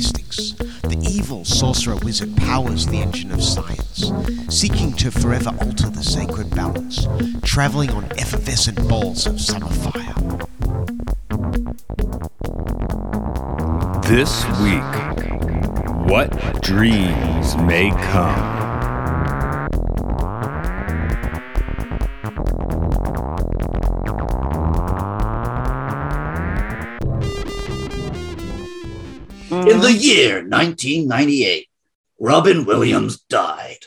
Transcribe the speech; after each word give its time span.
mystics, 0.00 0.52
the 0.82 0.98
evil 1.02 1.44
sorcerer 1.44 1.96
wizard 1.96 2.34
powers 2.34 2.86
the 2.86 2.96
engine 2.96 3.30
of 3.32 3.42
science, 3.42 4.10
seeking 4.48 4.94
to 4.94 5.10
forever 5.10 5.50
alter 5.60 5.90
the 5.90 6.02
sacred 6.02 6.48
balance, 6.56 7.06
traveling 7.42 7.90
on 7.90 8.04
effervescent 8.12 8.78
balls 8.88 9.26
of 9.26 9.38
summer 9.38 9.68
fire. 9.68 10.14
This 14.04 14.42
week, 14.64 16.08
what 16.08 16.62
dreams 16.62 17.54
may 17.58 17.90
come. 17.90 18.59
Year 30.10 30.36
1998, 30.36 31.68
Robin 32.18 32.64
Williams 32.64 33.20
died. 33.20 33.86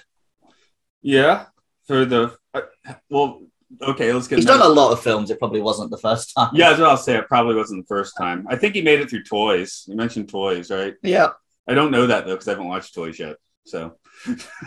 Yeah, 1.02 1.46
for 1.86 2.06
the 2.06 2.38
uh, 2.54 2.62
well, 3.10 3.44
okay, 3.82 4.14
let's 4.14 4.28
get. 4.28 4.38
He's 4.38 4.46
done 4.46 4.62
a 4.62 4.68
lot 4.68 4.92
of 4.92 5.02
films. 5.02 5.30
It 5.30 5.40
probably 5.40 5.62
wasn't 5.62 5.92
the 5.92 5.98
first 5.98 6.34
time. 6.36 6.52
Yeah, 6.54 6.70
that's 6.70 6.80
what 6.80 6.90
I'll 6.90 6.98
say. 6.98 7.18
It 7.18 7.28
probably 7.28 7.56
wasn't 7.56 7.84
the 7.84 7.88
first 7.88 8.16
time. 8.18 8.46
I 8.50 8.56
think 8.56 8.76
he 8.76 8.82
made 8.82 9.02
it 9.02 9.10
through 9.10 9.24
Toys. 9.24 9.84
You 9.88 9.96
mentioned 9.96 10.30
Toys, 10.30 10.72
right? 10.72 10.96
Yeah. 11.02 11.30
I 11.68 11.74
don't 11.74 11.92
know 11.92 12.08
that 12.08 12.26
though 12.26 12.34
because 12.34 12.48
I 12.48 12.52
haven't 12.52 12.68
watched 12.68 12.94
Toys 12.94 13.20
yet. 13.20 13.38
So 13.66 13.98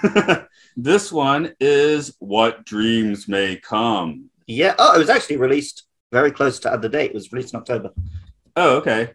this 0.76 1.12
one 1.12 1.54
is 1.60 2.16
What 2.18 2.64
Dreams 2.64 3.28
May 3.28 3.56
Come. 3.56 4.30
Yeah. 4.46 4.74
Oh, 4.78 4.94
it 4.94 4.98
was 4.98 5.10
actually 5.10 5.36
released 5.36 5.86
very 6.12 6.30
close 6.30 6.58
to 6.60 6.78
the 6.80 6.88
date. 6.88 7.10
It 7.10 7.14
was 7.14 7.32
released 7.32 7.52
in 7.52 7.60
October, 7.60 7.90
Oh, 8.56 8.76
okay. 8.76 9.12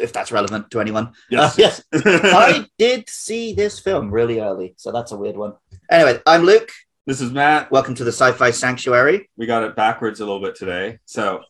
If 0.00 0.12
that's 0.12 0.32
relevant 0.32 0.70
to 0.70 0.80
anyone. 0.80 1.12
Yes. 1.30 1.52
Uh, 1.52 1.54
yes. 1.58 1.82
I 1.92 2.66
did 2.78 3.08
see 3.08 3.52
this 3.54 3.78
film 3.78 4.10
really 4.10 4.40
early, 4.40 4.74
so 4.76 4.92
that's 4.92 5.12
a 5.12 5.16
weird 5.16 5.36
one. 5.36 5.54
Anyway, 5.90 6.20
I'm 6.26 6.42
Luke. 6.44 6.70
this 7.06 7.20
is 7.20 7.30
Matt. 7.30 7.70
Welcome 7.70 7.94
to 7.96 8.04
the 8.04 8.12
Sci-Fi 8.12 8.50
Sanctuary. 8.50 9.28
we 9.36 9.46
got 9.46 9.62
it 9.62 9.76
backwards 9.76 10.20
a 10.20 10.24
little 10.24 10.40
bit 10.40 10.54
today. 10.56 10.98
So 11.04 11.42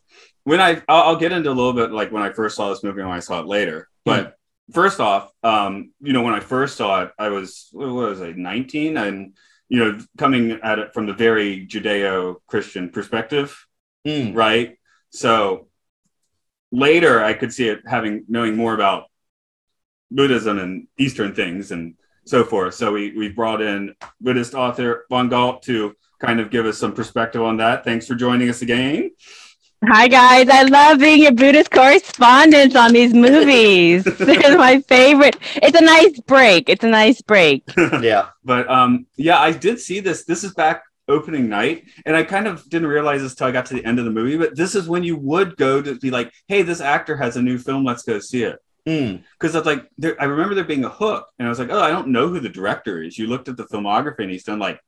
when 0.43 0.59
I 0.61 0.81
I'll, 0.87 1.03
I'll 1.03 1.15
get 1.15 1.31
into 1.31 1.49
a 1.49 1.53
little 1.53 1.73
bit 1.73 1.91
like 1.91 2.11
when 2.11 2.23
I 2.23 2.31
first 2.31 2.55
saw 2.55 2.69
this 2.69 2.83
movie 2.83 2.99
and 3.01 3.09
when 3.09 3.17
I 3.17 3.21
saw 3.21 3.39
it 3.39 3.47
later. 3.47 3.87
But 4.05 4.35
first 4.71 4.99
off, 4.99 5.31
um, 5.43 5.91
you 6.01 6.13
know, 6.13 6.21
when 6.21 6.33
I 6.33 6.39
first 6.39 6.77
saw 6.77 7.03
it, 7.03 7.11
I 7.19 7.29
was 7.29 7.69
what 7.71 7.89
was 7.89 8.21
I, 8.21 8.31
19 8.31 8.97
and 8.97 9.33
you 9.69 9.79
know, 9.79 9.99
coming 10.17 10.51
at 10.63 10.79
it 10.79 10.93
from 10.93 11.07
the 11.07 11.13
very 11.13 11.67
Judeo-Christian 11.67 12.89
perspective, 12.91 13.65
Hmm. 14.05 14.31
right? 14.33 14.77
So 15.09 15.66
later 16.71 17.23
I 17.23 17.33
could 17.33 17.53
see 17.53 17.67
it 17.67 17.81
having 17.85 18.25
knowing 18.27 18.55
more 18.55 18.73
about 18.73 19.05
Buddhism 20.11 20.59
and 20.59 20.87
Eastern 20.97 21.33
things 21.35 21.71
and 21.71 21.95
so 22.25 22.43
forth. 22.43 22.75
So 22.75 22.93
we 22.93 23.11
we 23.17 23.29
brought 23.29 23.61
in 23.61 23.95
Buddhist 24.21 24.53
author 24.53 25.05
Von 25.09 25.29
Galt 25.29 25.63
to 25.63 25.95
kind 26.19 26.39
of 26.39 26.49
give 26.49 26.65
us 26.65 26.77
some 26.77 26.93
perspective 26.93 27.41
on 27.41 27.57
that. 27.57 27.83
Thanks 27.83 28.07
for 28.07 28.15
joining 28.15 28.49
us 28.49 28.61
again. 28.61 29.11
Hi 29.85 30.07
guys, 30.07 30.49
I 30.49 30.63
love 30.63 30.99
being 30.99 31.21
your 31.21 31.33
Buddhist 31.33 31.69
correspondent 31.69 32.75
on 32.75 32.93
these 32.93 33.13
movies. 33.13 34.03
They're 34.17 34.57
my 34.57 34.81
favorite. 34.81 35.37
It's 35.55 35.79
a 35.79 35.83
nice 35.83 36.19
break. 36.21 36.67
It's 36.67 36.83
a 36.83 36.89
nice 36.89 37.21
break. 37.21 37.63
Yeah. 38.01 38.29
But 38.43 38.69
um, 38.69 39.05
yeah, 39.17 39.39
I 39.39 39.51
did 39.51 39.79
see 39.79 39.99
this. 39.99 40.25
This 40.25 40.43
is 40.43 40.53
back 40.53 40.83
opening 41.07 41.49
night, 41.49 41.85
and 42.05 42.15
I 42.15 42.23
kind 42.23 42.47
of 42.47 42.67
didn't 42.69 42.87
realize 42.87 43.21
this 43.21 43.35
till 43.35 43.47
I 43.47 43.51
got 43.51 43.65
to 43.67 43.73
the 43.75 43.85
end 43.85 43.99
of 43.99 44.05
the 44.05 44.11
movie. 44.11 44.37
But 44.37 44.55
this 44.55 44.75
is 44.75 44.87
when 44.89 45.03
you 45.03 45.17
would 45.17 45.57
go 45.57 45.81
to 45.81 45.95
be 45.99 46.11
like, 46.11 46.33
"Hey, 46.47 46.61
this 46.63 46.81
actor 46.81 47.17
has 47.17 47.37
a 47.37 47.41
new 47.41 47.57
film. 47.57 47.83
Let's 47.85 48.03
go 48.03 48.19
see 48.19 48.43
it." 48.43 48.59
Hmm. 48.85 49.17
Because 49.39 49.53
it's 49.55 49.65
like 49.65 49.87
there, 49.97 50.15
I 50.21 50.25
remember 50.25 50.55
there 50.55 50.63
being 50.63 50.85
a 50.85 50.89
hook, 50.89 51.27
and 51.39 51.47
I 51.47 51.49
was 51.49 51.59
like, 51.59 51.69
"Oh, 51.71 51.81
I 51.81 51.89
don't 51.91 52.09
know 52.09 52.29
who 52.29 52.39
the 52.39 52.49
director 52.49 53.01
is." 53.01 53.17
You 53.17 53.27
looked 53.27 53.47
at 53.49 53.57
the 53.57 53.65
filmography, 53.65 54.19
and 54.19 54.31
he's 54.31 54.43
done 54.45 54.59
like 54.59 54.79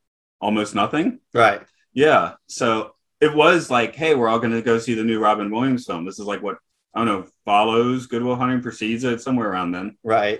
almost 0.41 0.75
nothing. 0.75 1.19
Right. 1.33 1.61
Yeah, 1.93 2.33
so 2.47 2.95
it 3.19 3.33
was 3.35 3.69
like, 3.69 3.95
"Hey, 3.95 4.15
we're 4.15 4.29
all 4.29 4.39
going 4.39 4.53
to 4.53 4.61
go 4.61 4.79
see 4.79 4.93
the 4.93 5.03
new 5.03 5.19
Robin 5.19 5.51
Williams 5.51 5.85
film." 5.85 6.05
This 6.05 6.19
is 6.19 6.25
like 6.25 6.41
what 6.41 6.57
I 6.93 6.99
don't 6.99 7.07
know 7.07 7.27
follows 7.45 8.07
Good 8.07 8.23
Will 8.23 8.35
Hunting 8.35 8.61
precedes 8.61 9.03
it 9.03 9.21
somewhere 9.21 9.49
around 9.49 9.71
then. 9.71 9.97
Right. 10.03 10.39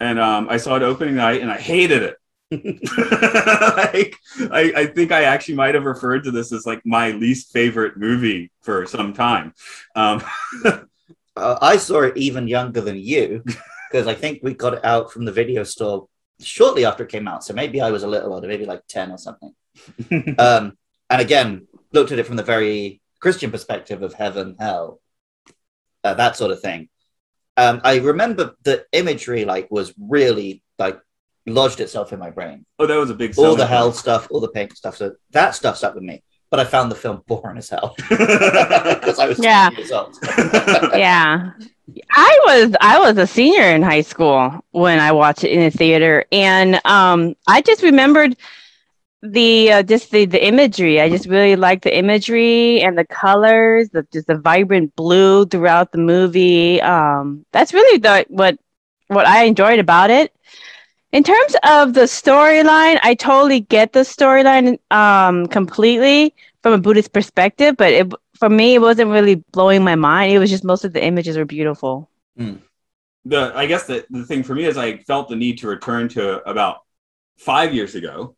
and 0.00 0.18
um, 0.18 0.48
I 0.50 0.56
saw 0.58 0.76
it 0.76 0.82
opening 0.82 1.14
night, 1.16 1.40
and 1.42 1.50
I 1.50 1.58
hated 1.58 2.02
it. 2.02 2.16
Like, 2.50 4.16
I, 4.50 4.72
I 4.76 4.86
think 4.86 5.12
I 5.12 5.24
actually 5.24 5.54
might 5.54 5.74
have 5.74 5.84
referred 5.84 6.24
to 6.24 6.30
this 6.30 6.52
as 6.52 6.66
like 6.66 6.82
my 6.84 7.10
least 7.10 7.52
favorite 7.52 7.96
movie 7.96 8.50
for 8.62 8.86
some 8.86 9.12
time. 9.12 9.52
Um, 9.94 10.22
Uh, 11.36 11.58
I 11.60 11.76
saw 11.76 12.02
it 12.02 12.16
even 12.16 12.48
younger 12.48 12.80
than 12.80 12.96
you 12.96 13.44
because 13.90 14.06
I 14.06 14.14
think 14.14 14.40
we 14.42 14.54
got 14.54 14.74
it 14.74 14.84
out 14.84 15.12
from 15.12 15.24
the 15.24 15.32
video 15.32 15.64
store 15.64 16.08
shortly 16.40 16.84
after 16.84 17.04
it 17.04 17.10
came 17.10 17.28
out. 17.28 17.44
So 17.44 17.52
maybe 17.52 17.80
I 17.80 17.90
was 17.90 18.02
a 18.02 18.08
little 18.08 18.32
older, 18.32 18.48
maybe 18.48 18.64
like 18.64 18.86
10 18.88 19.12
or 19.12 19.18
something. 19.18 19.54
um, 20.38 20.78
and 21.10 21.20
again, 21.20 21.66
looked 21.92 22.12
at 22.12 22.18
it 22.18 22.26
from 22.26 22.36
the 22.36 22.42
very 22.42 23.02
Christian 23.20 23.50
perspective 23.50 24.02
of 24.02 24.14
heaven, 24.14 24.56
hell, 24.58 25.00
uh, 26.02 26.14
that 26.14 26.36
sort 26.36 26.52
of 26.52 26.60
thing. 26.60 26.88
Um, 27.58 27.80
I 27.84 27.98
remember 27.98 28.54
the 28.62 28.86
imagery 28.92 29.44
like 29.44 29.70
was 29.70 29.94
really 29.98 30.62
like 30.78 30.98
lodged 31.46 31.80
itself 31.80 32.12
in 32.12 32.18
my 32.18 32.30
brain. 32.30 32.64
oh, 32.78 32.86
that 32.86 32.96
was 32.96 33.10
a 33.10 33.14
big 33.14 33.34
All 33.38 33.56
the 33.56 33.66
hell 33.66 33.86
point. 33.86 33.96
stuff, 33.96 34.28
all 34.30 34.40
the 34.40 34.48
pink 34.48 34.74
stuff. 34.76 34.96
So 34.96 35.14
that 35.30 35.54
stuff 35.54 35.76
stuck 35.76 35.94
with 35.94 36.04
me. 36.04 36.22
But 36.50 36.60
I 36.60 36.64
found 36.64 36.90
the 36.92 36.96
film 36.96 37.22
boring 37.26 37.58
as 37.58 37.68
hell 37.68 37.94
because 38.08 39.18
I 39.18 39.26
was 39.26 39.38
Yeah. 39.38 39.70
years 39.70 39.90
old. 39.92 40.16
Yeah. 40.94 41.50
I 42.12 42.40
was 42.46 42.74
I 42.80 42.98
was 42.98 43.16
a 43.18 43.26
senior 43.26 43.62
in 43.62 43.82
high 43.82 44.00
school 44.02 44.64
when 44.70 44.98
I 44.98 45.12
watched 45.12 45.44
it 45.44 45.50
in 45.52 45.60
the 45.60 45.70
theater 45.70 46.24
and 46.32 46.80
um 46.84 47.34
I 47.46 47.62
just 47.62 47.82
remembered 47.82 48.36
the 49.22 49.72
uh, 49.72 49.82
just 49.82 50.10
the 50.10 50.24
the 50.26 50.44
imagery. 50.44 51.00
I 51.00 51.08
just 51.08 51.26
really 51.26 51.56
liked 51.56 51.82
the 51.84 51.96
imagery 51.96 52.80
and 52.80 52.96
the 52.98 53.04
colors, 53.06 53.88
the 53.90 54.06
just 54.12 54.26
the 54.28 54.36
vibrant 54.38 54.94
blue 54.96 55.46
throughout 55.46 55.92
the 55.92 55.98
movie. 55.98 56.80
Um 56.82 57.44
that's 57.52 57.72
really 57.74 57.98
the 57.98 58.24
what 58.28 58.58
what 59.08 59.26
I 59.26 59.44
enjoyed 59.44 59.78
about 59.80 60.10
it. 60.10 60.32
In 61.12 61.22
terms 61.22 61.56
of 61.62 61.94
the 61.94 62.02
storyline, 62.02 62.98
I 63.02 63.14
totally 63.18 63.60
get 63.60 63.92
the 63.92 64.00
storyline 64.00 64.78
um, 64.90 65.46
completely 65.46 66.34
from 66.62 66.72
a 66.74 66.78
Buddhist 66.78 67.12
perspective, 67.12 67.76
but 67.76 67.92
it, 67.92 68.12
for 68.34 68.48
me, 68.48 68.74
it 68.74 68.80
wasn't 68.80 69.10
really 69.10 69.36
blowing 69.52 69.82
my 69.84 69.94
mind. 69.94 70.32
It 70.32 70.38
was 70.38 70.50
just 70.50 70.64
most 70.64 70.84
of 70.84 70.92
the 70.92 71.02
images 71.02 71.36
were 71.36 71.44
beautiful. 71.44 72.10
the 73.26 73.52
I 73.54 73.66
guess 73.66 73.86
the, 73.86 74.06
the 74.10 74.24
thing 74.24 74.42
for 74.42 74.54
me 74.54 74.64
is 74.64 74.76
I 74.76 74.98
felt 74.98 75.28
the 75.28 75.36
need 75.36 75.58
to 75.58 75.68
return 75.68 76.08
to 76.10 76.48
about 76.48 76.78
five 77.38 77.74
years 77.74 77.94
ago 77.94 78.36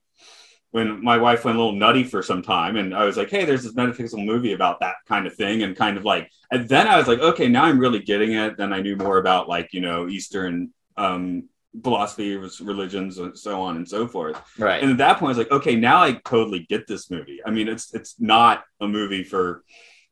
when 0.71 1.03
my 1.03 1.19
wife 1.19 1.45
went 1.45 1.57
a 1.57 1.61
little 1.61 1.79
nutty 1.79 2.05
for 2.05 2.23
some 2.23 2.43
time 2.43 2.77
and 2.77 2.95
I 2.95 3.05
was 3.05 3.17
like, 3.17 3.31
hey, 3.31 3.45
there's 3.45 3.65
this 3.65 3.75
metaphysical 3.75 4.25
movie 4.25 4.53
about 4.53 4.81
that 4.81 4.97
kind 5.07 5.27
of 5.27 5.35
thing 5.35 5.63
and 5.63 5.77
kind 5.77 5.97
of 5.97 6.05
like 6.05 6.31
and 6.51 6.69
then 6.69 6.87
I 6.87 6.97
was 6.97 7.07
like, 7.07 7.21
okay, 7.21 7.49
now 7.49 7.65
I'm 7.65 7.79
really 7.79 8.01
getting 8.01 8.33
it. 8.33 8.57
Then 8.57 8.73
I 8.73 8.81
knew 8.81 8.97
more 8.97 9.19
about 9.19 9.49
like, 9.49 9.73
you 9.73 9.81
know, 9.81 10.09
Eastern 10.09 10.73
um 10.97 11.49
philosophy, 11.83 12.37
religions, 12.37 13.19
and 13.19 13.37
so 13.39 13.61
on 13.63 13.77
and 13.77 13.89
so 13.89 14.07
forth. 14.09 14.41
right. 14.59 14.83
And 14.83 14.91
at 14.93 14.99
that 14.99 15.19
point, 15.19 15.29
I 15.29 15.39
was 15.39 15.39
like, 15.39 15.51
okay, 15.51 15.77
now 15.77 16.03
I 16.03 16.13
totally 16.25 16.67
get 16.69 16.87
this 16.87 17.11
movie. 17.11 17.41
I 17.45 17.51
mean, 17.51 17.69
it's 17.69 17.95
it's 17.95 18.15
not 18.19 18.65
a 18.81 18.87
movie 18.89 19.25
for 19.25 19.63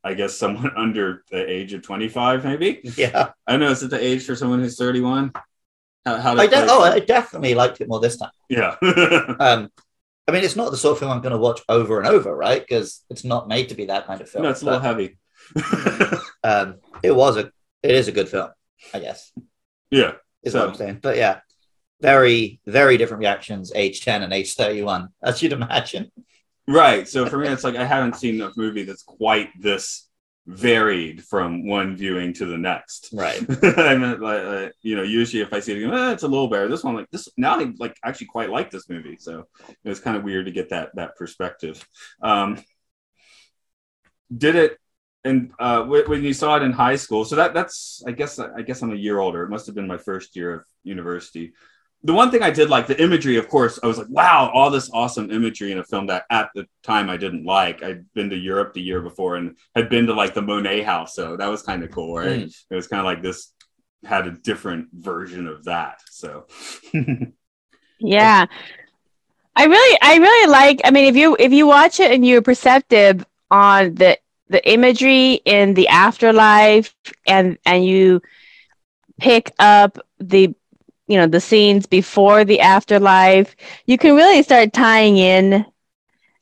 I 0.04 0.14
guess 0.14 0.36
someone 0.36 0.70
under 0.76 1.24
the 1.30 1.48
age 1.50 1.72
of 1.72 1.82
25, 1.82 2.44
maybe. 2.44 2.80
yeah. 2.96 3.30
I 3.46 3.56
know. 3.56 3.70
Is 3.70 3.82
it 3.82 3.90
the 3.90 4.02
age 4.02 4.24
for 4.24 4.36
someone 4.36 4.60
who's 4.60 4.76
31? 4.78 5.32
How, 6.04 6.16
how 6.18 6.36
I 6.36 6.46
de- 6.46 6.66
oh, 6.68 6.82
I 6.82 7.00
definitely 7.00 7.54
liked 7.56 7.80
it 7.80 7.88
more 7.88 7.98
this 8.00 8.16
time. 8.16 8.30
yeah. 8.48 8.76
Um, 9.40 9.70
I 10.28 10.32
mean, 10.32 10.42
it's 10.44 10.56
not 10.56 10.70
the 10.72 10.76
sort 10.76 10.92
of 10.92 10.98
film 10.98 11.12
I'm 11.12 11.20
going 11.20 11.32
to 11.32 11.38
watch 11.38 11.60
over 11.68 11.98
and 12.00 12.08
over, 12.08 12.34
right? 12.34 12.60
Because 12.60 13.04
it's 13.10 13.22
not 13.24 13.46
made 13.48 13.68
to 13.68 13.74
be 13.76 13.86
that 13.86 14.06
kind 14.06 14.20
of 14.20 14.28
film. 14.28 14.42
no, 14.44 14.50
it's 14.50 14.62
a 14.62 14.64
little 14.64 14.80
heavy. 14.80 15.18
um, 16.44 16.76
it 17.02 17.14
was 17.14 17.36
a, 17.36 17.50
it 17.82 17.94
is 17.94 18.08
a 18.08 18.12
good 18.12 18.28
film, 18.28 18.50
I 18.94 18.98
guess, 19.00 19.32
yeah. 19.90 20.12
is 20.42 20.52
So- 20.52 20.60
what 20.60 20.68
I'm 20.70 20.74
saying. 20.74 20.98
But 21.02 21.16
yeah, 21.16 21.40
very, 22.00 22.60
very 22.66 22.96
different 22.96 23.20
reactions, 23.20 23.72
age 23.74 24.04
10 24.04 24.22
and 24.22 24.32
age 24.32 24.54
31, 24.54 25.08
as 25.22 25.42
you'd 25.42 25.52
imagine. 25.52 26.10
Right. 26.68 27.08
So 27.08 27.26
for 27.26 27.38
me, 27.38 27.48
it's 27.48 27.64
like 27.64 27.76
I 27.76 27.84
haven't 27.84 28.16
seen 28.16 28.40
a 28.40 28.50
movie 28.56 28.84
that's 28.84 29.02
quite 29.02 29.50
this 29.60 30.08
varied 30.46 31.24
from 31.24 31.66
one 31.66 31.96
viewing 31.96 32.32
to 32.34 32.46
the 32.46 32.58
next. 32.58 33.10
Right. 33.12 33.40
I 33.78 33.96
mean, 33.96 34.20
like, 34.20 34.42
uh, 34.42 34.68
you 34.82 34.96
know, 34.96 35.02
usually 35.02 35.42
if 35.42 35.52
I 35.52 35.60
see 35.60 35.72
it, 35.72 35.78
again, 35.78 35.94
eh, 35.94 36.12
it's 36.12 36.22
a 36.22 36.28
little 36.28 36.48
better. 36.48 36.68
This 36.68 36.84
one, 36.84 36.96
like 36.96 37.10
this, 37.10 37.28
now 37.36 37.58
I 37.58 37.72
like 37.78 37.96
actually 38.04 38.28
quite 38.28 38.50
like 38.50 38.70
this 38.70 38.88
movie. 38.88 39.16
So 39.18 39.46
it 39.68 39.88
was 39.88 40.00
kind 40.00 40.16
of 40.16 40.24
weird 40.24 40.46
to 40.46 40.52
get 40.52 40.70
that 40.70 40.90
that 40.94 41.16
perspective. 41.16 41.86
Um, 42.22 42.62
did 44.36 44.56
it, 44.56 44.78
and 45.24 45.52
uh, 45.58 45.82
when 45.84 46.22
you 46.22 46.32
saw 46.32 46.56
it 46.56 46.62
in 46.62 46.72
high 46.72 46.96
school, 46.96 47.24
so 47.24 47.36
that 47.36 47.54
that's 47.54 48.02
I 48.06 48.12
guess 48.12 48.38
I 48.38 48.62
guess 48.62 48.82
I'm 48.82 48.92
a 48.92 48.96
year 48.96 49.18
older. 49.18 49.42
It 49.42 49.50
must 49.50 49.66
have 49.66 49.74
been 49.74 49.86
my 49.88 49.98
first 49.98 50.36
year 50.36 50.54
of 50.54 50.64
university. 50.84 51.52
The 52.02 52.12
one 52.12 52.30
thing 52.30 52.42
I 52.42 52.50
did 52.50 52.70
like 52.70 52.86
the 52.86 53.02
imagery, 53.02 53.36
of 53.36 53.48
course, 53.48 53.80
I 53.82 53.86
was 53.86 53.98
like, 53.98 54.08
wow, 54.08 54.50
all 54.54 54.70
this 54.70 54.90
awesome 54.92 55.30
imagery 55.30 55.72
in 55.72 55.78
a 55.78 55.84
film 55.84 56.06
that 56.06 56.24
at 56.30 56.50
the 56.54 56.66
time 56.84 57.10
I 57.10 57.16
didn't 57.16 57.44
like. 57.44 57.82
I'd 57.82 58.04
been 58.12 58.30
to 58.30 58.36
Europe 58.36 58.74
the 58.74 58.82
year 58.82 59.00
before 59.00 59.36
and 59.36 59.56
had 59.74 59.88
been 59.88 60.06
to 60.06 60.14
like 60.14 60.32
the 60.32 60.42
Monet 60.42 60.82
house. 60.82 61.14
So 61.14 61.36
that 61.36 61.48
was 61.48 61.62
kind 61.62 61.82
of 61.82 61.90
cool, 61.90 62.16
right? 62.16 62.42
Hmm. 62.42 62.48
It 62.70 62.74
was 62.74 62.86
kind 62.86 63.00
of 63.00 63.06
like 63.06 63.22
this 63.22 63.52
had 64.04 64.26
a 64.26 64.30
different 64.30 64.88
version 64.92 65.48
of 65.48 65.64
that. 65.64 66.00
So 66.10 66.46
Yeah. 67.98 68.46
I 69.54 69.64
really 69.64 69.98
I 70.02 70.16
really 70.16 70.50
like 70.50 70.80
I 70.84 70.90
mean 70.90 71.06
if 71.06 71.16
you 71.16 71.36
if 71.38 71.52
you 71.52 71.66
watch 71.66 71.98
it 71.98 72.12
and 72.12 72.26
you're 72.26 72.42
perceptive 72.42 73.24
on 73.50 73.94
the 73.94 74.18
the 74.48 74.66
imagery 74.70 75.40
in 75.44 75.74
the 75.74 75.88
afterlife 75.88 76.94
and 77.26 77.58
and 77.64 77.84
you 77.84 78.20
pick 79.18 79.50
up 79.58 79.98
the 80.18 80.54
you 81.06 81.16
know 81.16 81.26
the 81.26 81.40
scenes 81.40 81.86
before 81.86 82.44
the 82.44 82.60
afterlife 82.60 83.54
you 83.86 83.98
can 83.98 84.14
really 84.14 84.42
start 84.42 84.72
tying 84.72 85.16
in 85.16 85.64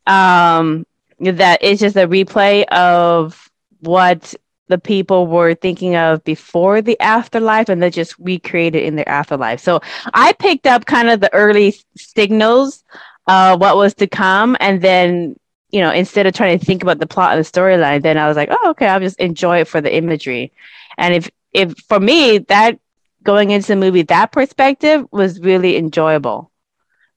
um 0.06 0.86
that 1.20 1.58
it's 1.62 1.80
just 1.80 1.96
a 1.96 2.06
replay 2.06 2.64
of 2.68 3.50
what 3.80 4.34
the 4.68 4.78
people 4.78 5.26
were 5.26 5.54
thinking 5.54 5.94
of 5.94 6.24
before 6.24 6.80
the 6.80 6.98
afterlife 7.00 7.68
and 7.68 7.82
they 7.82 7.90
just 7.90 8.18
recreated 8.18 8.82
in 8.82 8.96
their 8.96 9.08
afterlife. 9.08 9.60
So 9.60 9.80
i 10.14 10.32
picked 10.32 10.66
up 10.66 10.86
kind 10.86 11.08
of 11.10 11.20
the 11.20 11.32
early 11.32 11.74
signals 11.96 12.82
uh 13.26 13.56
what 13.56 13.76
was 13.76 13.94
to 13.94 14.06
come 14.06 14.56
and 14.60 14.80
then 14.80 15.36
you 15.70 15.80
know 15.80 15.90
instead 15.90 16.26
of 16.26 16.34
trying 16.34 16.58
to 16.58 16.64
think 16.64 16.82
about 16.82 16.98
the 16.98 17.06
plot 17.06 17.36
and 17.36 17.44
the 17.44 17.50
storyline 17.50 18.02
then 18.02 18.18
i 18.18 18.28
was 18.28 18.36
like 18.36 18.48
oh 18.50 18.70
okay 18.70 18.86
i'll 18.86 19.00
just 19.00 19.18
enjoy 19.20 19.60
it 19.60 19.68
for 19.68 19.80
the 19.80 19.94
imagery. 19.94 20.52
And 20.96 21.14
if 21.14 21.30
if 21.52 21.74
for 21.88 22.00
me 22.00 22.38
that 22.38 22.78
going 23.24 23.50
into 23.50 23.68
the 23.68 23.76
movie 23.76 24.02
that 24.02 24.32
perspective 24.32 25.06
was 25.10 25.40
really 25.40 25.76
enjoyable 25.76 26.50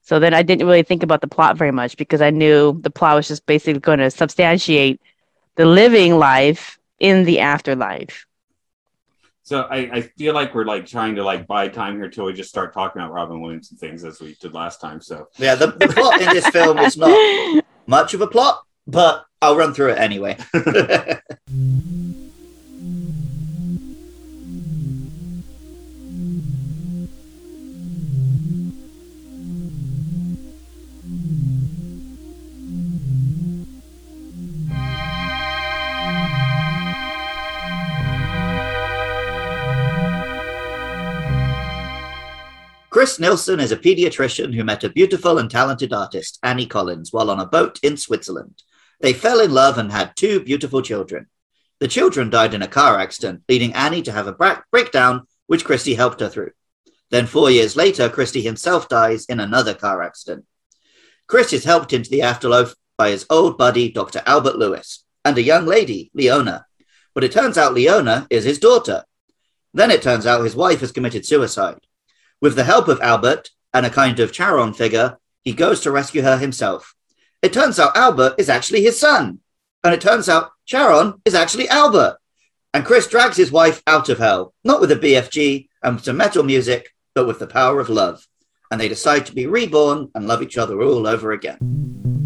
so 0.02 0.20
then 0.20 0.34
i 0.34 0.42
didn't 0.42 0.68
really 0.68 0.84
think 0.84 1.04
about 1.04 1.22
the 1.22 1.28
plot 1.28 1.58
very 1.58 1.72
much 1.72 1.98
because 1.98 2.22
i 2.22 2.30
knew 2.30 2.80
the 2.82 2.90
plot 2.90 3.16
was 3.16 3.28
just 3.28 3.46
basically 3.46 3.80
going 3.80 4.00
to 4.00 4.10
substantiate 4.10 5.00
the 5.56 5.66
living 5.66 6.18
life 6.18 6.80
in 7.00 7.26
the 7.26 7.40
afterlife 7.40 8.26
so 9.48 9.62
I, 9.62 9.78
I 9.78 10.02
feel 10.02 10.34
like 10.34 10.54
we're 10.54 10.66
like 10.66 10.86
trying 10.86 11.16
to 11.16 11.24
like 11.24 11.48
buy 11.48 11.70
time 11.70 11.96
here 11.96 12.10
till 12.10 12.26
we 12.26 12.34
just 12.34 12.50
start 12.50 12.74
talking 12.74 13.02
about 13.02 13.14
Robin 13.14 13.40
Williams 13.40 13.72
and 13.72 13.80
things 13.80 14.04
as 14.04 14.20
we 14.20 14.36
did 14.42 14.54
last 14.54 14.82
time. 14.82 15.00
So 15.00 15.30
Yeah, 15.38 15.56
the, 15.56 15.68
the 15.68 15.88
plot 15.88 16.20
in 16.20 16.28
this 16.32 16.46
film 16.50 16.78
is 16.80 16.98
not 16.98 17.64
much 17.88 18.14
of 18.14 18.20
a 18.20 18.28
plot, 18.28 18.62
but 18.88 19.24
I'll 19.42 19.56
run 19.56 19.74
through 19.74 19.92
it 19.92 20.00
anyway. 20.00 20.36
Chris 42.98 43.20
Nielsen 43.20 43.60
is 43.60 43.72
a 43.72 43.78
pediatrician 43.78 44.56
who 44.56 44.64
met 44.64 44.84
a 44.84 44.90
beautiful 44.90 45.38
and 45.38 45.52
talented 45.52 45.94
artist, 45.94 46.40
Annie 46.42 46.66
Collins, 46.66 47.14
while 47.14 47.30
on 47.30 47.40
a 47.40 47.46
boat 47.46 47.80
in 47.84 47.96
Switzerland. 47.96 48.64
They 49.00 49.14
fell 49.14 49.40
in 49.40 49.54
love 49.54 49.78
and 49.78 49.92
had 49.92 50.16
two 50.16 50.40
beautiful 50.40 50.82
children. 50.82 51.28
The 51.80 51.88
children 51.88 52.32
died 52.32 52.56
in 52.56 52.64
a 52.64 52.68
car 52.68 53.00
accident, 53.00 53.44
leading 53.48 53.72
Annie 53.76 54.02
to 54.02 54.12
have 54.12 54.26
a 54.26 54.32
bra- 54.32 54.62
breakdown, 54.72 55.28
which 55.46 55.64
Christy 55.64 55.94
helped 55.94 56.22
her 56.22 56.28
through. 56.28 56.54
Then, 57.12 57.28
four 57.28 57.52
years 57.52 57.76
later, 57.76 58.10
Christy 58.10 58.42
himself 58.42 58.90
dies 58.90 59.26
in 59.26 59.40
another 59.40 59.76
car 59.76 60.02
accident. 60.02 60.46
Chris 61.28 61.54
is 61.54 61.66
helped 61.66 61.94
into 61.94 62.10
the 62.10 62.24
afterlife 62.24 62.74
by 62.98 63.12
his 63.12 63.28
old 63.30 63.60
buddy, 63.60 63.92
Dr. 63.92 64.24
Albert 64.26 64.58
Lewis, 64.58 65.06
and 65.24 65.38
a 65.38 65.44
young 65.44 65.68
lady, 65.68 66.10
Leona. 66.16 66.66
But 67.14 67.24
it 67.24 67.32
turns 67.32 67.60
out 67.60 67.76
Leona 67.76 68.26
is 68.32 68.44
his 68.44 68.58
daughter. 68.58 69.04
Then 69.72 69.92
it 69.92 70.02
turns 70.02 70.26
out 70.26 70.44
his 70.44 70.56
wife 70.56 70.80
has 70.80 70.92
committed 70.92 71.28
suicide. 71.28 71.78
With 72.40 72.56
the 72.56 72.64
help 72.64 72.88
of 72.88 73.02
Albert 73.02 73.50
and 73.74 73.86
a 73.86 73.90
kind 73.90 74.20
of 74.20 74.32
Charon 74.32 74.74
figure, 74.74 75.18
he 75.44 75.54
goes 75.54 75.82
to 75.82 75.92
rescue 75.92 76.22
her 76.22 76.38
himself. 76.38 76.94
It 77.42 77.52
turns 77.52 77.80
out 77.80 77.98
Albert 77.98 78.36
is 78.38 78.50
actually 78.50 78.84
his 78.84 79.00
son. 79.00 79.40
And 79.84 79.94
it 79.94 80.02
turns 80.02 80.30
out 80.30 80.52
Charon 80.66 81.22
is 81.26 81.34
actually 81.34 81.68
Albert. 81.70 82.18
And 82.74 82.86
Chris 82.86 83.08
drags 83.08 83.38
his 83.38 83.52
wife 83.52 83.82
out 83.88 84.10
of 84.10 84.20
hell, 84.20 84.54
not 84.64 84.82
with 84.82 84.92
a 84.92 84.96
BFG 84.96 85.68
and 85.82 86.00
some 86.00 86.18
metal 86.18 86.44
music, 86.44 86.94
but 87.16 87.26
with 87.26 87.40
the 87.40 87.48
power 87.48 87.80
of 87.80 87.90
love. 87.90 88.28
And 88.70 88.80
they 88.80 88.88
decide 88.88 89.26
to 89.28 89.34
be 89.34 89.48
reborn 89.48 90.12
and 90.14 90.28
love 90.28 90.44
each 90.44 90.58
other 90.58 90.82
all 90.82 91.08
over 91.08 91.32
again. 91.32 92.17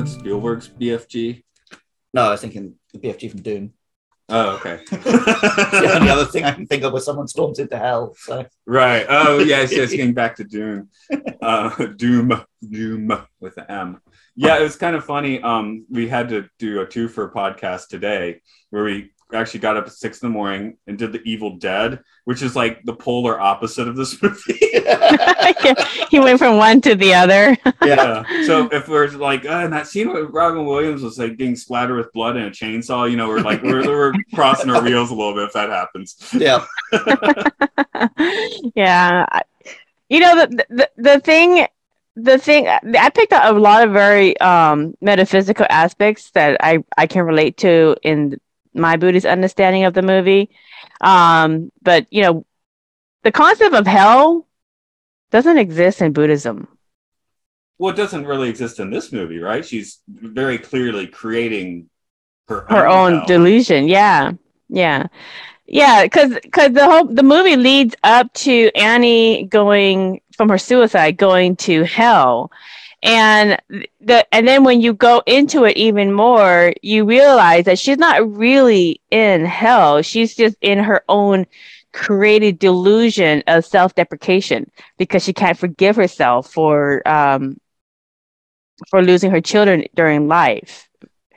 That's 0.00 0.14
Spielberg's 0.14 0.68
BFG. 0.68 1.42
No, 2.14 2.22
I 2.22 2.30
was 2.30 2.40
thinking 2.40 2.74
the 2.92 2.98
BFG 2.98 3.30
from 3.30 3.42
Doom. 3.42 3.72
Oh, 4.30 4.56
okay. 4.56 4.80
the 4.90 5.92
only 5.94 6.08
other 6.08 6.24
thing 6.24 6.44
I 6.44 6.52
can 6.52 6.66
think 6.66 6.84
of 6.84 6.92
was 6.92 7.04
someone 7.04 7.28
storms 7.28 7.58
into 7.58 7.76
hell. 7.76 8.14
So 8.16 8.46
Right. 8.64 9.04
Oh, 9.08 9.38
yes, 9.40 9.72
yes. 9.72 9.90
Getting 9.90 10.14
back 10.14 10.36
to 10.36 10.44
Doom, 10.44 10.88
uh, 11.42 11.86
Doom, 11.96 12.40
Doom 12.66 13.26
with 13.40 13.56
the 13.56 13.70
M. 13.70 14.00
Yeah, 14.36 14.58
it 14.58 14.62
was 14.62 14.76
kind 14.76 14.96
of 14.96 15.04
funny. 15.04 15.42
Um, 15.42 15.84
we 15.90 16.08
had 16.08 16.30
to 16.30 16.48
do 16.58 16.80
a 16.80 16.86
two 16.86 17.08
for 17.08 17.30
podcast 17.30 17.88
today 17.88 18.40
where 18.70 18.84
we 18.84 19.10
actually 19.34 19.60
got 19.60 19.76
up 19.76 19.86
at 19.86 19.92
six 19.92 20.22
in 20.22 20.28
the 20.28 20.32
morning 20.32 20.76
and 20.86 20.98
did 20.98 21.12
the 21.12 21.22
Evil 21.24 21.56
Dead, 21.56 22.00
which 22.24 22.42
is 22.42 22.56
like 22.56 22.82
the 22.84 22.94
polar 22.94 23.40
opposite 23.40 23.88
of 23.88 23.96
this 23.96 24.20
movie. 24.22 24.58
he 26.10 26.20
went 26.20 26.38
from 26.38 26.56
one 26.56 26.80
to 26.80 26.94
the 26.94 27.14
other 27.14 27.56
yeah. 27.64 27.72
yeah. 27.84 28.46
So 28.46 28.68
if 28.72 28.88
we're 28.88 29.08
like, 29.08 29.44
uh, 29.44 29.64
in 29.64 29.70
that 29.70 29.86
scene 29.86 30.08
where 30.08 30.26
Robin 30.26 30.64
Williams 30.64 31.02
was 31.02 31.18
like 31.18 31.36
getting 31.36 31.56
splattered 31.56 31.96
with 31.96 32.12
blood 32.12 32.36
and 32.36 32.46
a 32.46 32.50
chainsaw, 32.50 33.10
you 33.10 33.16
know, 33.16 33.28
we're 33.28 33.40
like 33.40 33.62
we're, 33.62 33.86
we're 33.86 34.12
crossing 34.34 34.70
our 34.70 34.82
wheels 34.82 35.10
a 35.10 35.14
little 35.14 35.34
bit 35.34 35.44
if 35.44 35.52
that 35.52 35.68
happens. 35.68 36.16
Yeah. 36.32 36.64
yeah 38.74 39.26
you 40.10 40.20
know 40.20 40.34
the, 40.34 40.66
the 40.68 40.90
the 40.96 41.20
thing 41.20 41.66
the 42.16 42.36
thing 42.36 42.68
i 42.68 43.08
picked 43.08 43.32
up 43.32 43.54
a 43.54 43.58
lot 43.58 43.86
of 43.86 43.92
very 43.92 44.38
um 44.40 44.94
metaphysical 45.00 45.64
aspects 45.70 46.30
that 46.32 46.58
i 46.60 46.84
i 46.98 47.06
can 47.06 47.24
relate 47.24 47.56
to 47.56 47.96
in 48.02 48.38
my 48.74 48.96
buddhist 48.96 49.26
understanding 49.26 49.84
of 49.84 49.94
the 49.94 50.02
movie. 50.02 50.50
Um 51.00 51.70
but 51.82 52.06
you 52.10 52.22
know 52.22 52.46
the 53.22 53.32
concept 53.32 53.74
of 53.74 53.86
hell 53.86 54.46
doesn't 55.30 55.58
exist 55.58 56.00
in 56.02 56.12
buddhism. 56.12 56.68
Well, 57.78 57.92
it 57.92 57.96
doesn't 57.96 58.26
really 58.26 58.50
exist 58.50 58.78
in 58.78 58.90
this 58.90 59.12
movie, 59.12 59.38
right? 59.38 59.64
She's 59.64 60.00
very 60.08 60.58
clearly 60.58 61.06
creating 61.06 61.88
her 62.48 62.66
her 62.68 62.86
own 62.86 63.20
hell. 63.20 63.26
delusion. 63.26 63.88
Yeah. 63.88 64.32
Yeah. 64.68 65.06
Yeah 65.66 66.02
because 66.04 66.34
because 66.42 66.72
the 66.72 66.84
whole 66.84 67.06
the 67.06 67.22
movie 67.22 67.56
leads 67.56 67.94
up 68.02 68.32
to 68.34 68.70
annie 68.74 69.44
going 69.46 70.20
from 70.36 70.48
her 70.48 70.58
suicide 70.58 71.16
going 71.16 71.56
to 71.56 71.84
hell 71.84 72.50
and 73.02 73.60
the 74.00 74.26
and 74.34 74.46
then 74.46 74.64
when 74.64 74.80
you 74.80 74.92
go 74.92 75.22
into 75.26 75.64
it 75.64 75.76
even 75.76 76.12
more 76.12 76.72
you 76.82 77.04
realize 77.04 77.64
that 77.64 77.78
she's 77.78 77.98
not 77.98 78.36
really 78.36 79.00
in 79.10 79.44
hell 79.44 80.02
she's 80.02 80.34
just 80.34 80.56
in 80.60 80.78
her 80.78 81.02
own 81.08 81.46
created 81.92 82.58
delusion 82.58 83.42
of 83.46 83.64
self-deprecation 83.64 84.70
because 84.98 85.24
she 85.24 85.32
can't 85.32 85.58
forgive 85.58 85.96
herself 85.96 86.52
for 86.52 87.06
um 87.08 87.56
for 88.88 89.02
losing 89.02 89.30
her 89.30 89.40
children 89.40 89.84
during 89.94 90.28
life 90.28 90.88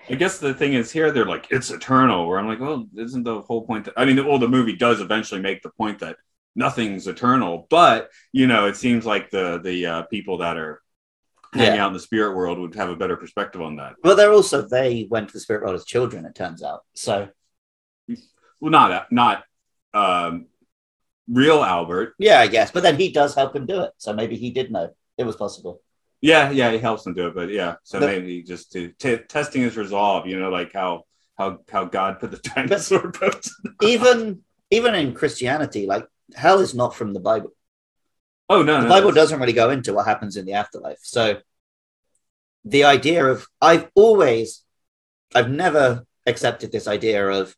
I 0.10 0.16
guess 0.16 0.38
the 0.38 0.54
thing 0.54 0.74
is 0.74 0.92
here 0.92 1.12
they're 1.12 1.26
like 1.26 1.48
it's 1.50 1.72
eternal. 1.72 2.28
Where 2.28 2.38
I'm 2.38 2.46
like, 2.48 2.60
well, 2.60 2.86
isn't 2.98 3.24
the 3.24 3.40
whole 3.42 3.66
point? 3.66 3.86
That, 3.86 3.94
I 3.96 4.04
mean, 4.04 4.18
well, 4.28 4.38
the 4.38 4.50
movie 4.50 4.76
does 4.76 5.00
eventually 5.00 5.40
make 5.40 5.62
the 5.64 5.70
point 5.70 6.00
that 6.00 6.18
nothing's 6.56 7.08
eternal, 7.08 7.68
but 7.70 8.10
you 8.34 8.48
know, 8.48 8.68
it 8.68 8.76
seems 8.76 9.06
like 9.06 9.30
the 9.30 9.62
the 9.64 9.86
uh, 9.86 10.02
people 10.04 10.40
that 10.40 10.58
are 10.58 10.83
hanging 11.54 11.76
Yeah. 11.76 11.84
out 11.86 11.88
in 11.88 11.94
the 11.94 12.00
spirit 12.00 12.36
world 12.36 12.60
would 12.60 12.76
have 12.76 12.90
a 12.90 12.96
better 12.96 13.16
perspective 13.18 13.62
on 13.62 13.76
that. 13.78 13.94
But 14.02 14.16
they're 14.16 14.32
also 14.32 14.62
they 14.62 15.08
went 15.10 15.28
to 15.30 15.34
the 15.34 15.40
spirit 15.40 15.64
world 15.64 15.76
as 15.76 15.86
children. 15.86 16.26
It 16.26 16.36
turns 16.36 16.64
out. 16.64 16.82
So 16.96 17.30
Well, 18.60 18.72
not 18.72 19.12
not 19.12 19.44
um, 19.94 20.48
real 21.28 21.64
Albert. 21.64 22.16
yeah, 22.20 22.40
I 22.40 22.48
guess. 22.48 22.72
But 22.72 22.84
then 22.84 22.98
he 22.98 23.12
does 23.12 23.36
help 23.36 23.56
him 23.56 23.66
do 23.66 23.82
it. 23.82 23.92
So 23.98 24.14
maybe 24.14 24.36
he 24.36 24.52
did 24.52 24.72
know 24.72 24.90
it 25.18 25.24
was 25.26 25.36
possible. 25.36 25.82
Yeah, 26.22 26.52
yeah, 26.52 26.72
he 26.72 26.78
helps 26.78 27.06
him 27.06 27.14
do 27.14 27.28
it, 27.28 27.36
but 27.36 27.50
yeah. 27.50 27.76
So 27.84 28.00
The- 28.00 28.08
maybe 28.08 28.44
just 28.44 28.72
to 28.74 28.90
t- 28.98 29.18
testing 29.28 29.62
his 29.62 29.76
resolve. 29.78 30.26
You 30.28 30.40
know, 30.40 30.50
like 30.50 30.72
how 30.74 31.04
how 31.38 31.60
how 31.70 31.86
God 31.86 32.20
put 32.20 32.32
the 32.32 32.38
dinosaur 32.38 33.10
boats. 33.10 33.54
Even 33.82 34.42
even 34.72 34.96
in 34.96 35.14
Christianity, 35.14 35.86
like 35.86 36.08
hell 36.36 36.60
is 36.60 36.74
not 36.74 36.96
from 36.96 37.14
the 37.14 37.20
Bible. 37.20 37.52
Oh 38.54 38.62
no, 38.64 38.78
the 38.78 38.84
no, 38.84 38.90
Bible 38.90 39.08
that's- 39.10 39.26
doesn't 39.26 39.40
really 39.40 39.54
go 39.54 39.70
into 39.70 39.94
what 39.94 40.06
happens 40.06 40.38
in 40.38 40.46
the 40.46 40.54
afterlife. 40.54 41.00
So 41.02 41.40
the 42.66 42.84
idea 42.86 43.26
of 43.26 43.48
I've 43.62 43.90
always 43.96 44.64
I've 45.36 45.50
never 45.50 46.06
accepted 46.26 46.72
this 46.72 46.88
idea 46.88 47.28
of 47.28 47.56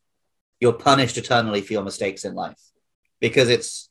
you're 0.60 0.72
punished 0.72 1.16
eternally 1.18 1.60
for 1.60 1.72
your 1.74 1.82
mistakes 1.84 2.24
in 2.24 2.34
life 2.34 2.60
because 3.20 3.48
it's 3.48 3.90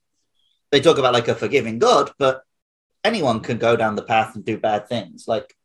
they 0.72 0.82
talk 0.82 0.98
about 0.98 1.14
like 1.14 1.28
a 1.28 1.36
forgiving 1.36 1.78
God, 1.80 2.12
but 2.18 2.42
anyone 3.04 3.40
can 3.42 3.58
go 3.60 3.76
down 3.76 3.96
the 3.96 4.02
path 4.02 4.36
and 4.36 4.44
do 4.44 4.58
bad 4.58 4.90
things. 4.90 5.26
Like 5.28 5.56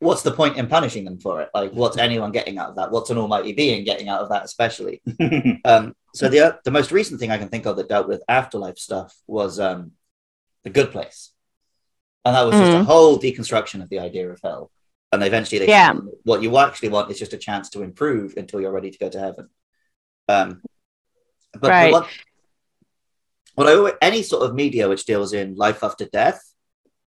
what's 0.00 0.22
the 0.22 0.32
point 0.32 0.56
in 0.56 0.66
punishing 0.66 1.04
them 1.04 1.18
for 1.20 1.40
it? 1.42 1.50
Like 1.54 1.72
what's 1.72 1.96
anyone 1.98 2.32
getting 2.32 2.58
out 2.58 2.70
of 2.70 2.76
that? 2.76 2.90
What's 2.90 3.10
an 3.10 3.18
almighty 3.18 3.52
being 3.52 3.84
getting 3.84 4.08
out 4.08 4.22
of 4.22 4.28
that 4.30 4.44
especially? 4.44 5.00
Um, 5.64 5.94
so 6.14 6.28
the 6.28 6.58
the 6.64 6.70
most 6.70 6.90
recent 6.90 7.20
thing 7.20 7.30
I 7.30 7.38
can 7.38 7.48
think 7.48 7.66
of 7.66 7.76
that 7.76 7.88
dealt 7.88 8.08
with 8.08 8.22
afterlife 8.28 8.78
stuff 8.78 9.14
was 9.26 9.60
um, 9.60 9.92
the 10.64 10.70
Good 10.70 10.90
Place, 10.90 11.32
and 12.24 12.34
that 12.34 12.42
was 12.46 12.58
just 12.58 12.72
a 12.72 12.76
Mhm. 12.78 12.84
whole 12.86 13.18
deconstruction 13.18 13.82
of 13.82 13.88
the 13.90 13.98
idea 14.00 14.28
of 14.30 14.40
hell. 14.42 14.70
And 15.12 15.22
eventually, 15.22 15.58
they 15.60 15.68
Yeah. 15.68 15.92
found 15.92 16.08
what 16.24 16.42
you 16.42 16.56
actually 16.56 16.88
want 16.88 17.10
is 17.10 17.18
just 17.18 17.32
a 17.32 17.38
chance 17.38 17.68
to 17.70 17.82
improve 17.82 18.34
until 18.36 18.60
you're 18.60 18.72
ready 18.72 18.90
to 18.90 18.98
go 18.98 19.08
to 19.10 19.18
heaven. 19.20 19.48
Um, 20.28 20.62
but 21.52 21.62
the 21.62 21.68
Right. 21.68 21.92
one- 21.92 22.06
what 23.54 23.68
I 23.68 23.74
always, 23.74 23.94
any 24.00 24.22
sort 24.22 24.42
of 24.44 24.54
media 24.54 24.88
which 24.88 25.04
deals 25.04 25.32
in 25.32 25.56
life 25.56 25.82
after 25.84 26.06
death, 26.06 26.40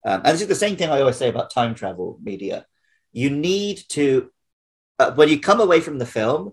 um, 0.04 0.20
and 0.24 0.34
this 0.34 0.42
is 0.42 0.48
the 0.48 0.54
same 0.54 0.76
thing 0.76 0.90
I 0.90 1.00
always 1.00 1.16
say 1.16 1.28
about 1.28 1.50
time 1.50 1.74
travel 1.74 2.18
media. 2.22 2.66
You 3.14 3.30
need 3.30 3.80
to, 3.90 4.30
uh, 4.99 5.12
when 5.12 5.28
you 5.28 5.38
come 5.38 5.61
away 5.61 5.80
from 5.80 5.99
the 5.99 6.04
film, 6.04 6.52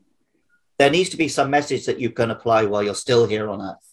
there 0.77 0.91
needs 0.91 1.09
to 1.09 1.17
be 1.17 1.27
some 1.27 1.49
message 1.49 1.87
that 1.87 1.99
you 1.99 2.11
can 2.11 2.31
apply 2.31 2.65
while 2.65 2.83
you're 2.83 2.95
still 2.95 3.25
here 3.25 3.49
on 3.49 3.61
Earth. 3.61 3.87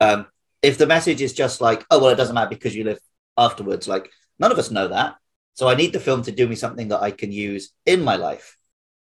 Um, 0.00 0.26
if 0.62 0.78
the 0.78 0.86
message 0.86 1.20
is 1.20 1.34
just 1.34 1.60
like, 1.60 1.84
oh 1.90 2.00
well, 2.00 2.08
it 2.08 2.16
doesn't 2.16 2.34
matter 2.34 2.48
because 2.48 2.74
you 2.74 2.84
live 2.84 2.98
afterwards, 3.36 3.86
like 3.86 4.10
none 4.38 4.50
of 4.50 4.58
us 4.58 4.70
know 4.70 4.88
that. 4.88 5.16
So 5.52 5.68
I 5.68 5.74
need 5.74 5.92
the 5.92 6.00
film 6.00 6.22
to 6.22 6.32
do 6.32 6.48
me 6.48 6.56
something 6.56 6.88
that 6.88 7.02
I 7.02 7.10
can 7.10 7.30
use 7.30 7.70
in 7.84 8.02
my 8.02 8.16
life. 8.16 8.56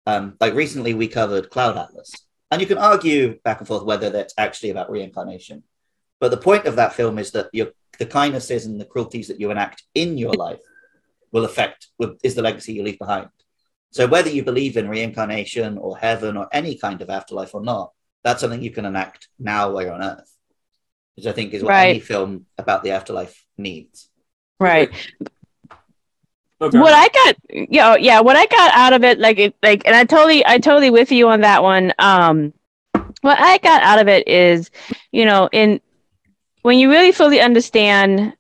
Um, 0.06 0.36
like 0.42 0.54
recently, 0.54 0.94
we 0.94 1.08
covered 1.08 1.50
Cloud 1.50 1.78
Atlas, 1.78 2.14
and 2.52 2.60
you 2.60 2.68
can 2.68 2.78
argue 2.78 3.40
back 3.46 3.60
and 3.60 3.68
forth 3.68 3.86
whether 3.86 4.10
that's 4.10 4.34
actually 4.38 4.72
about 4.72 4.92
reincarnation. 4.92 5.64
But 6.20 6.32
the 6.32 6.38
point 6.38 6.66
of 6.66 6.76
that 6.76 6.94
film 6.94 7.18
is 7.18 7.32
that 7.32 7.48
your 7.54 7.70
the 7.98 8.06
kindnesses 8.06 8.66
and 8.66 8.80
the 8.80 8.86
cruelties 8.86 9.30
that 9.30 9.40
you 9.40 9.52
enact 9.52 9.84
in 9.96 10.18
your 10.18 10.34
life 10.34 10.60
will 11.34 11.44
affect 11.44 11.88
will, 12.00 12.16
is 12.24 12.36
the 12.36 12.42
legacy 12.42 12.72
you 12.72 12.84
leave 12.84 13.00
behind. 13.00 13.28
So 13.92 14.08
whether 14.08 14.30
you 14.30 14.44
believe 14.44 14.78
in 14.78 14.88
reincarnation 14.88 15.78
or 15.78 15.98
heaven 15.98 16.38
or 16.38 16.48
any 16.54 16.78
kind 16.78 17.02
of 17.02 17.10
afterlife 17.10 17.54
or 17.54 17.62
not, 17.62 17.92
that's 18.24 18.40
something 18.40 18.62
you 18.62 18.72
can 18.72 18.86
enact 18.86 19.28
now 19.38 19.72
while 19.72 19.84
you're 19.84 19.94
on 19.94 20.02
Earth, 20.02 20.32
which 21.18 21.26
I 21.26 21.34
think 21.34 21.54
is 21.54 21.62
what 21.62 21.74
any 21.74 21.94
Right. 21.94 22.04
film 22.04 22.46
about 22.58 22.84
the 22.84 22.92
afterlife 22.92 23.44
needs. 23.58 24.10
Right. 24.60 24.90
Okay. 26.62 26.80
What 26.80 26.94
I 26.94 27.10
got, 27.10 27.36
you 27.50 27.82
know, 27.82 27.98
yeah, 27.98 28.22
what 28.22 28.38
I 28.38 28.46
got 28.46 28.74
out 28.74 28.94
of 28.94 29.04
it, 29.04 29.20
like, 29.20 29.38
it, 29.38 29.56
like, 29.62 29.82
and 29.86 29.96
I 29.96 30.06
totally, 30.06 30.46
I 30.46 30.60
totally 30.60 30.90
with 30.90 31.12
you 31.12 31.28
on 31.28 31.42
that 31.42 31.62
one. 31.62 31.94
Um, 32.00 32.54
what 33.22 33.38
I 33.40 33.58
got 33.58 33.84
out 33.84 34.00
of 34.00 34.08
it 34.08 34.28
is, 34.28 34.72
you 35.12 35.26
know, 35.26 35.50
in 35.52 35.82
when 36.62 36.80
you 36.80 36.90
really 36.90 37.12
fully 37.12 37.42
understand 37.42 38.34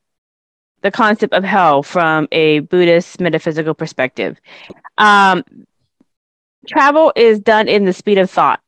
the 0.84 0.92
concept 0.92 1.34
of 1.34 1.44
hell 1.44 1.82
from 1.82 2.28
a 2.32 2.60
Buddhist 2.60 3.20
metaphysical 3.20 3.74
perspective, 3.74 4.40
um, 4.98 5.44
travel 6.68 7.12
is 7.16 7.40
done 7.40 7.68
in 7.68 7.86
the 7.86 7.94
speed 7.94 8.18
of 8.18 8.30
thought 8.30 8.62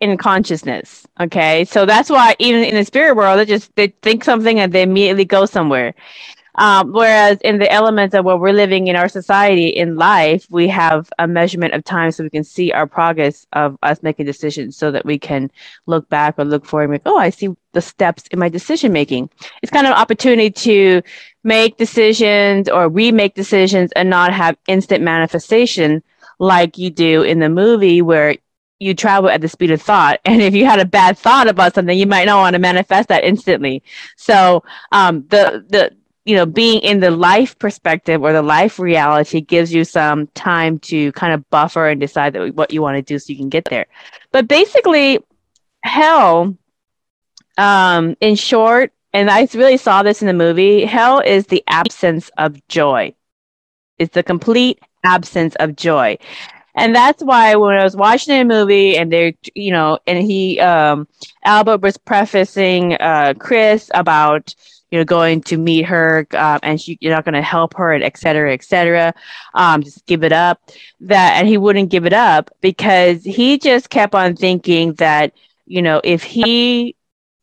in 0.00 0.16
consciousness 0.16 1.06
okay? 1.20 1.64
So 1.64 1.86
that's 1.86 2.10
why 2.10 2.34
even 2.38 2.64
in 2.64 2.74
the 2.74 2.84
spirit 2.84 3.16
world 3.16 3.38
they 3.38 3.44
just 3.44 3.74
they 3.76 3.88
think 4.02 4.24
something 4.24 4.58
and 4.58 4.72
they 4.72 4.82
immediately 4.82 5.24
go 5.24 5.46
somewhere 5.46 5.94
um, 6.56 6.92
whereas 6.92 7.38
in 7.42 7.58
the 7.58 7.70
elements 7.70 8.14
of 8.14 8.24
what 8.24 8.40
we're 8.40 8.52
living 8.52 8.86
in 8.86 8.96
our 8.96 9.08
society 9.08 9.68
in 9.68 9.96
life 9.96 10.46
we 10.50 10.68
have 10.68 11.10
a 11.18 11.26
measurement 11.26 11.74
of 11.74 11.84
time 11.84 12.10
so 12.10 12.22
we 12.22 12.30
can 12.30 12.44
see 12.44 12.72
our 12.72 12.86
progress 12.86 13.46
of 13.52 13.76
us 13.82 14.02
making 14.02 14.26
decisions 14.26 14.76
so 14.76 14.90
that 14.90 15.04
we 15.04 15.18
can 15.18 15.50
look 15.86 16.08
back 16.08 16.34
or 16.38 16.44
look 16.44 16.64
forward 16.64 16.90
and 16.90 17.02
be 17.02 17.10
oh 17.10 17.18
i 17.18 17.30
see 17.30 17.48
the 17.72 17.80
steps 17.80 18.24
in 18.30 18.38
my 18.38 18.48
decision 18.48 18.92
making 18.92 19.28
it's 19.62 19.72
kind 19.72 19.86
of 19.86 19.92
an 19.92 19.98
opportunity 19.98 20.50
to 20.50 21.02
make 21.42 21.76
decisions 21.76 22.68
or 22.68 22.88
remake 22.88 23.34
decisions 23.34 23.92
and 23.92 24.08
not 24.08 24.32
have 24.32 24.56
instant 24.66 25.02
manifestation 25.02 26.02
like 26.38 26.78
you 26.78 26.90
do 26.90 27.22
in 27.22 27.38
the 27.38 27.48
movie 27.48 28.02
where 28.02 28.36
you 28.78 28.94
travel 28.94 29.30
at 29.30 29.40
the 29.40 29.48
speed 29.48 29.70
of 29.70 29.80
thought. 29.80 30.20
And 30.24 30.42
if 30.42 30.54
you 30.54 30.64
had 30.66 30.80
a 30.80 30.84
bad 30.84 31.16
thought 31.18 31.48
about 31.48 31.74
something 31.74 31.96
you 31.96 32.06
might 32.06 32.26
not 32.26 32.38
want 32.40 32.54
to 32.54 32.58
manifest 32.58 33.08
that 33.08 33.24
instantly. 33.24 33.82
So 34.16 34.64
um 34.92 35.26
the 35.28 35.64
the 35.68 35.96
you 36.24 36.36
know 36.36 36.46
being 36.46 36.80
in 36.80 37.00
the 37.00 37.10
life 37.10 37.58
perspective 37.58 38.22
or 38.22 38.32
the 38.32 38.42
life 38.42 38.78
reality 38.78 39.40
gives 39.40 39.72
you 39.72 39.84
some 39.84 40.26
time 40.28 40.78
to 40.80 41.12
kind 41.12 41.32
of 41.32 41.48
buffer 41.50 41.88
and 41.88 42.00
decide 42.00 42.36
what 42.56 42.72
you 42.72 42.82
want 42.82 42.96
to 42.96 43.02
do 43.02 43.18
so 43.18 43.32
you 43.32 43.38
can 43.38 43.48
get 43.48 43.64
there. 43.66 43.86
But 44.32 44.48
basically 44.48 45.20
hell 45.82 46.56
um 47.58 48.16
in 48.20 48.34
short 48.34 48.92
and 49.12 49.30
i 49.30 49.46
really 49.54 49.76
saw 49.76 50.02
this 50.02 50.22
in 50.22 50.26
the 50.26 50.32
movie 50.34 50.84
hell 50.84 51.20
is 51.20 51.46
the 51.46 51.62
absence 51.68 52.30
of 52.38 52.66
joy. 52.68 53.14
It's 53.98 54.14
the 54.14 54.22
complete 54.22 54.80
absence 55.04 55.54
of 55.56 55.76
joy. 55.76 56.18
And 56.74 56.94
that's 56.94 57.22
why 57.22 57.54
when 57.56 57.76
I 57.76 57.84
was 57.84 57.96
watching 57.96 58.36
the 58.38 58.44
movie 58.44 58.96
and 58.96 59.12
they're, 59.12 59.32
you 59.54 59.72
know, 59.72 59.98
and 60.06 60.18
he, 60.18 60.60
um, 60.60 61.06
Albert 61.44 61.82
was 61.82 61.96
prefacing 61.96 62.94
uh, 62.94 63.34
Chris 63.38 63.90
about, 63.94 64.54
you 64.94 65.00
know, 65.00 65.04
going 65.04 65.40
to 65.40 65.56
meet 65.56 65.82
her 65.82 66.24
um, 66.34 66.60
and 66.62 66.80
she, 66.80 66.96
you're 67.00 67.12
not 67.12 67.24
going 67.24 67.34
to 67.34 67.42
help 67.42 67.74
her 67.74 67.92
and 67.92 68.04
et 68.04 68.16
cetera, 68.16 68.52
et 68.52 68.62
cetera. 68.62 69.12
Um, 69.52 69.82
just 69.82 70.06
give 70.06 70.22
it 70.22 70.32
up. 70.32 70.70
That, 71.00 71.32
and 71.34 71.48
he 71.48 71.58
wouldn't 71.58 71.90
give 71.90 72.06
it 72.06 72.12
up 72.12 72.52
because 72.60 73.24
he 73.24 73.58
just 73.58 73.90
kept 73.90 74.14
on 74.14 74.36
thinking 74.36 74.94
that, 74.94 75.32
you 75.66 75.82
know, 75.82 76.00
if 76.04 76.22
he 76.22 76.94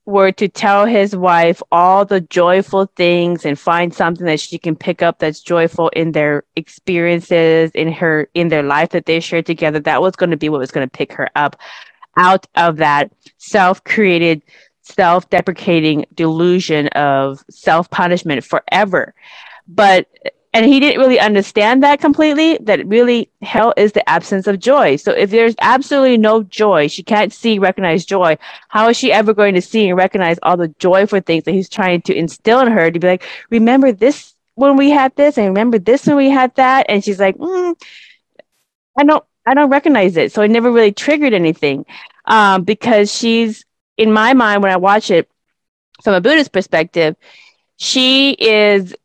were 0.05 0.31
to 0.31 0.47
tell 0.47 0.85
his 0.85 1.13
wife 1.13 1.61
all 1.73 2.05
the 2.05 2.21
joyful 2.21 2.85
things 2.95 3.43
and 3.43 3.59
find 3.59 3.93
something 3.93 4.25
that 4.25 4.39
she 4.39 4.57
can 4.57 4.77
pick 4.77 5.01
up 5.01 5.19
that's 5.19 5.41
joyful 5.41 5.89
in 5.89 6.13
their 6.13 6.45
experiences 6.55 7.69
in 7.75 7.91
her 7.91 8.29
in 8.33 8.47
their 8.47 8.63
life 8.63 8.91
that 8.91 9.07
they 9.07 9.19
shared 9.19 9.45
together 9.45 9.81
that 9.81 10.01
was 10.01 10.15
going 10.15 10.31
to 10.31 10.37
be 10.37 10.47
what 10.47 10.59
was 10.59 10.71
going 10.71 10.87
to 10.87 10.97
pick 10.97 11.11
her 11.11 11.29
up 11.35 11.57
out 12.15 12.47
of 12.55 12.77
that 12.77 13.11
self-created 13.39 14.41
self-deprecating 14.83 16.05
delusion 16.13 16.87
of 16.89 17.43
self-punishment 17.49 18.43
forever. 18.43 19.13
But 19.67 20.07
and 20.53 20.65
he 20.65 20.81
didn't 20.81 20.99
really 20.99 21.19
understand 21.19 21.81
that 21.81 22.01
completely 22.01 22.57
that 22.63 22.85
really 22.85 23.29
hell 23.41 23.73
is 23.77 23.93
the 23.93 24.07
absence 24.09 24.47
of 24.47 24.59
joy. 24.59 24.97
So 24.97 25.11
if 25.11 25.29
there's 25.29 25.55
absolutely 25.61 26.17
no 26.17 26.43
joy 26.43 26.87
she 26.87 27.03
can't 27.03 27.31
see 27.31 27.59
recognize 27.59 28.05
joy 28.05 28.37
how 28.67 28.89
is 28.89 28.97
she 28.97 29.11
ever 29.11 29.33
going 29.33 29.55
to 29.55 29.61
see 29.61 29.87
and 29.87 29.97
recognize 29.97 30.37
all 30.43 30.57
the 30.57 30.67
joyful 30.79 31.21
things 31.21 31.45
that 31.45 31.53
he's 31.53 31.69
trying 31.69 32.01
to 32.03 32.13
instill 32.13 32.59
in 32.59 32.71
her 32.71 32.91
to 32.91 32.99
be 32.99 33.07
like 33.07 33.23
remember 33.49 33.91
this 33.91 34.35
when 34.55 34.75
we 34.75 34.89
had 34.89 35.15
this 35.15 35.37
and 35.37 35.47
remember 35.47 35.79
this 35.79 36.05
when 36.05 36.17
we 36.17 36.29
had 36.29 36.53
that? 36.55 36.85
And 36.89 37.03
she's 37.03 37.19
like 37.19 37.37
mm, 37.37 37.75
i 38.97 39.03
don't 39.03 39.23
i 39.45 39.53
don't 39.53 39.69
recognize 39.69 40.17
it. 40.17 40.31
So 40.31 40.41
it 40.41 40.51
never 40.51 40.71
really 40.71 40.91
triggered 40.91 41.33
anything 41.33 41.85
um, 42.25 42.63
because 42.63 43.13
she's 43.13 43.65
in 43.97 44.11
my 44.11 44.33
mind 44.33 44.61
when 44.61 44.71
i 44.71 44.77
watch 44.77 45.11
it 45.11 45.29
from 46.03 46.13
a 46.13 46.21
buddhist 46.21 46.51
perspective 46.51 47.15
she 47.77 48.31
is 48.33 48.95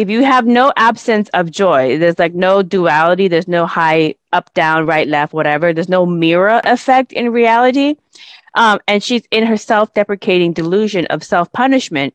if 0.00 0.08
you 0.08 0.24
have 0.24 0.46
no 0.46 0.72
absence 0.76 1.28
of 1.34 1.50
joy, 1.50 1.98
there's 1.98 2.18
like 2.18 2.32
no 2.32 2.62
duality, 2.62 3.28
there's 3.28 3.46
no 3.46 3.66
high, 3.66 4.14
up, 4.32 4.50
down, 4.54 4.86
right, 4.86 5.06
left, 5.06 5.34
whatever, 5.34 5.74
there's 5.74 5.90
no 5.90 6.06
mirror 6.06 6.58
effect 6.64 7.12
in 7.12 7.30
reality, 7.30 7.96
um, 8.54 8.80
and 8.88 9.02
she's 9.02 9.24
in 9.30 9.44
her 9.44 9.58
self 9.58 9.92
deprecating 9.92 10.54
delusion 10.54 11.04
of 11.10 11.22
self 11.22 11.52
punishment, 11.52 12.14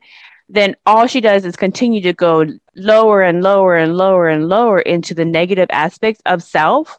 then 0.50 0.76
all 0.88 1.06
she 1.06 1.22
does 1.22 1.46
is 1.46 1.56
continue 1.56 2.02
to 2.02 2.12
go 2.12 2.46
lower 2.76 3.22
and 3.22 3.44
lower 3.44 3.76
and 3.76 3.96
lower 3.96 4.30
and 4.30 4.50
lower 4.50 4.80
into 4.80 5.14
the 5.14 5.26
negative 5.26 5.68
aspects 5.70 6.24
of 6.26 6.42
self. 6.42 6.98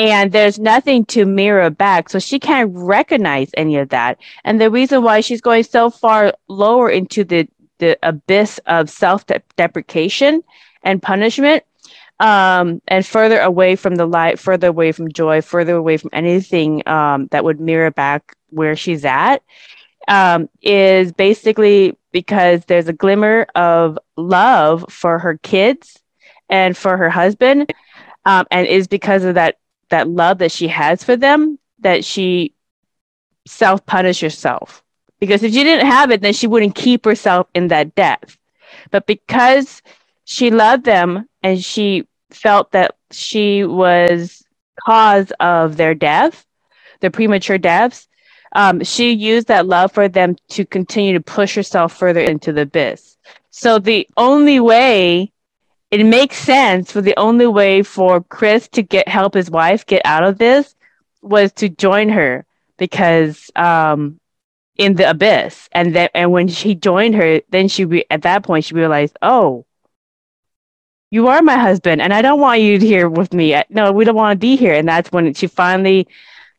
And 0.00 0.32
there's 0.32 0.58
nothing 0.58 1.04
to 1.06 1.26
mirror 1.26 1.68
back. 1.68 2.08
So 2.08 2.18
she 2.18 2.38
can't 2.38 2.70
recognize 2.74 3.50
any 3.54 3.76
of 3.76 3.90
that. 3.90 4.18
And 4.44 4.58
the 4.58 4.70
reason 4.70 5.02
why 5.02 5.20
she's 5.20 5.42
going 5.42 5.62
so 5.64 5.90
far 5.90 6.32
lower 6.48 6.88
into 6.90 7.22
the 7.22 7.46
the 7.80 7.98
abyss 8.02 8.58
of 8.66 8.88
self 8.88 9.24
deprecation 9.56 10.42
and 10.82 11.02
punishment 11.02 11.64
um, 12.18 12.80
and 12.88 13.04
further 13.04 13.40
away 13.40 13.76
from 13.76 13.96
the 13.96 14.06
light, 14.06 14.38
further 14.38 14.68
away 14.68 14.92
from 14.92 15.12
joy, 15.12 15.42
further 15.42 15.76
away 15.76 15.98
from 15.98 16.10
anything 16.14 16.86
um, 16.88 17.26
that 17.30 17.44
would 17.44 17.60
mirror 17.60 17.90
back 17.90 18.34
where 18.50 18.76
she's 18.76 19.04
at, 19.04 19.42
um, 20.08 20.48
is 20.62 21.12
basically 21.12 21.96
because 22.12 22.64
there's 22.66 22.88
a 22.88 22.92
glimmer 22.92 23.46
of 23.54 23.98
love 24.16 24.84
for 24.88 25.18
her 25.18 25.38
kids 25.38 25.98
and 26.48 26.76
for 26.76 26.96
her 26.96 27.10
husband, 27.10 27.72
um, 28.24 28.46
and 28.50 28.66
is 28.66 28.86
because 28.88 29.24
of 29.24 29.34
that 29.34 29.56
that 29.90 30.08
love 30.08 30.38
that 30.38 30.52
she 30.52 30.68
has 30.68 31.04
for 31.04 31.16
them 31.16 31.58
that 31.80 32.04
she 32.04 32.54
self 33.46 33.84
punish 33.86 34.20
herself. 34.20 34.82
Because 35.18 35.42
if 35.42 35.52
she 35.52 35.64
didn't 35.64 35.86
have 35.86 36.10
it, 36.10 36.22
then 36.22 36.32
she 36.32 36.46
wouldn't 36.46 36.74
keep 36.74 37.04
herself 37.04 37.46
in 37.54 37.68
that 37.68 37.94
depth. 37.94 38.38
But 38.90 39.06
because 39.06 39.82
she 40.24 40.50
loved 40.50 40.84
them 40.84 41.28
and 41.42 41.62
she 41.62 42.06
felt 42.30 42.72
that 42.72 42.96
she 43.10 43.64
was 43.64 44.42
cause 44.86 45.32
of 45.40 45.76
their 45.76 45.94
death, 45.94 46.46
their 47.00 47.10
premature 47.10 47.58
deaths, 47.58 48.08
um, 48.54 48.82
she 48.82 49.12
used 49.12 49.48
that 49.48 49.66
love 49.66 49.92
for 49.92 50.08
them 50.08 50.36
to 50.50 50.64
continue 50.64 51.12
to 51.12 51.20
push 51.20 51.54
herself 51.54 51.96
further 51.96 52.20
into 52.20 52.52
the 52.52 52.62
abyss. 52.62 53.16
So 53.50 53.78
the 53.78 54.08
only 54.16 54.60
way 54.60 55.32
it 55.90 56.04
makes 56.04 56.36
sense 56.36 56.92
for 56.92 57.00
the 57.00 57.14
only 57.16 57.46
way 57.46 57.82
for 57.82 58.20
Chris 58.22 58.68
to 58.68 58.82
get 58.82 59.08
help 59.08 59.34
his 59.34 59.50
wife 59.50 59.86
get 59.86 60.02
out 60.04 60.22
of 60.22 60.38
this 60.38 60.74
was 61.22 61.52
to 61.52 61.68
join 61.68 62.08
her 62.08 62.46
because 62.78 63.50
um, 63.56 64.20
in 64.76 64.94
the 64.94 65.10
abyss, 65.10 65.68
and 65.72 65.94
then 65.94 66.08
and 66.14 66.32
when 66.32 66.48
she 66.48 66.74
joined 66.74 67.14
her, 67.14 67.40
then 67.50 67.68
she 67.68 67.84
re- 67.84 68.06
at 68.10 68.22
that 68.22 68.42
point 68.42 68.64
she 68.64 68.74
realized, 68.74 69.16
oh, 69.20 69.66
you 71.10 71.28
are 71.28 71.42
my 71.42 71.56
husband, 71.58 72.00
and 72.00 72.14
I 72.14 72.22
don't 72.22 72.40
want 72.40 72.60
you 72.60 72.78
here 72.78 73.08
with 73.08 73.34
me. 73.34 73.60
No, 73.68 73.92
we 73.92 74.04
don't 74.04 74.14
want 74.14 74.36
to 74.36 74.38
be 74.40 74.56
here. 74.56 74.74
And 74.74 74.88
that's 74.88 75.10
when 75.10 75.34
she 75.34 75.48
finally 75.48 76.06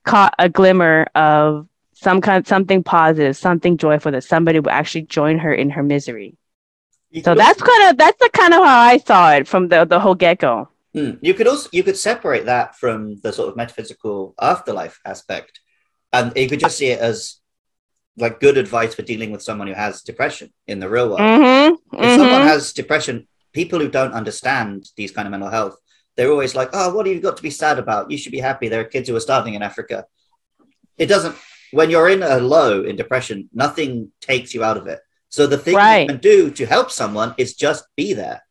caught 0.04 0.36
a 0.40 0.50
glimmer 0.50 1.08
of 1.16 1.68
some 1.94 2.20
kind, 2.20 2.46
something 2.46 2.84
positive, 2.84 3.38
something 3.38 3.78
joyful 3.78 4.12
that 4.12 4.24
somebody 4.24 4.60
would 4.60 4.72
actually 4.72 5.04
join 5.04 5.40
her 5.40 5.54
in 5.54 5.70
her 5.70 5.84
misery. 5.84 6.36
You 7.12 7.22
So 7.24 7.36
that's 7.36 7.62
also- 7.62 7.72
kind 7.72 7.90
of 7.90 7.98
that's 7.98 8.18
the 8.20 8.30
kind 8.30 8.54
of 8.54 8.64
how 8.64 8.80
I 8.80 8.98
saw 8.98 9.32
it 9.34 9.48
from 9.48 9.68
the 9.68 9.86
the 9.86 10.00
whole 10.00 10.16
get 10.16 10.40
go. 10.40 10.70
Hmm. 10.94 11.12
You 11.22 11.34
could 11.34 11.48
also 11.48 11.70
you 11.72 11.84
could 11.84 11.98
separate 11.98 12.46
that 12.46 12.76
from 12.82 13.20
the 13.24 13.32
sort 13.32 13.50
of 13.50 13.56
metaphysical 13.56 14.34
afterlife 14.42 15.00
aspect, 15.06 15.60
and 16.12 16.32
you 16.36 16.48
could 16.50 16.60
just 16.60 16.78
see 16.78 16.88
it 16.88 17.00
as 17.00 17.38
like 18.18 18.40
good 18.40 18.58
advice 18.58 18.94
for 18.96 19.04
dealing 19.04 19.32
with 19.32 19.42
someone 19.42 19.68
who 19.68 19.74
has 19.74 20.02
depression 20.02 20.52
in 20.68 20.80
the 20.80 20.90
real 20.90 21.08
world. 21.10 21.22
Mm-hmm. 21.22 22.04
If 22.04 22.20
someone 22.20 22.42
has 22.42 22.74
depression, 22.74 23.28
people 23.54 23.80
who 23.80 23.90
don't 23.90 24.14
understand 24.14 24.90
these 24.98 25.12
kind 25.12 25.28
of 25.28 25.32
mental 25.32 25.50
health, 25.50 25.76
they're 26.16 26.32
always 26.32 26.56
like, 26.56 26.70
"Oh, 26.74 26.94
what 26.94 27.06
have 27.06 27.16
you 27.16 27.22
got 27.22 27.38
to 27.38 27.44
be 27.44 27.50
sad 27.64 27.80
about? 27.80 28.12
You 28.12 28.18
should 28.18 28.34
be 28.34 28.40
happy. 28.40 28.68
There 28.68 28.82
are 28.82 28.96
kids 28.96 29.08
who 29.08 29.16
are 29.16 29.28
starving 29.30 29.54
in 29.54 29.64
Africa." 29.64 30.06
It 30.98 31.08
doesn't. 31.08 31.36
When 31.72 31.90
you're 31.90 32.10
in 32.10 32.22
a 32.22 32.40
low 32.40 32.84
in 32.84 32.96
depression, 32.98 33.50
nothing 33.54 34.12
takes 34.20 34.54
you 34.54 34.64
out 34.64 34.78
of 34.78 34.88
it. 34.88 35.00
So 35.32 35.48
the 35.48 35.58
thing 35.58 35.76
Right. 35.76 36.02
you 36.02 36.08
can 36.08 36.18
do 36.20 36.52
to 36.52 36.66
help 36.66 36.92
someone 36.92 37.34
is 37.38 37.56
just 37.56 37.86
be 37.96 38.14
there. 38.14 38.46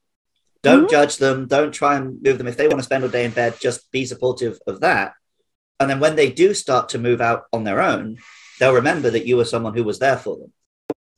Don't 0.62 0.87
Mhm. 0.87 0.90
judge 0.90 1.16
them. 1.18 1.46
Don't 1.46 1.72
try 1.72 1.96
and 1.96 2.20
move 2.22 2.38
them. 2.38 2.46
If 2.49 2.56
they 2.56 2.68
want 2.68 2.80
to 2.80 2.84
spend 2.84 3.04
all 3.04 3.10
day 3.10 3.25
in 3.25 3.30
bed, 3.32 3.60
just 3.60 3.90
be 3.92 4.04
supportive 4.04 4.58
of 4.66 4.80
that. 4.80 5.14
And 5.78 5.88
then 5.88 6.00
when 6.00 6.16
they 6.16 6.30
do 6.30 6.52
start 6.54 6.88
to 6.90 6.99
move 6.99 7.20
out 7.20 7.44
on 7.52 7.64
their 7.64 7.80
own, 7.80 8.18
they'll 8.58 8.75
remember 8.75 9.10
that 9.10 9.26
you 9.26 9.37
were 9.37 9.44
someone 9.44 9.75
who 9.75 9.84
was 9.84 9.99
there 9.99 10.18
for 10.18 10.37
them, 10.37 10.52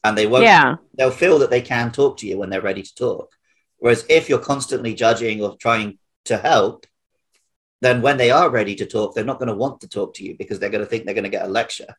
and 0.05 0.17
they 0.17 0.27
won't 0.27 0.45
yeah, 0.45 0.77
they'll 0.95 1.11
feel 1.11 1.39
that 1.41 1.51
they 1.51 1.61
can 1.63 1.91
talk 1.91 2.19
to 2.19 2.27
you 2.27 2.39
when 2.39 2.51
they're 2.51 2.61
ready 2.61 2.83
to 2.83 2.95
talk. 2.95 3.33
Whereas 3.79 4.05
if 4.09 4.29
you're 4.29 4.39
constantly 4.39 4.95
judging 4.95 5.43
or 5.43 5.57
trying 5.57 5.99
to 6.27 6.37
help, 6.39 6.87
then 7.81 8.01
when 8.03 8.17
they 8.17 8.31
are 8.31 8.49
ready 8.49 8.77
to 8.77 8.87
talk, 8.87 9.15
they're 9.15 9.25
not 9.25 9.39
going 9.41 9.49
to 9.49 9.55
want 9.57 9.81
to 9.81 9.89
talk 9.89 10.15
to 10.15 10.25
you 10.25 10.37
because 10.37 10.61
they're 10.61 10.71
going 10.71 10.85
to 10.85 10.91
think 10.91 11.05
they're 11.05 11.15
going 11.15 11.25
to 11.25 11.31
get 11.31 11.47
a 11.47 11.49
lecture. 11.49 11.97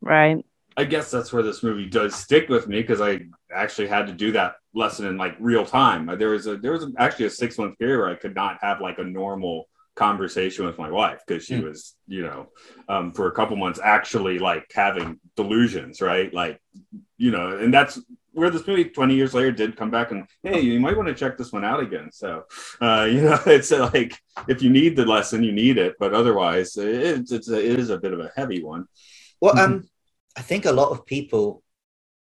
right. 0.00 0.44
I 0.76 0.84
guess 0.84 1.10
that's 1.10 1.32
where 1.32 1.42
this 1.42 1.62
movie 1.62 1.86
does 1.86 2.14
stick 2.14 2.48
with 2.48 2.68
me 2.68 2.80
because 2.80 3.00
I 3.00 3.20
actually 3.52 3.88
had 3.88 4.06
to 4.06 4.12
do 4.12 4.32
that 4.32 4.54
lesson 4.74 5.06
in 5.06 5.16
like 5.16 5.36
real 5.40 5.66
time. 5.66 6.06
There 6.18 6.30
was 6.30 6.46
a 6.46 6.56
there 6.56 6.72
was 6.72 6.86
actually 6.98 7.26
a 7.26 7.30
six 7.30 7.58
month 7.58 7.78
period 7.78 7.98
where 7.98 8.08
I 8.08 8.14
could 8.14 8.34
not 8.34 8.58
have 8.62 8.80
like 8.80 8.98
a 8.98 9.04
normal 9.04 9.68
conversation 9.96 10.64
with 10.64 10.78
my 10.78 10.90
wife 10.90 11.20
because 11.26 11.44
she 11.44 11.56
Hmm. 11.56 11.66
was 11.66 11.96
you 12.06 12.22
know 12.22 12.46
um, 12.88 13.12
for 13.12 13.26
a 13.26 13.32
couple 13.32 13.56
months 13.56 13.80
actually 13.82 14.38
like 14.38 14.70
having 14.74 15.18
delusions 15.36 16.00
right 16.00 16.32
like 16.32 16.58
you 17.18 17.30
know 17.30 17.58
and 17.58 17.74
that's 17.74 18.00
where 18.32 18.48
this 18.48 18.66
movie 18.66 18.84
20 18.84 19.14
years 19.14 19.34
later 19.34 19.50
did 19.52 19.76
come 19.76 19.90
back 19.90 20.12
and 20.12 20.24
hey 20.42 20.60
you 20.60 20.78
might 20.80 20.96
want 20.96 21.08
to 21.08 21.14
check 21.14 21.36
this 21.36 21.52
one 21.52 21.64
out 21.64 21.80
again 21.80 22.08
so 22.12 22.44
uh, 22.80 23.06
you 23.10 23.20
know 23.20 23.38
it's 23.46 23.72
uh, 23.72 23.90
like 23.92 24.16
if 24.48 24.62
you 24.62 24.70
need 24.70 24.96
the 24.96 25.04
lesson 25.04 25.42
you 25.42 25.52
need 25.52 25.76
it 25.76 25.96
but 25.98 26.14
otherwise 26.14 26.76
it's 26.78 27.32
it's 27.32 27.50
a, 27.50 27.58
it 27.58 27.78
is 27.78 27.90
a 27.90 27.98
bit 27.98 28.14
of 28.14 28.20
a 28.20 28.30
heavy 28.36 28.62
one 28.62 28.86
Well, 29.40 29.58
um, 29.58 29.89
I 30.36 30.42
think 30.42 30.64
a 30.64 30.72
lot 30.72 30.90
of 30.90 31.06
people, 31.06 31.62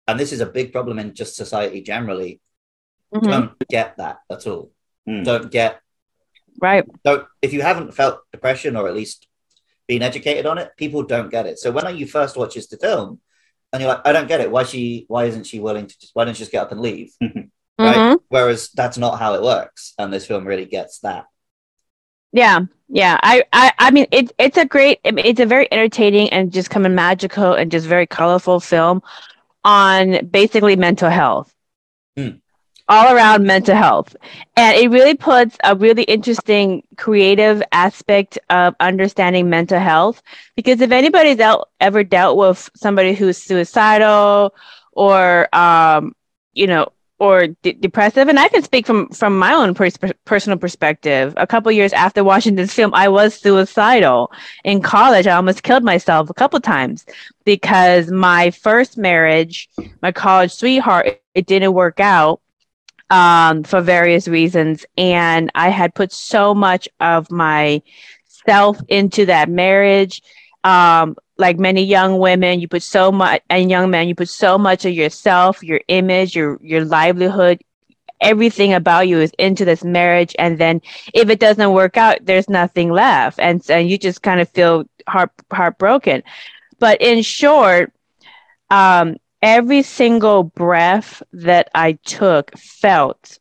and 0.07 0.19
this 0.21 0.33
is 0.33 0.41
a 0.41 0.47
big 0.47 0.73
problem 0.73 0.99
in 0.99 1.15
just 1.15 1.37
society 1.37 1.81
generally, 1.81 2.41
Mhm. 3.15 3.31
don't 3.31 3.69
get 3.69 3.97
that 3.97 4.19
at 4.31 4.47
all. 4.47 4.73
Hmm. 5.07 5.23
Don't 5.23 5.51
get 5.51 5.81
Right. 6.61 6.85
don't 7.05 7.27
if 7.43 7.53
you 7.53 7.63
haven't 7.63 7.93
felt 7.95 8.21
depression 8.33 8.77
or 8.77 8.89
at 8.89 8.95
least 8.95 9.27
been 9.87 10.03
educated 10.03 10.47
on 10.47 10.59
it, 10.59 10.73
people 10.77 11.03
don't 11.03 11.31
get 11.31 11.47
it. 11.47 11.59
So 11.59 11.71
when 11.71 11.97
you 11.97 12.07
first 12.07 12.37
watch 12.37 12.55
this 12.55 12.67
film, 12.81 13.21
and 13.73 13.83
you're 13.83 13.93
like, 13.93 14.07
I 14.07 14.13
don't 14.13 14.29
get 14.29 14.41
it. 14.41 14.51
Why 14.51 14.63
she? 14.65 15.05
Why 15.09 15.25
isn't 15.27 15.45
she 15.45 15.61
willing 15.61 15.87
to? 15.87 15.99
Just, 16.01 16.15
why 16.15 16.25
don't 16.25 16.35
she 16.35 16.41
just 16.41 16.53
get 16.53 16.63
up 16.63 16.73
and 16.73 16.81
leave? 16.81 17.13
right? 17.79 17.97
Mhm. 17.97 18.21
Whereas 18.29 18.71
that's 18.71 18.97
not 18.99 19.19
how 19.19 19.35
it 19.35 19.43
works, 19.43 19.93
and 19.99 20.13
this 20.13 20.27
film 20.27 20.47
really 20.47 20.65
gets 20.67 21.01
that. 21.01 21.27
Yeah, 22.33 22.61
yeah. 22.89 23.19
I, 23.23 23.45
I, 23.53 23.73
I 23.79 23.91
mean, 23.91 24.07
it's 24.13 24.33
it's 24.39 24.57
a 24.57 24.65
great. 24.65 25.01
It's 25.05 25.41
a 25.41 25.47
very 25.47 25.71
entertaining 25.73 26.31
and 26.31 26.53
just 26.53 26.71
kind 26.71 26.87
of 26.87 26.93
magical 26.93 27.55
and 27.55 27.71
just 27.71 27.87
very 27.87 28.07
colorful 28.07 28.61
film 28.61 29.03
on 29.65 30.27
basically 30.27 30.77
mental 30.77 31.11
health, 31.11 31.53
Hmm. 32.17 32.39
all 32.89 33.15
around 33.15 33.45
mental 33.47 33.75
health, 33.75 34.15
and 34.57 34.77
it 34.77 34.91
really 34.91 35.15
puts 35.15 35.57
a 35.65 35.75
really 35.75 36.05
interesting 36.05 36.85
creative 36.97 37.63
aspect 37.73 38.39
of 38.51 38.75
understanding 38.81 39.51
mental 39.51 39.81
health. 39.81 40.23
Because 40.55 40.81
if 40.81 40.93
anybody's 40.93 41.41
out, 41.41 41.71
ever 41.81 42.05
dealt 42.05 42.37
with 42.37 42.71
somebody 42.77 43.15
who's 43.15 43.39
suicidal 43.39 44.55
or, 44.93 45.55
um, 45.55 46.15
you 46.53 46.67
know, 46.69 46.87
or 47.19 47.49
de- 47.63 47.73
depressive 47.75 48.29
and 48.29 48.39
i 48.39 48.49
can 48.49 48.63
speak 48.63 48.87
from 48.87 49.09
from 49.09 49.39
my 49.39 49.53
own 49.53 49.75
pers- 49.75 49.97
personal 50.25 50.59
perspective. 50.59 51.33
A 51.37 51.47
couple 51.47 51.73
years 51.73 51.93
after 51.93 52.23
washington's 52.23 52.73
film 52.75 52.93
i 52.95 53.09
was 53.09 53.35
suicidal. 53.35 54.31
In 54.65 54.83
college 54.83 55.27
i 55.27 55.35
almost 55.35 55.63
killed 55.63 55.85
myself 55.85 56.29
a 56.31 56.35
couple 56.35 56.61
times 56.61 57.07
because 57.45 58.11
my 58.11 58.51
first 58.51 58.99
marriage 58.99 59.69
my 60.03 60.13
college 60.13 60.53
sweetheart 60.53 61.07
it, 61.07 61.23
it 61.35 61.47
didn't 61.47 61.73
work 61.75 62.01
out 62.01 62.41
um, 63.11 63.63
for 63.63 63.81
various 63.81 64.29
reasons 64.29 64.85
and 64.99 65.51
i 65.55 65.69
had 65.69 65.95
put 65.95 66.13
so 66.13 66.55
much 66.55 66.89
of 67.01 67.31
my 67.31 67.81
self 68.47 68.79
into 68.89 69.27
that 69.27 69.49
marriage 69.49 70.23
um, 70.65 71.17
like 71.39 71.59
many 71.59 71.83
young 71.85 72.19
women, 72.19 72.61
you 72.61 72.69
put 72.69 72.83
so 72.83 73.13
much, 73.13 73.43
and 73.51 73.71
young 73.71 73.91
men, 73.91 74.09
you 74.09 74.15
put 74.15 74.29
so 74.29 74.59
much 74.59 74.85
of 74.85 74.93
yourself, 74.93 75.63
your 75.63 75.81
image, 75.89 76.35
your 76.37 76.59
your 76.63 76.85
livelihood, 76.85 77.61
everything 78.21 78.73
about 78.73 79.09
you 79.09 79.21
is 79.21 79.33
into 79.39 79.65
this 79.65 79.85
marriage, 79.85 80.35
and 80.39 80.59
then 80.59 80.81
if 81.15 81.29
it 81.29 81.41
doesn't 81.41 81.73
work 81.73 81.97
out, 81.97 82.19
there's 82.25 82.49
nothing 82.49 82.91
left, 82.91 83.39
and 83.39 83.63
and 83.71 83.89
you 83.91 83.99
just 83.99 84.23
kind 84.23 84.41
of 84.41 84.49
feel 84.51 84.85
heart 85.09 85.31
heartbroken. 85.53 86.23
But 86.79 87.01
in 87.01 87.23
short, 87.23 87.93
um, 88.71 89.17
every 89.43 89.83
single 89.83 90.45
breath 90.45 91.23
that 91.33 91.71
I 91.75 91.93
took 92.05 92.57
felt 92.59 93.39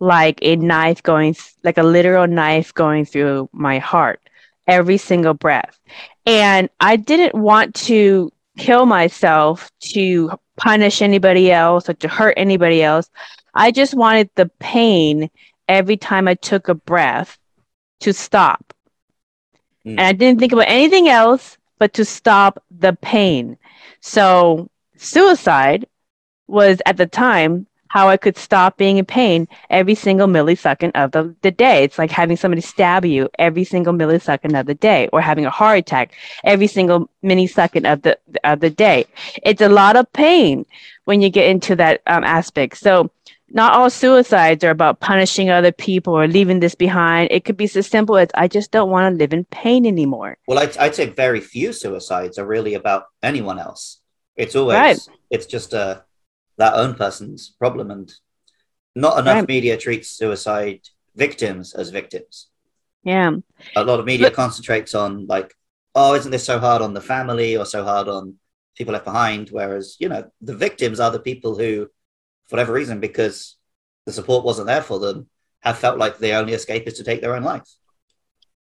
like 0.00 0.38
a 0.42 0.56
knife 0.56 1.02
going, 1.02 1.36
like 1.62 1.78
a 1.78 1.82
literal 1.82 2.26
knife 2.26 2.74
going 2.74 3.04
through 3.04 3.48
my 3.52 3.78
heart. 3.78 4.20
Every 4.66 4.96
single 4.96 5.34
breath. 5.34 5.78
And 6.26 6.70
I 6.80 6.96
didn't 6.96 7.34
want 7.34 7.74
to 7.86 8.32
kill 8.56 8.86
myself 8.86 9.70
to 9.80 10.38
punish 10.56 11.02
anybody 11.02 11.50
else 11.50 11.88
or 11.88 11.94
to 11.94 12.08
hurt 12.08 12.34
anybody 12.36 12.82
else. 12.82 13.10
I 13.54 13.70
just 13.70 13.94
wanted 13.94 14.30
the 14.34 14.50
pain 14.58 15.30
every 15.68 15.96
time 15.96 16.28
I 16.28 16.34
took 16.34 16.68
a 16.68 16.74
breath 16.74 17.38
to 18.00 18.12
stop. 18.12 18.72
Mm. 19.84 19.92
And 19.92 20.00
I 20.00 20.12
didn't 20.12 20.40
think 20.40 20.52
about 20.52 20.68
anything 20.68 21.08
else 21.08 21.58
but 21.78 21.92
to 21.94 22.04
stop 22.04 22.62
the 22.70 22.94
pain. 22.94 23.58
So, 24.00 24.70
suicide 24.96 25.86
was 26.46 26.80
at 26.86 26.96
the 26.96 27.06
time 27.06 27.66
how 27.88 28.08
I 28.08 28.16
could 28.16 28.36
stop 28.36 28.76
being 28.76 28.98
in 28.98 29.04
pain 29.04 29.46
every 29.70 29.94
single 29.94 30.26
millisecond 30.26 30.92
of 30.94 31.12
the, 31.12 31.34
the 31.42 31.50
day. 31.50 31.84
It's 31.84 31.98
like 31.98 32.10
having 32.10 32.36
somebody 32.36 32.60
stab 32.60 33.04
you 33.04 33.28
every 33.38 33.64
single 33.64 33.92
millisecond 33.92 34.58
of 34.58 34.66
the 34.66 34.74
day 34.74 35.08
or 35.12 35.20
having 35.20 35.46
a 35.46 35.50
heart 35.50 35.78
attack 35.78 36.12
every 36.42 36.66
single 36.66 37.08
millisecond 37.22 37.90
of 37.92 38.02
the 38.02 38.18
of 38.42 38.60
the 38.60 38.70
day. 38.70 39.06
It's 39.42 39.62
a 39.62 39.68
lot 39.68 39.96
of 39.96 40.12
pain 40.12 40.66
when 41.04 41.20
you 41.20 41.30
get 41.30 41.48
into 41.48 41.76
that 41.76 42.02
um, 42.06 42.24
aspect. 42.24 42.78
So 42.78 43.10
not 43.50 43.74
all 43.74 43.88
suicides 43.90 44.64
are 44.64 44.70
about 44.70 44.98
punishing 44.98 45.48
other 45.50 45.70
people 45.70 46.14
or 46.18 46.26
leaving 46.26 46.58
this 46.58 46.74
behind. 46.74 47.28
It 47.30 47.44
could 47.44 47.56
be 47.56 47.64
as 47.72 47.86
simple 47.86 48.16
as 48.16 48.28
I 48.34 48.48
just 48.48 48.72
don't 48.72 48.90
want 48.90 49.12
to 49.12 49.16
live 49.16 49.32
in 49.32 49.44
pain 49.44 49.86
anymore. 49.86 50.38
Well, 50.48 50.58
I'd, 50.58 50.76
I'd 50.78 50.94
say 50.96 51.06
very 51.06 51.40
few 51.40 51.72
suicides 51.72 52.38
are 52.38 52.46
really 52.46 52.74
about 52.74 53.04
anyone 53.22 53.60
else. 53.60 54.00
It's 54.34 54.56
always 54.56 54.74
Right. 54.74 54.98
it's 55.30 55.46
just 55.46 55.72
uh, 55.72 56.00
that 56.56 56.74
own 56.74 56.94
person's 56.94 57.50
problem, 57.58 57.90
and 57.90 58.12
not 58.94 59.18
enough 59.18 59.36
Right. 59.36 59.48
media 59.48 59.76
treats 59.76 60.10
suicide 60.10 60.80
victims 61.14 61.74
as 61.74 61.90
victims. 61.90 62.48
Yeah. 63.02 63.32
A 63.76 63.84
lot 63.84 64.00
of 64.00 64.06
media 64.06 64.26
But- 64.28 64.34
concentrates 64.36 64.94
on 64.94 65.26
like, 65.26 65.54
oh, 65.94 66.14
isn't 66.14 66.30
this 66.30 66.44
so 66.44 66.58
hard 66.58 66.80
on 66.82 66.94
the 66.94 67.00
family 67.00 67.56
or 67.56 67.66
so 67.66 67.84
hard 67.84 68.08
on 68.08 68.38
people 68.76 68.92
left 68.92 69.04
behind? 69.04 69.50
Whereas 69.50 69.96
you 69.98 70.08
know 70.08 70.30
the 70.40 70.56
victims 70.56 71.00
are 71.00 71.10
the 71.10 71.20
people 71.20 71.56
who, 71.56 71.86
for 72.46 72.56
whatever 72.56 72.72
reason, 72.72 73.00
because 73.00 73.56
the 74.06 74.12
support 74.12 74.44
wasn't 74.44 74.66
there 74.66 74.82
for 74.82 74.98
them, 74.98 75.28
have 75.60 75.78
felt 75.78 75.98
like 75.98 76.18
the 76.18 76.32
only 76.32 76.52
escape 76.52 76.86
is 76.86 76.94
to 76.94 77.04
take 77.04 77.20
their 77.20 77.34
own 77.34 77.42
life. 77.42 77.68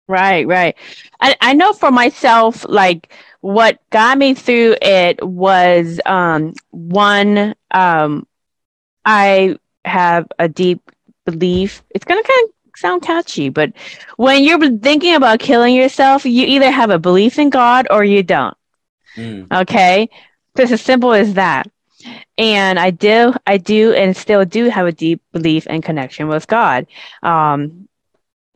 Right, 0.09 0.47
right. 0.47 0.77
I, 1.21 1.37
I 1.41 1.53
know 1.55 1.73
for 1.73 1.91
myself, 1.91 2.67
like 2.69 3.12
what 3.41 3.79
got 3.91 4.19
me 4.19 4.35
through 4.35 4.77
it 4.83 5.25
was 5.27 6.01
um 6.07 6.55
one, 6.71 7.55
um 7.71 8.27
I 9.05 9.57
have 9.85 10.27
a 10.38 10.49
deep 10.49 10.81
belief. 11.25 11.83
It's 11.91 12.05
gonna 12.05 12.23
kind 12.23 12.49
of 12.49 12.55
sound 12.77 13.03
catchy, 13.03 13.49
but 13.49 13.73
when 14.17 14.45
you're 14.45 14.59
thinking 14.79 15.15
about 15.15 15.41
killing 15.41 15.75
yourself, 15.75 16.25
you 16.25 16.47
either 16.47 16.71
have 16.71 16.91
a 16.91 16.99
belief 16.99 17.38
in 17.38 17.51
God 17.51 17.87
or 17.91 18.05
you 18.05 18.23
don't. 18.23 18.57
Mm. 19.17 19.47
Okay. 19.53 20.09
It's 20.57 20.73
as 20.73 20.81
simple 20.81 21.12
as 21.12 21.35
that. 21.35 21.69
And 22.38 22.79
I 22.79 22.91
do, 22.91 23.35
I 23.47 23.59
do, 23.59 23.93
and 23.93 24.17
still 24.17 24.45
do 24.45 24.69
have 24.69 24.87
a 24.87 24.93
deep 24.93 25.21
belief 25.33 25.67
and 25.71 25.83
connection 25.83 26.29
with 26.29 26.47
God 26.49 26.87
um, 27.23 27.88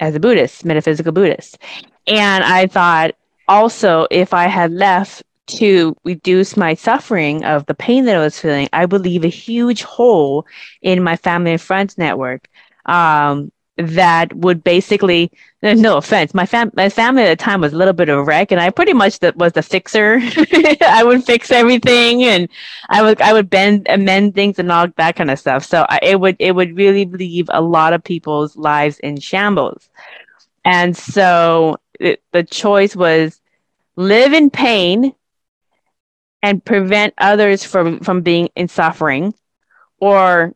as 0.00 0.14
a 0.14 0.20
Buddhist, 0.20 0.64
metaphysical 0.64 1.12
Buddhist. 1.12 1.58
And 2.06 2.44
I 2.44 2.66
thought 2.66 3.14
also, 3.48 4.06
if 4.10 4.34
I 4.34 4.46
had 4.46 4.72
left 4.72 5.22
to 5.46 5.96
reduce 6.04 6.56
my 6.56 6.74
suffering 6.74 7.44
of 7.44 7.66
the 7.66 7.74
pain 7.74 8.04
that 8.06 8.16
I 8.16 8.20
was 8.20 8.38
feeling, 8.38 8.68
I 8.72 8.84
would 8.84 9.02
leave 9.02 9.24
a 9.24 9.28
huge 9.28 9.82
hole 9.82 10.46
in 10.82 11.02
my 11.02 11.16
family 11.16 11.52
and 11.52 11.60
friends 11.60 11.96
network. 11.96 12.48
Um, 12.84 13.52
that 13.76 14.32
would 14.34 14.64
basically 14.64 15.30
uh, 15.62 15.74
no 15.74 15.98
offense 15.98 16.32
my 16.32 16.46
fam 16.46 16.70
my 16.74 16.88
family 16.88 17.22
at 17.22 17.38
the 17.38 17.42
time 17.42 17.60
was 17.60 17.74
a 17.74 17.76
little 17.76 17.92
bit 17.92 18.08
of 18.08 18.18
a 18.18 18.24
wreck 18.24 18.50
and 18.50 18.60
i 18.60 18.70
pretty 18.70 18.94
much 18.94 19.18
the, 19.18 19.32
was 19.36 19.52
the 19.52 19.62
fixer. 19.62 20.18
I 20.80 21.02
would 21.04 21.24
fix 21.24 21.50
everything 21.50 22.24
and 22.24 22.48
i 22.88 23.02
would 23.02 23.20
i 23.20 23.32
would 23.32 23.50
bend 23.50 23.86
amend 23.90 24.34
things 24.34 24.58
and 24.58 24.72
all 24.72 24.86
that 24.96 25.16
kind 25.16 25.30
of 25.30 25.38
stuff. 25.38 25.64
So 25.64 25.86
I, 25.88 25.98
it 26.02 26.20
would 26.20 26.36
it 26.38 26.52
would 26.52 26.76
really 26.76 27.04
leave 27.04 27.48
a 27.50 27.60
lot 27.60 27.92
of 27.92 28.02
people's 28.02 28.56
lives 28.56 28.98
in 29.00 29.18
shambles. 29.20 29.88
And 30.64 30.96
so 30.96 31.76
it, 32.00 32.22
the 32.32 32.42
choice 32.44 32.96
was 32.96 33.40
live 33.96 34.32
in 34.32 34.50
pain 34.50 35.14
and 36.42 36.64
prevent 36.64 37.14
others 37.18 37.64
from 37.64 38.00
from 38.00 38.22
being 38.22 38.48
in 38.56 38.68
suffering 38.68 39.34
or 39.98 40.54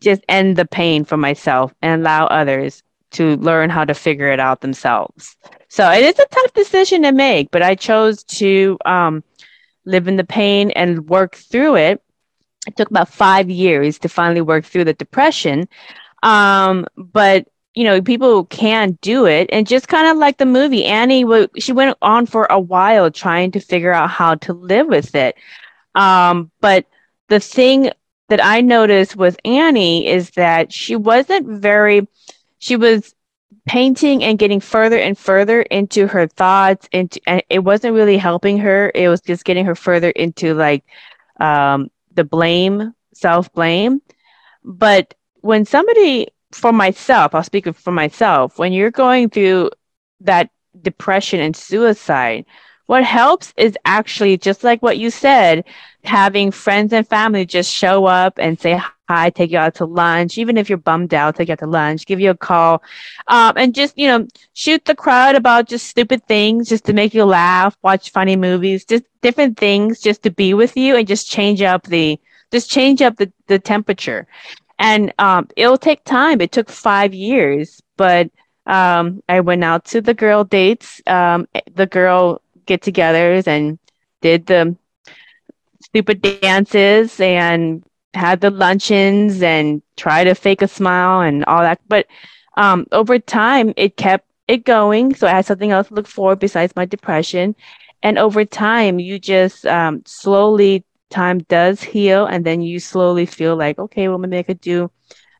just 0.00 0.22
end 0.28 0.56
the 0.56 0.64
pain 0.64 1.04
for 1.04 1.16
myself 1.16 1.72
and 1.82 2.00
allow 2.00 2.26
others 2.26 2.82
to 3.12 3.36
learn 3.36 3.70
how 3.70 3.84
to 3.84 3.94
figure 3.94 4.30
it 4.30 4.40
out 4.40 4.60
themselves. 4.60 5.36
So 5.68 5.90
it 5.90 6.02
is 6.02 6.18
a 6.18 6.26
tough 6.26 6.52
decision 6.52 7.02
to 7.02 7.12
make, 7.12 7.50
but 7.50 7.62
I 7.62 7.74
chose 7.74 8.22
to 8.24 8.78
um, 8.84 9.24
live 9.84 10.08
in 10.08 10.16
the 10.16 10.24
pain 10.24 10.70
and 10.72 11.08
work 11.08 11.34
through 11.36 11.76
it. 11.76 12.02
It 12.66 12.76
took 12.76 12.90
about 12.90 13.08
five 13.08 13.50
years 13.50 13.98
to 14.00 14.08
finally 14.08 14.40
work 14.40 14.64
through 14.64 14.84
the 14.84 14.94
depression. 14.94 15.68
Um, 16.22 16.86
but 16.96 17.48
you 17.74 17.84
know, 17.84 18.02
people 18.02 18.44
can 18.46 18.98
do 19.00 19.26
it, 19.26 19.48
and 19.52 19.66
just 19.66 19.86
kind 19.86 20.08
of 20.08 20.16
like 20.16 20.38
the 20.38 20.46
movie, 20.46 20.84
Annie, 20.84 21.24
she 21.58 21.72
went 21.72 21.96
on 22.02 22.26
for 22.26 22.46
a 22.50 22.58
while 22.58 23.10
trying 23.12 23.52
to 23.52 23.60
figure 23.60 23.92
out 23.92 24.10
how 24.10 24.34
to 24.34 24.52
live 24.52 24.88
with 24.88 25.14
it. 25.14 25.36
Um, 25.94 26.50
but 26.60 26.86
the 27.28 27.38
thing 27.38 27.92
that 28.30 28.42
I 28.42 28.62
noticed 28.62 29.16
with 29.16 29.36
Annie 29.44 30.06
is 30.08 30.30
that 30.30 30.72
she 30.72 30.96
wasn't 30.96 31.46
very, 31.46 32.08
she 32.58 32.76
was 32.76 33.14
painting 33.66 34.24
and 34.24 34.38
getting 34.38 34.60
further 34.60 34.98
and 34.98 35.18
further 35.18 35.62
into 35.62 36.06
her 36.06 36.26
thoughts 36.26 36.88
into 36.92 37.20
and 37.26 37.42
it 37.50 37.58
wasn't 37.60 37.94
really 37.94 38.16
helping 38.16 38.58
her. 38.58 38.90
It 38.94 39.08
was 39.08 39.20
just 39.20 39.44
getting 39.44 39.66
her 39.66 39.74
further 39.74 40.10
into 40.10 40.54
like 40.54 40.84
um 41.40 41.90
the 42.14 42.24
blame 42.24 42.94
self 43.14 43.52
blame 43.52 44.00
but 44.64 45.14
when 45.40 45.64
somebody 45.64 46.28
for 46.52 46.72
myself 46.72 47.34
i'll 47.34 47.42
speak 47.42 47.72
for 47.74 47.92
myself 47.92 48.58
when 48.58 48.72
you're 48.72 48.90
going 48.90 49.28
through 49.30 49.70
that 50.20 50.50
depression 50.82 51.40
and 51.40 51.56
suicide 51.56 52.44
what 52.90 53.04
helps 53.04 53.54
is 53.56 53.78
actually 53.84 54.36
just 54.36 54.64
like 54.64 54.82
what 54.82 54.98
you 54.98 55.10
said 55.10 55.64
having 56.02 56.50
friends 56.50 56.92
and 56.92 57.06
family 57.06 57.46
just 57.46 57.72
show 57.72 58.06
up 58.06 58.34
and 58.38 58.58
say 58.60 58.80
hi, 59.08 59.30
take 59.30 59.52
you 59.52 59.58
out 59.58 59.74
to 59.76 59.84
lunch, 59.84 60.38
even 60.38 60.56
if 60.56 60.68
you're 60.68 60.78
bummed 60.78 61.14
out, 61.14 61.36
take 61.36 61.48
you 61.48 61.52
out 61.52 61.58
to 61.60 61.66
lunch, 61.66 62.04
give 62.04 62.18
you 62.18 62.30
a 62.30 62.36
call, 62.36 62.82
um, 63.28 63.52
and 63.56 63.74
just 63.76 63.96
you 63.96 64.08
know 64.08 64.26
shoot 64.54 64.84
the 64.86 64.94
crowd 64.94 65.36
about 65.36 65.68
just 65.68 65.86
stupid 65.86 66.26
things, 66.26 66.68
just 66.68 66.84
to 66.86 66.92
make 66.92 67.14
you 67.14 67.24
laugh, 67.24 67.76
watch 67.82 68.10
funny 68.10 68.34
movies, 68.34 68.84
just 68.84 69.04
different 69.20 69.56
things, 69.56 70.00
just 70.00 70.22
to 70.24 70.30
be 70.30 70.52
with 70.52 70.76
you 70.76 70.96
and 70.96 71.06
just 71.06 71.30
change 71.30 71.62
up 71.62 71.84
the 71.84 72.18
just 72.50 72.68
change 72.68 73.02
up 73.02 73.16
the 73.18 73.30
the 73.46 73.60
temperature, 73.60 74.26
and 74.80 75.12
um, 75.20 75.46
it'll 75.56 75.78
take 75.78 76.02
time. 76.04 76.40
It 76.40 76.50
took 76.50 76.68
five 76.68 77.14
years, 77.14 77.80
but 77.96 78.30
um, 78.66 79.22
I 79.28 79.40
went 79.40 79.62
out 79.62 79.84
to 79.86 80.00
the 80.00 80.14
girl 80.14 80.42
dates, 80.44 81.00
um, 81.06 81.46
the 81.72 81.86
girl 81.86 82.42
get-togethers, 82.66 83.46
and 83.46 83.78
did 84.20 84.46
the 84.46 84.76
stupid 85.82 86.22
dances 86.40 87.18
and 87.20 87.82
had 88.14 88.40
the 88.40 88.50
luncheons 88.50 89.42
and 89.42 89.82
tried 89.96 90.24
to 90.24 90.34
fake 90.34 90.62
a 90.62 90.68
smile 90.68 91.20
and 91.20 91.44
all 91.46 91.60
that. 91.60 91.80
But 91.88 92.06
um, 92.56 92.86
over 92.92 93.18
time, 93.18 93.72
it 93.76 93.96
kept 93.96 94.26
it 94.48 94.64
going. 94.64 95.14
So 95.14 95.26
I 95.26 95.30
had 95.30 95.46
something 95.46 95.70
else 95.70 95.88
to 95.88 95.94
look 95.94 96.06
for 96.06 96.36
besides 96.36 96.74
my 96.76 96.84
depression. 96.84 97.54
And 98.02 98.18
over 98.18 98.44
time, 98.44 98.98
you 98.98 99.18
just 99.18 99.66
um, 99.66 100.02
slowly, 100.06 100.84
time 101.10 101.38
does 101.40 101.82
heal. 101.82 102.26
And 102.26 102.44
then 102.44 102.60
you 102.60 102.80
slowly 102.80 103.26
feel 103.26 103.56
like, 103.56 103.78
okay, 103.78 104.08
well, 104.08 104.18
maybe 104.18 104.38
I 104.38 104.42
could 104.42 104.60
do 104.60 104.90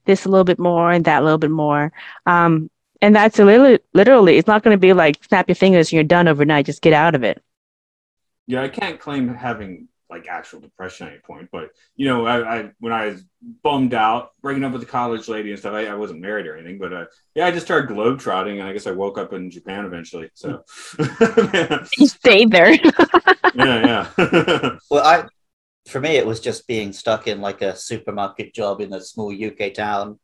this 0.05 0.25
a 0.25 0.29
little 0.29 0.45
bit 0.45 0.59
more 0.59 0.91
and 0.91 1.05
that 1.05 1.23
a 1.23 1.25
little 1.25 1.39
bit 1.39 1.51
more. 1.51 1.93
Um, 2.27 2.71
and 3.03 3.15
that's 3.15 3.39
a 3.39 3.45
little, 3.45 3.79
literally, 3.95 4.37
it's 4.37 4.47
not 4.47 4.63
going 4.63 4.75
to 4.75 4.81
be 4.81 4.93
like 4.93 5.23
snap 5.25 5.49
your 5.49 5.55
fingers 5.55 5.89
and 5.89 5.93
you're 5.95 6.05
done 6.05 6.29
overnight. 6.29 6.67
Just 6.67 6.83
get 6.83 6.93
out 6.93 7.15
of 7.15 7.23
it. 7.23 7.43
Yeah, 8.47 8.63
I 8.63 8.69
can't 8.69 8.99
claim 8.99 9.29
having 9.29 9.89
like 10.11 10.27
actual 10.29 10.61
depression 10.61 11.07
at 11.07 11.13
any 11.13 11.23
point, 11.23 11.49
but 11.53 11.71
you 11.95 12.07
know, 12.07 12.27
I, 12.27 12.59
I 12.59 12.71
when 12.81 12.93
I 12.93 13.07
was 13.07 13.25
bummed 13.63 13.95
out, 13.95 14.31
breaking 14.43 14.65
up 14.65 14.73
with 14.73 14.81
the 14.81 14.87
college 14.87 15.29
lady 15.29 15.51
and 15.51 15.59
stuff, 15.59 15.73
I, 15.73 15.87
I 15.87 15.95
wasn't 15.95 16.21
married 16.21 16.47
or 16.47 16.57
anything, 16.57 16.79
but 16.79 16.93
uh, 16.93 17.05
yeah, 17.35 17.47
I 17.47 17.53
just 17.53 17.65
started 17.65 17.95
globetrotting, 17.95 18.59
and 18.59 18.65
I 18.65 18.73
guess 18.73 18.89
I 18.89 18.91
woke 18.91 19.19
up 19.19 19.33
in 19.33 19.51
Japan 19.51 19.85
eventually. 19.85 20.31
So 20.35 20.65
yeah, 20.99 21.87
You 21.97 22.09
stayed 22.09 22.51
there. 22.51 22.73
Yeah, 23.55 24.09
yeah. 24.19 24.79
Well, 24.91 25.07
I, 25.07 25.27
for 25.89 26.01
me, 26.01 26.17
it 26.17 26.27
was 26.27 26.41
just 26.41 26.67
being 26.67 26.93
stuck 26.93 27.29
in 27.29 27.41
like 27.41 27.63
a 27.63 27.77
supermarket 27.77 28.53
job 28.53 28.81
in 28.81 28.93
a 28.93 29.01
small 29.01 29.33
UK 29.33 29.73
town, 29.73 30.19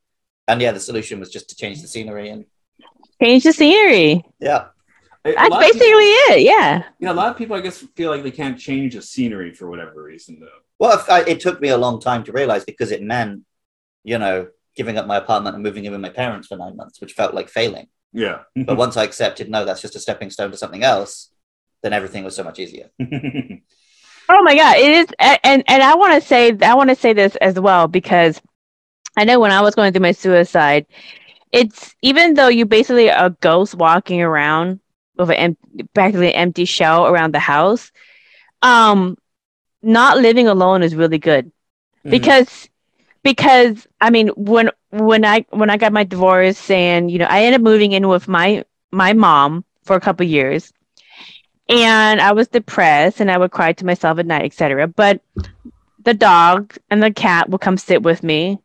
and 0.48 0.60
yeah, 0.60 0.72
the 0.72 0.80
solution 0.80 1.20
was 1.20 1.30
just 1.30 1.48
to 1.50 1.56
change 1.56 1.80
the 1.80 1.88
scenery 1.88 2.28
and 2.28 2.44
Change 3.22 3.44
the 3.44 3.52
scenery. 3.52 4.24
yeah. 4.40 4.66
A 5.24 5.32
That's 5.32 5.50
lot 5.50 5.64
of 5.64 5.72
people- 5.72 5.78
basically 5.80 6.04
it. 6.04 6.42
Yeah. 6.42 6.84
yeah, 7.00 7.10
a 7.10 7.14
lot 7.14 7.30
of 7.30 7.36
people, 7.36 7.56
I 7.56 7.60
guess, 7.60 7.78
feel 7.96 8.10
like 8.12 8.22
they 8.22 8.30
can't 8.30 8.56
change 8.58 8.94
the 8.94 9.02
scenery 9.02 9.52
for 9.52 9.68
whatever 9.68 10.00
reason, 10.02 10.38
though. 10.38 10.46
Well, 10.78 10.96
if 10.98 11.10
I, 11.10 11.22
it 11.22 11.40
took 11.40 11.60
me 11.60 11.68
a 11.70 11.76
long 11.76 12.00
time 12.00 12.22
to 12.24 12.32
realize 12.32 12.64
because 12.64 12.92
it 12.92 13.02
meant, 13.02 13.42
you 14.04 14.18
know, 14.18 14.46
giving 14.76 14.98
up 14.98 15.06
my 15.08 15.16
apartment 15.16 15.54
and 15.54 15.64
moving 15.64 15.84
in 15.84 15.90
with 15.90 16.00
my 16.00 16.10
parents 16.10 16.46
for 16.46 16.56
nine 16.56 16.76
months, 16.76 17.00
which 17.00 17.14
felt 17.14 17.34
like 17.34 17.48
failing. 17.48 17.88
Yeah. 18.12 18.40
But 18.54 18.76
once 18.76 18.96
I 18.96 19.02
accepted, 19.02 19.50
no, 19.50 19.64
that's 19.64 19.80
just 19.82 19.96
a 19.96 19.98
stepping 20.00 20.30
stone 20.30 20.52
to 20.52 20.56
something 20.56 20.84
else, 20.84 21.30
then 21.82 21.92
everything 21.92 22.22
was 22.22 22.36
so 22.36 22.44
much 22.44 22.58
easier. 22.60 22.90
Oh 24.28 24.42
my 24.42 24.56
god, 24.56 24.76
it 24.78 24.90
is, 24.90 25.06
and 25.20 25.62
and 25.68 25.82
I 25.84 25.94
want 25.94 26.20
to 26.20 26.26
say 26.26 26.56
I 26.62 26.74
want 26.74 26.90
to 26.90 26.96
say 26.96 27.12
this 27.12 27.36
as 27.36 27.60
well 27.60 27.86
because 27.86 28.42
I 29.16 29.22
know 29.24 29.38
when 29.38 29.52
I 29.52 29.60
was 29.60 29.76
going 29.76 29.92
through 29.92 30.02
my 30.02 30.10
suicide, 30.10 30.86
it's 31.56 31.94
even 32.02 32.34
though 32.34 32.48
you 32.48 32.66
basically 32.66 33.10
are 33.10 33.26
a 33.26 33.30
ghost 33.40 33.74
walking 33.74 34.20
around 34.22 34.80
with 35.16 35.30
an 35.30 35.36
em- 35.36 35.88
practically 35.94 36.28
an 36.34 36.40
empty 36.40 36.64
shell 36.64 37.06
around 37.06 37.32
the 37.34 37.38
house, 37.40 37.90
um, 38.62 39.16
not 39.82 40.18
living 40.18 40.48
alone 40.48 40.82
is 40.82 40.94
really 40.94 41.18
good 41.18 41.50
Mhm. 42.04 42.10
because 42.10 42.68
because 43.22 43.86
I 44.00 44.10
mean 44.10 44.28
when 44.36 44.70
when 44.90 45.24
I 45.24 45.44
when 45.50 45.70
I 45.70 45.76
got 45.76 45.92
my 45.92 46.04
divorce 46.04 46.70
and 46.70 47.10
you 47.10 47.18
know 47.18 47.26
I 47.28 47.42
ended 47.44 47.60
up 47.60 47.64
moving 47.64 47.92
in 47.92 48.08
with 48.08 48.28
my 48.28 48.64
my 48.92 49.12
mom 49.12 49.64
for 49.84 49.96
a 49.96 50.00
couple 50.00 50.26
years 50.26 50.72
and 51.68 52.20
I 52.20 52.32
was 52.32 52.48
depressed 52.48 53.20
and 53.20 53.30
I 53.30 53.38
would 53.38 53.50
cry 53.50 53.72
to 53.72 53.86
myself 53.86 54.18
at 54.18 54.26
night, 54.26 54.44
etc. 54.44 54.86
But 54.88 55.20
the 56.04 56.14
dog 56.14 56.76
and 56.90 57.02
the 57.02 57.12
cat 57.12 57.48
would 57.50 57.60
come 57.60 57.76
sit 57.76 58.02
with 58.02 58.22
me 58.22 58.58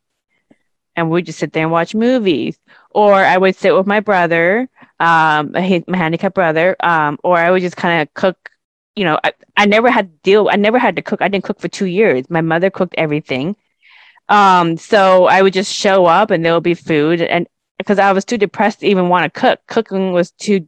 and 0.96 1.10
we'd 1.10 1.26
just 1.26 1.40
sit 1.40 1.54
there 1.54 1.64
and 1.64 1.72
watch 1.72 1.96
movies. 1.96 2.60
Or 2.94 3.14
I 3.14 3.38
would 3.38 3.56
sit 3.56 3.76
with 3.76 3.88
my 3.88 4.00
brother, 4.00 4.70
um, 5.00 5.54
my 5.54 5.62
handicapped 5.62 6.36
brother, 6.36 6.76
um, 6.82 7.18
or 7.24 7.38
I 7.38 7.50
would 7.52 7.62
just 7.62 7.78
kind 7.78 8.02
of 8.02 8.14
cook. 8.14 8.50
You 8.96 9.06
know, 9.06 9.18
I, 9.24 9.34
I 9.56 9.66
never 9.66 9.90
had 9.90 10.12
to 10.12 10.18
deal. 10.24 10.50
I 10.52 10.58
never 10.58 10.78
had 10.78 10.98
to 10.98 11.02
cook. 11.02 11.22
I 11.22 11.30
didn't 11.30 11.46
cook 11.46 11.62
for 11.62 11.70
two 11.70 11.86
years. 11.86 12.30
My 12.30 12.42
mother 12.42 12.70
cooked 12.70 12.96
everything. 12.98 13.56
Um, 14.28 14.78
so 14.78 15.26
I 15.26 15.42
would 15.42 15.54
just 15.54 15.74
show 15.74 16.06
up 16.06 16.32
and 16.32 16.44
there 16.44 16.54
would 16.54 16.64
be 16.64 16.74
food, 16.74 17.22
and 17.22 17.48
because 17.78 18.00
I 18.00 18.12
was 18.14 18.26
too 18.26 18.38
depressed 18.38 18.80
to 18.80 18.88
even 18.88 19.10
want 19.10 19.24
to 19.26 19.40
cook, 19.40 19.60
cooking 19.68 20.14
was 20.14 20.32
too 20.32 20.68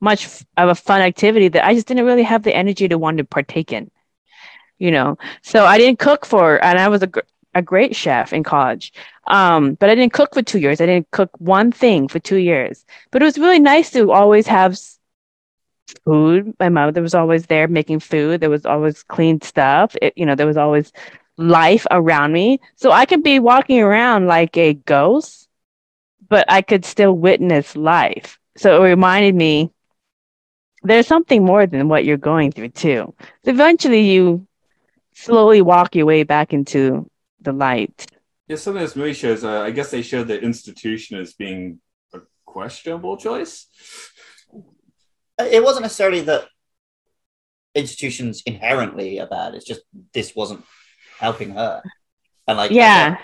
much 0.00 0.44
of 0.56 0.68
a 0.68 0.74
fun 0.74 1.00
activity 1.00 1.48
that 1.48 1.64
I 1.64 1.74
just 1.74 1.86
didn't 1.86 2.06
really 2.06 2.24
have 2.24 2.42
the 2.42 2.54
energy 2.54 2.88
to 2.88 2.98
want 2.98 3.18
to 3.18 3.24
partake 3.24 3.72
in. 3.72 3.90
You 4.78 4.90
know, 4.90 5.18
so 5.42 5.64
I 5.64 5.78
didn't 5.78 5.98
cook 5.98 6.24
for, 6.24 6.62
and 6.62 6.78
I 6.78 6.88
was 6.88 7.02
a, 7.02 7.10
a 7.54 7.62
great 7.62 7.96
chef 7.96 8.32
in 8.32 8.42
college. 8.42 8.92
Um, 9.26 9.74
but 9.74 9.90
I 9.90 9.94
didn't 9.94 10.12
cook 10.12 10.34
for 10.34 10.42
two 10.42 10.58
years. 10.58 10.80
I 10.80 10.86
didn't 10.86 11.10
cook 11.10 11.30
one 11.38 11.72
thing 11.72 12.08
for 12.08 12.18
two 12.18 12.36
years. 12.36 12.84
But 13.10 13.22
it 13.22 13.24
was 13.24 13.38
really 13.38 13.58
nice 13.58 13.90
to 13.90 14.12
always 14.12 14.46
have 14.46 14.78
food. 16.04 16.54
My 16.58 16.68
mother 16.68 17.02
was 17.02 17.14
always 17.14 17.46
there 17.46 17.68
making 17.68 18.00
food. 18.00 18.40
There 18.40 18.50
was 18.50 18.66
always 18.66 19.02
clean 19.02 19.40
stuff. 19.40 19.96
It, 20.00 20.14
you 20.16 20.26
know, 20.26 20.34
there 20.34 20.46
was 20.46 20.56
always 20.56 20.92
life 21.36 21.86
around 21.90 22.32
me. 22.32 22.60
So 22.76 22.90
I 22.90 23.06
could 23.06 23.22
be 23.22 23.38
walking 23.38 23.80
around 23.80 24.26
like 24.26 24.56
a 24.56 24.74
ghost, 24.74 25.48
but 26.28 26.44
I 26.48 26.62
could 26.62 26.84
still 26.84 27.12
witness 27.12 27.76
life. 27.76 28.38
So 28.56 28.82
it 28.84 28.88
reminded 28.88 29.34
me 29.34 29.70
there's 30.82 31.06
something 31.06 31.44
more 31.44 31.66
than 31.66 31.88
what 31.88 32.04
you're 32.04 32.16
going 32.16 32.52
through 32.52 32.70
too. 32.70 33.14
Eventually, 33.44 34.10
you 34.10 34.46
slowly 35.14 35.62
walk 35.62 35.94
your 35.94 36.06
way 36.06 36.22
back 36.22 36.52
into 36.52 37.10
the 37.40 37.52
light. 37.52 38.06
Yeah, 38.48 38.56
some 38.56 38.76
of 38.76 38.82
this 38.82 38.96
movie 38.96 39.12
shows. 39.12 39.44
Uh, 39.44 39.60
I 39.60 39.70
guess 39.70 39.90
they 39.90 40.02
showed 40.02 40.28
the 40.28 40.40
institution 40.40 41.18
as 41.18 41.32
being 41.34 41.80
a 42.12 42.20
questionable 42.44 43.16
choice. 43.16 43.66
It 45.38 45.62
wasn't 45.62 45.84
necessarily 45.84 46.20
that 46.22 46.48
institutions 47.74 48.42
inherently 48.44 49.20
are 49.20 49.26
bad. 49.26 49.54
It's 49.54 49.64
just 49.64 49.82
this 50.12 50.34
wasn't 50.34 50.64
helping 51.18 51.50
her. 51.50 51.82
And 52.46 52.58
like, 52.58 52.72
Yeah, 52.72 53.18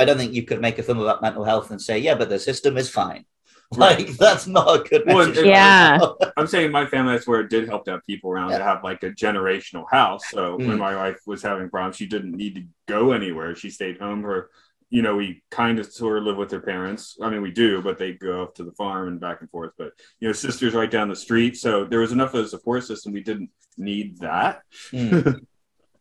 I 0.00 0.06
don't 0.06 0.16
think 0.16 0.32
you 0.32 0.44
could 0.44 0.62
make 0.62 0.78
a 0.78 0.82
film 0.82 0.98
about 0.98 1.20
mental 1.20 1.44
health 1.44 1.70
and 1.70 1.80
say, 1.80 1.98
yeah, 1.98 2.14
but 2.14 2.30
the 2.30 2.38
system 2.38 2.78
is 2.78 2.88
fine. 2.88 3.26
Like 3.76 4.08
that's 4.16 4.48
not 4.48 4.80
a 4.80 4.88
good 4.88 5.02
Well, 5.06 5.28
message. 5.28 5.46
Yeah. 5.46 5.98
I'm 6.36 6.48
saying 6.48 6.72
my 6.72 6.86
family. 6.86 7.12
That's 7.14 7.26
where 7.28 7.40
it 7.40 7.50
did 7.50 7.68
help 7.68 7.84
to 7.84 7.92
have 7.92 8.06
people 8.06 8.30
around 8.32 8.50
to 8.50 8.62
have 8.64 8.82
like 8.82 9.02
a 9.04 9.10
generational 9.10 9.84
house. 9.90 10.22
So 10.30 10.56
when 10.56 10.70
Mm. 10.70 10.78
my 10.78 10.96
wife 10.96 11.20
was 11.24 11.40
having 11.42 11.70
problems, 11.70 11.96
she 11.96 12.06
didn't 12.06 12.32
need 12.36 12.56
to 12.56 12.64
go 12.88 13.12
anywhere. 13.12 13.54
She 13.54 13.70
stayed 13.70 13.98
home. 14.00 14.24
Her, 14.24 14.50
you 14.88 15.02
know, 15.02 15.14
we 15.14 15.44
kind 15.52 15.78
of 15.78 15.86
sort 15.86 16.18
of 16.18 16.24
live 16.24 16.36
with 16.36 16.50
her 16.50 16.58
parents. 16.60 17.16
I 17.22 17.30
mean, 17.30 17.42
we 17.42 17.52
do, 17.52 17.80
but 17.80 17.96
they 17.96 18.12
go 18.14 18.42
up 18.42 18.56
to 18.56 18.64
the 18.64 18.72
farm 18.72 19.06
and 19.06 19.20
back 19.20 19.40
and 19.40 19.48
forth. 19.50 19.70
But 19.78 19.92
you 20.18 20.26
know, 20.26 20.32
sisters 20.32 20.74
right 20.74 20.90
down 20.90 21.08
the 21.08 21.14
street. 21.14 21.56
So 21.56 21.84
there 21.84 22.00
was 22.00 22.10
enough 22.10 22.34
of 22.34 22.46
a 22.46 22.48
support 22.48 22.82
system. 22.82 23.12
We 23.12 23.22
didn't 23.22 23.50
need 23.78 24.18
that. 24.18 24.62
Mm. 24.92 25.46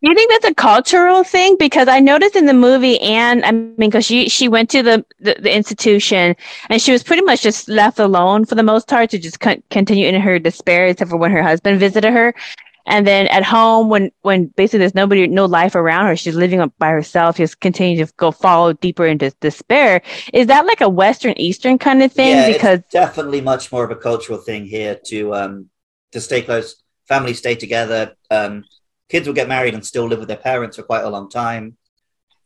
you 0.01 0.15
think 0.15 0.31
that's 0.31 0.51
a 0.51 0.55
cultural 0.55 1.23
thing? 1.23 1.57
Because 1.57 1.87
I 1.89 1.99
noticed 1.99 2.35
in 2.35 2.45
the 2.45 2.53
movie, 2.53 2.99
and 3.01 3.43
I 3.43 3.51
mean, 3.51 3.75
because 3.77 4.05
she 4.05 4.29
she 4.29 4.47
went 4.47 4.69
to 4.69 4.81
the, 4.81 5.05
the 5.19 5.35
the 5.39 5.53
institution 5.53 6.35
and 6.69 6.81
she 6.81 6.91
was 6.91 7.03
pretty 7.03 7.21
much 7.23 7.41
just 7.41 7.67
left 7.67 7.99
alone 7.99 8.45
for 8.45 8.55
the 8.55 8.63
most 8.63 8.87
part 8.87 9.09
to 9.09 9.19
just 9.19 9.41
con- 9.41 9.61
continue 9.69 10.07
in 10.07 10.19
her 10.21 10.39
despair, 10.39 10.87
except 10.87 11.09
for 11.09 11.17
when 11.17 11.31
her 11.31 11.43
husband 11.43 11.79
visited 11.79 12.13
her. 12.13 12.33
And 12.85 13.05
then 13.05 13.27
at 13.27 13.43
home, 13.43 13.89
when 13.89 14.11
when 14.21 14.45
basically 14.55 14.79
there's 14.79 14.95
nobody, 14.95 15.27
no 15.27 15.45
life 15.45 15.75
around 15.75 16.05
her, 16.05 16.15
she's 16.15 16.35
living 16.35 16.61
up 16.61 16.71
by 16.79 16.89
herself, 16.89 17.37
just 17.37 17.59
continue 17.59 18.03
to 18.05 18.11
go 18.17 18.31
follow 18.31 18.73
deeper 18.73 19.05
into 19.05 19.31
despair. 19.41 20.01
Is 20.33 20.47
that 20.47 20.65
like 20.65 20.81
a 20.81 20.89
Western 20.89 21.33
Eastern 21.37 21.77
kind 21.77 22.01
of 22.01 22.11
thing? 22.13 22.29
Yeah, 22.29 22.47
because 22.47 22.79
it's 22.79 22.89
definitely 22.89 23.41
much 23.41 23.71
more 23.71 23.83
of 23.83 23.91
a 23.91 23.95
cultural 23.95 24.39
thing 24.39 24.65
here 24.65 24.97
to 25.07 25.35
um 25.35 25.69
to 26.13 26.21
stay 26.21 26.41
close. 26.41 26.81
family 27.07 27.33
stay 27.33 27.55
together. 27.55 28.15
Um, 28.31 28.63
kids 29.09 29.27
will 29.27 29.33
get 29.35 29.47
married 29.47 29.73
and 29.73 29.85
still 29.85 30.05
live 30.05 30.19
with 30.19 30.27
their 30.27 30.37
parents 30.37 30.77
for 30.77 30.83
quite 30.83 31.03
a 31.03 31.09
long 31.09 31.29
time. 31.29 31.75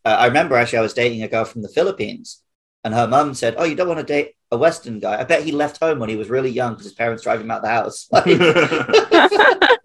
Uh, 0.05 0.09
I 0.09 0.25
remember 0.27 0.55
actually 0.55 0.79
I 0.79 0.83
was 0.83 0.93
dating 0.93 1.21
a 1.23 1.27
girl 1.27 1.45
from 1.45 1.61
the 1.61 1.69
Philippines, 1.69 2.41
and 2.83 2.93
her 2.93 3.07
mum 3.07 3.33
said, 3.33 3.55
"Oh, 3.57 3.63
you 3.63 3.75
don't 3.75 3.87
want 3.87 3.99
to 3.99 4.05
date 4.05 4.35
a 4.51 4.57
Western 4.57 4.99
guy? 4.99 5.19
I 5.19 5.23
bet 5.23 5.43
he 5.43 5.51
left 5.51 5.79
home 5.79 5.99
when 5.99 6.09
he 6.09 6.15
was 6.15 6.29
really 6.29 6.49
young 6.49 6.73
because 6.73 6.85
his 6.85 6.93
parents 6.93 7.23
drive 7.23 7.41
him 7.41 7.51
out 7.51 7.61
the 7.61 7.69
house." 7.69 8.07
Like, 8.11 8.25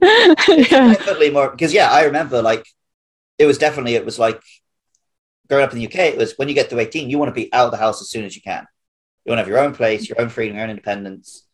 it's 0.01 0.71
definitely 0.71 1.31
more 1.31 1.51
because 1.51 1.73
yeah, 1.73 1.91
I 1.91 2.05
remember 2.05 2.41
like 2.41 2.67
it 3.37 3.47
was 3.47 3.59
definitely 3.59 3.95
it 3.95 4.05
was 4.05 4.19
like 4.19 4.41
growing 5.49 5.65
up 5.65 5.73
in 5.73 5.79
the 5.79 5.87
UK. 5.87 5.97
It 5.97 6.19
was 6.19 6.35
when 6.37 6.49
you 6.49 6.55
get 6.55 6.71
to 6.71 6.79
eighteen, 6.79 7.11
you 7.11 7.19
want 7.19 7.31
to 7.31 7.41
be 7.41 7.53
out 7.53 7.67
of 7.67 7.73
the 7.73 7.79
house 7.79 8.01
as 8.01 8.11
soon 8.11 8.25
as 8.25 8.35
you 8.37 8.43
can. 8.43 8.67
You 9.25 9.31
want 9.31 9.39
to 9.39 9.43
have 9.43 9.49
your 9.49 9.59
own 9.59 9.75
place, 9.75 10.09
your 10.09 10.21
own 10.21 10.29
freedom, 10.29 10.57
your 10.57 10.65
own 10.65 10.71
independence. 10.71 11.45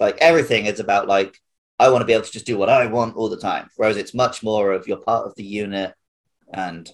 Like 0.00 0.18
everything 0.20 0.66
is 0.66 0.80
about 0.80 1.08
like 1.08 1.38
I 1.78 1.88
want 1.90 2.02
to 2.02 2.06
be 2.06 2.12
able 2.12 2.24
to 2.24 2.32
just 2.32 2.46
do 2.46 2.58
what 2.58 2.68
I 2.68 2.86
want 2.86 3.16
all 3.16 3.28
the 3.28 3.36
time. 3.36 3.70
Whereas 3.76 3.96
it's 3.96 4.14
much 4.14 4.42
more 4.42 4.72
of 4.72 4.88
you're 4.88 4.96
part 4.96 5.26
of 5.26 5.34
the 5.36 5.44
unit 5.44 5.94
and 6.52 6.90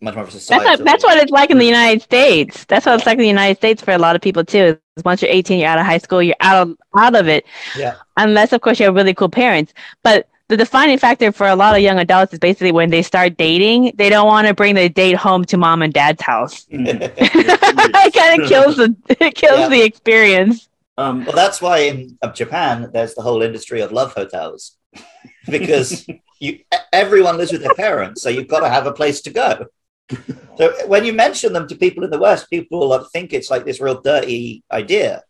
much 0.00 0.14
more 0.14 0.24
of 0.24 0.28
a 0.28 0.32
society. 0.32 0.64
That's, 0.64 0.78
what, 0.80 0.84
that's 0.86 1.04
what 1.04 1.18
it's 1.18 1.32
like 1.32 1.50
in 1.50 1.58
the 1.58 1.66
United 1.66 2.02
States. 2.02 2.64
That's 2.64 2.86
what 2.86 2.96
it's 2.96 3.06
like 3.06 3.16
in 3.16 3.22
the 3.22 3.28
United 3.28 3.56
States 3.56 3.82
for 3.82 3.92
a 3.92 3.98
lot 3.98 4.16
of 4.16 4.22
people 4.22 4.44
too. 4.44 4.78
is 4.96 5.04
Once 5.04 5.22
you're 5.22 5.30
18, 5.30 5.58
you're 5.60 5.68
out 5.68 5.78
of 5.78 5.86
high 5.86 5.98
school, 5.98 6.22
you're 6.22 6.36
out 6.40 6.68
of 6.68 6.76
out 6.96 7.14
of 7.16 7.28
it. 7.28 7.44
Yeah. 7.76 7.96
Unless, 8.16 8.52
of 8.52 8.60
course, 8.60 8.78
you 8.80 8.86
have 8.86 8.94
really 8.94 9.14
cool 9.14 9.28
parents. 9.28 9.72
But 10.02 10.28
the 10.48 10.56
defining 10.58 10.98
factor 10.98 11.32
for 11.32 11.48
a 11.48 11.56
lot 11.56 11.74
of 11.74 11.80
young 11.80 11.98
adults 11.98 12.32
is 12.34 12.38
basically 12.38 12.70
when 12.72 12.90
they 12.90 13.02
start 13.02 13.36
dating, 13.36 13.92
they 13.96 14.10
don't 14.10 14.26
want 14.26 14.46
to 14.46 14.54
bring 14.54 14.74
the 14.74 14.88
date 14.88 15.16
home 15.16 15.44
to 15.46 15.56
mom 15.56 15.80
and 15.82 15.92
dad's 15.92 16.22
house. 16.22 16.66
it 16.70 18.14
kind 18.14 18.42
of 18.42 18.48
kills 18.48 18.76
the 18.76 18.94
it 19.20 19.34
kills 19.34 19.58
Yeah. 19.60 19.68
the 19.68 19.82
experience. 19.82 20.68
Um, 20.96 21.24
Well, 21.24 21.34
that's 21.34 21.60
why 21.60 21.78
in 21.78 22.18
Japan 22.34 22.90
there's 22.92 23.14
the 23.14 23.22
whole 23.22 23.42
industry 23.42 23.80
of 23.80 23.92
love 23.92 24.14
hotels 24.14 24.76
because 25.48 26.06
you 26.40 26.60
everyone 26.92 27.36
lives 27.36 27.52
with 27.52 27.62
their 27.62 27.74
parents, 27.74 28.22
so 28.22 28.28
you've 28.28 28.48
got 28.48 28.60
to 28.60 28.68
have 28.68 28.86
a 28.86 28.92
place 28.92 29.20
to 29.22 29.30
go. 29.30 29.66
So 30.56 30.72
when 30.86 31.04
you 31.04 31.12
mention 31.12 31.52
them 31.52 31.66
to 31.66 31.74
people 31.74 32.04
in 32.04 32.10
the 32.10 32.18
West, 32.18 32.48
people 32.48 32.88
will 32.88 33.08
think 33.12 33.32
it's 33.32 33.50
like 33.50 33.64
this 33.64 33.80
real 33.80 34.00
dirty 34.00 34.62
idea. 34.70 35.24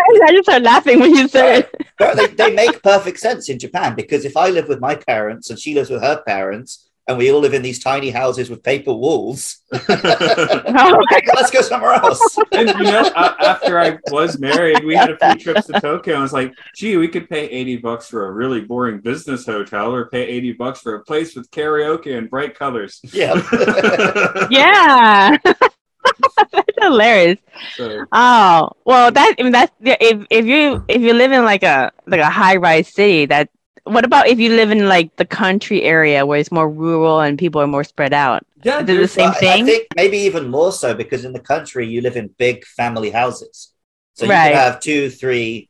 I 0.00 0.30
just 0.30 0.44
started 0.44 0.64
laughing 0.64 0.98
when 0.98 1.14
you 1.14 1.28
said 1.28 1.58
it. 1.58 1.86
But 1.98 2.16
they, 2.16 2.28
they 2.28 2.54
make 2.54 2.82
perfect 2.82 3.18
sense 3.18 3.50
in 3.50 3.58
Japan 3.58 3.94
because 3.94 4.24
if 4.24 4.34
I 4.34 4.48
live 4.48 4.68
with 4.68 4.80
my 4.80 4.94
parents 4.94 5.50
and 5.50 5.58
she 5.58 5.74
lives 5.74 5.90
with 5.90 6.00
her 6.00 6.22
parents 6.26 6.88
and 7.12 7.18
we 7.18 7.30
all 7.32 7.40
live 7.40 7.54
in 7.54 7.62
these 7.62 7.78
tiny 7.78 8.10
houses 8.10 8.50
with 8.50 8.62
paper 8.62 8.92
walls, 8.92 9.60
Oh, 9.88 11.00
let's 11.34 11.50
go 11.50 11.62
somewhere 11.62 11.92
else. 11.94 12.36
and 12.52 12.68
you 12.70 12.84
know, 12.84 13.02
a- 13.14 13.36
after 13.46 13.78
I 13.78 13.98
was 14.10 14.38
married, 14.38 14.84
we 14.84 14.94
had 14.94 15.10
a 15.10 15.16
few 15.18 15.34
trips 15.52 15.66
to 15.68 15.80
Tokyo. 15.80 16.14
And 16.14 16.20
I 16.20 16.22
was 16.22 16.32
like, 16.32 16.52
gee, 16.76 16.96
we 16.96 17.08
could 17.08 17.28
pay 17.28 17.46
80 17.48 17.76
bucks 17.78 18.08
for 18.08 18.26
a 18.26 18.32
really 18.32 18.60
boring 18.60 19.00
business 19.00 19.46
hotel 19.46 19.94
or 19.94 20.08
pay 20.08 20.22
80 20.26 20.52
bucks 20.54 20.80
for 20.80 20.94
a 20.96 21.04
place 21.04 21.34
with 21.36 21.50
karaoke 21.50 22.16
and 22.16 22.28
bright 22.28 22.54
colors. 22.58 23.00
Yeah. 23.12 23.34
yeah. 24.50 25.36
That's 25.44 26.66
hilarious. 26.80 27.38
So, 27.76 28.04
Oh 28.12 28.70
well, 28.84 29.10
that 29.12 29.34
I 29.38 29.42
mean 29.42 29.52
that's 29.52 29.72
if 29.80 30.26
if 30.30 30.46
you 30.46 30.84
if 30.88 31.00
you 31.00 31.12
live 31.14 31.32
in 31.32 31.44
like 31.44 31.62
a 31.62 31.92
like 32.06 32.20
a 32.20 32.28
high 32.30 32.56
rise 32.56 32.88
city, 32.92 33.26
that 33.26 33.48
what 33.84 34.04
about 34.04 34.28
if 34.28 34.38
you 34.38 34.50
live 34.50 34.70
in 34.70 34.88
like 34.88 35.16
the 35.16 35.24
country 35.24 35.82
area 35.82 36.24
where 36.26 36.38
it's 36.38 36.52
more 36.52 36.68
rural 36.68 37.20
and 37.20 37.38
people 37.38 37.60
are 37.60 37.66
more 37.66 37.84
spread 37.84 38.12
out? 38.12 38.44
yeah, 38.62 38.80
Is 38.80 38.88
it 38.88 38.96
the 39.00 39.08
same 39.08 39.30
But 39.30 39.38
I 39.44 39.56
thing? 39.56 39.64
think 39.64 39.88
maybe 39.94 40.18
even 40.18 40.48
more 40.48 40.72
so 40.72 40.94
because 40.94 41.24
in 41.24 41.32
the 41.32 41.40
country 41.40 41.86
you 41.88 42.00
live 42.00 42.16
in 42.16 42.28
big 42.38 42.64
family 42.64 43.10
houses. 43.10 43.72
So 44.14 44.24
you 44.26 44.30
Right. 44.30 44.52
could 44.52 44.52
have 44.52 44.80
two, 44.80 45.10
three, 45.10 45.68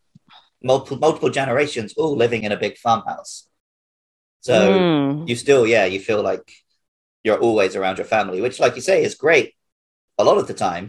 multiple 0.63 0.99
multiple 0.99 1.31
generations 1.31 1.95
all 1.97 2.17
living 2.17 2.45
in 2.45 2.53
a 2.53 2.57
big 2.59 2.79
farmhouse. 2.79 3.49
So 4.41 4.87
Mm. 4.89 5.27
you 5.27 5.37
still, 5.37 5.67
yeah, 5.67 5.87
you 5.87 6.01
feel 6.01 6.23
like 6.23 6.53
you're 7.25 7.41
always 7.41 7.77
around 7.77 7.99
your 7.99 8.07
family, 8.07 8.41
which, 8.41 8.61
like 8.61 8.77
you 8.77 8.83
say, 8.83 9.05
is 9.05 9.15
great 9.15 9.55
a 10.19 10.25
lot 10.25 10.39
of 10.39 10.49
the 10.49 10.55
time. 10.55 10.89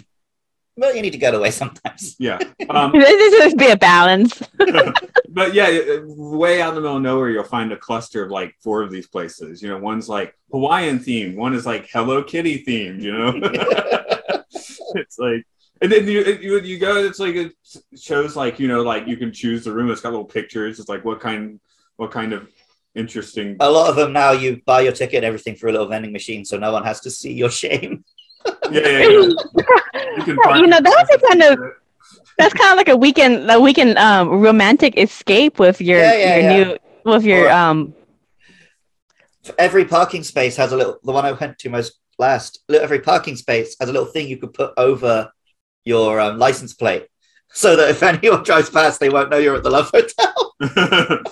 But 0.76 0.96
you 0.96 1.02
need 1.02 1.12
to 1.12 1.20
get 1.20 1.36
away 1.36 1.52
sometimes. 1.52 2.16
yeah. 2.20 2.40
Um, 2.70 2.92
This 2.94 3.34
is 3.46 3.54
be 3.56 3.70
a 3.70 3.78
balance. 3.78 4.42
but 5.30 5.54
yeah, 5.54 5.68
uh, 5.68 6.00
way 6.06 6.62
out 6.62 6.70
in 6.70 6.76
the 6.76 6.82
middle 6.82 6.98
of 6.98 7.04
nowhere, 7.04 7.30
you'll 7.30 7.44
find 7.44 7.72
a 7.72 7.78
cluster 7.78 8.24
of 8.24 8.32
like 8.32 8.56
four 8.64 8.82
of 8.82 8.90
these 8.90 9.08
places. 9.08 9.62
You 9.62 9.70
know, 9.70 9.78
one's 9.78 10.10
like 10.10 10.36
Hawaiian 10.52 11.00
themed, 11.00 11.36
one 11.36 11.54
is 11.54 11.66
like 11.66 11.90
Hello 11.92 12.24
Kitty 12.24 12.64
themed. 12.64 13.02
You 13.02 13.12
know, 13.12 13.34
it's 14.96 15.20
like, 15.20 15.46
and 15.82 15.92
then 15.92 16.08
you, 16.08 16.24
you 16.42 16.60
you 16.62 16.80
go, 16.80 17.04
it's 17.04 17.20
like 17.20 17.36
it 17.36 17.52
shows 18.00 18.36
like 18.36 18.60
you 18.60 18.68
know 18.68 18.82
like 18.82 19.08
you 19.08 19.18
can 19.18 19.32
choose 19.32 19.66
the 19.66 19.74
room. 19.74 19.92
It's 19.92 20.02
got 20.02 20.12
little 20.12 20.26
pictures. 20.26 20.80
It's 20.80 20.90
like 20.90 21.04
what 21.06 21.20
kind 21.20 21.60
what 21.98 22.12
kind 22.12 22.34
of 22.34 22.50
interesting. 22.96 23.58
a 23.60 23.70
lot 23.70 23.90
of 23.90 23.96
them 23.96 24.14
now, 24.14 24.32
you 24.32 24.62
buy 24.66 24.82
your 24.82 24.94
ticket 24.94 25.18
and 25.18 25.26
everything 25.26 25.56
through 25.56 25.72
a 25.72 25.74
little 25.74 25.88
vending 25.88 26.14
machine, 26.14 26.46
so 26.46 26.58
no 26.58 26.72
one 26.72 26.84
has 26.84 27.02
to 27.02 27.12
see 27.12 27.34
your 27.34 27.50
shame. 27.50 28.04
Yeah, 28.74 28.88
yeah. 28.88 29.08
You 30.18 30.24
can 30.24 30.38
Well, 30.38 30.58
you 30.62 30.68
know, 30.68 30.80
that 30.80 30.84
was 30.84 31.10
a 31.18 31.28
kind 31.28 31.42
of- 31.44 31.60
That's 32.38 32.54
kind 32.54 32.72
of 32.72 32.78
like 32.78 32.90
a 32.90 32.98
weekend, 32.98 33.50
a 33.50 33.60
weekend 33.60 33.98
um, 33.98 34.30
romantic 34.42 34.98
escape 34.98 35.60
with 35.60 35.80
your 35.82 36.00
Yeah, 36.00 36.14
yeah, 36.16 36.36
your 36.38 36.44
yeah. 36.44 36.64
new 36.64 36.78
with 37.12 37.24
your 37.26 37.46
Or- 37.48 37.52
um. 37.52 37.94
every 39.58 39.86
parking 39.86 40.24
space 40.24 40.56
has 40.56 40.72
a 40.72 40.78
little 40.78 40.98
the 41.04 41.12
one 41.12 41.26
i 41.26 41.32
went 41.34 41.60
to 41.60 41.70
most 41.70 42.00
last 42.18 42.60
every 42.72 43.00
parking 43.00 43.36
space 43.36 43.76
has 43.80 43.90
a 43.90 43.92
little 43.92 44.08
thing 44.14 44.26
you 44.28 44.38
could 44.38 44.54
put 44.54 44.72
over 44.78 45.30
your 45.84 46.20
um, 46.22 46.40
license 46.40 46.74
plate 46.74 47.08
so 47.54 47.76
that 47.76 47.90
if 47.90 48.02
anyone 48.02 48.42
drives 48.44 48.70
past 48.70 49.00
they 49.02 49.10
won't 49.10 49.30
know 49.30 49.38
you're 49.38 49.56
at 49.58 49.64
the 49.64 49.70
love 49.70 49.90
hotel 49.94 50.54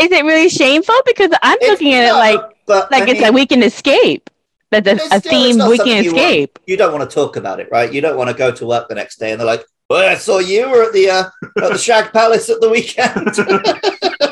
Is 0.00 0.10
it 0.10 0.24
really 0.24 0.48
shameful? 0.48 0.96
Because 1.06 1.30
I'm 1.40 1.56
It's 1.60 1.70
looking 1.70 1.94
at 1.94 2.08
it 2.10 2.12
like 2.14 2.40
but 2.66 2.90
like 2.90 3.04
I 3.04 3.10
it's 3.12 3.20
mean, 3.20 3.28
a 3.28 3.32
weekend 3.32 3.62
escape. 3.62 4.28
That's 4.70 4.88
a, 4.88 4.92
a 4.94 4.98
still- 4.98 5.16
it's 5.18 5.26
themed 5.26 5.56
not 5.58 5.70
weekend 5.70 5.88
something 5.88 6.04
you 6.04 6.12
want. 6.14 6.24
escape. 6.26 6.58
you 6.66 6.76
don't 6.76 6.92
want 6.92 7.08
to 7.08 7.14
talk 7.14 7.36
about 7.36 7.60
it 7.60 7.68
right 7.70 7.92
you 7.92 8.00
don't 8.00 8.16
want 8.16 8.30
to 8.30 8.36
go 8.36 8.50
to 8.52 8.66
work 8.66 8.88
the 8.88 8.94
next 8.94 9.18
day 9.18 9.30
and 9.32 9.40
they're 9.40 9.46
like 9.46 9.64
well 9.88 10.08
i 10.08 10.14
saw 10.14 10.38
you 10.38 10.68
were 10.68 10.84
at 10.84 10.92
the 10.92 11.08
uh, 11.08 11.24
at 11.62 11.72
the 11.72 11.78
shag 11.78 12.12
palace 12.12 12.48
at 12.50 12.60
the 12.60 12.68
weekend 12.68 13.34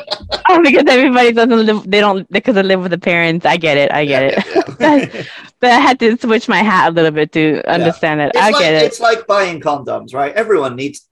Oh, 0.49 0.61
because 0.63 0.83
everybody 0.87 1.31
doesn't 1.33 1.65
live. 1.65 1.89
They 1.89 1.99
don't 1.99 2.29
because 2.29 2.55
they 2.55 2.63
live 2.63 2.81
with 2.81 2.91
the 2.91 2.97
parents. 2.97 3.45
I 3.45 3.57
get 3.57 3.77
it. 3.77 3.91
I 3.91 4.05
get 4.05 4.23
it. 4.23 4.43
it 4.79 5.27
But 5.59 5.71
I 5.71 5.79
had 5.79 5.99
to 5.99 6.17
switch 6.17 6.47
my 6.47 6.63
hat 6.63 6.89
a 6.89 6.91
little 6.93 7.11
bit 7.11 7.31
to 7.33 7.61
understand 7.69 8.21
it. 8.21 8.31
It's 8.33 8.37
I 8.37 8.51
like, 8.51 8.61
get 8.61 8.73
it. 8.75 8.83
It's 8.83 8.99
like 8.99 9.27
buying 9.27 9.59
condoms, 9.59 10.13
right? 10.13 10.33
Everyone 10.33 10.75
needs. 10.75 11.07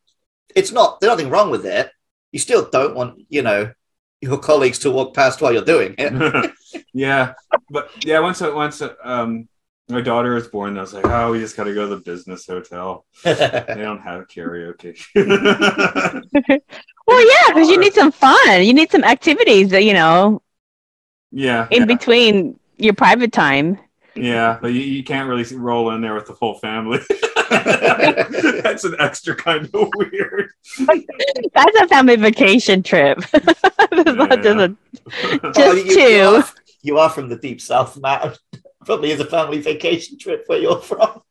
It's 0.56 0.72
not. 0.72 1.00
There's 1.00 1.12
nothing 1.12 1.30
wrong 1.30 1.50
with 1.50 1.66
it. 1.66 1.92
You 2.32 2.40
still 2.40 2.70
don't 2.70 2.96
want, 2.96 3.26
you 3.30 3.42
know, 3.42 3.72
your 4.22 4.38
colleagues 4.38 4.80
to 4.80 4.92
walk 4.92 5.14
past 5.14 5.42
while 5.42 5.54
you're 5.54 5.64
doing 5.64 5.96
it. 5.98 6.52
yeah, 6.94 7.34
but 7.70 7.90
yeah, 8.06 8.20
once 8.20 8.42
once 8.42 8.82
um 9.04 9.48
my 9.88 10.02
daughter 10.02 10.34
was 10.34 10.48
born, 10.48 10.78
I 10.78 10.82
was 10.82 10.94
like, 10.94 11.06
oh, 11.06 11.32
we 11.32 11.40
just 11.40 11.56
got 11.56 11.66
to 11.66 11.74
go 11.74 11.88
to 11.88 11.96
the 11.96 12.02
business 12.02 12.48
hotel. 12.48 13.06
They 13.24 13.76
don't 13.78 14.02
have 14.02 14.28
karaoke. 14.28 15.00
Well, 17.08 17.22
yeah, 17.22 17.54
because 17.54 17.70
you 17.70 17.80
need 17.80 17.94
some 17.94 18.12
fun. 18.12 18.64
You 18.64 18.74
need 18.74 18.90
some 18.90 19.04
activities 19.04 19.70
that 19.70 19.84
you 19.84 19.94
know 19.94 20.42
yeah, 21.32 21.68
in 21.70 21.82
yeah, 21.82 21.86
between 21.86 22.60
your 22.78 22.94
private 22.94 23.32
time. 23.32 23.78
Yeah, 24.16 24.58
but 24.62 24.74
you, 24.74 24.82
you 24.82 25.04
can't 25.04 25.30
really 25.30 25.44
roll 25.56 25.92
in 25.92 26.02
there 26.02 26.16
with 26.16 26.26
the 26.28 26.36
full 26.36 26.56
family. 26.60 27.00
That's 27.50 28.84
an 28.84 28.96
extra 29.00 29.36
kind 29.36 29.70
of 29.74 29.90
weird. 29.96 30.52
That's 30.88 31.82
a 31.82 31.88
family 31.88 32.16
vacation 32.16 32.84
trip. 32.84 33.20
It's 33.98 34.18
not 34.18 34.44
just 34.44 34.60
a- 34.60 34.76
Oh, 35.44 35.52
Just 35.54 35.86
you, 35.86 35.94
two. 35.94 36.02
You 36.02 36.24
are, 36.26 36.44
you 36.82 36.98
are 36.98 37.10
from 37.10 37.30
the 37.30 37.38
deep 37.38 37.62
south, 37.62 37.98
Matt. 37.98 38.38
Probably 38.86 39.12
is 39.12 39.20
a 39.20 39.26
family 39.26 39.60
vacation 39.62 40.18
trip 40.20 40.44
where 40.48 40.60
you're 40.60 40.80
from. 40.82 41.22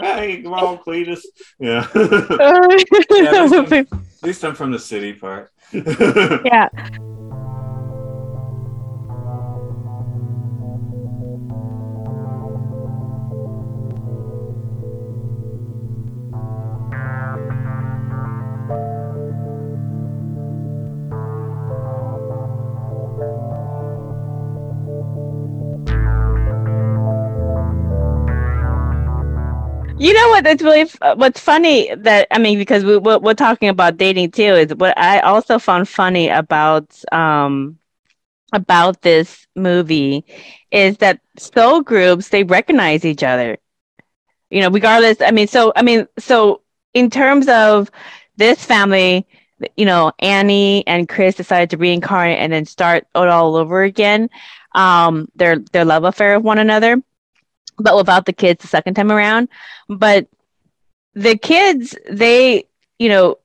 hey, 0.00 0.42
come 0.42 0.52
on, 0.54 0.78
Cletus. 0.78 1.20
Yeah. 1.58 1.86
At 1.94 3.82
least 4.22 4.44
I'm 4.44 4.54
from 4.54 4.72
the 4.72 4.78
city 4.78 5.12
part. 5.12 5.50
yeah. 5.72 6.68
You 30.00 30.14
know 30.14 30.28
what? 30.30 30.46
It's 30.46 30.62
really 30.62 30.80
f- 30.82 30.98
what's 31.16 31.40
funny 31.40 31.94
that 31.94 32.26
I 32.30 32.38
mean 32.38 32.58
because 32.58 32.84
we 32.84 32.96
we're, 32.96 33.18
we're 33.18 33.34
talking 33.34 33.68
about 33.68 33.98
dating 33.98 34.30
too 34.32 34.54
is 34.54 34.74
what 34.74 34.98
I 34.98 35.20
also 35.20 35.58
found 35.58 35.88
funny 35.88 36.30
about 36.30 36.96
um 37.12 37.78
about 38.52 39.02
this 39.02 39.46
movie 39.56 40.24
is 40.70 40.98
that 40.98 41.20
soul 41.38 41.82
groups 41.82 42.30
they 42.30 42.44
recognize 42.44 43.04
each 43.04 43.22
other. 43.22 43.58
You 44.50 44.62
know, 44.62 44.70
regardless. 44.70 45.20
I 45.20 45.32
mean, 45.32 45.48
so 45.48 45.72
I 45.76 45.82
mean, 45.82 46.08
so 46.18 46.62
in 46.94 47.10
terms 47.10 47.48
of 47.48 47.90
this 48.36 48.64
family, 48.64 49.26
you 49.76 49.86
know, 49.86 50.12
Annie 50.20 50.86
and 50.86 51.08
Chris 51.08 51.36
decided 51.36 51.70
to 51.70 51.78
reincarnate 51.78 52.38
and 52.38 52.52
then 52.52 52.66
start 52.66 53.06
it 53.14 53.28
all 53.28 53.56
over 53.56 53.82
again. 53.84 54.30
Um, 54.74 55.28
their 55.36 55.58
their 55.72 55.84
love 55.84 56.04
affair 56.04 56.38
with 56.38 56.46
one 56.46 56.58
another, 56.58 57.02
but 57.80 57.96
without 57.96 58.26
the 58.26 58.32
kids 58.32 58.62
the 58.62 58.68
second 58.68 58.94
time 58.94 59.10
around 59.10 59.48
but 59.88 60.26
the 61.14 61.36
kids 61.36 61.96
they 62.10 62.64
you 62.98 63.08
know 63.08 63.36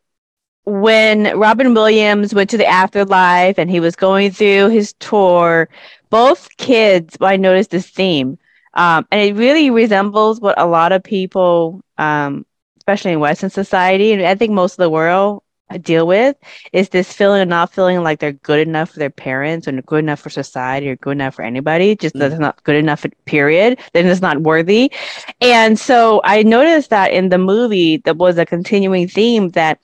when 0.65 1.37
robin 1.37 1.73
williams 1.73 2.33
went 2.33 2.49
to 2.49 2.57
the 2.57 2.65
afterlife 2.65 3.57
and 3.57 3.69
he 3.69 3.79
was 3.79 3.95
going 3.95 4.31
through 4.31 4.69
his 4.69 4.93
tour 4.93 5.69
both 6.09 6.49
kids 6.57 7.17
i 7.21 7.37
noticed 7.37 7.71
this 7.71 7.89
theme 7.89 8.37
um, 8.73 9.07
and 9.11 9.21
it 9.21 9.35
really 9.35 9.69
resembles 9.69 10.41
what 10.41 10.59
a 10.59 10.65
lot 10.65 10.91
of 10.91 11.03
people 11.03 11.81
um, 11.97 12.45
especially 12.77 13.13
in 13.13 13.19
western 13.19 13.49
society 13.49 14.11
and 14.11 14.21
i 14.23 14.35
think 14.35 14.51
most 14.51 14.73
of 14.73 14.77
the 14.77 14.89
world 14.89 15.43
deal 15.81 16.07
with 16.07 16.37
is 16.73 16.89
this 16.89 17.11
feeling 17.11 17.41
of 17.41 17.47
not 17.47 17.73
feeling 17.73 18.01
like 18.03 18.19
they're 18.19 18.31
good 18.31 18.65
enough 18.65 18.91
for 18.91 18.99
their 18.99 19.09
parents 19.09 19.67
or 19.67 19.71
good 19.81 19.99
enough 19.99 20.19
for 20.19 20.29
society 20.29 20.87
or 20.87 20.95
good 20.95 21.11
enough 21.11 21.35
for 21.35 21.41
anybody 21.41 21.95
just 21.95 22.15
that 22.15 22.31
it's 22.31 22.39
not 22.39 22.63
good 22.63 22.75
enough 22.75 23.05
period 23.25 23.79
then 23.93 24.05
it's 24.05 24.21
not 24.21 24.41
worthy. 24.41 24.91
And 25.41 25.79
so 25.79 26.21
I 26.23 26.43
noticed 26.43 26.89
that 26.89 27.11
in 27.11 27.29
the 27.29 27.37
movie, 27.37 27.97
that 27.97 28.17
was 28.17 28.37
a 28.37 28.45
continuing 28.45 29.07
theme 29.07 29.49
that 29.49 29.79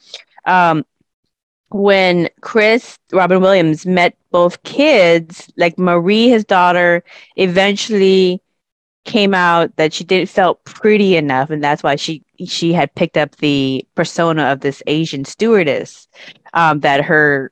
um, 0.46 0.86
when 1.70 2.30
Chris 2.42 2.98
Robin 3.12 3.42
Williams 3.42 3.86
met 3.86 4.16
both 4.32 4.62
kids, 4.64 5.52
like 5.58 5.78
Marie, 5.78 6.30
his 6.30 6.44
daughter, 6.44 7.04
eventually 7.38 8.42
came 9.06 9.34
out 9.34 9.76
that 9.78 9.94
she 9.94 10.04
didn't 10.04 10.30
felt 10.30 10.64
pretty 10.64 11.16
enough, 11.16 11.50
and 11.50 11.64
that's 11.64 11.82
why 11.82 11.96
she 11.96 12.24
she 12.46 12.74
had 12.74 12.94
picked 12.96 13.18
up 13.18 13.36
the 13.38 13.86
persona 13.96 14.44
of 14.46 14.62
this 14.62 14.82
Asian 14.88 15.26
stewardess 15.26 16.08
um, 16.54 16.80
that 16.82 17.04
her 17.04 17.52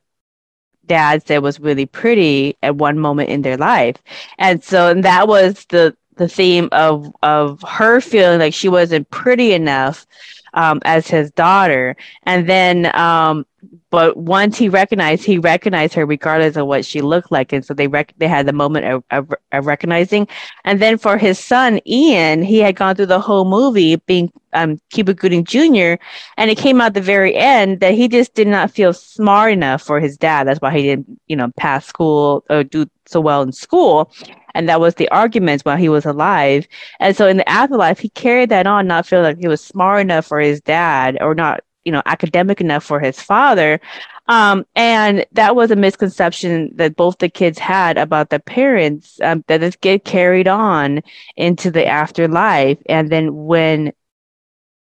dad 0.86 1.24
said 1.26 1.38
was 1.38 1.60
really 1.60 1.86
pretty 1.86 2.56
at 2.62 2.76
one 2.76 2.98
moment 2.98 3.30
in 3.30 3.42
their 3.42 3.56
life, 3.56 3.96
and 4.38 4.62
so 4.62 4.88
and 4.88 5.04
that 5.04 5.28
was 5.28 5.64
the 5.66 5.96
the 6.16 6.28
theme 6.28 6.68
of 6.72 7.12
of 7.22 7.62
her 7.62 8.00
feeling 8.00 8.38
like 8.38 8.54
she 8.54 8.68
wasn't 8.68 9.08
pretty 9.10 9.52
enough 9.52 10.06
um, 10.54 10.80
as 10.84 11.08
his 11.08 11.30
daughter, 11.32 11.96
and 12.24 12.48
then 12.48 12.94
um, 12.96 13.46
but 13.90 14.16
once 14.16 14.56
he 14.56 14.68
recognized, 14.68 15.24
he 15.24 15.38
recognized 15.38 15.94
her 15.94 16.06
regardless 16.06 16.56
of 16.56 16.66
what 16.66 16.84
she 16.84 17.00
looked 17.00 17.30
like, 17.30 17.52
and 17.52 17.64
so 17.64 17.74
they 17.74 17.88
rec- 17.88 18.14
they 18.18 18.28
had 18.28 18.46
the 18.46 18.52
moment 18.52 18.86
of, 18.86 19.04
of, 19.10 19.32
of 19.52 19.66
recognizing, 19.66 20.26
and 20.64 20.80
then 20.80 20.98
for 20.98 21.18
his 21.18 21.38
son 21.38 21.80
Ian, 21.86 22.42
he 22.42 22.58
had 22.58 22.76
gone 22.76 22.96
through 22.96 23.06
the 23.06 23.20
whole 23.20 23.44
movie 23.44 23.96
being 23.96 24.32
um, 24.52 24.80
Cuba 24.90 25.14
Gooding 25.14 25.44
Jr., 25.44 25.94
and 26.36 26.50
it 26.50 26.58
came 26.58 26.80
out 26.80 26.94
the 26.94 27.00
very 27.00 27.34
end 27.34 27.80
that 27.80 27.94
he 27.94 28.08
just 28.08 28.34
did 28.34 28.48
not 28.48 28.70
feel 28.70 28.92
smart 28.92 29.52
enough 29.52 29.82
for 29.82 30.00
his 30.00 30.16
dad. 30.16 30.46
That's 30.46 30.60
why 30.60 30.76
he 30.76 30.82
didn't, 30.82 31.20
you 31.28 31.36
know, 31.36 31.50
pass 31.56 31.86
school 31.86 32.44
or 32.50 32.64
do 32.64 32.86
so 33.06 33.20
well 33.20 33.42
in 33.42 33.52
school. 33.52 34.12
And 34.54 34.68
that 34.68 34.80
was 34.80 34.96
the 34.96 35.08
arguments 35.10 35.64
while 35.64 35.76
he 35.76 35.88
was 35.88 36.04
alive. 36.04 36.66
And 36.98 37.16
so 37.16 37.28
in 37.28 37.36
the 37.36 37.48
afterlife, 37.48 37.98
he 37.98 38.08
carried 38.10 38.48
that 38.50 38.66
on, 38.66 38.86
not 38.86 39.06
feeling 39.06 39.24
like 39.24 39.38
he 39.38 39.48
was 39.48 39.62
smart 39.62 40.00
enough 40.00 40.26
for 40.26 40.40
his 40.40 40.60
dad 40.60 41.18
or 41.20 41.34
not, 41.34 41.60
you 41.84 41.92
know, 41.92 42.02
academic 42.06 42.60
enough 42.60 42.84
for 42.84 43.00
his 43.00 43.20
father. 43.20 43.80
Um, 44.28 44.64
and 44.76 45.26
that 45.32 45.56
was 45.56 45.70
a 45.70 45.76
misconception 45.76 46.70
that 46.76 46.96
both 46.96 47.18
the 47.18 47.28
kids 47.28 47.58
had 47.58 47.98
about 47.98 48.30
the 48.30 48.38
parents 48.38 49.18
um, 49.22 49.44
that 49.48 49.62
it 49.62 49.80
get 49.80 50.04
carried 50.04 50.46
on 50.46 51.02
into 51.36 51.70
the 51.70 51.86
afterlife. 51.86 52.78
And 52.86 53.10
then 53.10 53.34
when 53.34 53.92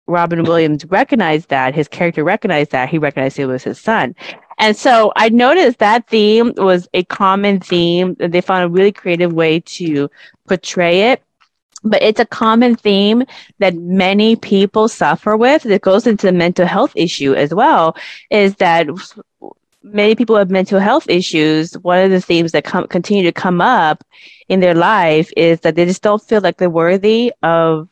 Robin 0.07 0.43
Williams 0.43 0.85
recognized 0.85 1.49
that, 1.49 1.75
his 1.75 1.87
character 1.87 2.23
recognized 2.23 2.71
that, 2.71 2.89
he 2.89 2.97
recognized 2.97 3.39
it 3.39 3.45
was 3.45 3.63
his 3.63 3.79
son. 3.79 4.15
And 4.57 4.75
so 4.75 5.11
I 5.15 5.29
noticed 5.29 5.79
that 5.79 6.07
theme 6.07 6.53
was 6.57 6.87
a 6.93 7.03
common 7.03 7.59
theme. 7.59 8.15
They 8.19 8.41
found 8.41 8.63
a 8.63 8.69
really 8.69 8.91
creative 8.91 9.33
way 9.33 9.59
to 9.59 10.09
portray 10.47 11.11
it. 11.11 11.21
But 11.83 12.01
it's 12.01 12.19
a 12.19 12.25
common 12.25 12.75
theme 12.75 13.23
that 13.59 13.75
many 13.75 14.35
people 14.35 14.87
suffer 14.87 15.37
with. 15.37 15.63
That 15.63 15.81
goes 15.81 16.07
into 16.07 16.27
the 16.27 16.33
mental 16.33 16.65
health 16.65 16.91
issue 16.95 17.33
as 17.33 17.53
well. 17.53 17.95
Is 18.29 18.55
that 18.55 18.87
many 19.83 20.15
people 20.15 20.35
have 20.35 20.49
mental 20.49 20.79
health 20.79 21.09
issues. 21.09 21.77
One 21.79 21.99
of 21.99 22.11
the 22.11 22.21
themes 22.21 22.51
that 22.51 22.63
come 22.63 22.87
continue 22.87 23.23
to 23.23 23.31
come 23.31 23.61
up 23.61 24.03
in 24.49 24.59
their 24.59 24.75
life 24.75 25.31
is 25.37 25.59
that 25.61 25.75
they 25.75 25.85
just 25.85 26.01
don't 26.01 26.21
feel 26.21 26.41
like 26.41 26.57
they're 26.57 26.69
worthy 26.69 27.31
of 27.43 27.89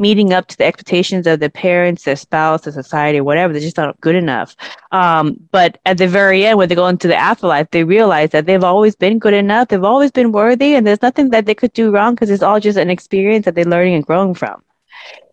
meeting 0.00 0.32
up 0.32 0.46
to 0.48 0.56
the 0.56 0.64
expectations 0.64 1.26
of 1.26 1.40
their 1.40 1.50
parents, 1.50 2.04
their 2.04 2.16
spouse, 2.16 2.62
their 2.62 2.72
society, 2.72 3.20
whatever. 3.20 3.52
They're 3.52 3.62
just 3.62 3.76
not 3.76 4.00
good 4.00 4.16
enough. 4.16 4.56
Um, 4.90 5.36
but 5.52 5.78
at 5.86 5.98
the 5.98 6.08
very 6.08 6.46
end, 6.46 6.58
when 6.58 6.68
they 6.68 6.74
go 6.74 6.88
into 6.88 7.06
the 7.06 7.16
afterlife, 7.16 7.70
they 7.70 7.84
realize 7.84 8.30
that 8.30 8.46
they've 8.46 8.64
always 8.64 8.96
been 8.96 9.18
good 9.18 9.34
enough. 9.34 9.68
They've 9.68 9.84
always 9.84 10.10
been 10.10 10.32
worthy, 10.32 10.74
and 10.74 10.86
there's 10.86 11.02
nothing 11.02 11.30
that 11.30 11.46
they 11.46 11.54
could 11.54 11.72
do 11.74 11.90
wrong 11.90 12.14
because 12.14 12.30
it's 12.30 12.42
all 12.42 12.58
just 12.58 12.78
an 12.78 12.90
experience 12.90 13.44
that 13.44 13.54
they're 13.54 13.64
learning 13.64 13.94
and 13.94 14.06
growing 14.06 14.34
from. 14.34 14.62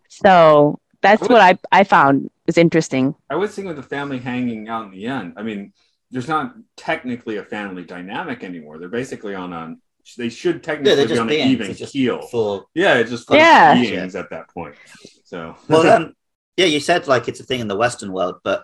So 0.09 0.79
that's 1.01 1.27
what 1.29 1.41
I, 1.41 1.57
I 1.71 1.83
found 1.83 2.29
was 2.45 2.57
interesting. 2.57 3.15
I 3.29 3.35
was 3.35 3.53
thinking 3.53 3.67
with 3.67 3.77
the 3.77 3.83
family 3.83 4.19
hanging 4.19 4.67
out 4.67 4.85
in 4.85 4.91
the 4.91 5.05
end. 5.05 5.33
I 5.37 5.43
mean, 5.43 5.73
there's 6.11 6.27
not 6.27 6.55
technically 6.75 7.37
a 7.37 7.43
family 7.43 7.83
dynamic 7.83 8.43
anymore. 8.43 8.79
They're 8.79 8.89
basically 8.89 9.35
on 9.35 9.53
a. 9.53 9.75
They 10.17 10.29
should 10.29 10.63
technically 10.63 10.95
they're 10.95 11.05
be 11.05 11.09
just 11.09 11.21
on 11.21 11.29
an 11.29 11.35
even 11.35 11.67
They're 11.67 11.75
just 11.75 11.93
keel. 11.93 12.21
for 12.21 12.65
Yeah, 12.73 12.95
it's 12.95 13.09
just 13.11 13.29
Yeah. 13.31 13.73
beings 13.75 14.15
at 14.15 14.29
that 14.29 14.49
point. 14.49 14.75
So 15.23 15.55
well, 15.69 15.89
um, 15.91 16.13
yeah, 16.57 16.65
you 16.65 16.79
said 16.79 17.07
like 17.07 17.27
it's 17.27 17.39
a 17.39 17.43
thing 17.43 17.59
in 17.59 17.67
the 17.67 17.75
Western 17.75 18.11
world, 18.11 18.35
but 18.43 18.63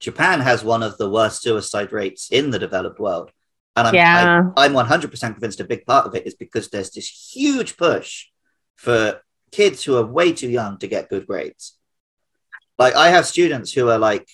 Japan 0.00 0.40
has 0.40 0.64
one 0.64 0.82
of 0.82 0.96
the 0.98 1.10
worst 1.10 1.42
suicide 1.42 1.92
rates 1.92 2.28
in 2.30 2.50
the 2.50 2.58
developed 2.58 2.98
world, 2.98 3.30
and 3.76 3.86
I'm 3.86 3.94
Yeah. 3.94 4.50
I, 4.56 4.64
I'm 4.64 4.72
100 4.72 5.10
percent 5.10 5.34
convinced 5.34 5.60
a 5.60 5.64
big 5.64 5.86
part 5.86 6.06
of 6.06 6.14
it 6.14 6.26
is 6.26 6.34
because 6.34 6.68
there's 6.68 6.90
this 6.90 7.08
huge 7.34 7.76
push 7.76 8.26
for 8.76 9.20
kids 9.52 9.84
who 9.84 9.96
are 9.96 10.06
way 10.06 10.32
too 10.32 10.48
young 10.48 10.78
to 10.78 10.86
get 10.88 11.08
good 11.10 11.26
grades. 11.26 11.76
Like 12.78 12.94
I 12.94 13.10
have 13.10 13.26
students 13.26 13.72
who 13.72 13.88
are 13.90 13.98
like 13.98 14.26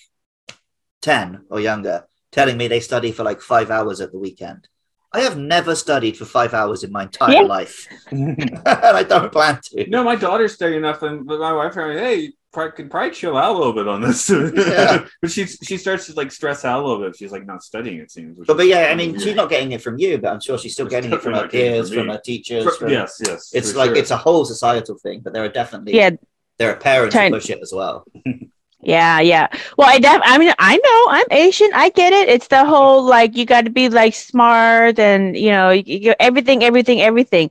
10 1.01 1.45
or 1.49 1.59
younger 1.59 2.07
telling 2.31 2.57
me 2.57 2.67
they 2.67 2.79
study 2.79 3.11
for 3.11 3.23
like 3.23 3.41
five 3.41 3.69
hours 3.71 4.01
at 4.01 4.11
the 4.11 4.19
weekend. 4.19 4.67
I 5.13 5.21
have 5.21 5.37
never 5.37 5.73
studied 5.75 6.17
for 6.17 6.25
five 6.25 6.53
hours 6.53 6.83
in 6.83 6.91
my 6.91 7.03
entire 7.03 7.33
Yeah. 7.33 7.41
life, 7.41 7.87
and 8.11 8.61
I 8.65 9.03
don't 9.03 9.31
plan 9.31 9.59
to. 9.63 9.89
no, 9.89 10.03
my 10.03 10.15
daughter's 10.15 10.53
studying 10.53 10.81
nothing, 10.81 11.23
but 11.23 11.39
my 11.39 11.53
wife 11.53 11.77
are 11.77 11.87
like, 11.93 11.97
hey, 12.03 12.33
probably, 12.51 12.71
could 12.73 12.91
probably 12.91 13.11
chill 13.11 13.37
out 13.37 13.55
a 13.55 13.57
little 13.57 13.73
bit 13.73 13.87
on 13.87 14.01
this. 14.01 14.29
Yeah. 14.55 15.05
but 15.21 15.31
she 15.31 15.45
she 15.45 15.77
starts 15.77 16.07
to 16.07 16.13
like 16.13 16.31
stress 16.31 16.65
out 16.65 16.83
a 16.83 16.85
little 16.85 17.03
bit. 17.05 17.15
She's 17.15 17.31
like 17.31 17.45
not 17.45 17.63
studying. 17.63 17.99
It 17.99 18.11
seems. 18.11 18.37
But, 18.45 18.57
but 18.57 18.67
yeah, 18.67 18.87
I 18.91 18.95
mean, 18.95 19.11
weird. 19.11 19.21
she's 19.23 19.35
not 19.35 19.49
getting 19.49 19.71
it 19.71 19.81
from 19.81 19.97
you, 19.97 20.17
but 20.17 20.33
I'm 20.33 20.41
sure 20.41 20.57
she's 20.57 20.73
still 20.73 20.87
It's 20.87 20.91
getting 20.95 21.11
it 21.13 21.21
from 21.21 21.33
definitely 21.33 21.39
her 21.39 21.43
not 21.45 21.51
getting 21.51 21.67
it 21.71 21.75
peers, 21.75 21.89
from 21.89 21.97
from 21.99 22.07
her 22.09 22.21
teachers. 22.23 22.63
For- 22.65 22.71
from- 22.71 22.89
yes, 22.91 23.21
yes. 23.25 23.51
It's 23.53 23.75
like 23.75 23.89
sure. 23.91 23.97
it's 23.97 24.11
a 24.11 24.17
whole 24.17 24.43
societal 24.45 24.97
thing, 24.97 25.21
but 25.21 25.31
there 25.33 25.43
are 25.43 25.49
definitely 25.49 25.95
Yeah, 25.95 26.11
there 26.57 26.71
are 26.71 26.75
parents 26.75 27.13
Trying- 27.15 27.31
who 27.31 27.37
push 27.39 27.49
it 27.49 27.59
as 27.61 27.71
well. 27.73 28.05
Yeah, 28.81 29.19
yeah. 29.19 29.47
Well, 29.77 29.89
I 29.89 29.99
def- 29.99 30.21
I 30.23 30.37
mean, 30.37 30.53
I 30.59 30.77
know 30.77 31.05
I'm 31.09 31.25
Asian. 31.31 31.69
I 31.73 31.89
get 31.89 32.13
it. 32.13 32.29
It's 32.29 32.47
the 32.47 32.63
whole 32.63 33.03
like 33.03 33.35
you 33.35 33.45
got 33.45 33.65
to 33.65 33.71
be 33.71 33.89
like 33.89 34.13
smart 34.13 34.99
and 34.99 35.35
you 35.35 35.49
know 35.49 35.71
you, 35.71 35.83
you, 35.85 36.15
everything, 36.19 36.63
everything, 36.63 37.01
everything, 37.01 37.49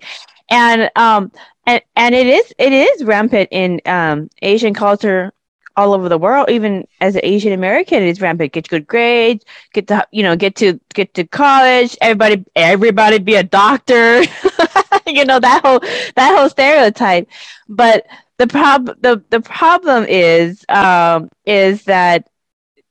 and 0.50 0.88
um 0.94 1.32
and 1.66 1.82
and 1.96 2.14
it 2.14 2.28
is 2.28 2.54
it 2.58 2.72
is 2.72 3.04
rampant 3.04 3.48
in 3.50 3.80
um 3.86 4.30
Asian 4.40 4.72
culture 4.72 5.32
all 5.76 5.92
over 5.94 6.08
the 6.08 6.16
world. 6.16 6.48
Even 6.48 6.86
as 7.00 7.16
an 7.16 7.22
Asian 7.24 7.52
American, 7.52 8.04
it's 8.04 8.20
rampant. 8.20 8.52
Get 8.52 8.68
good 8.68 8.86
grades, 8.86 9.44
get 9.74 9.88
to 9.88 10.06
you 10.12 10.22
know 10.22 10.36
get 10.36 10.54
to 10.56 10.80
get 10.94 11.12
to 11.14 11.24
college. 11.26 11.96
Everybody 12.00 12.44
everybody 12.54 13.18
be 13.18 13.34
a 13.34 13.42
doctor. 13.42 14.22
you 15.06 15.24
know 15.24 15.40
that 15.40 15.60
whole 15.64 15.80
that 16.14 16.36
whole 16.38 16.48
stereotype, 16.48 17.28
but 17.68 18.06
the 18.38 18.46
prob 18.46 18.86
the 19.00 19.22
the 19.30 19.40
problem 19.40 20.04
is 20.08 20.64
um 20.68 21.28
is 21.44 21.84
that 21.84 22.28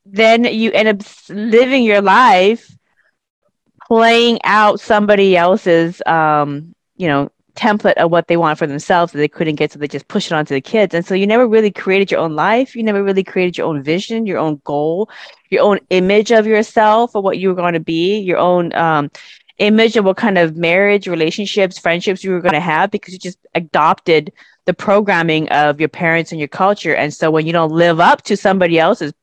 then 0.05 0.43
you 0.45 0.71
end 0.71 0.87
up 0.87 1.01
living 1.29 1.83
your 1.83 2.01
life 2.01 2.75
playing 3.87 4.39
out 4.43 4.79
somebody 4.79 5.37
else's 5.37 6.01
um 6.05 6.73
you 6.97 7.07
know 7.07 7.29
template 7.55 7.93
of 7.93 8.11
what 8.11 8.27
they 8.27 8.35
want 8.35 8.59
for 8.59 8.67
themselves 8.67 9.13
that 9.13 9.17
they 9.17 9.27
couldn't 9.29 9.55
get 9.55 9.71
so 9.71 9.79
they 9.79 9.87
just 9.87 10.09
push 10.09 10.27
it 10.27 10.33
onto 10.33 10.53
the 10.53 10.59
kids. 10.59 10.93
And 10.93 11.05
so 11.05 11.15
you 11.15 11.25
never 11.25 11.47
really 11.47 11.71
created 11.71 12.11
your 12.11 12.19
own 12.19 12.35
life. 12.35 12.75
You 12.75 12.83
never 12.83 13.01
really 13.01 13.23
created 13.23 13.57
your 13.57 13.67
own 13.67 13.81
vision 13.81 14.25
your 14.25 14.39
own 14.39 14.61
goal 14.63 15.09
your 15.49 15.63
own 15.63 15.79
image 15.89 16.31
of 16.31 16.45
yourself 16.45 17.15
or 17.15 17.21
what 17.21 17.37
you 17.37 17.49
were 17.49 17.55
going 17.55 17.73
to 17.73 17.79
be 17.79 18.19
your 18.19 18.37
own 18.37 18.73
um 18.75 19.09
image 19.57 19.95
of 19.95 20.03
what 20.03 20.17
kind 20.17 20.37
of 20.37 20.57
marriage 20.57 21.07
relationships 21.07 21.79
friendships 21.79 22.23
you 22.23 22.31
were 22.31 22.41
going 22.41 22.53
to 22.53 22.59
have 22.59 22.91
because 22.91 23.13
you 23.13 23.19
just 23.19 23.39
adopted 23.55 24.33
the 24.65 24.73
programming 24.73 25.49
of 25.49 25.79
your 25.79 25.89
parents 25.89 26.31
and 26.31 26.39
your 26.39 26.47
culture. 26.47 26.95
And 26.95 27.13
so 27.13 27.31
when 27.31 27.45
you 27.45 27.53
don't 27.53 27.71
live 27.71 27.99
up 27.99 28.23
to 28.23 28.35
somebody 28.35 28.79
else's 28.79 29.13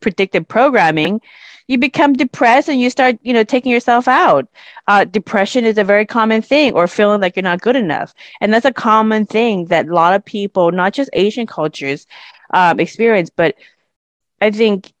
predicted 0.00 0.48
programming, 0.48 1.20
you 1.68 1.78
become 1.78 2.12
depressed 2.12 2.68
and 2.68 2.80
you 2.80 2.90
start, 2.90 3.16
you 3.22 3.32
know, 3.32 3.44
taking 3.44 3.72
yourself 3.72 4.08
out. 4.08 4.48
Uh, 4.88 5.04
depression 5.04 5.64
is 5.64 5.78
a 5.78 5.84
very 5.84 6.04
common 6.04 6.42
thing, 6.42 6.72
or 6.74 6.86
feeling 6.86 7.20
like 7.20 7.36
you're 7.36 7.42
not 7.42 7.60
good 7.60 7.76
enough, 7.76 8.12
and 8.40 8.52
that's 8.52 8.66
a 8.66 8.72
common 8.72 9.26
thing 9.26 9.66
that 9.66 9.86
a 9.86 9.94
lot 9.94 10.12
of 10.14 10.24
people, 10.24 10.72
not 10.72 10.92
just 10.92 11.08
Asian 11.12 11.46
cultures, 11.46 12.06
um, 12.52 12.80
experience, 12.80 13.30
but 13.30 13.54
I 14.40 14.50
think 14.50 14.92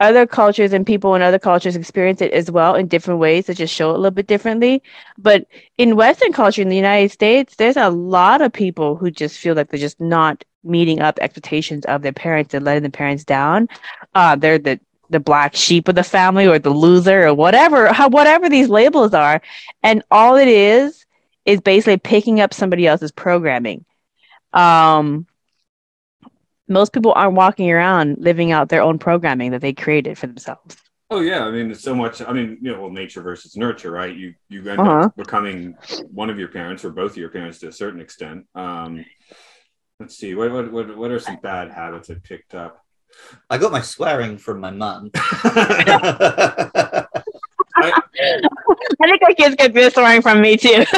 other 0.00 0.26
cultures 0.26 0.72
and 0.72 0.86
people 0.86 1.14
in 1.14 1.22
other 1.22 1.38
cultures 1.38 1.76
experience 1.76 2.20
it 2.20 2.32
as 2.32 2.50
well 2.50 2.74
in 2.74 2.86
different 2.86 3.20
ways 3.20 3.46
that 3.46 3.56
just 3.56 3.74
show 3.74 3.90
it 3.90 3.94
a 3.94 3.96
little 3.96 4.10
bit 4.10 4.26
differently. 4.26 4.82
But 5.16 5.46
in 5.78 5.96
Western 5.96 6.32
culture 6.32 6.62
in 6.62 6.68
the 6.68 6.76
United 6.76 7.10
States, 7.10 7.56
there's 7.56 7.76
a 7.76 7.90
lot 7.90 8.42
of 8.42 8.52
people 8.52 8.96
who 8.96 9.10
just 9.10 9.38
feel 9.38 9.54
like 9.54 9.70
they're 9.70 9.80
just 9.80 10.00
not 10.00 10.44
meeting 10.62 11.00
up 11.00 11.18
expectations 11.20 11.84
of 11.86 12.02
their 12.02 12.12
parents 12.12 12.52
and 12.52 12.64
letting 12.64 12.82
the 12.82 12.90
parents 12.90 13.24
down. 13.24 13.68
Uh, 14.14 14.36
they're 14.36 14.58
the 14.58 14.80
the 15.08 15.20
black 15.20 15.54
sheep 15.54 15.86
of 15.86 15.94
the 15.94 16.02
family 16.02 16.46
or 16.46 16.58
the 16.58 16.70
loser 16.70 17.26
or 17.26 17.34
whatever, 17.34 17.86
how, 17.92 18.08
whatever 18.08 18.48
these 18.48 18.68
labels 18.68 19.14
are. 19.14 19.40
And 19.82 20.02
all 20.10 20.36
it 20.36 20.48
is 20.48 21.06
is 21.44 21.60
basically 21.60 21.98
picking 21.98 22.40
up 22.40 22.52
somebody 22.52 22.86
else's 22.86 23.12
programming. 23.12 23.84
Um, 24.52 25.26
most 26.68 26.92
people 26.92 27.12
aren't 27.14 27.34
walking 27.34 27.70
around 27.70 28.18
living 28.18 28.52
out 28.52 28.68
their 28.68 28.82
own 28.82 28.98
programming 28.98 29.50
that 29.52 29.60
they 29.60 29.72
created 29.72 30.18
for 30.18 30.26
themselves. 30.26 30.76
Oh 31.08 31.20
yeah, 31.20 31.44
I 31.44 31.50
mean, 31.52 31.70
it's 31.70 31.82
so 31.82 31.94
much. 31.94 32.20
I 32.20 32.32
mean, 32.32 32.58
you 32.60 32.72
know, 32.72 32.80
well, 32.80 32.90
nature 32.90 33.22
versus 33.22 33.56
nurture, 33.56 33.92
right? 33.92 34.14
You 34.14 34.34
you 34.48 34.68
end 34.68 34.80
Uh-huh. 34.80 35.06
up 35.06 35.16
becoming 35.16 35.76
one 36.12 36.30
of 36.30 36.38
your 36.38 36.48
parents 36.48 36.84
or 36.84 36.90
both 36.90 37.12
of 37.12 37.16
your 37.18 37.30
parents 37.30 37.60
to 37.60 37.68
a 37.68 37.72
certain 37.72 38.00
extent. 38.00 38.46
Um, 38.56 39.04
let's 40.00 40.16
see, 40.16 40.34
what 40.34 40.50
what 40.50 40.72
what, 40.72 40.96
what 40.96 41.10
are 41.12 41.20
some 41.20 41.36
bad 41.42 41.70
habits 41.70 42.10
I 42.10 42.14
picked 42.14 42.54
up? 42.54 42.80
I 43.48 43.58
got 43.58 43.70
my 43.72 43.80
swearing 43.82 44.36
from 44.36 44.60
my 44.60 44.70
mum. 44.72 45.10
I 49.00 49.08
think 49.08 49.22
our 49.22 49.34
kids 49.34 49.56
get 49.56 49.74
this 49.74 49.94
swearing 49.94 50.22
from 50.22 50.40
me 50.40 50.56
too. 50.56 50.84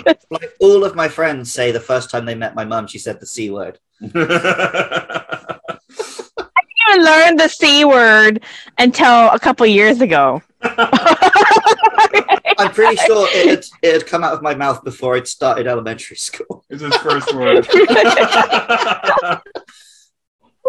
like 0.30 0.54
all 0.60 0.84
of 0.84 0.94
my 0.94 1.08
friends 1.08 1.52
say 1.52 1.72
the 1.72 1.80
first 1.80 2.10
time 2.10 2.24
they 2.24 2.34
met 2.34 2.54
my 2.54 2.64
mum, 2.64 2.86
she 2.86 2.98
said 2.98 3.20
the 3.20 3.26
C 3.26 3.50
word. 3.50 3.78
I 4.02 4.06
didn't 4.08 4.26
even 6.90 7.04
learn 7.04 7.36
the 7.36 7.48
C 7.48 7.84
word 7.84 8.42
until 8.78 9.30
a 9.30 9.38
couple 9.38 9.66
years 9.66 10.00
ago. 10.00 10.42
I'm 10.62 10.88
pretty 12.72 12.96
sure 12.96 13.28
it 13.30 13.48
had, 13.48 13.64
it 13.82 13.92
had 13.92 14.06
come 14.06 14.24
out 14.24 14.34
of 14.34 14.42
my 14.42 14.54
mouth 14.54 14.84
before 14.84 15.16
I'd 15.16 15.28
started 15.28 15.66
elementary 15.66 16.16
school. 16.16 16.64
It's 16.68 16.82
his 16.82 16.94
first 16.96 17.34
word. 17.34 17.66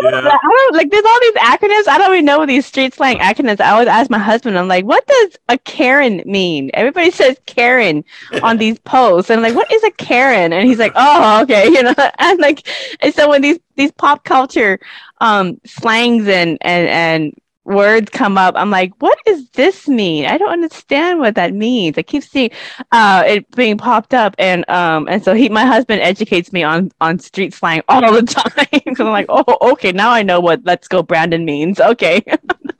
Yeah. 0.01 0.31
I 0.31 0.39
don't 0.41 0.75
like 0.75 0.89
there's 0.91 1.05
all 1.05 1.19
these 1.21 1.33
acronyms. 1.33 1.87
I 1.87 1.97
don't 1.97 2.13
even 2.13 2.25
know 2.25 2.45
these 2.45 2.65
street 2.65 2.93
slang 2.93 3.19
acronyms. 3.19 3.61
I 3.61 3.71
always 3.71 3.87
ask 3.87 4.09
my 4.09 4.19
husband, 4.19 4.57
I'm 4.57 4.67
like, 4.67 4.85
what 4.85 5.05
does 5.07 5.37
a 5.49 5.57
Karen 5.59 6.23
mean? 6.25 6.71
Everybody 6.73 7.11
says 7.11 7.37
Karen 7.45 8.03
on 8.41 8.57
these 8.57 8.79
posts. 8.79 9.29
And 9.29 9.39
I'm 9.39 9.43
like, 9.43 9.55
what 9.55 9.71
is 9.71 9.83
a 9.83 9.91
Karen? 9.91 10.53
And 10.53 10.67
he's 10.67 10.79
like, 10.79 10.93
oh, 10.95 11.43
okay, 11.43 11.65
you 11.69 11.83
know. 11.83 11.93
And 12.19 12.39
like 12.39 12.67
and 13.01 13.13
so 13.13 13.29
when 13.29 13.41
these 13.41 13.59
these 13.75 13.91
pop 13.91 14.23
culture 14.23 14.79
um 15.21 15.59
slangs 15.65 16.27
and 16.27 16.57
and 16.61 16.87
and 16.87 17.40
words 17.63 18.09
come 18.09 18.37
up, 18.37 18.55
I'm 18.57 18.69
like, 18.71 18.91
what 18.99 19.17
does 19.25 19.49
this 19.51 19.87
mean? 19.87 20.25
I 20.25 20.37
don't 20.37 20.49
understand 20.51 21.19
what 21.19 21.35
that 21.35 21.53
means. 21.53 21.97
I 21.97 22.01
keep 22.01 22.23
seeing 22.23 22.49
uh 22.91 23.23
it 23.25 23.49
being 23.55 23.77
popped 23.77 24.13
up 24.13 24.33
and 24.39 24.67
um 24.69 25.07
and 25.07 25.23
so 25.23 25.33
he 25.33 25.47
my 25.49 25.65
husband 25.65 26.01
educates 26.01 26.51
me 26.51 26.63
on 26.63 26.91
on 27.01 27.19
street 27.19 27.53
slang 27.53 27.81
all 27.87 28.01
the 28.01 28.21
time. 28.23 28.95
so 28.95 29.05
I'm 29.05 29.11
like, 29.11 29.27
oh 29.29 29.57
okay, 29.73 29.91
now 29.91 30.09
I 30.11 30.23
know 30.23 30.39
what 30.39 30.61
let's 30.65 30.87
go 30.87 31.03
Brandon 31.03 31.45
means. 31.45 31.79
Okay. 31.79 32.23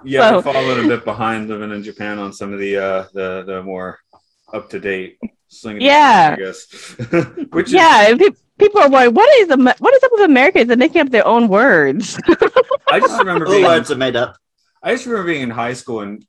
Yeah, 0.04 0.22
I 0.24 0.30
So- 0.32 0.42
followed 0.42 0.84
a 0.84 0.88
bit 0.88 1.06
behind 1.06 1.48
living 1.48 1.72
in 1.72 1.84
Japan 1.84 2.18
on 2.18 2.34
some 2.34 2.54
of 2.54 2.60
the 2.60 2.76
uh 2.78 3.06
the 3.14 3.44
the 3.46 3.62
more 3.62 4.00
up 4.52 4.68
to 4.72 4.80
date 4.80 5.20
slinging. 5.48 5.84
Yeah. 5.84 6.36
I 6.36 6.42
guess. 6.42 6.66
Which 7.52 7.68
is, 7.68 7.74
yeah, 7.74 8.10
and 8.10 8.20
pe- 8.20 8.30
people 8.58 8.82
are 8.82 8.90
like, 8.90 9.12
what 9.12 9.30
is 9.40 9.50
the 9.50 9.58
what 9.58 9.94
is 9.94 10.04
up 10.04 10.12
with 10.14 10.22
Americans? 10.22 10.70
They're 10.70 10.76
making 10.76 11.02
up 11.02 11.10
their 11.12 11.28
own 11.28 11.50
words. 11.50 12.20
I 12.90 13.00
just 13.00 13.20
remember 13.20 13.46
All 13.46 13.52
being 13.52 13.64
words 13.64 13.92
are 13.92 13.96
made 13.96 14.16
up. 14.16 14.38
I 14.84 14.94
just 14.94 15.06
remember 15.06 15.28
being 15.32 15.42
in 15.44 15.50
high 15.50 15.74
school 15.74 16.02
and 16.02 16.26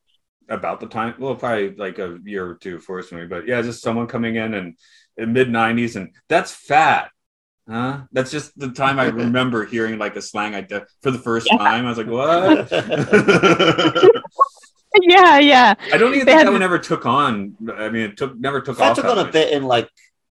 about 0.48 0.80
the 0.80 0.86
time, 0.86 1.14
well, 1.18 1.34
probably 1.36 1.74
like 1.74 1.98
a 1.98 2.18
year 2.24 2.46
or 2.46 2.54
two 2.56 2.76
before 2.76 3.02
me, 3.12 3.26
but 3.26 3.46
yeah, 3.46 3.62
just 3.62 3.82
someone 3.82 4.06
coming 4.06 4.36
in 4.36 4.54
and 4.54 4.76
in 5.16 5.32
mid 5.32 5.48
'90s, 5.48 5.96
and 5.96 6.10
that's 6.28 6.52
fat, 6.52 7.10
huh? 7.68 8.02
That's 8.12 8.30
just 8.30 8.58
the 8.58 8.70
time 8.70 8.98
I 8.98 9.06
remember 9.24 9.64
hearing 9.64 9.98
like 9.98 10.16
a 10.16 10.22
slang 10.22 10.54
I 10.54 10.60
de- 10.62 10.86
for 11.02 11.10
the 11.10 11.18
first 11.18 11.48
Yeah. 11.50 11.58
time. 11.58 11.86
I 11.86 11.88
was 11.88 11.98
like, 11.98 12.06
what? 12.08 12.70
yeah, 15.02 15.38
yeah. 15.38 15.74
I 15.92 15.96
don't 15.98 16.14
even 16.14 16.26
They 16.26 16.32
think 16.32 16.38
had- 16.38 16.46
that 16.48 16.52
one 16.52 16.62
ever 16.62 16.78
took 16.78 17.06
on. 17.06 17.56
I 17.76 17.88
mean, 17.88 18.02
it 18.10 18.16
took 18.16 18.38
never 18.38 18.60
took 18.60 18.76
That 18.78 18.90
off. 18.90 18.96
took 18.96 19.04
that 19.06 19.18
on 19.18 19.28
a 19.28 19.32
bit 19.32 19.52
in 19.52 19.62
like 19.64 19.88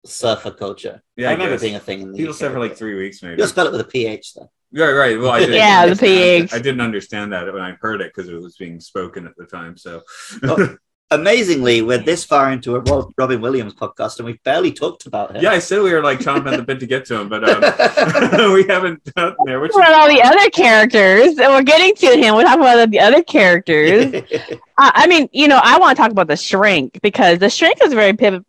surfer 0.05 0.51
culture. 0.51 1.01
Yeah, 1.18 1.28
I 1.28 1.32
I 1.32 1.34
remember 1.34 1.53
guess. 1.55 1.61
being 1.61 1.76
a 1.76 1.80
thing 1.80 2.01
in 2.01 2.11
the 2.11 2.18
People 2.18 2.34
UK, 2.34 2.39
said 2.39 2.51
for 2.51 2.59
like 2.59 2.76
three 2.78 2.95
weeks, 2.95 3.22
maybe. 3.24 3.38
You'll 3.39 3.47
spell 3.49 3.68
it 3.68 3.72
with 3.72 3.82
a 3.82 3.86
PH 3.86 4.34
though. 4.36 4.49
Right, 4.74 4.91
right. 4.93 5.20
Well, 5.20 5.32
I 5.32 5.39
didn't 5.41 5.55
Yeah, 5.55 5.86
the 5.86 5.91
understand- 5.91 6.49
PH. 6.49 6.53
I 6.53 6.57
didn't 6.61 6.82
understand 6.82 7.34
that 7.34 7.51
when 7.53 7.61
I 7.61 7.78
heard 7.82 8.01
it 8.01 8.11
because 8.13 8.30
it 8.30 8.36
was 8.36 8.55
being 8.57 8.80
spoken 8.80 9.26
at 9.28 9.36
the 9.38 9.45
time. 9.45 9.78
So, 9.78 10.01
Oh. 10.43 10.76
Amazingly, 11.11 11.84
we're 11.84 11.99
this 11.99 12.24
far 12.26 12.51
into 12.51 12.76
a 12.76 12.80
Rob- 12.80 13.13
Robin 13.16 13.39
Williams 13.39 13.76
podcast 13.76 14.18
and 14.18 14.26
we've 14.26 14.41
barely 14.41 14.72
talked 14.72 15.05
about 15.05 15.36
him. 15.36 15.43
yeah, 15.43 15.51
I 15.51 15.59
said 15.59 15.84
we 15.84 15.93
were 15.93 16.01
like 16.01 16.18
chomping 16.18 16.51
at 16.51 16.57
the 16.57 16.63
bit 16.63 16.80
to 16.80 16.88
get 16.88 17.05
to 17.05 17.22
him, 17.22 17.30
but 17.30 17.47
um, 17.47 18.53
we 18.55 18.63
haven't 18.68 19.03
done 19.13 19.36
there. 19.45 19.59
Which 19.59 19.72
What 19.74 19.88
about 19.88 20.01
all 20.01 20.07
the 20.09 20.24
other 20.24 20.49
characters? 20.49 21.38
And 21.38 21.53
we're 21.53 21.61
getting 21.61 21.93
to 21.97 22.18
him. 22.18 22.34
We're 22.34 22.43
talking 22.43 22.61
about 22.61 22.89
the 22.89 22.99
other 23.01 23.22
characters. 23.22 24.16
Uh, 24.43 24.51
I 24.95 25.05
mean, 25.05 25.30
you 25.32 25.47
know, 25.47 25.59
I 25.63 25.78
want 25.78 25.95
to 25.95 26.01
talk 26.01 26.11
about 26.11 26.26
the 26.28 26.36
shrink 26.36 26.99
because 27.03 27.38
the 27.38 27.51
shrink 27.51 27.78
is 27.84 27.93
very 27.93 28.13
piv- 28.13 28.43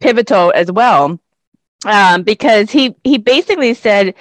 pivotal 0.00 0.52
as 0.52 0.70
well. 0.72 1.18
Um, 1.84 2.22
because 2.24 2.72
he 2.72 2.96
he 3.04 3.18
basically 3.18 3.72
said 3.74 4.14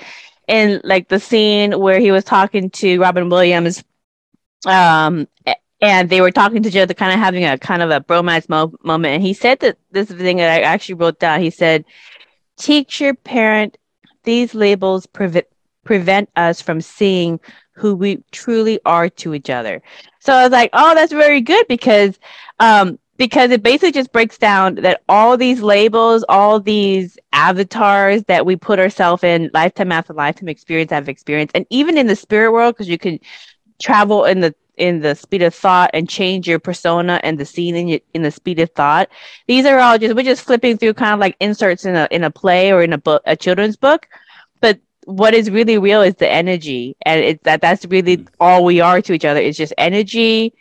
in 0.48 0.82
like 0.84 1.08
the 1.08 1.20
scene 1.20 1.80
where 1.80 2.00
he 2.00 2.12
was 2.12 2.24
talking 2.24 2.70
to 2.72 3.00
Robin 3.00 3.30
Williams, 3.30 3.84
um, 4.66 5.28
and 5.82 6.10
they 6.10 6.22
were 6.22 6.32
talking 6.32 6.64
to 6.64 6.70
each 6.70 6.76
other, 6.76 6.93
kind 6.93 7.14
of 7.14 7.20
having 7.20 7.46
a 7.46 7.58
kind 7.58 7.82
of 7.82 7.91
a 7.91 8.02
bromance 8.02 8.48
mo- 8.50 8.74
moment. 8.84 9.16
And 9.16 9.24
he 9.24 9.34
said 9.34 9.60
that 9.60 9.78
this 9.91 10.10
thing 10.10 10.38
that 10.38 10.52
I 10.52 10.62
actually 10.62 10.96
wrote 10.96 11.20
down. 11.20 11.41
He 11.41 11.50
said, 11.50 11.86
"Teacher, 12.58 13.14
parent, 13.14 13.78
these 14.24 14.56
labels 14.56 15.06
prevent 15.06 15.48
prevent 15.84 16.30
us 16.36 16.62
from 16.62 16.82
seeing 16.82 17.39
who 17.74 17.96
we 17.96 18.24
truly 18.32 18.80
are 18.86 19.10
to 19.10 19.34
each 19.34 19.50
other." 19.50 19.82
So 20.20 20.34
I 20.34 20.43
was 20.43 20.52
like, 20.52 20.70
"Oh, 20.74 20.96
that's 20.96 21.14
very 21.14 21.41
good 21.41 21.68
because." 21.68 22.20
Um, 22.60 23.00
because 23.18 23.51
it 23.51 23.63
basically 23.63 23.91
just 23.91 24.11
breaks 24.11 24.38
down 24.38 24.76
that 24.76 25.01
all 25.07 25.38
these 25.38 25.61
labels, 25.61 26.26
all 26.28 26.59
these 26.59 27.18
avatars 27.32 28.24
that 28.24 28.45
we 28.45 28.55
put 28.55 28.80
ourselves 28.80 29.24
in 29.24 29.49
lifetime 29.53 29.91
after 29.91 30.13
lifetime, 30.13 30.49
experience 30.49 30.91
after 30.91 31.11
experience, 31.11 31.51
and 31.55 31.66
even 31.70 31.97
in 31.97 32.07
the 32.07 32.16
spirit 32.16 32.51
world, 32.51 32.76
because 32.76 32.89
you 32.89 32.97
can 32.97 33.20
travel 33.82 34.26
in 34.26 34.41
the 34.41 34.53
in 34.78 34.99
the 34.99 35.16
speed 35.16 35.41
of 35.41 35.55
thought 35.55 35.89
and 35.93 36.09
change 36.09 36.47
your 36.47 36.59
persona 36.59 37.22
and 37.24 37.38
the 37.38 37.45
scene 37.45 37.76
in 37.76 37.88
your, 37.88 37.99
in 38.13 38.22
the 38.22 38.32
speed 38.32 38.59
of 38.59 38.70
thought. 38.72 39.09
These 39.47 39.66
are 39.66 39.80
all 39.80 39.97
just 39.97 40.16
we're 40.16 40.24
just 40.24 40.43
flipping 40.43 40.78
through 40.78 40.95
kind 40.95 41.13
of 41.13 41.20
like 41.20 41.38
inserts 41.39 41.86
in 41.86 41.95
a 41.95 42.07
in 42.11 42.24
a 42.24 42.32
play 42.32 42.72
or 42.72 42.84
in 42.84 42.91
a 42.91 42.97
book, 42.97 43.22
a 43.26 43.38
children's 43.38 43.78
book, 43.78 44.07
but 44.59 44.80
what 45.05 45.34
is 45.34 45.49
really 45.49 45.78
real 45.78 46.01
is 46.01 46.16
the 46.16 46.30
energy, 46.30 46.97
and 47.05 47.22
it's 47.22 47.43
that 47.43 47.61
that's 47.61 47.86
really 47.86 48.18
mm. 48.18 48.28
all 48.39 48.66
we 48.66 48.82
are 48.82 49.01
to 49.01 49.13
each 49.13 49.26
other. 49.26 49.39
It's 49.39 49.57
just 49.57 49.74
energy 49.78 50.53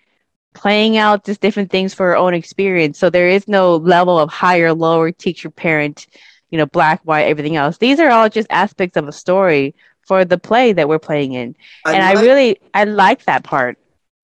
playing 0.54 0.96
out 0.96 1.24
just 1.24 1.40
different 1.40 1.70
things 1.70 1.92
for 1.92 2.10
our 2.10 2.16
own 2.16 2.32
experience. 2.32 2.98
So 2.98 3.10
there 3.10 3.28
is 3.28 3.46
no 3.46 3.76
level 3.76 4.18
of 4.18 4.30
higher, 4.30 4.72
lower, 4.72 5.12
teacher, 5.12 5.50
parent, 5.50 6.06
you 6.50 6.58
know, 6.58 6.66
black, 6.66 7.00
white, 7.02 7.24
everything 7.24 7.56
else. 7.56 7.78
These 7.78 8.00
are 8.00 8.10
all 8.10 8.28
just 8.28 8.46
aspects 8.50 8.96
of 8.96 9.08
a 9.08 9.12
story 9.12 9.74
for 10.06 10.24
the 10.24 10.38
play 10.38 10.72
that 10.72 10.88
we're 10.88 10.98
playing 10.98 11.32
in. 11.32 11.56
and 11.84 12.02
I 12.02 12.20
really 12.20 12.58
I 12.72 12.84
like 12.84 13.24
that 13.24 13.44
part. 13.44 13.78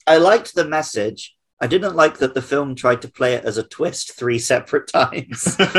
I 0.07 0.19
liked 0.19 0.55
the 0.55 0.65
message. 0.65 1.37
I 1.63 1.67
didn't 1.67 1.95
like 1.95 2.19
that 2.19 2.33
the 2.33 2.41
film 2.41 2.75
tried 2.75 3.03
to 3.03 3.09
play 3.09 3.35
it 3.35 3.45
as 3.45 3.59
a 3.59 3.63
twist 3.63 4.17
three 4.17 4.39
separate 4.39 4.89
times. 4.89 5.57
yeah, 5.59 5.71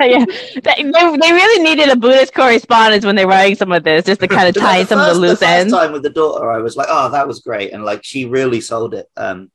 yeah. 0.00 0.24
They, 0.24 0.82
they 0.82 0.90
they 0.90 1.32
really 1.32 1.62
needed 1.62 1.90
a 1.90 1.96
Buddhist 1.96 2.32
correspondence 2.32 3.04
when 3.04 3.14
they're 3.14 3.26
writing 3.28 3.54
some 3.54 3.70
of 3.70 3.84
this, 3.84 4.06
just 4.06 4.20
to 4.20 4.28
kind 4.28 4.48
of 4.48 4.54
tie 4.62 4.78
in 4.78 4.86
some 4.86 4.98
of 4.98 5.14
the 5.14 5.20
loose 5.20 5.40
first 5.40 5.42
ends. 5.42 5.74
time 5.74 5.92
with 5.92 6.04
the 6.04 6.10
daughter, 6.10 6.50
I 6.50 6.58
was 6.58 6.76
like, 6.76 6.88
"Oh, 6.90 7.10
that 7.10 7.28
was 7.28 7.40
great," 7.40 7.74
and 7.74 7.84
like 7.84 8.02
she 8.02 8.24
really 8.24 8.62
sold 8.62 8.94
it. 8.94 9.10
Um, 9.14 9.50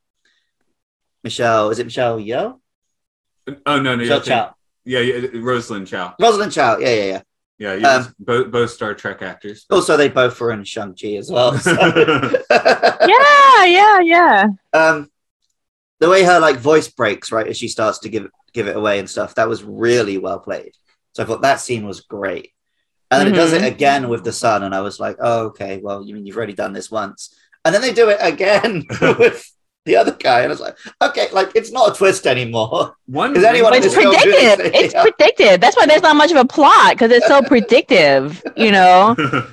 Michelle, 1.23 1.71
is 1.71 1.79
it 1.79 1.85
Michelle 1.85 2.19
Yeoh? 2.19 2.59
oh 3.47 3.55
no, 3.65 3.81
no, 3.81 3.95
Michelle 3.97 4.19
yeah, 4.19 4.23
Chao, 4.23 4.55
yeah, 4.85 4.99
yeah, 4.99 5.27
Rosalind 5.33 5.87
Chao. 5.87 6.13
Rosalind 6.19 6.51
Chao. 6.51 6.77
Yeah, 6.77 6.89
yeah, 6.89 7.05
yeah. 7.05 7.21
Yeah, 7.61 7.73
you 7.75 7.85
Um, 7.85 8.15
both 8.17 8.49
both 8.51 8.71
Star 8.71 8.95
Trek 8.95 9.21
actors. 9.21 9.65
Also, 9.69 9.95
they 9.95 10.09
both 10.09 10.39
were 10.41 10.51
in 10.51 10.63
Shang 10.63 10.95
Chi 10.99 11.09
as 11.21 11.29
well. 11.29 11.55
so- 11.59 11.71
Yeah, 12.49 13.65
yeah, 13.65 13.99
yeah. 13.99 14.45
um, 14.73 15.09
the 15.99 16.09
way 16.09 16.23
her 16.23 16.39
like 16.39 16.57
voice 16.57 16.87
breaks 16.87 17.31
right 17.31 17.47
as 17.47 17.57
she 17.57 17.67
starts 17.67 17.99
to 17.99 18.09
give 18.09 18.27
give 18.53 18.67
it 18.67 18.75
away 18.75 18.97
and 18.99 19.07
stuff, 19.09 19.35
that 19.35 19.47
was 19.47 19.63
really 19.63 20.17
well 20.17 20.39
played. 20.39 20.73
So 21.13 21.21
I 21.21 21.25
thought 21.27 21.43
that 21.43 21.59
scene 21.59 21.85
was 21.85 22.01
great. 22.01 22.51
And 23.11 23.19
then 23.21 23.33
it 23.33 23.35
does 23.37 23.53
it 23.53 23.61
Mhm. 23.61 23.67
again 23.67 24.09
with 24.09 24.23
the 24.23 24.31
sun, 24.31 24.63
and 24.63 24.73
I 24.73 24.81
was 24.81 24.99
like, 24.99 25.17
oh, 25.19 25.47
okay, 25.49 25.79
well, 25.83 26.03
you 26.03 26.15
mean 26.15 26.25
you've 26.25 26.37
already 26.37 26.53
done 26.53 26.73
this 26.73 26.89
once. 26.89 27.35
And 27.63 27.75
then 27.75 27.81
they 27.83 27.93
do 27.93 28.09
it 28.09 28.17
again 28.21 28.85
with 29.01 29.45
the 29.85 29.95
other 29.95 30.11
guy, 30.11 30.39
and 30.41 30.47
I 30.47 30.49
was 30.49 30.59
like, 30.59 30.77
okay, 31.01 31.27
like 31.31 31.51
it's 31.55 31.71
not 31.71 31.91
a 31.91 31.97
twist 31.97 32.27
anymore. 32.27 32.95
One 33.07 33.35
Is 33.35 33.43
anyone- 33.43 33.71
But 33.71 33.77
it's 33.83 33.87
It's 33.87 33.95
predictive. 33.95 34.71
It's 34.75 34.93
Yeah. 34.93 35.01
predictive. 35.03 35.59
That's 35.61 35.75
why 35.75 35.85
there's 35.87 36.03
not 36.03 36.15
much 36.15 36.31
of 36.31 36.37
a 36.37 36.45
plot 36.45 36.93
because 36.93 37.11
it's 37.11 37.27
so 37.27 37.41
predictive. 37.47 38.41
You 38.55 38.71
know. 38.71 39.15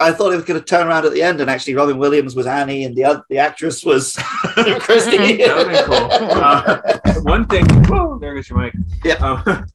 I 0.00 0.10
thought 0.12 0.32
it 0.32 0.36
was 0.36 0.46
going 0.46 0.58
to 0.58 0.64
turn 0.64 0.86
around 0.88 1.04
at 1.04 1.12
the 1.12 1.22
end, 1.22 1.38
and 1.42 1.50
actually, 1.50 1.74
Robin 1.74 1.98
Williams 1.98 2.34
was 2.34 2.46
Annie, 2.46 2.84
and 2.84 2.96
the 2.96 3.04
other, 3.04 3.22
the 3.28 3.36
actress 3.36 3.84
was 3.84 4.14
Christy. 4.80 5.36
That 5.36 5.54
would've 5.54 5.84
cool. 5.84 7.12
Uh, 7.14 7.20
one 7.20 7.46
thing, 7.46 7.66
whoa, 7.84 8.18
there 8.18 8.34
goes 8.34 8.48
your 8.48 8.58
mic. 8.58 8.72
Yeah. 9.04 9.14
Um, 9.16 9.66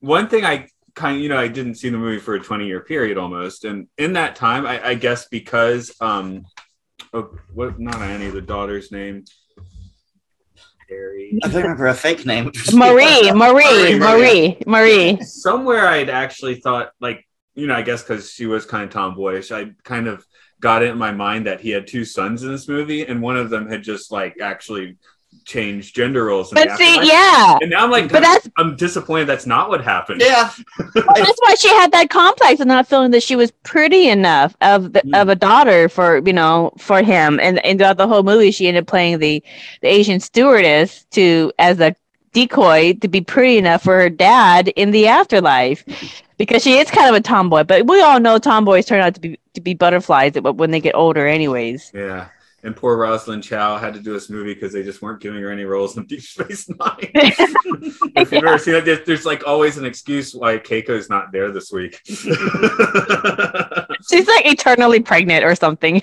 one 0.00 0.26
thing 0.28 0.44
I 0.44 0.66
kind 0.96 1.16
of, 1.16 1.22
you 1.22 1.28
know, 1.28 1.38
I 1.38 1.46
didn't 1.46 1.76
see 1.76 1.88
the 1.88 1.98
movie 1.98 2.18
for 2.18 2.34
a 2.34 2.40
20 2.40 2.66
year 2.66 2.80
period 2.80 3.16
almost. 3.16 3.64
And 3.64 3.86
in 3.96 4.14
that 4.14 4.34
time, 4.34 4.66
I, 4.66 4.84
I 4.88 4.94
guess 4.94 5.28
because, 5.28 5.94
um, 6.00 6.44
of 7.12 7.30
what, 7.54 7.78
not 7.78 8.02
Annie, 8.02 8.30
the 8.30 8.40
daughter's 8.42 8.90
name, 8.90 9.24
Harry. 10.88 11.38
I 11.42 11.48
don't 11.48 11.62
remember 11.62 11.86
her 11.86 11.94
fake 11.94 12.24
name. 12.24 12.50
Marie, 12.72 13.32
Marie, 13.32 13.32
Marie, 13.32 13.98
Marie, 13.98 14.58
Marie. 14.66 15.22
Somewhere 15.22 15.86
I'd 15.86 16.10
actually 16.10 16.56
thought, 16.56 16.92
like, 17.00 17.26
you 17.54 17.66
know, 17.66 17.74
I 17.74 17.82
guess 17.82 18.02
because 18.02 18.30
she 18.30 18.46
was 18.46 18.64
kind 18.64 18.84
of 18.84 18.90
tomboyish, 18.90 19.52
I 19.52 19.72
kind 19.84 20.06
of 20.06 20.24
got 20.60 20.82
it 20.82 20.90
in 20.90 20.98
my 20.98 21.12
mind 21.12 21.46
that 21.46 21.60
he 21.60 21.70
had 21.70 21.86
two 21.86 22.04
sons 22.04 22.42
in 22.42 22.50
this 22.50 22.68
movie, 22.68 23.06
and 23.06 23.20
one 23.20 23.36
of 23.36 23.50
them 23.50 23.68
had 23.68 23.82
just 23.82 24.10
like 24.10 24.40
actually 24.40 24.96
changed 25.48 25.96
gender 25.96 26.26
roles. 26.26 26.52
in 26.52 26.56
the 26.56 26.66
But 26.66 26.76
see, 26.78 26.84
afterlife. 26.98 27.08
yeah. 27.10 27.58
And 27.62 27.70
now 27.70 27.82
I'm 27.84 27.90
like, 27.90 28.12
But 28.12 28.20
that's 28.22 28.48
I'm 28.58 28.76
disappointed 28.76 29.26
that's 29.26 29.46
not 29.46 29.68
what 29.70 29.82
happened. 29.82 30.20
Yeah, 30.20 30.50
that's 30.94 31.38
why 31.40 31.54
she 31.58 31.68
had 31.70 31.90
that 31.92 32.10
complex 32.10 32.60
of 32.60 32.66
not 32.68 32.86
feeling 32.86 33.10
that 33.12 33.22
she 33.22 33.34
was 33.34 33.50
pretty 33.64 34.08
enough 34.08 34.54
of 34.60 34.92
the, 34.92 35.00
Mm. 35.00 35.20
of 35.20 35.28
a 35.28 35.34
daughter 35.34 35.88
for 35.88 36.18
you 36.26 36.32
know 36.32 36.70
for 36.78 37.02
him. 37.02 37.40
And 37.42 37.64
and 37.64 37.78
throughout 37.78 37.96
the 37.96 38.06
whole 38.06 38.22
movie, 38.22 38.50
she 38.50 38.68
ended 38.68 38.82
up 38.84 38.88
playing 38.88 39.18
the 39.18 39.42
the 39.82 39.88
Asian 39.88 40.20
stewardess 40.20 41.04
to 41.12 41.50
as 41.58 41.80
a 41.80 41.94
decoy 42.34 42.92
to 43.00 43.08
be 43.08 43.22
pretty 43.22 43.56
enough 43.56 43.82
for 43.82 43.98
her 43.98 44.10
dad 44.10 44.68
in 44.76 44.90
the 44.90 45.06
afterlife. 45.08 45.82
Because 46.36 46.62
she 46.62 46.78
is 46.78 46.88
kind 46.90 47.08
of 47.08 47.16
a 47.16 47.20
tomboy, 47.20 47.64
but 47.64 47.86
we 47.88 48.00
all 48.00 48.20
know 48.20 48.38
tomboys 48.38 48.86
turn 48.86 49.00
out 49.00 49.14
to 49.14 49.20
be 49.20 49.38
to 49.54 49.60
be 49.60 49.74
butterflies 49.74 50.34
when 50.34 50.70
they 50.70 50.80
get 50.80 50.94
older, 50.94 51.26
anyways. 51.26 51.90
Yeah. 51.94 52.28
And 52.64 52.74
poor 52.74 52.96
Rosalind 52.96 53.44
Chao 53.44 53.78
had 53.78 53.94
to 53.94 54.00
do 54.00 54.12
this 54.12 54.28
movie 54.28 54.52
because 54.52 54.72
they 54.72 54.82
just 54.82 55.00
weren't 55.00 55.20
giving 55.20 55.40
her 55.42 55.50
any 55.50 55.62
roles 55.64 55.96
in 55.96 56.04
Deep 56.08 56.22
Space 56.22 56.68
Nine. 56.68 56.96
if 57.14 58.32
you've 58.32 58.44
ever 58.44 58.58
seen 58.58 58.74
that, 58.74 58.84
there's, 58.84 59.06
there's 59.06 59.24
like 59.24 59.46
always 59.46 59.78
an 59.78 59.84
excuse 59.84 60.34
why 60.34 60.58
Keiko's 60.58 61.08
not 61.08 61.30
there 61.30 61.52
this 61.52 61.70
week. 61.70 62.00
She's 64.10 64.26
like 64.26 64.46
eternally 64.46 65.00
pregnant 65.00 65.44
or 65.44 65.54
something. 65.54 66.02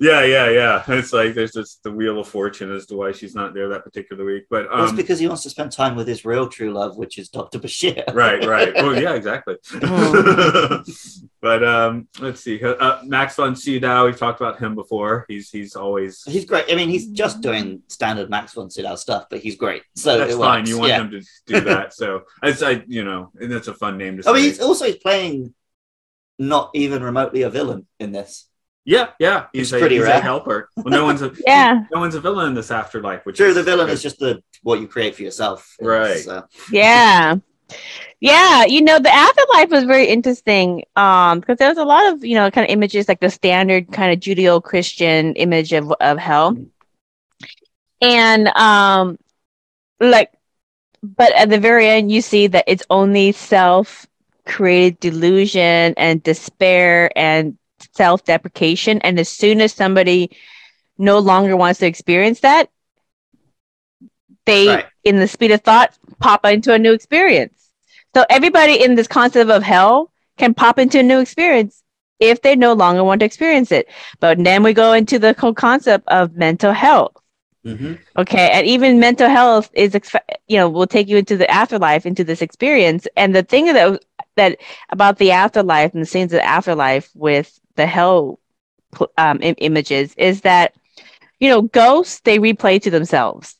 yeah, 0.00 0.24
yeah, 0.24 0.48
yeah. 0.48 0.82
It's 0.88 1.12
like 1.12 1.34
there's 1.34 1.52
just 1.52 1.82
the 1.82 1.90
wheel 1.90 2.18
of 2.20 2.28
fortune 2.28 2.72
as 2.72 2.86
to 2.86 2.96
why 2.96 3.12
she's 3.12 3.34
not 3.34 3.52
there 3.54 3.68
that 3.68 3.84
particular 3.84 4.24
week. 4.24 4.44
But 4.50 4.70
well, 4.70 4.82
it's 4.82 4.90
um, 4.90 4.96
because 4.96 5.18
he 5.18 5.26
wants 5.28 5.42
to 5.44 5.50
spend 5.50 5.72
time 5.72 5.96
with 5.96 6.06
his 6.08 6.24
real 6.24 6.48
true 6.48 6.72
love, 6.72 6.96
which 6.96 7.18
is 7.18 7.28
Doctor 7.28 7.58
Bashir. 7.58 8.14
right, 8.14 8.44
right. 8.44 8.74
Well, 8.74 9.00
yeah, 9.00 9.14
exactly. 9.14 9.56
but 11.40 11.64
um, 11.64 12.08
let's 12.20 12.40
see. 12.40 12.62
Uh, 12.62 13.02
Max 13.04 13.36
von 13.36 13.56
Sydow, 13.56 14.06
we've 14.06 14.18
talked 14.18 14.40
about 14.40 14.58
him 14.58 14.74
before. 14.74 15.24
He's 15.28 15.50
he's 15.50 15.74
always 15.74 15.91
He's 16.00 16.44
great. 16.44 16.66
I 16.70 16.74
mean, 16.74 16.88
he's 16.88 17.08
just 17.08 17.38
mm. 17.38 17.42
doing 17.42 17.82
standard 17.88 18.30
Max 18.30 18.52
von 18.52 18.70
Sydow 18.70 18.96
stuff, 18.96 19.26
but 19.30 19.40
he's 19.40 19.56
great. 19.56 19.82
So 19.94 20.18
that's 20.18 20.34
it 20.34 20.38
fine. 20.38 20.66
You 20.66 20.78
want 20.78 20.88
yeah. 20.90 21.00
him 21.00 21.10
to 21.10 21.22
do 21.46 21.60
that, 21.60 21.94
so 21.94 22.22
it's 22.42 22.62
I 22.62 22.84
you 22.86 23.04
know, 23.04 23.30
and 23.40 23.50
that's 23.50 23.68
a 23.68 23.74
fun 23.74 23.98
name 23.98 24.16
to 24.16 24.22
say. 24.22 24.30
I 24.30 24.32
mean, 24.34 24.44
he's 24.44 24.60
also 24.60 24.86
he's 24.86 24.96
playing 24.96 25.54
not 26.38 26.70
even 26.74 27.02
remotely 27.02 27.42
a 27.42 27.50
villain 27.50 27.86
in 28.00 28.12
this. 28.12 28.48
yeah, 28.84 29.10
yeah. 29.20 29.46
He's, 29.52 29.72
a, 29.72 29.78
pretty 29.78 29.96
he's 29.96 30.04
a 30.04 30.20
helper. 30.20 30.68
Well, 30.76 30.86
no 30.86 31.04
one's 31.04 31.22
a 31.22 31.32
Yeah. 31.46 31.84
no 31.92 32.00
one's 32.00 32.14
a 32.14 32.20
villain 32.20 32.48
in 32.48 32.54
this 32.54 32.70
afterlife. 32.70 33.24
Which 33.24 33.36
True, 33.36 33.54
the 33.54 33.62
villain 33.62 33.88
is 33.90 34.02
just 34.02 34.18
the 34.18 34.42
what 34.62 34.80
you 34.80 34.88
create 34.88 35.14
for 35.14 35.22
yourself. 35.22 35.76
Right. 35.80 36.18
So, 36.18 36.44
yeah 36.70 37.36
yeah 38.20 38.64
you 38.64 38.80
know 38.82 38.98
the 38.98 39.12
afterlife 39.12 39.70
was 39.70 39.84
very 39.84 40.06
interesting 40.06 40.84
um 40.96 41.40
because 41.40 41.58
there 41.58 41.68
was 41.68 41.78
a 41.78 41.84
lot 41.84 42.12
of 42.12 42.24
you 42.24 42.34
know 42.34 42.50
kind 42.50 42.64
of 42.64 42.70
images 42.72 43.08
like 43.08 43.20
the 43.20 43.30
standard 43.30 43.90
kind 43.92 44.12
of 44.12 44.20
judeo-christian 44.20 45.34
image 45.34 45.72
of, 45.72 45.92
of 46.00 46.18
hell 46.18 46.56
and 48.00 48.48
um 48.48 49.18
like 50.00 50.30
but 51.02 51.32
at 51.34 51.48
the 51.50 51.58
very 51.58 51.88
end 51.88 52.10
you 52.10 52.20
see 52.20 52.46
that 52.46 52.64
it's 52.66 52.84
only 52.90 53.32
self 53.32 54.06
created 54.46 54.98
delusion 55.00 55.94
and 55.96 56.22
despair 56.22 57.10
and 57.16 57.56
self-deprecation 57.94 59.00
and 59.02 59.18
as 59.18 59.28
soon 59.28 59.60
as 59.60 59.72
somebody 59.72 60.30
no 60.98 61.18
longer 61.18 61.56
wants 61.56 61.80
to 61.80 61.86
experience 61.86 62.40
that 62.40 62.68
they 64.46 64.76
Right. 64.76 64.84
in 65.04 65.18
the 65.18 65.26
speed 65.28 65.50
of 65.50 65.60
thought 65.60 65.96
pop 66.20 66.44
into 66.46 66.72
a 66.72 66.78
new 66.78 66.92
experience. 66.92 67.61
So 68.14 68.24
everybody 68.28 68.82
in 68.82 68.94
this 68.94 69.06
concept 69.06 69.50
of 69.50 69.62
hell 69.62 70.12
can 70.38 70.54
pop 70.54 70.78
into 70.78 71.00
a 71.00 71.02
new 71.02 71.20
experience 71.20 71.82
if 72.20 72.42
they 72.42 72.56
no 72.56 72.72
longer 72.72 73.04
want 73.04 73.20
to 73.20 73.26
experience 73.26 73.72
it. 73.72 73.88
But 74.20 74.42
then 74.42 74.62
we 74.62 74.72
go 74.72 74.92
into 74.92 75.18
the 75.18 75.34
whole 75.38 75.54
concept 75.54 76.06
of 76.08 76.36
mental 76.36 76.72
health. 76.72 77.16
Mhm. 77.64 77.98
Okay, 78.18 78.50
and 78.50 78.66
even 78.66 78.98
mental 78.98 79.28
health 79.28 79.70
is, 79.72 79.96
you 80.48 80.56
know, 80.56 80.68
will 80.68 80.86
take 80.86 81.08
you 81.08 81.16
into 81.16 81.36
the 81.36 81.50
afterlife, 81.50 82.04
into 82.04 82.24
this 82.24 82.42
experience. 82.42 83.06
And 83.16 83.34
the 83.34 83.42
thing 83.42 83.66
that 83.66 84.02
that 84.36 84.58
about 84.90 85.18
the 85.18 85.30
afterlife 85.30 85.92
and 85.92 86.02
the 86.02 86.06
scenes 86.06 86.32
of 86.32 86.38
the 86.38 86.46
afterlife 86.46 87.10
with 87.14 87.60
the 87.76 87.86
hell 87.86 88.40
um, 89.16 89.40
im- 89.42 89.54
images 89.58 90.14
is 90.16 90.40
that, 90.42 90.74
you 91.38 91.48
know, 91.48 91.62
ghosts 91.62 92.20
they 92.20 92.38
replay 92.38 92.80
to 92.82 92.90
themselves. 92.90 93.56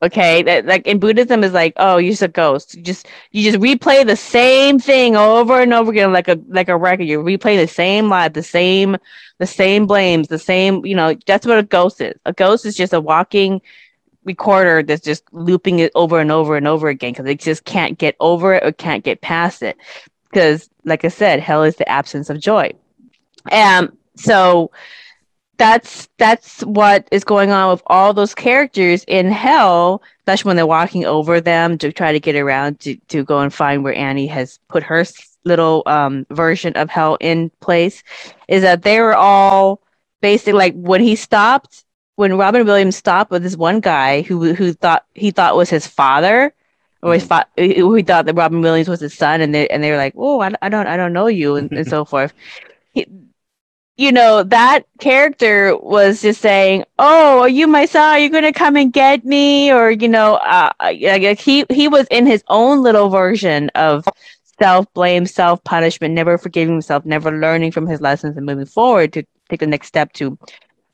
Okay, 0.00 0.42
that 0.44 0.64
like 0.64 0.86
in 0.86 1.00
Buddhism 1.00 1.42
is 1.42 1.52
like, 1.52 1.72
oh, 1.76 1.96
you're 1.96 2.12
just 2.12 2.22
a 2.22 2.28
ghost. 2.28 2.76
You 2.76 2.82
just 2.82 3.08
you 3.32 3.42
just 3.42 3.60
replay 3.60 4.06
the 4.06 4.14
same 4.14 4.78
thing 4.78 5.16
over 5.16 5.60
and 5.60 5.74
over 5.74 5.90
again, 5.90 6.12
like 6.12 6.28
a 6.28 6.40
like 6.46 6.68
a 6.68 6.76
record. 6.76 7.04
You 7.04 7.20
replay 7.20 7.56
the 7.60 7.66
same 7.66 8.08
life, 8.08 8.32
the 8.32 8.42
same 8.44 8.96
the 9.38 9.46
same 9.46 9.86
blames, 9.86 10.28
the 10.28 10.38
same, 10.38 10.84
you 10.84 10.94
know, 10.94 11.16
that's 11.26 11.46
what 11.46 11.58
a 11.58 11.62
ghost 11.62 12.00
is. 12.00 12.14
A 12.26 12.32
ghost 12.32 12.64
is 12.66 12.76
just 12.76 12.92
a 12.92 13.00
walking 13.00 13.60
recorder 14.24 14.82
that's 14.82 15.04
just 15.04 15.24
looping 15.32 15.78
it 15.78 15.92
over 15.94 16.20
and 16.20 16.30
over 16.30 16.56
and 16.56 16.68
over 16.68 16.88
again 16.88 17.12
because 17.12 17.26
it 17.26 17.40
just 17.40 17.64
can't 17.64 17.98
get 17.98 18.16
over 18.20 18.54
it 18.54 18.64
or 18.64 18.72
can't 18.72 19.04
get 19.04 19.20
past 19.20 19.62
it. 19.62 19.76
Because, 20.30 20.68
like 20.84 21.04
I 21.04 21.08
said, 21.08 21.40
hell 21.40 21.64
is 21.64 21.76
the 21.76 21.88
absence 21.88 22.30
of 22.30 22.40
joy. 22.40 22.72
Um, 23.50 23.96
so 24.16 24.70
that's 25.58 26.08
that's 26.18 26.62
what 26.62 27.08
is 27.10 27.24
going 27.24 27.50
on 27.50 27.70
with 27.70 27.82
all 27.88 28.14
those 28.14 28.34
characters 28.34 29.04
in 29.08 29.30
hell, 29.30 30.02
especially 30.20 30.50
when 30.50 30.56
they're 30.56 30.66
walking 30.66 31.04
over 31.04 31.40
them 31.40 31.78
to 31.78 31.92
try 31.92 32.12
to 32.12 32.20
get 32.20 32.36
around 32.36 32.80
to, 32.80 32.96
to 33.08 33.24
go 33.24 33.40
and 33.40 33.52
find 33.52 33.84
where 33.84 33.94
Annie 33.94 34.28
has 34.28 34.60
put 34.68 34.84
her 34.84 35.04
little 35.44 35.82
um, 35.86 36.26
version 36.30 36.74
of 36.74 36.90
hell 36.90 37.16
in 37.20 37.50
place 37.60 38.02
is 38.48 38.62
that 38.62 38.82
they 38.82 39.00
were 39.00 39.16
all 39.16 39.80
basically 40.20 40.52
like 40.52 40.74
when 40.74 41.00
he 41.00 41.16
stopped 41.16 41.84
when 42.16 42.36
Robin 42.36 42.64
Williams 42.66 42.96
stopped 42.96 43.30
with 43.30 43.42
this 43.42 43.56
one 43.56 43.80
guy 43.80 44.22
who 44.22 44.54
who 44.54 44.72
thought 44.72 45.04
he 45.14 45.30
thought 45.30 45.56
was 45.56 45.70
his 45.70 45.86
father 45.86 46.52
or 47.02 47.14
his 47.14 47.24
fa- 47.24 47.46
who 47.56 47.94
he 47.94 48.02
thought 48.02 48.26
that 48.26 48.34
Robin 48.36 48.60
Williams 48.60 48.88
was 48.88 49.00
his 49.00 49.14
son 49.14 49.40
and 49.40 49.54
they 49.54 49.68
and 49.68 49.82
they 49.82 49.90
were 49.90 49.96
like 49.96 50.14
oh 50.16 50.40
I, 50.40 50.52
I 50.62 50.68
don't 50.68 50.86
I 50.86 50.96
don't 50.96 51.12
know 51.12 51.26
you 51.26 51.56
and, 51.56 51.72
and 51.72 51.86
so 51.88 52.04
forth. 52.04 52.32
He, 52.92 53.06
you 53.98 54.12
know 54.12 54.44
that 54.44 54.84
character 55.00 55.76
was 55.76 56.22
just 56.22 56.40
saying 56.40 56.84
oh 56.98 57.40
are 57.40 57.48
you 57.48 57.66
my 57.66 57.84
son 57.86 58.02
are 58.14 58.18
you 58.18 58.30
gonna 58.30 58.52
come 58.52 58.76
and 58.76 58.92
get 58.92 59.24
me 59.24 59.72
or 59.72 59.90
you 59.90 60.08
know 60.08 60.36
uh, 60.36 60.72
like 60.80 61.40
he 61.40 61.66
he 61.70 61.88
was 61.88 62.06
in 62.10 62.26
his 62.26 62.44
own 62.48 62.82
little 62.82 63.10
version 63.10 63.70
of 63.74 64.06
self 64.60 64.92
blame, 64.94 65.26
self 65.26 65.62
punishment, 65.64 66.14
never 66.14 66.38
forgiving 66.38 66.74
himself, 66.74 67.04
never 67.04 67.32
learning 67.32 67.72
from 67.72 67.86
his 67.86 68.00
lessons 68.00 68.36
and 68.36 68.46
moving 68.46 68.66
forward 68.66 69.12
to 69.14 69.24
take 69.48 69.60
the 69.60 69.66
next 69.66 69.88
step 69.88 70.12
to 70.14 70.38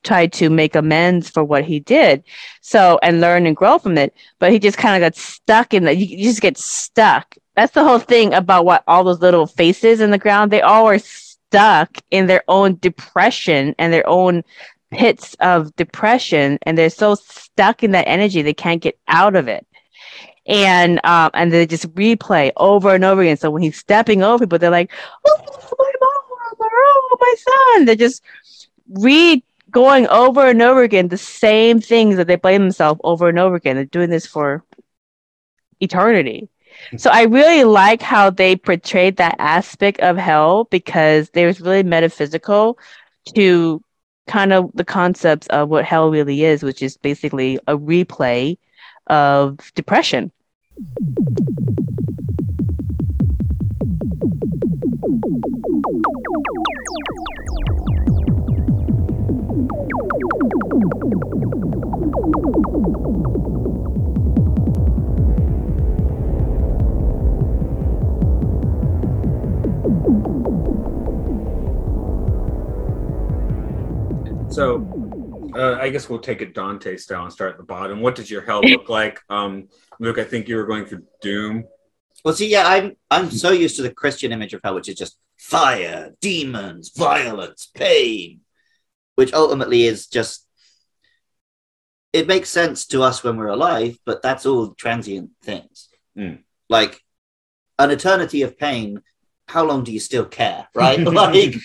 try 0.02 0.26
to 0.26 0.50
make 0.50 0.74
amends 0.74 1.30
for 1.30 1.42
what 1.42 1.64
he 1.64 1.80
did. 1.80 2.22
So, 2.60 2.98
and 3.02 3.20
learn 3.20 3.46
and 3.46 3.56
grow 3.56 3.78
from 3.78 3.96
it. 3.98 4.14
But 4.38 4.52
he 4.52 4.58
just 4.58 4.78
kind 4.78 5.02
of 5.02 5.06
got 5.06 5.16
stuck 5.16 5.72
in 5.74 5.84
that. 5.84 5.96
You, 5.96 6.06
you 6.06 6.24
just 6.24 6.42
get 6.42 6.58
stuck. 6.58 7.36
That's 7.56 7.72
the 7.72 7.84
whole 7.84 7.98
thing 8.00 8.34
about 8.34 8.66
what 8.66 8.84
all 8.86 9.04
those 9.04 9.20
little 9.20 9.46
faces 9.46 10.00
in 10.00 10.10
the 10.10 10.18
ground, 10.18 10.50
they 10.50 10.60
all 10.60 10.86
are 10.86 10.98
stuck 11.54 11.98
in 12.10 12.26
their 12.26 12.42
own 12.48 12.78
depression 12.80 13.74
and 13.78 13.92
their 13.92 14.08
own 14.08 14.42
pits 14.90 15.34
of 15.40 15.74
depression. 15.76 16.58
And 16.62 16.76
they're 16.76 16.90
so 16.90 17.14
stuck 17.14 17.82
in 17.82 17.92
that 17.92 18.08
energy, 18.08 18.42
they 18.42 18.54
can't 18.54 18.82
get 18.82 18.98
out 19.08 19.36
of 19.36 19.48
it 19.48 19.66
and 20.46 21.00
um, 21.04 21.30
and 21.34 21.52
they 21.52 21.66
just 21.66 21.92
replay 21.94 22.52
over 22.56 22.94
and 22.94 23.04
over 23.04 23.22
again. 23.22 23.36
So 23.36 23.50
when 23.50 23.62
he's 23.62 23.78
stepping 23.78 24.22
over 24.22 24.44
people, 24.44 24.58
they're 24.58 24.70
like, 24.70 24.92
"Oh, 25.26 25.36
my 25.78 25.92
mom, 26.00 26.56
oh, 26.60 27.16
my 27.20 27.34
son!" 27.38 27.84
They're 27.86 27.94
just 27.94 28.22
re 28.90 29.42
going 29.70 30.06
over 30.08 30.48
and 30.48 30.62
over 30.62 30.82
again 30.82 31.08
the 31.08 31.16
same 31.16 31.80
things 31.80 32.16
that 32.16 32.26
they 32.26 32.36
blame 32.36 32.62
themselves 32.62 33.00
over 33.04 33.28
and 33.28 33.38
over 33.38 33.56
again. 33.56 33.76
They're 33.76 33.84
doing 33.86 34.10
this 34.10 34.26
for 34.26 34.62
eternity. 35.80 36.48
So 36.96 37.10
I 37.10 37.22
really 37.22 37.64
like 37.64 38.02
how 38.02 38.30
they 38.30 38.56
portrayed 38.56 39.16
that 39.16 39.36
aspect 39.38 40.00
of 40.00 40.16
hell 40.16 40.64
because 40.64 41.30
they 41.30 41.46
was 41.46 41.60
really 41.60 41.82
metaphysical 41.82 42.78
to 43.34 43.82
kind 44.26 44.52
of 44.52 44.70
the 44.74 44.84
concepts 44.84 45.46
of 45.48 45.68
what 45.68 45.84
hell 45.84 46.10
really 46.10 46.44
is, 46.44 46.62
which 46.62 46.82
is 46.82 46.96
basically 46.96 47.58
a 47.66 47.76
replay 47.76 48.56
of 49.08 49.58
depression. 49.74 50.30
So, 74.54 75.50
uh, 75.54 75.76
I 75.78 75.90
guess 75.90 76.08
we'll 76.08 76.20
take 76.20 76.40
it 76.40 76.54
Dante 76.54 76.96
style 76.96 77.24
and 77.24 77.32
start 77.32 77.50
at 77.50 77.56
the 77.58 77.64
bottom. 77.64 78.00
What 78.00 78.14
does 78.14 78.30
your 78.30 78.40
hell 78.40 78.62
look 78.62 78.88
like? 78.88 79.20
Um, 79.28 79.68
Luke, 80.00 80.16
I 80.16 80.24
think 80.24 80.48
you 80.48 80.56
were 80.56 80.64
going 80.64 80.86
for 80.86 81.02
Doom. 81.20 81.64
Well, 82.24 82.32
see, 82.32 82.48
yeah, 82.48 82.66
I'm 82.66 82.96
I'm 83.10 83.30
so 83.30 83.50
used 83.50 83.76
to 83.76 83.82
the 83.82 83.92
Christian 83.92 84.32
image 84.32 84.54
of 84.54 84.62
hell, 84.64 84.74
which 84.74 84.88
is 84.88 84.94
just 84.94 85.18
fire, 85.38 86.14
demons, 86.22 86.92
violence, 86.96 87.70
pain, 87.74 88.40
which 89.16 89.34
ultimately 89.34 89.84
is 89.84 90.06
just. 90.06 90.46
It 92.14 92.26
makes 92.26 92.48
sense 92.48 92.86
to 92.86 93.02
us 93.02 93.22
when 93.22 93.36
we're 93.36 93.48
alive, 93.48 93.98
but 94.06 94.22
that's 94.22 94.46
all 94.46 94.72
transient 94.74 95.32
things. 95.42 95.90
Mm. 96.16 96.38
Like 96.70 97.02
an 97.78 97.90
eternity 97.90 98.40
of 98.42 98.56
pain. 98.56 99.02
How 99.46 99.64
long 99.64 99.84
do 99.84 99.92
you 99.92 100.00
still 100.00 100.24
care, 100.24 100.66
right? 100.74 100.98
like, 101.04 101.54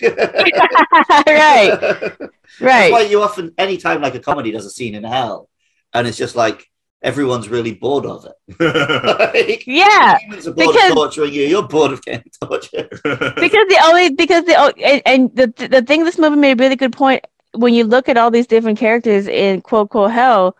right, 1.26 1.80
That's 1.80 2.32
right. 2.60 2.92
why 2.92 3.02
you 3.02 3.22
often, 3.22 3.52
anytime 3.58 4.02
like 4.02 4.14
a 4.14 4.20
comedy 4.20 4.50
does 4.50 4.66
a 4.66 4.70
scene 4.70 4.94
in 4.94 5.04
hell, 5.04 5.48
and 5.92 6.06
it's 6.06 6.16
just 6.18 6.36
like 6.36 6.66
everyone's 7.02 7.48
really 7.48 7.72
bored 7.74 8.04
of 8.06 8.26
it. 8.26 8.34
like, 9.48 9.66
Yeah, 9.66 10.18
humans 10.18 10.46
are 10.46 10.52
bored 10.52 10.68
because- 10.74 10.90
of 10.90 10.96
torturing 10.96 11.32
you. 11.32 11.42
You're 11.44 11.66
bored 11.66 11.92
of 11.92 12.02
getting 12.02 12.30
tortured. 12.42 12.90
because 12.90 13.66
the 13.68 13.80
only 13.84 14.10
because 14.10 14.44
the 14.44 14.54
o- 14.60 14.74
and, 14.84 15.02
and 15.06 15.34
the 15.34 15.68
the 15.68 15.82
thing 15.82 16.04
this 16.04 16.18
movie 16.18 16.36
made 16.36 16.60
a 16.60 16.62
really 16.62 16.76
good 16.76 16.92
point 16.92 17.24
when 17.54 17.74
you 17.74 17.84
look 17.84 18.08
at 18.08 18.16
all 18.16 18.30
these 18.30 18.46
different 18.46 18.78
characters 18.78 19.26
in 19.26 19.60
quote 19.62 19.90
quote 19.90 20.10
hell 20.12 20.56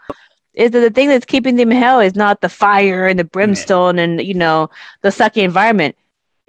is 0.55 0.73
that 0.73 0.81
the 0.81 0.91
thing 0.91 1.09
that's 1.09 1.25
keeping 1.27 1.55
them 1.57 1.71
in 1.71 1.79
hell 1.79 2.01
is 2.01 2.17
not 2.17 2.41
the 2.41 2.49
fire 2.49 3.07
and 3.07 3.19
the 3.19 3.25
brimstone 3.25 3.99
and 4.01 4.21
you 4.21 4.35
know 4.35 4.69
the 5.03 5.11
sucky 5.11 5.43
environment 5.45 5.95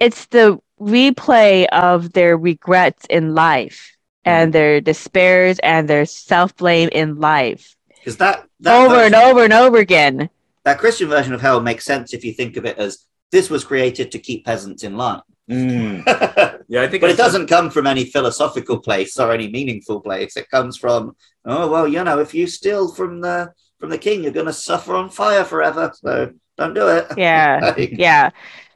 it's 0.02 0.26
the 0.26 0.58
replay 0.80 1.66
of 1.68 2.12
their 2.12 2.36
regrets 2.36 3.06
in 3.08 3.34
life 3.34 3.96
and 4.24 4.52
their 4.52 4.80
despairs 4.80 5.58
and 5.62 5.88
their 5.88 6.06
self-blame 6.06 6.88
in 6.92 7.16
life 7.20 7.76
Because 7.98 8.16
that, 8.18 8.46
that 8.60 8.74
over 8.84 8.96
and 8.96 9.14
over 9.14 9.44
and 9.44 9.52
over 9.52 9.78
again 9.78 10.28
that 10.64 10.78
Christian 10.78 11.08
version 11.08 11.32
of 11.32 11.40
hell 11.40 11.60
makes 11.60 11.84
sense 11.84 12.12
if 12.12 12.24
you 12.24 12.32
think 12.32 12.56
of 12.56 12.64
it 12.64 12.78
as 12.78 13.06
this 13.32 13.50
was 13.50 13.64
created 13.64 14.12
to 14.12 14.18
keep 14.18 14.44
peasants 14.44 14.84
in 14.84 14.96
line. 14.96 15.22
Mm. 15.50 16.04
but 16.04 16.60
Yeah, 16.68 16.82
I 16.82 16.88
think 16.88 17.00
but 17.00 17.10
it 17.10 17.16
doesn't 17.16 17.48
come 17.48 17.70
from 17.70 17.86
any 17.86 18.04
philosophical 18.04 18.78
place 18.78 19.18
or 19.18 19.32
any 19.32 19.50
meaningful 19.50 20.00
place. 20.00 20.36
It 20.36 20.48
comes 20.50 20.76
from, 20.76 21.16
oh 21.44 21.68
well, 21.68 21.88
you 21.88 22.02
know, 22.04 22.18
if 22.20 22.32
you 22.32 22.46
steal 22.46 22.88
from 22.94 23.20
the 23.20 23.52
from 23.78 23.90
the 23.90 23.98
king, 23.98 24.22
you're 24.22 24.32
gonna 24.32 24.52
suffer 24.52 24.94
on 24.94 25.10
fire 25.10 25.44
forever. 25.44 25.92
So 25.94 26.32
don't 26.56 26.74
do 26.74 26.88
it. 26.88 27.06
yeah 27.16 27.58
Like, 27.76 27.94
yeah 27.98 28.30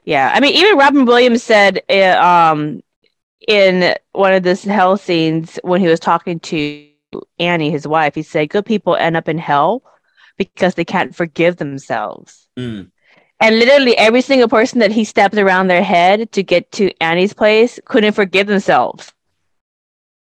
yeah 0.06 0.32
i 0.34 0.40
mean 0.40 0.54
even 0.54 0.78
robin 0.78 1.04
williams 1.04 1.42
said 1.42 1.82
uh, 1.90 2.16
um 2.18 2.82
in 3.46 3.94
one 4.12 4.32
of 4.32 4.42
this 4.42 4.64
hell 4.64 4.96
scenes 4.96 5.58
when 5.62 5.80
he 5.80 5.88
was 5.88 6.00
talking 6.00 6.40
to 6.40 6.88
annie 7.38 7.70
his 7.70 7.86
wife 7.86 8.14
he 8.14 8.22
said 8.22 8.48
good 8.48 8.64
people 8.64 8.96
end 8.96 9.16
up 9.16 9.28
in 9.28 9.38
hell 9.38 9.82
because 10.38 10.74
they 10.74 10.84
can't 10.84 11.14
forgive 11.14 11.56
themselves 11.56 12.48
mm, 12.58 12.90
and 13.40 13.58
literally 13.58 13.96
every 13.98 14.22
single 14.22 14.48
person 14.48 14.78
that 14.78 14.90
he 14.92 15.04
stepped 15.04 15.36
around 15.36 15.68
their 15.68 15.82
head 15.82 16.32
to 16.32 16.42
get 16.42 16.72
to 16.72 16.90
annie's 17.02 17.34
place 17.34 17.78
couldn't 17.84 18.12
forgive 18.14 18.46
themselves 18.46 19.12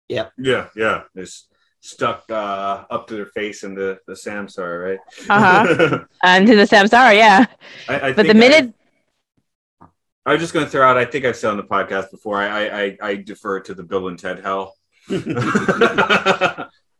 Yeah, 0.08 0.28
yeah. 0.38 0.68
Yeah. 0.76 1.02
It's 1.14 1.48
stuck 1.80 2.24
uh, 2.30 2.84
up 2.90 3.06
to 3.08 3.14
their 3.14 3.26
face 3.26 3.64
in 3.64 3.74
the, 3.74 3.98
the 4.06 4.14
Samsar, 4.14 4.84
right? 4.84 4.98
uh-huh 5.28 6.04
and 6.22 6.46
to 6.46 6.56
the 6.56 6.64
samsara 6.64 7.14
yeah 7.14 7.46
I, 7.88 7.94
I 7.94 8.12
but 8.12 8.16
think 8.16 8.28
the 8.28 8.34
minute 8.34 8.66
I, 8.68 8.83
I 10.26 10.32
was 10.32 10.40
just 10.40 10.54
going 10.54 10.64
to 10.64 10.70
throw 10.70 10.88
out. 10.88 10.96
I 10.96 11.04
think 11.04 11.24
I've 11.24 11.36
said 11.36 11.50
on 11.50 11.56
the 11.58 11.64
podcast 11.64 12.10
before. 12.10 12.38
I 12.38 12.46
I, 12.46 12.82
I, 12.82 12.96
I 13.02 13.14
defer 13.16 13.60
to 13.60 13.74
the 13.74 13.82
Bill 13.82 14.08
and 14.08 14.18
Ted 14.18 14.40
hell. 14.40 14.76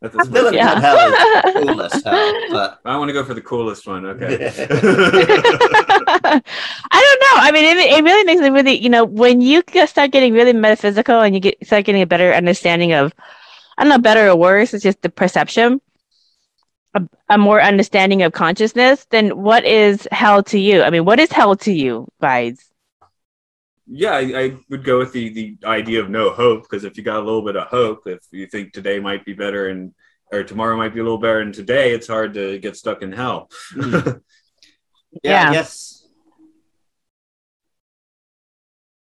At 0.01 0.11
this 0.11 0.27
point. 0.27 0.31
Milligan 0.33 0.53
Yeah. 0.55 0.79
hell 0.79 0.97
is 1.09 1.65
coolest 1.65 2.05
hell, 2.05 2.33
but 2.51 2.79
I 2.85 2.97
want 2.97 3.09
to 3.09 3.13
go 3.13 3.23
for 3.23 3.33
the 3.33 3.41
coolest 3.41 3.87
one. 3.87 4.05
Okay. 4.05 4.51
I 4.61 6.41
don't 6.91 7.21
know. 7.21 7.41
I 7.41 7.51
mean, 7.51 7.63
it, 7.65 7.77
it 7.77 8.03
really 8.03 8.23
makes 8.25 8.41
me 8.41 8.49
really, 8.49 8.77
you 8.77 8.89
know, 8.89 9.05
when 9.05 9.41
you 9.41 9.63
start 9.87 10.11
getting 10.11 10.33
really 10.33 10.53
metaphysical 10.53 11.21
and 11.21 11.33
you 11.33 11.39
get 11.41 11.65
start 11.65 11.85
getting 11.85 12.01
a 12.01 12.05
better 12.07 12.33
understanding 12.33 12.93
of, 12.93 13.13
I 13.77 13.83
don't 13.83 13.89
know, 13.89 13.97
better 13.97 14.29
or 14.29 14.35
worse, 14.35 14.73
it's 14.73 14.83
just 14.83 15.01
the 15.01 15.09
perception, 15.09 15.81
a, 16.93 17.01
a 17.29 17.37
more 17.37 17.61
understanding 17.61 18.21
of 18.21 18.33
consciousness, 18.33 19.07
then 19.09 19.41
what 19.41 19.65
is 19.65 20.07
hell 20.11 20.43
to 20.43 20.59
you? 20.59 20.83
I 20.83 20.89
mean, 20.89 21.05
what 21.05 21.19
is 21.19 21.31
hell 21.31 21.55
to 21.57 21.71
you, 21.71 22.07
guys? 22.21 22.59
Yeah, 23.87 24.11
I, 24.13 24.19
I 24.41 24.57
would 24.69 24.83
go 24.83 24.97
with 24.99 25.11
the 25.13 25.29
the 25.29 25.57
idea 25.65 26.01
of 26.01 26.09
no 26.09 26.31
hope 26.31 26.63
because 26.63 26.83
if 26.83 26.97
you 26.97 27.03
got 27.03 27.17
a 27.21 27.25
little 27.25 27.43
bit 27.43 27.55
of 27.55 27.67
hope, 27.67 28.03
if 28.07 28.19
you 28.31 28.47
think 28.47 28.73
today 28.73 28.99
might 28.99 29.25
be 29.25 29.33
better 29.33 29.67
and 29.69 29.93
or 30.31 30.43
tomorrow 30.43 30.75
might 30.75 30.93
be 30.93 30.99
a 30.99 31.03
little 31.03 31.19
better 31.19 31.43
than 31.43 31.53
today, 31.53 31.93
it's 31.93 32.07
hard 32.07 32.33
to 32.33 32.57
get 32.59 32.75
stuck 32.75 33.01
in 33.01 33.11
hell. 33.11 33.49
yeah, 33.77 34.13
Yeah. 35.23 35.49
I 35.49 35.53
guess 35.53 36.07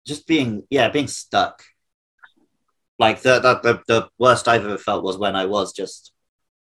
just 0.07 0.27
being 0.27 0.65
yeah 0.71 0.89
being 0.89 1.09
stuck. 1.09 1.63
Like 2.99 3.23
the, 3.23 3.41
the 3.41 3.61
the 3.61 3.83
the 3.87 4.09
worst 4.19 4.49
I've 4.49 4.65
ever 4.65 4.79
felt 4.79 5.05
was 5.05 5.17
when 5.17 5.35
I 5.37 5.47
was 5.47 5.73
just 5.73 6.13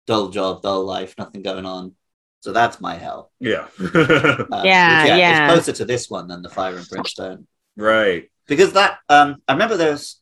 dull 0.07 0.29
job, 0.29 0.61
dull 0.61 0.83
life, 0.85 1.15
nothing 1.17 1.41
going 1.41 1.65
on. 1.65 1.95
So 2.41 2.51
that's 2.51 2.81
my 2.81 2.95
hell. 2.95 3.31
yeah. 3.39 3.67
Uh, 3.79 4.63
Yeah, 4.65 5.03
which, 5.03 5.09
yeah. 5.09 5.47
It's 5.47 5.53
closer 5.53 5.71
to 5.77 5.85
this 5.85 6.09
one 6.09 6.27
than 6.27 6.41
the 6.41 6.49
fire 6.49 6.75
and 6.75 6.87
brimstone. 6.87 7.47
Right. 7.75 8.29
because 8.47 8.73
that 8.73 8.99
um 9.09 9.37
i 9.47 9.53
remember 9.53 9.77
there's 9.77 10.21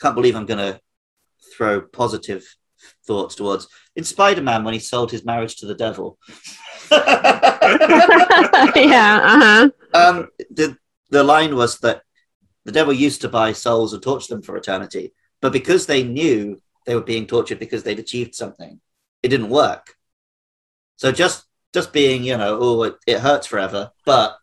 can't 0.00 0.14
believe 0.14 0.36
i'm 0.36 0.46
gonna 0.46 0.80
throw 1.56 1.80
positive 1.80 2.44
thoughts 3.06 3.34
towards 3.34 3.68
in 3.96 4.04
spider-man 4.04 4.64
when 4.64 4.74
he 4.74 4.80
sold 4.80 5.10
his 5.10 5.24
marriage 5.24 5.56
to 5.56 5.66
the 5.66 5.74
devil 5.74 6.18
yeah, 6.90 8.00
uh-huh. 9.22 9.70
um 9.94 10.28
the 10.50 10.76
the 11.10 11.22
line 11.22 11.54
was 11.54 11.78
that 11.80 12.02
the 12.64 12.72
devil 12.72 12.92
used 12.92 13.20
to 13.20 13.28
buy 13.28 13.52
souls 13.52 13.92
and 13.92 14.02
torture 14.02 14.34
them 14.34 14.42
for 14.42 14.56
eternity 14.56 15.12
but 15.40 15.52
because 15.52 15.86
they 15.86 16.02
knew 16.02 16.60
they 16.86 16.94
were 16.94 17.00
being 17.00 17.26
tortured 17.26 17.58
because 17.58 17.82
they'd 17.82 17.98
achieved 17.98 18.34
something 18.34 18.80
it 19.22 19.28
didn't 19.28 19.50
work 19.50 19.94
so 20.96 21.12
just 21.12 21.44
just 21.72 21.92
being 21.92 22.24
you 22.24 22.36
know 22.36 22.58
oh 22.60 22.82
it, 22.84 22.96
it 23.06 23.20
hurts 23.20 23.46
forever 23.46 23.90
but 24.04 24.36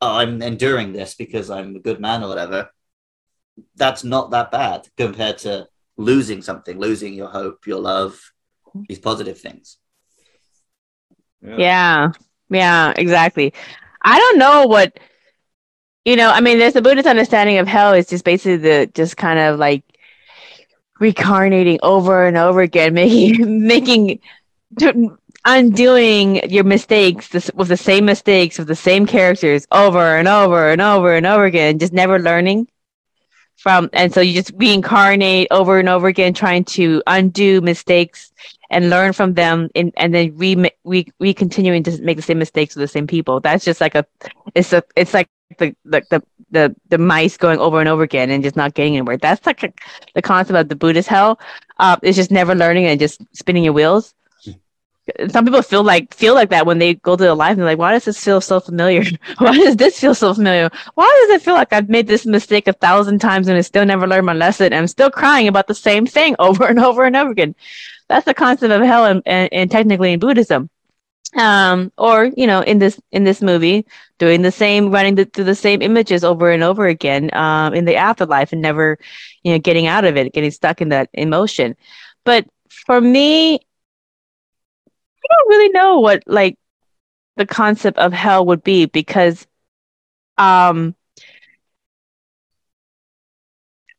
i'm 0.00 0.42
enduring 0.42 0.92
this 0.92 1.14
because 1.14 1.50
i'm 1.50 1.76
a 1.76 1.80
good 1.80 2.00
man 2.00 2.22
or 2.22 2.28
whatever 2.28 2.70
that's 3.76 4.04
not 4.04 4.30
that 4.30 4.50
bad 4.50 4.88
compared 4.96 5.38
to 5.38 5.66
losing 5.96 6.42
something 6.42 6.78
losing 6.78 7.14
your 7.14 7.28
hope 7.28 7.66
your 7.66 7.80
love 7.80 8.32
these 8.88 8.98
positive 8.98 9.38
things 9.38 9.78
Yeah, 11.42 12.12
yeah, 12.50 12.92
exactly. 12.96 13.52
I 14.02 14.18
don't 14.18 14.38
know 14.38 14.66
what 14.66 14.98
you 16.04 16.16
know. 16.16 16.30
I 16.30 16.40
mean, 16.40 16.58
there's 16.58 16.74
the 16.74 16.82
Buddhist 16.82 17.06
understanding 17.06 17.58
of 17.58 17.68
hell 17.68 17.92
is 17.92 18.06
just 18.08 18.24
basically 18.24 18.56
the 18.56 18.90
just 18.94 19.16
kind 19.16 19.38
of 19.38 19.58
like 19.58 19.84
reincarnating 20.98 21.78
over 21.82 22.26
and 22.26 22.36
over 22.36 22.60
again, 22.60 22.94
making 22.94 23.66
making 23.66 24.20
undoing 25.48 26.46
your 26.50 26.62
mistakes 26.62 27.32
with 27.54 27.68
the 27.68 27.76
same 27.76 28.04
mistakes 28.04 28.58
with 28.58 28.68
the 28.68 28.76
same 28.76 29.06
characters 29.06 29.66
over 29.72 30.16
and 30.18 30.28
over 30.28 30.68
and 30.70 30.82
over 30.82 31.14
and 31.14 31.24
over 31.24 31.46
again, 31.46 31.78
just 31.78 31.92
never 31.94 32.18
learning 32.18 32.68
from. 33.56 33.88
And 33.94 34.12
so 34.12 34.20
you 34.20 34.34
just 34.34 34.52
reincarnate 34.56 35.48
over 35.50 35.78
and 35.78 35.88
over 35.88 36.06
again, 36.06 36.34
trying 36.34 36.64
to 36.76 37.02
undo 37.06 37.62
mistakes 37.62 38.30
and 38.68 38.90
learn 38.90 39.14
from 39.14 39.32
them 39.32 39.70
and, 39.74 39.90
and 39.96 40.14
then 40.14 40.36
re, 40.36 40.70
re, 40.84 41.06
re 41.18 41.32
continuing 41.32 41.82
to 41.84 42.02
make 42.02 42.18
the 42.18 42.22
same 42.22 42.38
mistakes 42.38 42.76
with 42.76 42.82
the 42.82 42.88
same 42.88 43.06
people. 43.06 43.40
That's 43.40 43.64
just 43.64 43.80
like 43.80 43.94
a 43.94 44.04
it's 44.54 44.74
a 44.74 44.82
it's 44.96 45.14
like 45.14 45.30
the 45.56 45.74
the 45.84 46.22
the 46.50 46.76
the, 46.90 46.98
mice 46.98 47.38
going 47.38 47.58
over 47.58 47.80
and 47.80 47.88
over 47.88 48.02
again 48.02 48.30
and 48.30 48.42
just 48.42 48.56
not 48.56 48.74
getting 48.74 48.96
anywhere. 48.96 49.16
That's 49.16 49.46
like 49.46 49.60
the 50.14 50.22
concept 50.22 50.58
of 50.58 50.68
the 50.68 50.76
buddhist 50.76 51.08
hell. 51.08 51.40
Uh 51.78 51.96
it's 52.02 52.16
just 52.16 52.30
never 52.30 52.54
learning 52.54 52.84
and 52.84 53.00
just 53.00 53.22
spinning 53.34 53.64
your 53.64 53.72
wheels 53.72 54.14
some 55.30 55.44
people 55.44 55.62
feel 55.62 55.82
like 55.82 56.12
feel 56.14 56.34
like 56.34 56.50
that 56.50 56.66
when 56.66 56.78
they 56.78 56.94
go 56.94 57.16
to 57.16 57.24
the 57.24 57.34
life 57.34 57.52
and 57.52 57.60
they're 57.60 57.66
like 57.66 57.78
why 57.78 57.92
does 57.92 58.04
this 58.04 58.22
feel 58.22 58.40
so 58.40 58.60
familiar? 58.60 59.02
Why 59.38 59.56
does 59.56 59.76
this 59.76 59.98
feel 60.00 60.14
so 60.14 60.34
familiar? 60.34 60.70
Why 60.94 61.26
does 61.26 61.36
it 61.36 61.42
feel 61.44 61.54
like 61.54 61.72
i've 61.72 61.88
made 61.88 62.06
this 62.06 62.26
mistake 62.26 62.68
a 62.68 62.72
thousand 62.72 63.20
times 63.20 63.48
and 63.48 63.56
i 63.56 63.60
still 63.60 63.84
never 63.86 64.06
learned 64.06 64.26
my 64.26 64.34
lesson 64.34 64.72
i'm 64.72 64.86
still 64.86 65.10
crying 65.10 65.48
about 65.48 65.66
the 65.66 65.74
same 65.74 66.06
thing 66.06 66.36
over 66.40 66.66
and 66.66 66.78
over 66.78 67.04
and 67.04 67.16
over 67.16 67.30
again? 67.30 67.54
That's 68.08 68.24
the 68.24 68.34
concept 68.34 68.72
of 68.72 68.82
hell 68.82 69.04
and, 69.04 69.22
and, 69.26 69.48
and 69.52 69.70
technically 69.70 70.12
in 70.12 70.20
buddhism. 70.20 70.70
Um 71.36 71.92
or 71.98 72.24
you 72.36 72.46
know 72.46 72.60
in 72.62 72.78
this 72.78 72.98
in 73.12 73.24
this 73.24 73.42
movie 73.42 73.86
doing 74.18 74.42
the 74.42 74.50
same 74.50 74.90
running 74.90 75.14
the, 75.14 75.26
through 75.26 75.44
the 75.44 75.54
same 75.54 75.82
images 75.82 76.24
over 76.24 76.50
and 76.50 76.62
over 76.62 76.86
again 76.86 77.30
um 77.34 77.74
in 77.74 77.84
the 77.84 77.96
afterlife 77.96 78.52
and 78.52 78.62
never 78.62 78.98
you 79.42 79.52
know 79.52 79.58
getting 79.58 79.86
out 79.86 80.06
of 80.06 80.16
it 80.16 80.32
getting 80.32 80.50
stuck 80.50 80.80
in 80.80 80.88
that 80.88 81.10
emotion. 81.12 81.76
But 82.24 82.46
for 82.86 83.00
me 83.00 83.60
don't 85.28 85.48
really 85.48 85.68
know 85.70 86.00
what 86.00 86.22
like 86.26 86.56
the 87.36 87.46
concept 87.46 87.98
of 87.98 88.12
hell 88.12 88.46
would 88.46 88.62
be 88.64 88.86
because 88.86 89.46
um 90.38 90.94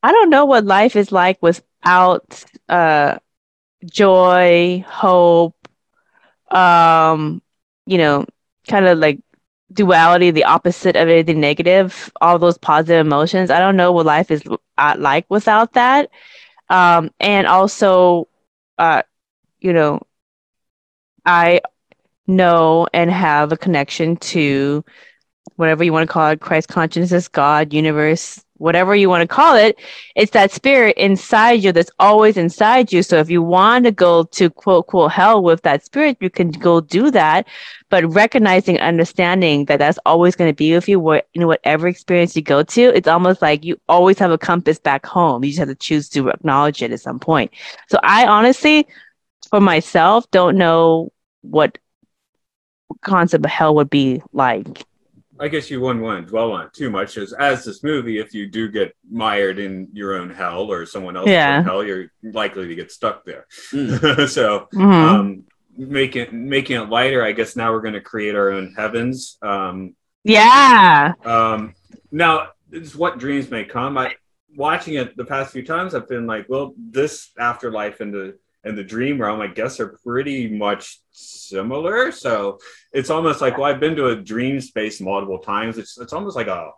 i 0.03 0.11
don't 0.11 0.29
know 0.29 0.45
what 0.45 0.65
life 0.65 0.95
is 0.95 1.11
like 1.11 1.37
without 1.41 2.43
uh 2.69 3.17
joy, 3.85 4.83
hope, 4.87 5.55
um, 6.51 7.41
you 7.85 7.97
know, 7.97 8.25
kind 8.67 8.85
of 8.87 8.97
like 8.99 9.19
duality, 9.73 10.31
the 10.31 10.45
opposite 10.45 10.95
of 10.95 11.09
anything 11.09 11.39
negative, 11.39 12.11
all 12.21 12.39
those 12.39 12.57
positive 12.57 13.05
emotions. 13.05 13.51
I 13.51 13.59
don't 13.59 13.75
know 13.77 13.91
what 13.91 14.05
life 14.05 14.31
is 14.31 14.43
uh, 14.77 14.95
like 14.97 15.25
without 15.29 15.73
that. 15.73 16.09
Um, 16.69 17.11
and 17.19 17.47
also, 17.47 18.27
uh, 18.77 19.03
you 19.59 19.73
know, 19.73 20.01
I 21.29 21.61
know 22.25 22.87
and 22.91 23.11
have 23.11 23.51
a 23.51 23.57
connection 23.57 24.17
to 24.17 24.83
whatever 25.57 25.83
you 25.83 25.93
want 25.93 26.07
to 26.07 26.11
call 26.11 26.29
it 26.29 26.41
Christ 26.41 26.69
consciousness, 26.69 27.27
God, 27.27 27.71
universe, 27.71 28.43
whatever 28.57 28.95
you 28.95 29.09
want 29.09 29.21
to 29.21 29.27
call 29.27 29.55
it. 29.55 29.77
It's 30.15 30.31
that 30.31 30.51
spirit 30.51 30.97
inside 30.97 31.63
you 31.63 31.71
that's 31.71 31.91
always 31.99 32.35
inside 32.35 32.91
you. 32.91 33.03
So 33.03 33.17
if 33.17 33.29
you 33.29 33.43
want 33.43 33.85
to 33.85 33.91
go 33.91 34.23
to 34.23 34.49
quote, 34.49 34.87
quote, 34.87 35.11
hell 35.11 35.43
with 35.43 35.61
that 35.61 35.85
spirit, 35.85 36.17
you 36.19 36.31
can 36.31 36.49
go 36.49 36.81
do 36.81 37.11
that. 37.11 37.47
But 37.89 38.11
recognizing, 38.11 38.79
understanding 38.79 39.65
that 39.65 39.77
that's 39.77 39.99
always 40.05 40.35
going 40.35 40.49
to 40.49 40.55
be 40.55 40.73
with 40.73 40.89
you, 40.89 41.21
know, 41.35 41.47
whatever 41.47 41.87
experience 41.87 42.35
you 42.35 42.41
go 42.41 42.63
to, 42.63 42.81
it's 42.95 43.07
almost 43.07 43.41
like 43.41 43.63
you 43.63 43.79
always 43.87 44.17
have 44.17 44.31
a 44.31 44.37
compass 44.37 44.79
back 44.79 45.05
home. 45.05 45.43
You 45.43 45.51
just 45.51 45.59
have 45.59 45.67
to 45.67 45.75
choose 45.75 46.09
to 46.09 46.29
acknowledge 46.29 46.81
it 46.81 46.91
at 46.91 47.01
some 47.01 47.19
point. 47.19 47.51
So 47.87 47.99
I 48.01 48.25
honestly, 48.25 48.87
for 49.49 49.59
myself, 49.59 50.29
don't 50.31 50.57
know 50.57 51.11
what 51.41 51.77
concept 53.01 53.45
of 53.45 53.51
hell 53.51 53.75
would 53.75 53.89
be 53.89 54.21
like. 54.33 54.83
I 55.41 55.47
guess 55.47 55.69
you 55.71 55.79
wouldn't 55.79 56.03
want 56.03 56.25
to 56.25 56.29
dwell 56.29 56.51
on 56.51 56.65
it 56.65 56.73
too 56.73 56.89
much 56.89 57.17
as 57.17 57.31
as 57.31 57.63
this 57.63 57.81
movie, 57.81 58.19
if 58.19 58.33
you 58.33 58.47
do 58.47 58.67
get 58.69 58.93
mired 59.09 59.57
in 59.57 59.87
your 59.93 60.15
own 60.15 60.29
hell 60.29 60.69
or 60.69 60.85
someone 60.85 61.15
else's 61.15 61.31
Yeah. 61.31 61.63
hell, 61.63 61.81
you're 61.83 62.11
likely 62.21 62.67
to 62.67 62.75
get 62.75 62.91
stuck 62.91 63.23
there. 63.23 63.45
Mm. 63.71 64.27
so 64.29 64.67
Mhm. 64.73 64.83
um 65.09 65.43
making 65.77 66.49
making 66.49 66.75
it 66.81 66.89
lighter, 66.89 67.23
I 67.23 67.31
guess 67.31 67.55
now 67.55 67.71
we're 67.71 67.81
gonna 67.81 68.01
create 68.01 68.35
our 68.35 68.51
own 68.51 68.73
heavens. 68.75 69.37
Um 69.41 69.95
yeah. 70.25 71.13
um 71.23 71.73
now 72.11 72.49
it's 72.73 72.93
what 72.93 73.17
dreams 73.17 73.49
may 73.49 73.63
come. 73.63 73.97
I 73.97 74.15
watching 74.57 74.95
it 74.95 75.15
the 75.15 75.23
past 75.23 75.53
few 75.53 75.63
times 75.65 75.95
I've 75.95 76.09
been 76.09 76.27
like, 76.27 76.47
well, 76.49 76.73
this 76.77 77.29
afterlife 77.39 78.01
and 78.01 78.13
the 78.13 78.37
and 78.63 78.77
the 78.77 78.83
dream 78.83 79.21
realm, 79.21 79.41
I 79.41 79.47
guess, 79.47 79.79
are 79.79 79.97
pretty 80.05 80.49
much 80.49 80.99
similar. 81.11 82.11
So 82.11 82.59
it's 82.91 83.09
almost 83.09 83.41
like, 83.41 83.57
well, 83.57 83.65
I've 83.71 83.79
been 83.79 83.95
to 83.95 84.07
a 84.09 84.15
dream 84.15 84.59
space 84.61 84.99
multiple 85.01 85.39
times. 85.39 85.77
It's 85.77 85.97
it's 85.99 86.13
almost 86.13 86.35
like 86.35 86.47
a 86.47 86.71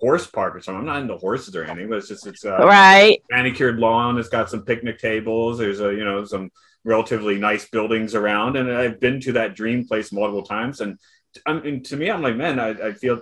horse 0.00 0.26
park 0.26 0.56
or 0.56 0.60
something. 0.60 0.80
I'm 0.80 0.86
not 0.86 1.02
into 1.02 1.16
horses 1.16 1.54
or 1.56 1.64
anything, 1.64 1.88
but 1.90 1.98
it's 1.98 2.08
just 2.08 2.26
it's 2.26 2.44
uh, 2.44 2.64
Right. 2.64 3.22
manicured 3.30 3.78
lawn. 3.78 4.18
It's 4.18 4.28
got 4.28 4.50
some 4.50 4.64
picnic 4.64 4.98
tables. 4.98 5.58
There's 5.58 5.80
a 5.80 5.92
you 5.94 6.04
know 6.04 6.24
some 6.24 6.50
relatively 6.84 7.38
nice 7.38 7.68
buildings 7.68 8.14
around, 8.14 8.56
and 8.56 8.70
I've 8.72 9.00
been 9.00 9.20
to 9.22 9.32
that 9.32 9.54
dream 9.56 9.86
place 9.86 10.12
multiple 10.12 10.44
times. 10.44 10.80
And 10.80 10.98
I 11.46 11.54
mean, 11.54 11.82
to 11.84 11.96
me, 11.96 12.10
I'm 12.10 12.22
like, 12.22 12.36
man, 12.36 12.58
I, 12.58 12.70
I 12.88 12.92
feel 12.92 13.20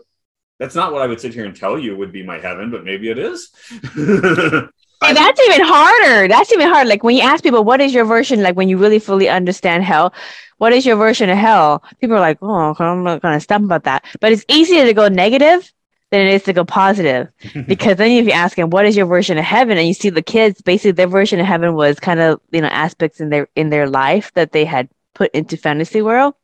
that's 0.59 0.75
not 0.75 0.93
what 0.93 1.03
I 1.03 1.07
would 1.07 1.21
sit 1.21 1.35
here 1.35 1.45
and 1.45 1.57
tell 1.57 1.79
you 1.79 1.97
would 1.97 2.12
be 2.12 2.25
my 2.25 2.39
heaven, 2.39 2.71
but 2.71 2.85
maybe 2.85 3.11
it 3.11 3.19
is. 3.19 3.51
And 5.03 5.17
that's 5.17 5.41
even 5.41 5.67
harder. 5.67 6.29
That's 6.29 6.53
even 6.53 6.69
hard. 6.69 6.89
Like 6.89 7.05
when 7.05 7.17
you 7.17 7.23
ask 7.23 7.43
people, 7.43 7.65
what 7.65 7.81
is 7.81 7.93
your 7.93 8.05
version? 8.05 8.43
Like 8.43 8.57
when 8.57 8.69
you 8.69 8.79
really 8.79 8.99
fully 8.99 9.29
understand 9.29 9.85
hell, 9.85 10.15
what 10.59 10.73
is 10.73 10.87
your 10.87 10.97
version 10.97 11.29
of 11.29 11.37
hell? 11.37 11.83
People 12.01 12.17
are 12.17 12.21
like, 12.21 12.39
oh, 12.41 12.75
I'm 12.79 13.05
not 13.05 13.21
going 13.21 13.35
to 13.35 13.41
stump 13.41 13.65
about 13.65 13.85
that. 13.85 14.05
But 14.21 14.33
it's 14.33 14.45
easier 14.49 14.87
to 14.87 14.95
go 14.95 15.09
negative 15.09 15.71
than 16.11 16.27
it 16.27 16.35
is 16.35 16.43
to 16.45 16.53
go 16.53 16.65
positive. 16.65 17.29
because 17.67 17.97
then 17.97 18.11
if 18.11 18.27
you 18.27 18.33
ask 18.33 18.57
them 18.57 18.71
what 18.71 18.87
is 18.87 18.97
your 18.97 19.07
version 19.07 19.39
of 19.39 19.45
heaven 19.45 19.77
and 19.77 19.87
you 19.87 19.95
see 19.95 20.11
the 20.11 20.23
kids 20.23 20.63
basically 20.63 20.93
their 20.93 21.07
version 21.07 21.41
of 21.41 21.47
heaven 21.47 21.75
was 21.75 21.99
kind 22.01 22.21
of 22.21 22.41
you 22.53 22.61
know 22.61 22.69
aspects 22.69 23.21
in 23.21 23.31
their 23.31 23.49
in 23.57 23.71
their 23.71 23.89
life 23.89 24.33
that 24.35 24.53
they 24.53 24.65
had 24.65 24.89
put 25.15 25.31
into 25.33 25.57
fantasy 25.57 26.03
world 26.03 26.35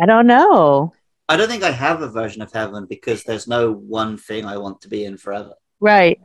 i 0.00 0.06
don't 0.06 0.26
know 0.26 0.92
I 1.30 1.36
don't 1.36 1.48
think 1.48 1.62
I 1.62 1.72
have 1.72 2.00
a 2.00 2.08
version 2.08 2.40
of 2.40 2.50
heaven 2.50 2.86
because 2.86 3.22
there's 3.22 3.46
no 3.46 3.70
one 3.70 4.16
thing 4.16 4.46
I 4.46 4.56
want 4.56 4.80
to 4.80 4.88
be 4.88 5.04
in 5.04 5.18
forever. 5.18 5.52
right 5.78 6.18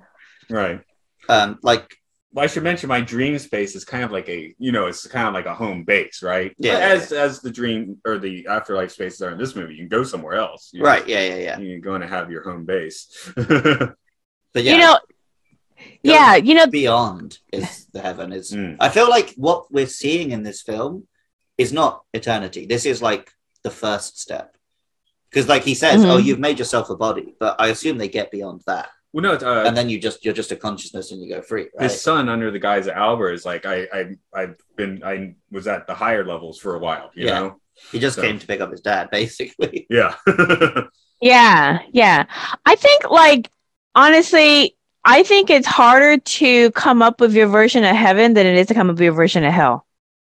right. 0.59 0.81
Um, 1.29 1.57
like 1.61 1.85
Well, 2.33 2.43
I 2.43 2.47
should 2.47 2.63
mention 2.63 2.87
my 2.89 3.01
dream 3.01 3.37
space 3.39 3.75
is 3.75 3.85
kind 3.85 4.03
of 4.03 4.11
like 4.11 4.27
a, 4.27 4.55
you 4.57 4.71
know, 4.71 4.87
it's 4.87 5.05
kind 5.07 5.27
of 5.27 5.33
like 5.33 5.45
a 5.45 5.53
home 5.53 5.83
base, 5.83 6.23
right? 6.23 6.51
Yeah. 6.57 6.77
As 6.93 7.11
as 7.11 7.39
the 7.41 7.51
dream 7.51 7.97
or 8.05 8.17
the 8.17 8.47
afterlife 8.47 8.91
spaces 8.91 9.21
are 9.21 9.31
in 9.31 9.37
this 9.37 9.55
movie, 9.55 9.73
you 9.75 9.79
can 9.83 9.87
go 9.97 10.03
somewhere 10.03 10.33
else. 10.45 10.69
You 10.73 10.83
right, 10.83 11.05
yeah, 11.07 11.23
yeah, 11.29 11.35
yeah. 11.47 11.57
You're 11.59 11.79
going 11.91 12.01
to 12.01 12.07
have 12.07 12.31
your 12.31 12.43
home 12.49 12.65
base. 12.65 12.99
But 14.55 14.63
yeah, 14.65 14.73
you 14.73 14.77
know 14.85 14.97
yeah 16.03 16.35
you 16.35 16.53
know 16.53 16.67
beyond 16.67 17.39
is 17.51 17.87
the 17.93 18.01
heaven. 18.01 18.31
Is 18.33 18.51
Mm. 18.51 18.77
I 18.79 18.89
feel 18.89 19.09
like 19.09 19.33
what 19.35 19.71
we're 19.71 19.87
seeing 20.01 20.31
in 20.31 20.43
this 20.43 20.61
film 20.61 21.07
is 21.57 21.71
not 21.73 22.03
eternity. 22.13 22.65
This 22.67 22.85
is 22.85 23.01
like 23.01 23.31
the 23.63 23.71
first 23.71 24.19
step. 24.19 24.55
Because 25.29 25.47
like 25.49 25.63
he 25.63 25.73
says, 25.73 26.01
Mhm. 26.01 26.09
oh, 26.11 26.17
you've 26.17 26.39
made 26.47 26.59
yourself 26.59 26.89
a 26.91 26.95
body, 26.95 27.35
but 27.39 27.55
I 27.59 27.67
assume 27.69 27.97
they 27.97 28.07
get 28.19 28.29
beyond 28.29 28.61
that, 28.67 28.89
well, 29.13 29.21
no, 29.23 29.33
it's, 29.33 29.43
uh, 29.43 29.63
and 29.65 29.77
then 29.77 29.89
you 29.89 29.99
just 29.99 30.25
you're 30.25 30.33
just 30.33 30.51
a 30.51 30.55
consciousness 30.55 31.11
and 31.11 31.21
you 31.21 31.29
go 31.29 31.41
free, 31.41 31.69
right? 31.79 31.83
his 31.89 32.01
son 32.01 32.27
under 32.29 32.51
the 32.51 32.59
guise 32.59 32.87
of 32.87 32.93
Albert 32.95 33.33
is 33.33 33.45
like 33.45 33.65
I 33.65 33.87
I 33.93 34.05
I've 34.33 34.57
been 34.75 35.03
I 35.03 35.35
was 35.51 35.67
at 35.67 35.87
the 35.87 35.93
higher 35.93 36.25
levels 36.25 36.59
for 36.59 36.75
a 36.75 36.79
while, 36.79 37.11
you 37.15 37.27
Yeah. 37.27 37.39
know. 37.39 37.59
He 37.91 37.99
just 37.99 38.15
So- 38.17 38.21
came 38.23 38.39
to 38.39 38.47
pick 38.47 38.59
up 38.61 38.71
his 38.71 38.81
dad, 38.81 39.09
basically. 39.19 39.87
Yeah. 39.89 40.15
Yeah, 41.21 41.79
yeah. 41.93 42.25
I 42.65 42.75
think 42.75 43.09
like 43.09 43.49
honestly, 43.95 44.75
I 45.05 45.23
think 45.23 45.49
it's 45.49 45.67
harder 45.67 46.17
to 46.17 46.71
come 46.71 47.01
up 47.01 47.21
with 47.21 47.33
your 47.33 47.47
version 47.47 47.85
of 47.85 47.95
heaven 47.95 48.33
than 48.33 48.45
it 48.45 48.57
is 48.57 48.67
to 48.67 48.73
come 48.73 48.89
up 48.89 48.95
with 48.95 49.03
your 49.03 49.13
version 49.13 49.45
of 49.45 49.53
hell. 49.53 49.85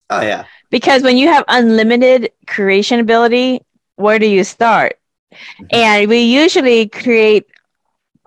Oh 0.09 0.21
yeah, 0.21 0.45
Because 0.69 1.03
when 1.03 1.17
you 1.17 1.27
have 1.27 1.43
unlimited 1.49 2.31
creation 2.47 3.01
ability, 3.01 3.59
where 3.97 4.17
do 4.19 4.25
you 4.27 4.45
start? 4.45 4.97
And 5.71 6.07
we 6.07 6.19
usually 6.21 6.87
create 6.87 7.47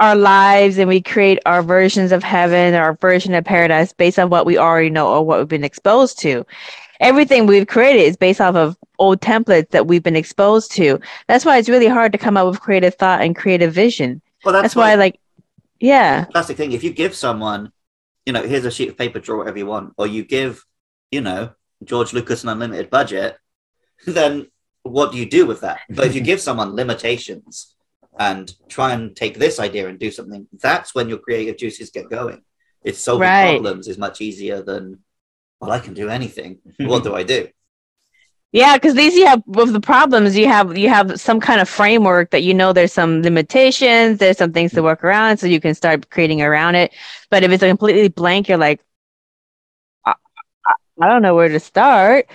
our 0.01 0.17
lives 0.17 0.79
and 0.79 0.89
we 0.89 1.03
create 1.03 1.39
our 1.45 1.63
versions 1.63 2.11
of 2.11 2.23
heaven, 2.23 2.75
our 2.75 2.95
version 2.95 3.35
of 3.35 3.45
paradise 3.45 3.93
based 3.93 4.19
on 4.19 4.31
what 4.31 4.47
we 4.47 4.57
already 4.57 4.89
know 4.89 5.09
or 5.09 5.25
what 5.25 5.39
we've 5.39 5.49
been 5.49 5.63
exposed 5.63 6.19
to. 6.21 6.45
Everything 7.01 7.47
we've 7.47 7.67
created 7.67 8.03
is 8.03 8.17
based 8.17 8.41
off 8.41 8.57
of 8.57 8.77
old 8.99 9.21
templates 9.21 9.71
that 9.71 9.87
we've 9.87 10.03
been 10.03 10.17
exposed 10.17 10.73
to. 10.73 10.99
That's 11.29 11.45
why 11.45 11.59
it's 11.59 11.69
really 11.69 11.87
hard 11.87 12.13
to 12.13 12.19
come 12.19 12.37
up 12.37 12.47
with 12.47 12.61
creative 12.61 12.95
thought 12.95 13.21
and 13.21 13.37
creative 13.37 13.75
vision. 13.75 14.23
well 14.45 14.55
that's, 14.55 14.63
That's 14.65 14.77
why, 14.77 14.95
like, 14.95 15.21
yeah, 15.79 16.27
that's 16.33 16.49
the 16.49 16.55
thing. 16.55 16.73
If 16.73 16.83
you 16.83 16.93
give 16.93 17.15
someone, 17.15 17.73
you 18.25 18.33
know, 18.33 18.43
here's 18.43 18.65
a 18.65 18.71
sheet 18.71 18.89
of 18.89 18.99
paper, 18.99 19.19
draw 19.19 19.39
whatever 19.39 19.59
you 19.59 19.67
want, 19.67 19.95
or 19.97 20.07
you 20.07 20.25
give, 20.25 20.65
you 21.11 21.21
know, 21.21 21.53
George 21.85 22.13
Lucas 22.13 22.43
an 22.43 22.51
unlimited 22.51 22.91
budget, 22.91 23.39
then 24.07 24.49
what 24.83 25.13
do 25.13 25.19
you 25.19 25.27
do 25.27 25.47
with 25.47 25.61
that? 25.61 25.81
But 25.91 26.07
if 26.07 26.15
you 26.15 26.23
give 26.23 26.41
someone 26.41 26.75
limitations 26.75 27.75
and 28.21 28.55
try 28.69 28.93
and 28.93 29.17
take 29.17 29.39
this 29.39 29.59
idea 29.59 29.89
and 29.89 29.99
do 29.99 30.11
something, 30.11 30.47
that's 30.61 30.95
when 30.95 31.09
your 31.09 31.19
creative 31.19 31.57
juices 31.57 31.91
get 31.91 32.11
going. 32.11 32.43
It's 32.85 32.99
solving 32.99 33.29
Right. 33.29 33.55
problems 33.55 33.89
is 33.89 33.97
much 33.97 34.21
easier 34.21 34.63
than, 34.63 34.99
well, 35.59 35.73
I 35.73 35.79
can 35.81 35.95
do 35.95 36.11
anything. 36.11 36.59
what 36.81 37.03
do 37.03 37.15
I 37.15 37.23
do? 37.23 37.49
yeah, 38.53 38.77
because 38.77 38.95
these 38.95 39.15
you 39.15 39.27
have 39.27 39.43
with 39.47 39.73
the 39.73 39.81
problems 39.81 40.37
you 40.37 40.49
have 40.49 40.77
you 40.77 40.91
have 40.91 41.19
some 41.19 41.41
kind 41.41 41.61
of 41.63 41.69
framework 41.69 42.31
that 42.31 42.43
you 42.43 42.53
know 42.53 42.75
there's 42.75 42.93
some 42.93 43.23
limitations, 43.23 44.19
there's 44.19 44.37
some 44.39 44.53
things 44.53 44.73
to 44.73 44.81
mm. 44.81 44.85
work 44.85 45.03
around, 45.03 45.39
so 45.39 45.47
you 45.47 45.61
can 45.61 45.75
start 45.75 46.11
creating 46.11 46.43
around 46.43 46.75
it. 46.75 46.93
But 47.31 47.43
if 47.43 47.51
it's 47.51 47.63
a 47.63 47.69
completely 47.69 48.09
blank, 48.09 48.49
you're 48.49 48.59
like, 48.59 48.81
I, 50.05 50.15
I, 50.67 50.75
I 51.01 51.09
don't 51.09 51.23
know 51.23 51.35
where 51.35 51.49
to 51.49 51.61
start. 51.61 52.29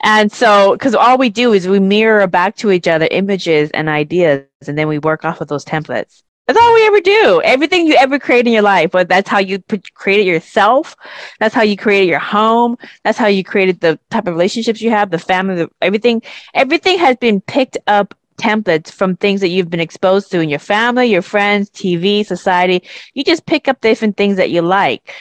And 0.00 0.30
so, 0.30 0.72
because 0.72 0.94
all 0.94 1.18
we 1.18 1.30
do 1.30 1.52
is 1.52 1.66
we 1.68 1.80
mirror 1.80 2.26
back 2.26 2.56
to 2.56 2.70
each 2.70 2.88
other 2.88 3.08
images 3.10 3.70
and 3.72 3.88
ideas, 3.88 4.44
and 4.66 4.76
then 4.76 4.88
we 4.88 4.98
work 4.98 5.24
off 5.24 5.40
of 5.40 5.48
those 5.48 5.64
templates. 5.64 6.22
That's 6.46 6.58
all 6.60 6.74
we 6.74 6.86
ever 6.86 7.00
do. 7.00 7.42
Everything 7.44 7.86
you 7.88 7.96
ever 7.96 8.20
create 8.20 8.46
in 8.46 8.52
your 8.52 8.62
life, 8.62 8.92
but 8.92 9.08
that's 9.08 9.28
how 9.28 9.38
you 9.38 9.58
created 9.94 10.26
yourself. 10.26 10.94
That's 11.40 11.54
how 11.54 11.62
you 11.62 11.76
created 11.76 12.08
your 12.08 12.20
home. 12.20 12.78
That's 13.02 13.18
how 13.18 13.26
you 13.26 13.42
created 13.42 13.80
the 13.80 13.98
type 14.10 14.28
of 14.28 14.34
relationships 14.34 14.80
you 14.80 14.90
have, 14.90 15.10
the 15.10 15.18
family, 15.18 15.56
the, 15.56 15.70
everything. 15.82 16.22
Everything 16.54 16.98
has 16.98 17.16
been 17.16 17.40
picked 17.40 17.78
up 17.88 18.14
templates 18.36 18.92
from 18.92 19.16
things 19.16 19.40
that 19.40 19.48
you've 19.48 19.70
been 19.70 19.80
exposed 19.80 20.30
to 20.30 20.40
in 20.40 20.48
your 20.48 20.60
family, 20.60 21.06
your 21.06 21.22
friends, 21.22 21.68
TV, 21.70 22.24
society. 22.24 22.82
You 23.14 23.24
just 23.24 23.46
pick 23.46 23.66
up 23.66 23.80
different 23.80 24.16
things 24.16 24.36
that 24.36 24.50
you 24.50 24.62
like, 24.62 25.12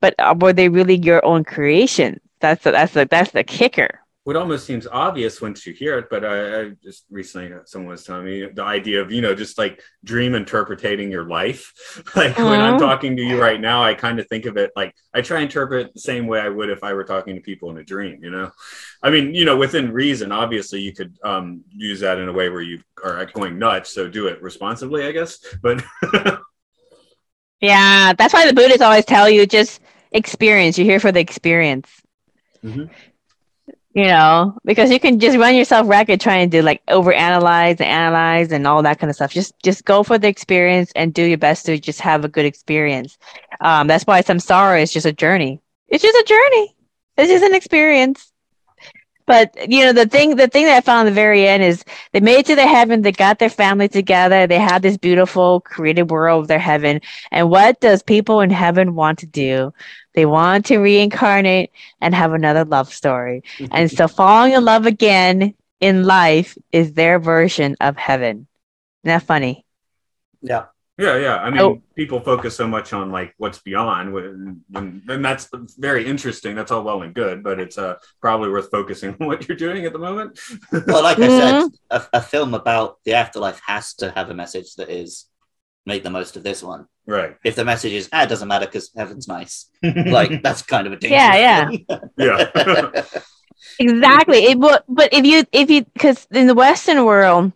but 0.00 0.14
uh, 0.18 0.34
were 0.40 0.54
they 0.54 0.70
really 0.70 0.96
your 0.96 1.24
own 1.24 1.44
creation? 1.44 2.18
That's 2.40 2.64
the, 2.64 2.72
that's 2.72 2.92
the, 2.94 3.06
that's 3.10 3.30
the 3.32 3.44
kicker. 3.44 4.00
What 4.24 4.36
almost 4.36 4.66
seems 4.66 4.86
obvious 4.86 5.40
once 5.40 5.66
you 5.66 5.72
hear 5.72 5.98
it, 5.98 6.08
but 6.10 6.24
I, 6.26 6.60
I 6.60 6.70
just 6.84 7.06
recently 7.10 7.56
someone 7.64 7.92
was 7.92 8.04
telling 8.04 8.26
me 8.26 8.46
the 8.52 8.62
idea 8.62 9.00
of 9.00 9.10
you 9.10 9.22
know 9.22 9.34
just 9.34 9.56
like 9.56 9.82
dream 10.04 10.34
interpreting 10.34 11.10
your 11.10 11.24
life. 11.24 11.72
Like 12.14 12.36
when 12.36 12.60
I'm 12.60 12.74
Mhm. 12.74 12.78
talking 12.78 13.16
to 13.16 13.22
you 13.22 13.40
right 13.40 13.58
now, 13.60 13.82
I 13.82 13.94
kind 13.94 14.20
of 14.20 14.26
think 14.28 14.44
of 14.44 14.56
it 14.58 14.72
like 14.76 14.94
I 15.14 15.22
try 15.22 15.40
interpret 15.40 15.94
the 15.94 16.00
same 16.00 16.26
way 16.26 16.38
I 16.38 16.48
would 16.50 16.68
if 16.68 16.84
I 16.84 16.92
were 16.92 17.04
talking 17.04 17.34
to 17.36 17.40
people 17.40 17.70
in 17.70 17.78
a 17.78 17.82
dream. 17.84 18.22
You 18.22 18.30
know, 18.30 18.50
I 19.02 19.08
mean, 19.10 19.34
you 19.34 19.46
know, 19.46 19.56
within 19.56 19.90
reason. 19.90 20.32
Obviously, 20.32 20.80
you 20.82 20.92
could 20.92 21.16
um, 21.24 21.64
use 21.70 22.00
that 22.00 22.18
in 22.18 22.28
a 22.28 22.32
way 22.32 22.50
where 22.50 22.62
you 22.62 22.82
are 23.02 23.24
going 23.26 23.58
nuts. 23.58 23.94
So 23.94 24.06
do 24.06 24.26
it 24.26 24.42
responsibly, 24.42 25.04
I 25.06 25.12
guess. 25.12 25.38
But 25.62 25.82
Yeah, 27.60 28.12
that's 28.14 28.32
why 28.32 28.46
the 28.46 28.54
Buddhists 28.54 28.82
always 28.82 29.04
tell 29.04 29.28
you 29.28 29.46
just 29.46 29.80
experience. 30.12 30.78
You're 30.78 30.86
here 30.86 31.00
for 31.00 31.12
the 31.12 31.20
experience. 31.20 31.99
Mhm. 32.62 32.90
You 33.92 34.04
know, 34.04 34.56
because 34.64 34.90
you 34.92 35.00
can 35.00 35.18
just 35.18 35.36
run 35.36 35.56
yourself 35.56 35.88
ragged 35.88 36.20
trying 36.20 36.50
to 36.50 36.62
like 36.62 36.80
overanalyze 36.86 37.80
and 37.80 37.82
analyze 37.82 38.52
and 38.52 38.64
all 38.66 38.82
that 38.84 39.00
kind 39.00 39.10
of 39.10 39.16
stuff. 39.16 39.32
Just 39.32 39.52
just 39.64 39.84
go 39.84 40.04
for 40.04 40.16
the 40.16 40.28
experience 40.28 40.92
and 40.94 41.12
do 41.12 41.24
your 41.24 41.38
best 41.38 41.66
to 41.66 41.76
just 41.78 42.00
have 42.00 42.24
a 42.24 42.28
good 42.28 42.44
experience. 42.44 43.18
Um, 43.60 43.88
that's 43.88 44.04
why 44.06 44.22
samsara 44.22 44.80
is 44.80 44.92
just 44.92 45.06
a 45.06 45.12
journey. 45.12 45.60
It's 45.88 46.04
just 46.04 46.16
a 46.16 46.24
journey. 46.24 46.76
It's 47.16 47.30
just 47.32 47.44
an 47.44 47.54
experience. 47.54 48.32
But 49.30 49.70
you 49.70 49.84
know 49.84 49.92
the 49.92 50.06
thing 50.06 50.34
the 50.34 50.48
thing 50.48 50.64
that 50.64 50.78
I 50.78 50.80
found 50.80 51.06
at 51.06 51.12
the 51.12 51.14
very 51.14 51.46
end 51.46 51.62
is 51.62 51.84
they 52.10 52.18
made 52.18 52.40
it 52.40 52.46
to 52.46 52.56
the 52.56 52.66
heaven, 52.66 53.02
they 53.02 53.12
got 53.12 53.38
their 53.38 53.48
family 53.48 53.88
together, 53.88 54.48
they 54.48 54.58
had 54.58 54.82
this 54.82 54.96
beautiful 54.96 55.60
created 55.60 56.10
world 56.10 56.42
of 56.42 56.48
their 56.48 56.58
heaven. 56.58 57.00
And 57.30 57.48
what 57.48 57.80
does 57.80 58.02
people 58.02 58.40
in 58.40 58.50
heaven 58.50 58.96
want 58.96 59.20
to 59.20 59.26
do? 59.26 59.72
They 60.14 60.26
want 60.26 60.66
to 60.66 60.78
reincarnate 60.78 61.70
and 62.00 62.12
have 62.12 62.32
another 62.32 62.64
love 62.64 62.92
story. 62.92 63.44
Mm-hmm. 63.58 63.72
And 63.72 63.88
so 63.88 64.08
falling 64.08 64.54
in 64.54 64.64
love 64.64 64.86
again 64.86 65.54
in 65.78 66.02
life 66.02 66.58
is 66.72 66.94
their 66.94 67.20
version 67.20 67.76
of 67.80 67.96
heaven. 67.96 68.48
Isn't 69.04 69.14
that 69.14 69.22
funny? 69.22 69.64
yeah, 70.42 70.66
Yeah, 71.00 71.16
yeah. 71.16 71.36
I 71.38 71.48
mean, 71.50 71.60
Oh. 71.60 71.82
people 71.96 72.20
focus 72.20 72.54
so 72.56 72.66
much 72.68 72.92
on 72.92 73.10
like 73.10 73.32
what's 73.38 73.58
beyond, 73.60 74.12
when, 74.12 74.62
when, 74.70 75.02
and 75.08 75.24
that's 75.24 75.48
very 75.78 76.04
interesting. 76.06 76.54
That's 76.54 76.70
all 76.70 76.84
well 76.84 77.02
and 77.02 77.14
good, 77.14 77.42
but 77.42 77.58
it's 77.58 77.78
uh, 77.78 77.94
probably 78.20 78.50
worth 78.50 78.70
focusing 78.70 79.16
on 79.20 79.26
what 79.26 79.48
you're 79.48 79.56
doing 79.56 79.86
at 79.86 79.92
the 79.92 79.98
moment. 79.98 80.38
well, 80.86 81.02
like 81.02 81.18
I 81.18 81.28
said, 81.28 81.54
Mhm. 81.54 81.70
a, 81.90 81.98
a 82.14 82.20
film 82.22 82.54
about 82.54 82.98
the 83.06 83.14
afterlife 83.14 83.60
has 83.66 83.94
to 83.94 84.10
have 84.10 84.28
a 84.30 84.34
message 84.34 84.74
that 84.76 84.90
is 84.90 85.26
make 85.86 86.02
the 86.02 86.10
most 86.10 86.36
of 86.36 86.42
this 86.42 86.62
one. 86.62 86.86
right. 87.06 87.36
If 87.44 87.54
the 87.56 87.64
message 87.64 87.92
is, 87.92 88.08
ah, 88.12 88.24
it 88.24 88.28
doesn't 88.28 88.46
matter 88.48 88.66
because 88.66 88.90
heaven's 88.94 89.26
nice, 89.26 89.70
like 89.82 90.42
that's 90.42 90.62
kind 90.62 90.86
of 90.86 90.92
a 90.92 90.96
dangerous 90.96 91.22
Yeah, 91.22 91.70
yeah. 91.88 91.96
Yeah. 92.18 93.02
Exactly. 93.78 94.38
It 94.44 94.60
but 94.60 94.84
but 94.88 95.12
if 95.12 95.24
you 95.24 95.44
if 95.52 95.70
you 95.70 95.84
because 95.94 96.26
in 96.30 96.46
the 96.46 96.54
Western 96.54 97.04
world, 97.04 97.52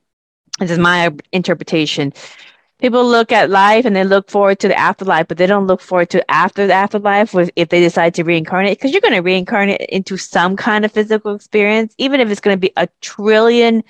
this 0.59 0.71
is 0.71 0.79
my 0.79 1.13
interpretation. 1.33 2.13
People 2.85 3.09
look 3.09 3.33
at 3.33 3.49
life 3.49 3.87
and 3.87 3.97
they 3.97 4.05
look 4.05 4.29
forward 4.29 4.59
to 4.59 4.69
the 4.69 4.79
afterlife, 4.79 5.27
but 5.27 5.39
they 5.39 5.47
don't 5.47 5.67
look 5.67 5.81
forward 5.81 6.11
to 6.11 6.31
after 6.31 6.67
the 6.67 6.75
afterlife. 6.75 7.33
With 7.33 7.51
if 7.57 7.71
they 7.71 7.81
decide 7.81 8.13
to 8.17 8.25
reincarnate, 8.25 8.77
because 8.77 8.93
you're 8.93 9.01
going 9.01 9.15
to 9.15 9.21
reincarnate 9.21 9.81
into 9.89 10.19
some 10.19 10.55
kind 10.55 10.85
of 10.85 10.93
physical 10.93 11.35
experience, 11.35 11.95
even 11.97 12.21
if 12.21 12.29
it's 12.29 12.43
going 12.43 12.59
to 12.59 12.61
be 12.61 12.75
a 12.77 12.87
trillion 13.01 13.85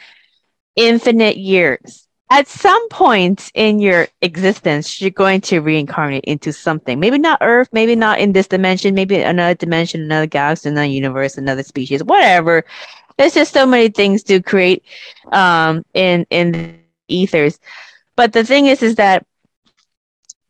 infinite 0.76 1.36
years. 1.36 2.06
At 2.30 2.46
some 2.46 2.88
point 2.88 3.50
in 3.54 3.80
your 3.80 4.06
existence, 4.22 5.00
you're 5.00 5.10
going 5.10 5.40
to 5.40 5.58
reincarnate 5.58 6.22
into 6.26 6.52
something. 6.52 7.00
Maybe 7.00 7.18
not 7.18 7.38
Earth, 7.40 7.70
maybe 7.72 7.96
not 7.96 8.20
in 8.20 8.32
this 8.32 8.46
dimension, 8.46 8.94
maybe 8.94 9.20
another 9.20 9.56
dimension, 9.56 10.02
another 10.02 10.26
galaxy, 10.26 10.68
another 10.68 10.86
universe, 10.86 11.36
another 11.36 11.64
species, 11.64 12.04
whatever. 12.04 12.64
There's 13.18 13.34
just 13.34 13.52
so 13.54 13.66
many 13.66 13.88
things 13.88 14.22
to 14.22 14.40
create 14.40 14.84
um, 15.32 15.84
in 15.94 16.28
in 16.30 16.52
the 16.52 16.74
ethers. 17.08 17.58
But 18.16 18.32
the 18.32 18.44
thing 18.44 18.66
is, 18.66 18.82
is 18.82 18.96
that 18.96 19.26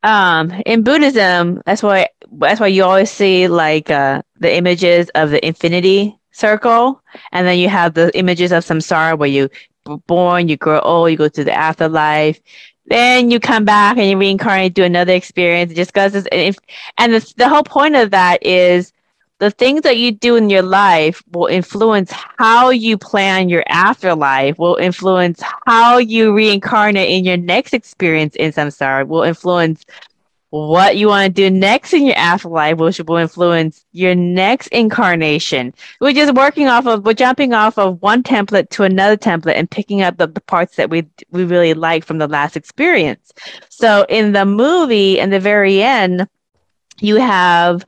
um, 0.03 0.51
in 0.67 0.83
Buddhism, 0.83 1.63
that's 1.65 1.83
why 1.83 2.09
that's 2.39 2.61
why 2.61 2.67
you 2.69 2.85
always 2.85 3.11
see 3.11 3.49
like 3.49 3.91
uh, 3.91 4.23
the 4.39 4.55
images 4.55 5.11
of 5.15 5.31
the 5.31 5.45
infinity 5.47 6.19
circle, 6.33 7.03
and 7.33 7.47
then 7.47 7.59
you 7.59 7.69
have 7.69 7.95
the 7.95 8.17
images 8.17 8.53
of 8.53 8.65
samsara 8.65 9.19
where 9.19 9.29
you 9.29 9.49
b- 9.87 9.97
born, 10.07 10.49
you 10.49 10.57
grow 10.57 10.81
old, 10.81 11.11
you 11.11 11.17
go 11.17 11.29
to 11.29 11.45
the 11.45 11.53
afterlife, 11.53 12.41
then 12.87 13.31
you 13.31 13.41
come 13.41 13.65
back 13.65 13.97
and 13.97 14.09
you 14.09 14.19
reincarnate, 14.19 14.75
do 14.75 14.85
another 14.85 15.15
experience. 15.15 15.73
It 15.73 15.77
just 15.77 15.95
goes, 15.95 16.15
and, 16.15 16.29
if, 16.31 16.57
and 16.99 17.15
the, 17.15 17.35
the 17.37 17.49
whole 17.49 17.63
point 17.65 17.97
of 17.97 18.11
that 18.11 18.45
is 18.45 18.93
the 19.41 19.51
things 19.51 19.83
that 19.83 19.97
you 19.99 20.13
do 20.13 20.37
in 20.37 20.49
your 20.49 20.63
life 20.63 21.23
will 21.33 21.47
influence 21.47 22.11
how 22.13 22.71
you 22.71 22.97
plan 22.97 23.49
your 23.49 23.65
afterlife, 23.69 24.59
will 24.59 24.77
influence 24.77 25.43
how 25.67 25.99
you 25.99 26.33
reincarnate 26.33 27.11
in 27.11 27.25
your 27.25 27.37
next 27.37 27.75
experience 27.75 28.37
in 28.37 28.53
samsara, 28.53 29.07
will 29.07 29.23
influence 29.23 29.85
what 30.51 30.97
you 30.97 31.09
want 31.09 31.27
to 31.27 31.33
do 31.33 31.51
next 31.51 31.93
in 31.93 32.07
your 32.07 32.17
afterlife, 32.17 32.79
which 32.79 33.01
will 33.01 33.17
influence 33.17 33.85
your 33.91 34.15
next 34.15 34.69
incarnation. 34.69 35.75
We're 36.01 36.13
just 36.13 36.33
working 36.33 36.69
off 36.69 36.87
of, 36.87 37.05
we're 37.05 37.15
jumping 37.15 37.53
off 37.53 37.77
of 37.77 38.01
one 38.01 38.23
template 38.23 38.71
to 38.71 38.85
another 38.85 39.17
template 39.17 39.57
and 39.57 39.69
picking 39.69 40.03
up 40.03 40.17
the, 40.17 40.29
the 40.29 40.41
parts 40.41 40.77
that 40.77 40.91
we 40.91 41.09
we 41.33 41.45
really 41.45 41.75
like 41.75 42.05
from 42.05 42.19
the 42.19 42.29
last 42.29 42.57
experience. 42.57 43.33
So 43.69 44.07
in 44.09 44.31
the 44.31 44.45
movie, 44.45 45.19
in 45.19 45.31
the 45.31 45.41
very 45.41 45.83
end, 45.83 46.29
you 47.01 47.17
have 47.17 47.85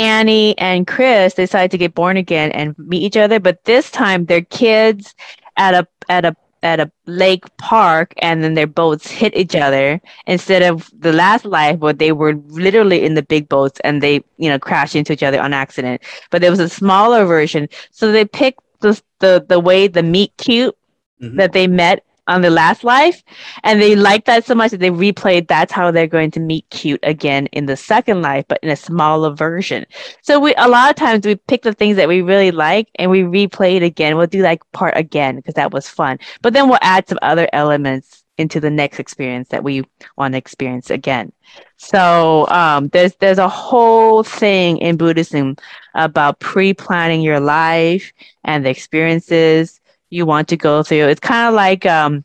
Annie 0.00 0.58
and 0.58 0.86
Chris 0.86 1.34
decide 1.34 1.70
to 1.72 1.78
get 1.78 1.94
born 1.94 2.16
again 2.16 2.52
and 2.52 2.76
meet 2.78 3.02
each 3.02 3.16
other, 3.16 3.40
but 3.40 3.64
this 3.64 3.90
time 3.90 4.26
they're 4.26 4.42
kids 4.42 5.14
at 5.56 5.74
a 5.74 5.86
at 6.08 6.24
a 6.26 6.36
at 6.62 6.80
a 6.80 6.90
lake 7.06 7.44
park 7.58 8.14
and 8.18 8.44
then 8.44 8.54
their 8.54 8.66
boats 8.66 9.10
hit 9.10 9.36
each 9.36 9.56
other 9.56 10.00
instead 10.26 10.62
of 10.62 10.90
the 10.98 11.12
last 11.12 11.44
life 11.44 11.78
where 11.80 11.94
they 11.94 12.12
were 12.12 12.34
literally 12.48 13.04
in 13.04 13.14
the 13.14 13.22
big 13.22 13.48
boats 13.48 13.80
and 13.84 14.02
they 14.02 14.22
you 14.38 14.48
know 14.48 14.58
crashed 14.58 14.96
into 14.96 15.12
each 15.12 15.22
other 15.22 15.40
on 15.40 15.54
accident 15.54 16.02
but 16.30 16.42
there 16.42 16.50
was 16.50 16.60
a 16.60 16.68
smaller 16.68 17.24
version 17.24 17.68
so 17.92 18.12
they 18.12 18.24
picked 18.26 18.60
the 18.80 19.00
the, 19.20 19.44
the 19.48 19.60
way 19.60 19.88
the 19.88 20.02
meet 20.02 20.36
cute 20.36 20.76
Mhm. 21.22 21.36
that 21.36 21.52
they 21.52 21.66
met 21.66 22.04
on 22.30 22.42
the 22.42 22.48
last 22.48 22.84
life 22.84 23.22
and 23.64 23.82
they 23.82 23.96
liked 23.96 24.26
that 24.26 24.44
so 24.44 24.54
much 24.54 24.70
that 24.70 24.78
they 24.78 24.90
replayed 24.90 25.48
that's 25.48 25.72
how 25.72 25.90
they're 25.90 26.06
going 26.06 26.30
to 26.30 26.38
meet 26.38 26.64
cute 26.70 27.00
again 27.02 27.46
in 27.48 27.66
the 27.66 27.76
second 27.76 28.22
life 28.22 28.44
but 28.48 28.60
in 28.62 28.70
a 28.70 28.76
smaller 28.76 29.30
version. 29.34 29.84
So 30.22 30.38
we 30.38 30.54
a 30.54 30.68
lot 30.68 30.90
of 30.90 30.96
times 30.96 31.26
we 31.26 31.34
pick 31.34 31.62
the 31.62 31.74
things 31.74 31.96
that 31.96 32.08
we 32.08 32.22
really 32.22 32.52
like 32.52 32.88
and 32.94 33.10
we 33.10 33.22
replay 33.22 33.76
it 33.76 33.82
again. 33.82 34.16
We'll 34.16 34.28
do 34.28 34.42
like 34.42 34.62
part 34.70 34.96
again 34.96 35.36
because 35.36 35.54
that 35.54 35.72
was 35.72 35.88
fun. 35.88 36.20
But 36.40 36.52
then 36.52 36.68
we'll 36.68 36.78
add 36.82 37.08
some 37.08 37.18
other 37.20 37.48
elements 37.52 38.24
into 38.38 38.60
the 38.60 38.70
next 38.70 38.98
experience 38.98 39.48
that 39.48 39.64
we 39.64 39.84
want 40.16 40.32
to 40.32 40.38
experience 40.38 40.88
again. 40.88 41.32
So 41.76 42.46
um, 42.48 42.88
there's 42.88 43.14
there's 43.16 43.38
a 43.38 43.48
whole 43.48 44.22
thing 44.22 44.78
in 44.78 44.96
buddhism 44.96 45.56
about 45.94 46.38
pre-planning 46.38 47.22
your 47.22 47.40
life 47.40 48.12
and 48.44 48.64
the 48.64 48.70
experiences 48.70 49.79
you 50.10 50.26
want 50.26 50.48
to 50.48 50.56
go 50.56 50.82
through 50.82 51.08
it's 51.08 51.20
kind 51.20 51.48
of 51.48 51.54
like 51.54 51.86
um, 51.86 52.24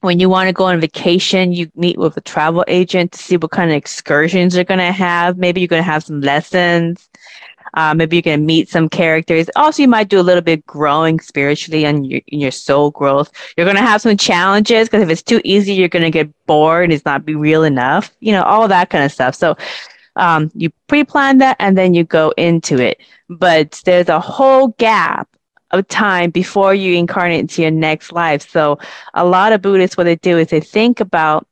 when 0.00 0.18
you 0.18 0.28
want 0.28 0.48
to 0.48 0.52
go 0.52 0.64
on 0.64 0.80
vacation 0.80 1.52
you 1.52 1.70
meet 1.74 1.98
with 1.98 2.16
a 2.16 2.20
travel 2.20 2.64
agent 2.68 3.12
to 3.12 3.18
see 3.18 3.36
what 3.36 3.50
kind 3.50 3.70
of 3.70 3.76
excursions 3.76 4.54
you're 4.54 4.64
going 4.64 4.78
to 4.78 4.92
have 4.92 5.36
maybe 5.36 5.60
you're 5.60 5.68
going 5.68 5.82
to 5.82 5.90
have 5.90 6.04
some 6.04 6.20
lessons 6.20 7.08
uh, 7.76 7.94
maybe 7.94 8.16
you're 8.16 8.22
going 8.22 8.40
to 8.40 8.44
meet 8.44 8.68
some 8.68 8.88
characters. 8.88 9.48
Also, 9.54 9.82
you 9.82 9.88
might 9.88 10.08
do 10.08 10.18
a 10.18 10.22
little 10.22 10.42
bit 10.42 10.64
growing 10.66 11.20
spiritually 11.20 11.84
and 11.84 12.06
your, 12.06 12.22
in 12.28 12.40
your 12.40 12.50
soul 12.50 12.90
growth. 12.90 13.30
You're 13.56 13.66
going 13.66 13.76
to 13.76 13.82
have 13.82 14.00
some 14.00 14.16
challenges 14.16 14.88
because 14.88 15.02
if 15.02 15.10
it's 15.10 15.22
too 15.22 15.42
easy, 15.44 15.74
you're 15.74 15.88
going 15.88 16.04
to 16.04 16.10
get 16.10 16.46
bored 16.46 16.84
and 16.84 16.92
it's 16.92 17.04
not 17.04 17.26
be 17.26 17.34
real 17.34 17.64
enough. 17.64 18.14
You 18.20 18.32
know, 18.32 18.42
all 18.44 18.66
that 18.68 18.88
kind 18.88 19.04
of 19.04 19.12
stuff. 19.12 19.34
So 19.34 19.56
um, 20.16 20.50
you 20.54 20.70
pre-plan 20.86 21.38
that 21.38 21.56
and 21.60 21.76
then 21.76 21.92
you 21.92 22.02
go 22.02 22.32
into 22.38 22.78
it. 22.78 23.00
But 23.28 23.82
there's 23.84 24.08
a 24.08 24.20
whole 24.20 24.68
gap 24.78 25.28
of 25.76 25.88
time 25.88 26.30
before 26.30 26.74
you 26.74 26.94
incarnate 26.94 27.40
into 27.40 27.62
your 27.62 27.70
next 27.70 28.12
life. 28.12 28.48
So 28.48 28.78
a 29.14 29.24
lot 29.24 29.52
of 29.52 29.62
Buddhists, 29.62 29.96
what 29.96 30.04
they 30.04 30.16
do 30.16 30.38
is 30.38 30.48
they 30.48 30.60
think 30.60 31.00
about 31.00 31.46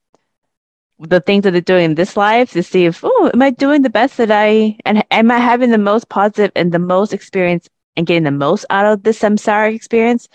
the 0.98 1.20
things 1.20 1.42
that 1.44 1.50
they're 1.52 1.60
doing 1.60 1.84
in 1.84 1.94
this 1.94 2.16
life 2.16 2.52
to 2.52 2.62
see 2.62 2.84
if 2.84 3.00
oh 3.02 3.30
am 3.34 3.42
i 3.42 3.50
doing 3.50 3.82
the 3.82 3.90
best 3.90 4.16
that 4.16 4.30
i 4.30 4.76
and 4.84 5.04
am 5.10 5.30
i 5.30 5.38
having 5.38 5.70
the 5.70 5.78
most 5.78 6.08
positive 6.08 6.52
and 6.54 6.72
the 6.72 6.78
most 6.78 7.12
experience 7.12 7.68
and 7.96 8.06
getting 8.06 8.22
the 8.22 8.30
most 8.30 8.64
out 8.70 8.86
of 8.86 9.02
this 9.02 9.20
samsara 9.20 9.74
experience? 9.74 10.28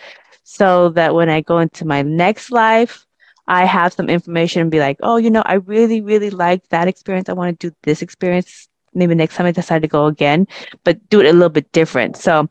So 0.43 0.89
that 0.89 1.13
when 1.13 1.29
i 1.29 1.41
go 1.41 1.59
into 1.59 1.85
my 1.85 2.01
next 2.01 2.51
life 2.51 3.05
i 3.47 3.65
have 3.65 3.93
some 3.93 4.09
information 4.09 4.61
and 4.61 4.71
be 4.71 4.79
like 4.79 4.97
oh 5.01 5.17
you 5.17 5.29
know 5.29 5.43
i 5.45 5.53
really 5.53 6.01
really 6.01 6.29
like 6.29 6.67
that 6.69 6.87
experience. 6.87 7.29
I 7.29 7.33
want 7.33 7.59
to 7.59 7.69
do 7.69 7.75
this 7.83 8.01
experience. 8.01 8.67
Maybe 8.93 9.15
next 9.15 9.35
time 9.35 9.45
i 9.45 9.51
decide 9.51 9.83
to 9.83 9.87
go 9.87 10.07
again 10.07 10.47
but 10.83 11.09
do 11.09 11.21
it 11.21 11.27
a 11.27 11.33
little 11.33 11.49
bit 11.49 11.71
different. 11.71 12.17
So 12.17 12.49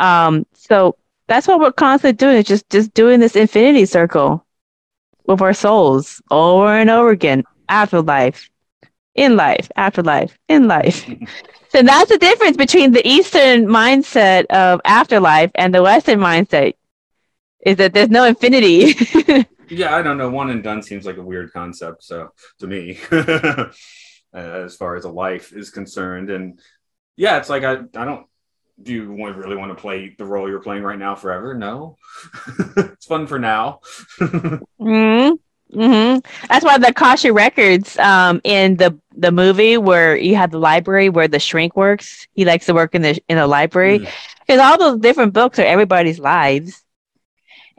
um 0.00 0.46
so 0.54 0.96
that's 1.28 1.46
what 1.46 1.60
we're 1.60 1.72
constantly 1.72 2.16
doing 2.16 2.36
is 2.38 2.46
just 2.46 2.68
just 2.70 2.92
doing 2.94 3.20
this 3.20 3.36
infinity 3.36 3.86
circle 3.86 4.44
with 5.26 5.40
our 5.40 5.54
souls 5.54 6.20
over 6.30 6.68
and 6.68 6.90
over 6.90 7.10
again 7.10 7.44
afterlife 7.68 8.50
in 9.14 9.36
life 9.36 9.70
afterlife 9.76 10.36
in 10.48 10.66
life 10.66 11.08
so 11.68 11.82
that's 11.82 12.10
the 12.10 12.18
difference 12.18 12.56
between 12.56 12.92
the 12.92 13.06
eastern 13.06 13.66
mindset 13.66 14.44
of 14.46 14.80
afterlife 14.84 15.50
and 15.54 15.74
the 15.74 15.82
western 15.82 16.18
mindset 16.18 16.74
is 17.64 17.76
that 17.76 17.92
there's 17.92 18.10
no 18.10 18.24
infinity 18.24 18.94
Yeah, 19.70 19.94
I 19.94 20.02
don't 20.02 20.18
know. 20.18 20.28
One 20.28 20.50
and 20.50 20.64
done 20.64 20.82
seems 20.82 21.06
like 21.06 21.16
a 21.16 21.22
weird 21.22 21.52
concept. 21.52 22.02
So 22.02 22.30
to 22.58 22.66
me, 22.66 22.98
as 24.34 24.76
far 24.76 24.96
as 24.96 25.04
a 25.04 25.08
life 25.08 25.52
is 25.52 25.70
concerned, 25.70 26.28
and 26.28 26.60
yeah, 27.16 27.38
it's 27.38 27.48
like 27.48 27.62
I 27.62 27.74
I 27.94 28.04
don't. 28.04 28.26
Do 28.82 28.92
you 28.92 29.12
want, 29.12 29.36
really 29.36 29.56
want 29.56 29.70
to 29.76 29.80
play 29.80 30.14
the 30.16 30.24
role 30.24 30.48
you're 30.48 30.60
playing 30.60 30.82
right 30.82 30.98
now 30.98 31.14
forever? 31.14 31.54
No, 31.54 31.96
it's 32.76 33.06
fun 33.06 33.26
for 33.26 33.38
now. 33.38 33.80
hmm 34.78 35.30
hmm 35.72 36.18
That's 36.48 36.64
why 36.64 36.78
the 36.78 36.88
Akashic 36.88 37.32
Records 37.32 37.96
um, 37.98 38.40
in 38.44 38.76
the 38.76 38.98
the 39.14 39.30
movie 39.30 39.76
where 39.76 40.16
you 40.16 40.34
have 40.36 40.50
the 40.50 40.58
library 40.58 41.08
where 41.08 41.28
the 41.28 41.38
shrink 41.38 41.76
works. 41.76 42.26
He 42.34 42.44
likes 42.44 42.66
to 42.66 42.74
work 42.74 42.94
in 42.94 43.02
the 43.02 43.20
in 43.28 43.36
the 43.36 43.46
library 43.46 44.00
Mm. 44.00 44.08
because 44.40 44.60
all 44.60 44.78
those 44.78 44.98
different 45.00 45.32
books 45.32 45.58
are 45.58 45.64
everybody's 45.64 46.18
lives, 46.18 46.82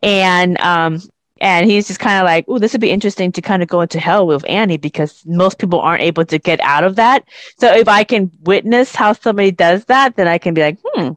and 0.03 0.59
um 0.61 0.99
and 1.41 1.69
he's 1.69 1.87
just 1.87 1.99
kind 1.99 2.19
of 2.19 2.25
like, 2.25 2.45
oh, 2.47 2.59
this 2.59 2.71
would 2.71 2.81
be 2.81 2.91
interesting 2.91 3.31
to 3.31 3.41
kind 3.41 3.63
of 3.63 3.67
go 3.67 3.81
into 3.81 3.99
hell 3.99 4.27
with 4.27 4.47
Annie 4.47 4.77
because 4.77 5.23
most 5.25 5.57
people 5.57 5.79
aren't 5.79 6.03
able 6.03 6.23
to 6.23 6.37
get 6.37 6.59
out 6.59 6.83
of 6.83 6.97
that. 6.97 7.27
So 7.57 7.73
if 7.73 7.87
I 7.87 8.03
can 8.03 8.29
witness 8.41 8.95
how 8.95 9.13
somebody 9.13 9.49
does 9.49 9.83
that, 9.85 10.15
then 10.15 10.27
I 10.27 10.37
can 10.37 10.53
be 10.53 10.61
like, 10.61 10.77
hmm, 10.85 11.13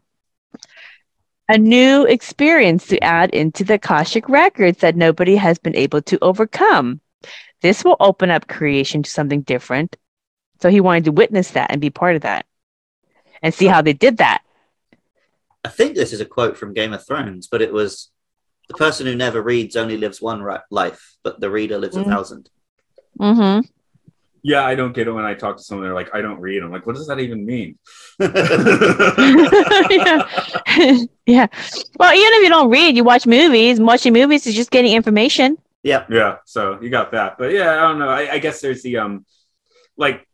a 1.51 1.59
new 1.59 2.07
experience 2.07 2.87
to 2.87 3.05
add 3.05 3.31
into 3.31 3.65
the 3.65 3.75
Akashic 3.75 4.27
records 4.31 4.79
that 4.79 4.97
nobody 4.97 5.37
has 5.37 5.59
been 5.59 5.77
able 5.77 6.01
to 6.01 6.19
overcome. 6.23 7.03
This 7.61 7.85
will 7.85 7.97
open 8.01 8.31
up 8.31 8.49
creation 8.49 9.03
to 9.03 9.11
something 9.11 9.43
different. 9.43 9.95
So 10.63 10.71
he 10.71 10.81
wanted 10.81 11.05
to 11.05 11.13
witness 11.13 11.51
that 11.51 11.71
and 11.71 11.83
be 11.83 11.91
part 11.91 12.17
of 12.17 12.23
that 12.23 12.47
and 13.43 13.53
see 13.53 13.67
how 13.67 13.83
they 13.83 13.93
did 13.93 14.17
that. 14.17 14.43
I 15.63 15.69
think 15.69 15.95
this 15.95 16.15
is 16.15 16.23
a 16.23 16.27
quote 16.27 16.57
from 16.57 16.73
Game 16.73 16.95
of 16.95 17.07
Thrones, 17.07 17.47
but 17.47 17.61
it 17.61 17.75
was 17.75 18.11
the 18.69 18.75
person 18.75 19.07
who 19.07 19.15
never 19.15 19.43
reads 19.43 19.77
only 19.77 19.97
lives 19.97 20.21
one 20.23 20.43
ri- 20.43 20.57
life, 20.71 21.17
but 21.23 21.41
the 21.41 21.51
reader 21.51 21.79
lives 21.79 21.97
a 21.97 22.01
Mm. 22.01 22.07
thousand. 22.07 22.49
Mm-hmm. 23.21 23.67
yeah, 24.43 24.65
I 24.65 24.75
don't 24.75 24.93
get 24.95 25.07
it 25.09 25.13
when 25.13 25.25
I 25.25 25.35
talk 25.35 25.57
to 25.57 25.63
someone. 25.63 25.87
They're 25.87 25.95
like, 25.95 26.15
I 26.15 26.21
don't 26.21 26.41
read. 26.41 26.63
I'm 26.63 26.73
like, 26.73 26.87
what 26.87 26.97
does 26.97 27.07
that 27.07 27.21
even 27.21 27.47
mean? 27.47 27.79
yeah. 28.19 28.27
yeah. 31.27 31.47
Well, 31.99 32.15
even 32.15 32.33
if 32.35 32.43
you 32.43 32.49
don't 32.49 32.71
read, 32.71 32.97
you 32.97 33.05
watch 33.05 33.27
movies. 33.27 33.81
Watching 33.81 34.13
movies 34.13 34.47
is 34.47 34.55
just 34.55 34.71
getting 34.71 34.93
information. 34.95 35.59
yeah. 35.83 36.05
Yeah, 36.11 36.37
so 36.45 36.79
you 36.81 36.91
got 36.91 37.13
that. 37.13 37.39
But 37.39 37.53
yeah, 37.53 37.73
I 37.73 37.81
don't 37.89 37.99
know. 37.99 38.09
I, 38.09 38.35
I 38.35 38.39
guess 38.39 38.61
there's 38.61 38.83
the 38.83 38.99
um 38.99 39.25
like 39.97 40.27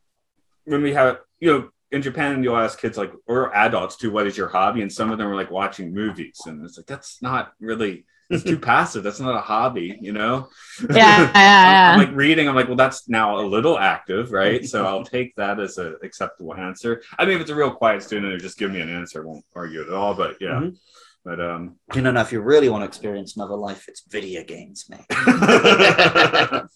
when 0.65 0.83
we 0.83 0.93
have 0.95 1.19
you 1.39 1.53
know, 1.53 1.71
in 1.91 2.03
Japan 2.03 2.43
you'll 2.43 2.57
ask 2.57 2.81
kids 2.81 2.97
like 2.99 3.13
or 3.27 3.55
adults 3.55 3.97
too, 3.97 4.11
what 4.11 4.27
is 4.27 4.37
your 4.37 4.49
hobby? 4.49 4.83
And 4.83 4.93
some 4.93 5.11
of 5.11 5.19
them 5.19 5.29
are 5.29 5.37
like 5.37 5.51
watching 5.51 5.95
movies. 5.95 6.41
And 6.47 6.65
it's 6.65 6.77
like 6.77 6.87
that's 6.87 7.23
not 7.23 7.53
really 7.61 8.05
it's 8.31 8.45
too 8.45 8.59
passive. 8.59 9.03
That's 9.03 9.21
not 9.21 9.35
a 9.35 9.41
hobby, 9.41 9.99
you 10.01 10.13
know? 10.13 10.49
Yeah, 10.89 10.97
yeah, 10.97 11.33
yeah. 11.35 11.93
I'm, 11.95 12.01
I'm 12.01 12.07
like 12.07 12.17
reading, 12.17 12.49
I'm 12.49 12.55
like, 12.55 12.69
well, 12.69 12.77
that's 12.77 13.09
now 13.09 13.39
a 13.41 13.45
little 13.45 13.79
active, 13.79 14.33
right? 14.33 14.65
So 14.65 14.87
I'll 14.87 15.05
take 15.05 15.35
that 15.37 15.59
as 15.61 15.77
an 15.79 15.97
acceptable 16.03 16.55
answer. 16.55 17.03
I 17.19 17.25
mean, 17.25 17.35
if 17.37 17.43
it's 17.43 17.51
a 17.51 17.55
real 17.55 17.71
quiet 17.73 18.03
student 18.03 18.33
who 18.33 18.39
just 18.39 18.59
give 18.59 18.71
me 18.71 18.81
an 18.81 18.89
answer, 18.89 19.23
I 19.23 19.27
won't 19.27 19.45
argue 19.55 19.83
at 19.83 19.91
all. 19.93 20.15
But 20.15 20.37
yeah. 20.41 20.61
Mhm. 20.61 20.77
But 21.25 21.39
um 21.41 21.77
You 21.95 22.01
know, 22.01 22.13
now 22.13 22.23
if 22.23 22.33
you 22.33 22.41
really 22.41 22.71
want 22.71 22.81
to 22.83 22.87
experience 22.87 23.37
another 23.37 23.55
life, 23.57 23.85
it's 23.89 24.03
video 24.09 24.43
games, 24.45 24.89
mate. 24.89 25.05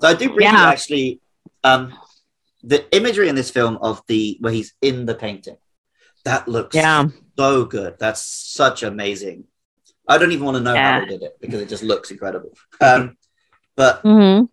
So 0.00 0.08
I 0.08 0.14
do 0.14 0.26
bring 0.34 0.46
you 0.48 0.52
Yeah. 0.52 0.68
actually 0.68 1.20
um, 1.62 1.94
the 2.64 2.84
imagery 2.94 3.28
in 3.28 3.36
this 3.36 3.50
film 3.50 3.78
of 3.80 4.02
the 4.08 4.36
where 4.40 4.52
he's 4.52 4.74
in 4.82 5.06
the 5.06 5.14
painting. 5.14 5.56
That 6.24 6.48
looks 6.48 6.74
Yeah. 6.74 7.06
so 7.38 7.64
good. 7.64 7.94
That's 8.00 8.20
such 8.22 8.82
amazing. 8.82 9.44
I 10.06 10.18
don't 10.18 10.32
even 10.32 10.44
want 10.44 10.56
to 10.56 10.62
know 10.62 10.76
how 10.76 10.92
Yeah. 10.92 11.00
they 11.00 11.06
did 11.06 11.22
it 11.22 11.36
because 11.40 11.60
it 11.60 11.68
just 11.68 11.82
looks 11.82 12.10
incredible. 12.10 12.52
Um, 12.80 13.16
but 13.76 14.02
Mm-hmm. 14.02 14.44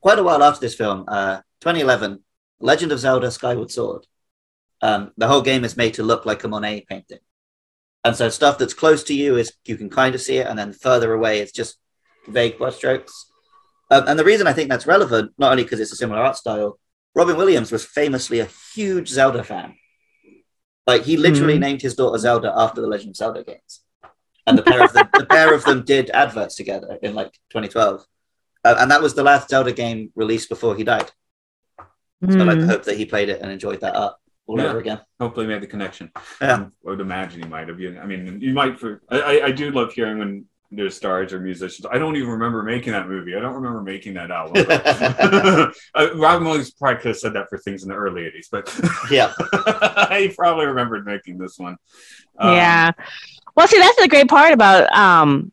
quite 0.00 0.18
a 0.18 0.22
while 0.22 0.42
after 0.42 0.60
this 0.60 0.74
film, 0.74 1.04
uh, 1.08 1.40
2011, 1.60 2.22
Legend 2.60 2.92
of 2.92 2.98
Zelda: 2.98 3.30
Skyward 3.30 3.70
Sword. 3.70 4.06
Um, 4.82 5.12
the 5.16 5.28
whole 5.28 5.42
game 5.42 5.64
is 5.64 5.76
made 5.76 5.94
to 5.94 6.02
look 6.02 6.26
like 6.26 6.44
a 6.44 6.48
Monet 6.48 6.84
painting. 6.88 7.18
And 8.04 8.14
so 8.14 8.28
stuff 8.28 8.58
that's 8.58 8.74
close 8.74 9.02
to 9.04 9.14
you 9.14 9.36
is 9.36 9.52
you 9.64 9.76
can 9.76 9.90
kind 9.90 10.14
of 10.14 10.20
see 10.20 10.36
it, 10.38 10.46
and 10.46 10.58
then 10.58 10.72
further 10.72 11.12
away 11.12 11.40
it's 11.40 11.52
just 11.52 11.78
vague 12.28 12.58
brushstrokes. 12.58 13.12
Um, 13.90 14.04
and 14.08 14.18
the 14.18 14.24
reason 14.24 14.46
I 14.46 14.52
think 14.52 14.68
that's 14.68 14.86
relevant, 14.86 15.32
not 15.38 15.52
only 15.52 15.62
because 15.62 15.80
it's 15.80 15.92
a 15.92 15.96
similar 15.96 16.20
art 16.20 16.36
style, 16.36 16.78
Robin 17.14 17.36
Williams 17.36 17.70
was 17.72 17.84
famously 17.84 18.40
a 18.40 18.48
huge 18.74 19.08
Zelda 19.08 19.42
fan. 19.44 19.74
Like 20.86 21.02
he 21.02 21.16
literally 21.16 21.56
Mhm. 21.56 21.60
named 21.60 21.82
his 21.82 21.94
daughter 21.94 22.18
Zelda 22.18 22.52
after 22.56 22.80
the 22.80 22.86
Legend 22.86 23.10
of 23.10 23.16
Zelda 23.16 23.42
games, 23.44 23.80
and 24.46 24.56
the 24.58 24.62
pair 24.62 24.84
of 24.84 24.92
them, 24.92 25.08
the 25.14 25.26
pair 25.26 25.54
of 25.54 25.64
them 25.64 25.84
did 25.84 26.10
adverts 26.10 26.54
together 26.56 26.98
in 27.02 27.14
like 27.14 27.32
2012, 27.50 28.04
uh, 28.64 28.74
and 28.78 28.90
that 28.90 29.02
was 29.02 29.14
the 29.14 29.22
last 29.22 29.48
Zelda 29.50 29.72
game 29.72 30.10
released 30.14 30.48
before 30.48 30.76
he 30.76 30.84
died. 30.84 31.10
So 32.30 32.40
I 32.40 32.44
like 32.44 32.58
Mm. 32.58 32.66
hope 32.68 32.84
that 32.84 32.96
he 32.96 33.04
played 33.06 33.28
it 33.28 33.40
and 33.42 33.50
enjoyed 33.52 33.80
that 33.80 33.94
art 33.94 34.14
all 34.46 34.58
Yeah. 34.60 34.68
over 34.68 34.78
again. 34.78 35.00
Hopefully, 35.20 35.46
made 35.46 35.60
the 35.62 35.66
connection. 35.66 36.10
Yeah. 36.40 36.54
Um, 36.54 36.72
I 36.86 36.90
would 36.90 37.00
imagine 37.00 37.42
he 37.42 37.48
might 37.48 37.68
have. 37.68 37.78
You- 37.78 37.98
I 38.00 38.06
mean, 38.06 38.40
you 38.40 38.52
might. 38.54 38.80
For 38.80 39.02
I, 39.10 39.20
I, 39.20 39.44
I 39.46 39.50
do 39.52 39.70
love 39.70 39.92
hearing 39.92 40.18
when 40.18 40.46
there's 40.72 40.96
stars 40.96 41.32
or 41.32 41.38
musicians. 41.40 41.86
I 41.90 41.98
don't 41.98 42.16
even 42.16 42.30
remember 42.30 42.62
making 42.62 42.92
that 42.92 43.06
movie. 43.06 43.36
I 43.36 43.40
don't 43.40 43.54
remember 43.54 43.82
making 43.82 44.14
that 44.14 44.30
album. 44.30 44.64
uh, 45.94 46.14
Robin 46.16 46.44
Williams 46.46 46.72
probably 46.72 46.96
could 47.02 47.08
have 47.08 47.18
said 47.18 47.34
that 47.34 47.48
for 47.50 47.58
things 47.58 47.82
in 47.82 47.88
the 47.90 47.94
early 47.94 48.22
'80s, 48.22 48.46
but 48.50 48.64
Yeah. 49.10 49.32
he 50.18 50.28
probably 50.28 50.66
remembered 50.66 51.04
making 51.06 51.38
this 51.38 51.58
one. 51.58 51.76
Um, 52.38 52.54
yeah. 52.54 52.90
Well, 53.56 53.66
see, 53.68 53.78
that's 53.78 54.00
the 54.00 54.08
great 54.08 54.28
part 54.28 54.52
about 54.52 54.92
um, 54.96 55.52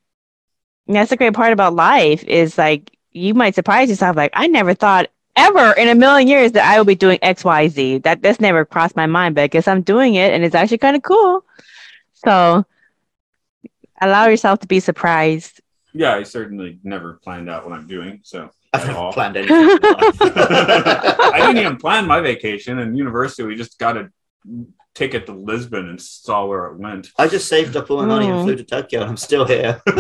that's 0.88 1.10
the 1.10 1.18
great 1.18 1.34
part 1.34 1.54
about 1.54 1.74
life 1.76 2.24
is 2.26 2.58
like 2.58 2.92
you 3.12 3.34
might 3.34 3.56
surprise 3.56 3.90
yourself. 3.90 4.16
Like 4.18 4.32
I 4.34 4.48
never 4.48 4.74
thought 4.74 5.10
ever 5.36 5.72
in 5.74 5.88
a 5.88 5.96
million 5.96 6.28
years 6.28 6.52
that 6.52 6.66
I 6.70 6.78
would 6.80 6.88
be 6.88 6.96
doing 6.96 7.18
X, 7.22 7.44
Y, 7.46 7.68
Z. 7.70 8.00
That 8.00 8.22
that's 8.22 8.40
never 8.42 8.66
crossed 8.66 8.96
my 8.96 9.06
mind, 9.06 9.36
but 9.36 9.44
I 9.46 9.48
guess 9.48 9.68
I'm 9.68 9.82
doing 9.82 10.16
it, 10.16 10.34
and 10.34 10.44
it's 10.44 10.56
actually 10.56 10.80
kind 10.80 10.96
of 10.96 11.04
cool. 11.04 11.46
So 12.14 12.66
allow 14.02 14.28
yourself 14.28 14.60
to 14.60 14.68
be 14.68 14.80
surprised. 14.80 15.62
yeah. 15.94 16.14
I 16.16 16.24
certainly 16.24 16.80
never 16.84 17.20
planned 17.24 17.50
out 17.50 17.64
what 17.64 17.74
I'm 17.78 17.88
doing. 17.88 18.20
So 18.24 18.50
I've 18.74 18.82
at 18.82 18.88
never 18.88 19.00
all. 19.00 19.14
planned 19.14 19.38
anything. 19.38 19.56
in 19.56 19.68
my 19.82 19.90
life. 20.02 20.22
I 20.22 21.38
didn't 21.40 21.58
even 21.58 21.78
plan 21.78 22.06
my 22.08 22.20
vacation 22.20 22.80
in 22.80 22.96
university. 22.96 23.44
We 23.44 23.56
just 23.56 23.78
got 23.80 23.96
a 23.98 24.10
ticket 24.94 25.26
to 25.26 25.34
Lisbon 25.34 25.90
and 25.90 26.00
saw 26.02 26.46
where 26.46 26.66
it 26.68 26.78
went. 26.78 27.10
I 27.18 27.28
just 27.28 27.48
saved 27.48 27.76
up 27.76 27.90
all 27.90 27.98
my 28.02 28.06
money 28.06 28.28
and 28.28 28.40
Oh. 28.40 28.44
flew 28.44 28.56
to 28.56 28.64
Tokyo, 28.64 29.02
and 29.02 29.10
I'm 29.10 29.18
still 29.18 29.46
here. 29.46 29.82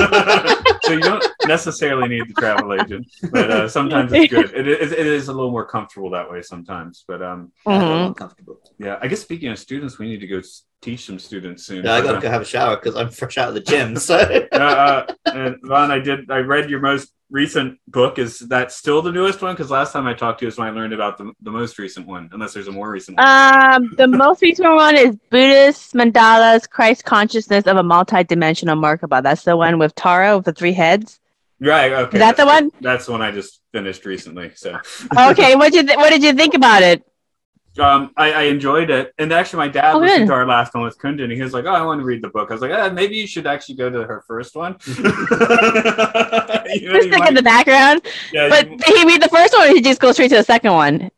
so 0.83 0.93
you 0.93 0.99
don't 1.01 1.25
necessarily 1.47 2.07
need 2.07 2.27
the 2.29 2.33
travel 2.39 2.73
agent, 2.73 3.07
but 3.31 3.49
uh, 3.51 3.67
sometimes 3.69 4.11
it's 4.13 4.31
good. 4.31 4.51
It 4.53 4.67
is, 4.67 4.91
it 4.91 5.05
is 5.07 5.27
a 5.29 5.33
little 5.33 5.51
more 5.51 5.65
comfortable 5.65 6.09
that 6.11 6.29
way 6.31 6.41
sometimes. 6.41 7.03
But 7.07 7.21
um, 7.21 7.51
I'm 7.65 7.81
Mhm. 7.81 8.07
uncomfortable. 8.07 8.59
yeah, 8.77 8.97
I 9.01 9.07
guess 9.07 9.21
speaking 9.21 9.49
of 9.49 9.57
students, 9.59 9.97
we 9.97 10.07
need 10.07 10.19
to 10.21 10.27
go 10.27 10.37
s- 10.39 10.63
teach 10.83 11.05
some 11.05 11.17
students 11.19 11.63
soon. 11.65 11.85
Yeah, 11.85 11.95
I 11.95 12.01
gotta 12.01 12.17
uh, 12.17 12.21
go 12.25 12.29
have 12.29 12.41
a 12.41 12.45
shower 12.45 12.75
because 12.75 12.95
I'm 12.95 13.09
fresh 13.09 13.37
out 13.37 13.49
of 13.49 13.53
the 13.55 13.61
gym. 13.61 13.95
So 14.03 14.17
uh, 14.17 15.05
and 15.25 15.57
Vaughn, 15.63 15.91
I 15.91 15.99
did. 15.99 16.29
I 16.29 16.39
read 16.39 16.69
your 16.69 16.79
most 16.81 17.13
recent 17.29 17.79
book. 17.87 18.19
Is 18.19 18.39
that 18.39 18.71
still 18.71 19.01
the 19.01 19.11
newest 19.11 19.41
one? 19.41 19.53
Because 19.53 19.71
last 19.71 19.93
time 19.93 20.05
I 20.07 20.13
talked 20.13 20.39
to 20.39 20.45
you 20.45 20.49
is 20.49 20.57
when 20.57 20.67
I 20.67 20.71
learned 20.71 20.93
about 20.93 21.17
the, 21.17 21.31
the 21.41 21.51
most 21.51 21.79
recent 21.79 22.05
one. 22.05 22.29
Unless 22.31 22.53
there's 22.53 22.67
a 22.67 22.71
more 22.71 22.91
recent 22.91 23.17
one. 23.17 23.25
Um, 23.27 23.93
the 23.97 24.07
most 24.07 24.41
recent 24.41 24.69
one 24.73 24.95
is 24.95 25.15
Buddhist 25.29 25.93
mandalas, 25.93 26.69
Christ 26.69 27.05
consciousness 27.05 27.65
of 27.65 27.77
a 27.77 27.83
multidimensional 27.83 28.77
Merkaba. 28.77 29.23
That's 29.23 29.43
the 29.43 29.55
one 29.57 29.79
with 29.79 29.95
Tara 29.95 30.35
with 30.35 30.45
the 30.45 30.53
three 30.53 30.73
heads. 30.73 31.19
right. 31.59 31.91
Okay. 31.93 32.17
Is 32.17 32.19
that 32.19 32.37
the 32.37 32.45
one? 32.45 32.71
That's 32.81 33.05
the 33.05 33.13
one 33.13 33.21
I 33.21 33.31
just 33.31 33.61
finished 33.71 34.05
recently. 34.05 34.51
So. 34.55 34.79
Okay, 35.17 35.55
what 35.55 35.71
did 35.71 35.75
you 35.75 35.83
th- 35.87 35.97
what 35.97 36.09
did 36.09 36.23
you 36.23 36.33
think 36.33 36.53
about 36.53 36.83
it? 36.83 37.03
Um, 37.79 38.11
I, 38.17 38.31
I 38.33 38.41
enjoyed 38.43 38.91
it, 38.91 39.13
and 39.17 39.33
actually, 39.33 39.57
my 39.65 39.67
dad 39.67 39.95
Oh, 39.95 39.99
listened 39.99 40.21
good. 40.21 40.27
to 40.27 40.33
our 40.33 40.45
last 40.45 40.75
one 40.75 40.83
with 40.83 40.97
Kundin, 40.99 41.23
and 41.23 41.31
he 41.31 41.41
was 41.41 41.53
like, 41.53 41.65
"Oh, 41.65 41.73
I 41.73 41.81
want 41.81 42.01
to 42.01 42.05
read 42.05 42.21
the 42.21 42.29
book." 42.29 42.51
I 42.51 42.53
was 42.53 42.61
like, 42.61 42.71
ah, 42.71 42.89
"Maybe 42.89 43.15
you 43.15 43.25
should 43.25 43.47
actually 43.47 43.75
go 43.75 43.89
to 43.89 44.03
her 44.03 44.23
first 44.27 44.55
one." 44.55 44.77
you 44.87 45.03
know, 45.03 45.13
Just 46.65 47.07
you 47.07 47.13
stick 47.13 47.27
in 47.27 47.33
the 47.33 47.41
background. 47.43 48.01
yeah, 48.31 48.49
But 48.49 48.69
you- 48.69 48.77
he 48.95 49.05
read 49.05 49.21
the 49.21 49.29
first 49.29 49.53
one 49.53 49.67
or 49.69 49.73
he 49.73 49.81
just 49.81 49.99
go 49.99 50.11
straight 50.11 50.29
to 50.29 50.35
the 50.37 50.43
second 50.43 50.73
one? 50.73 51.09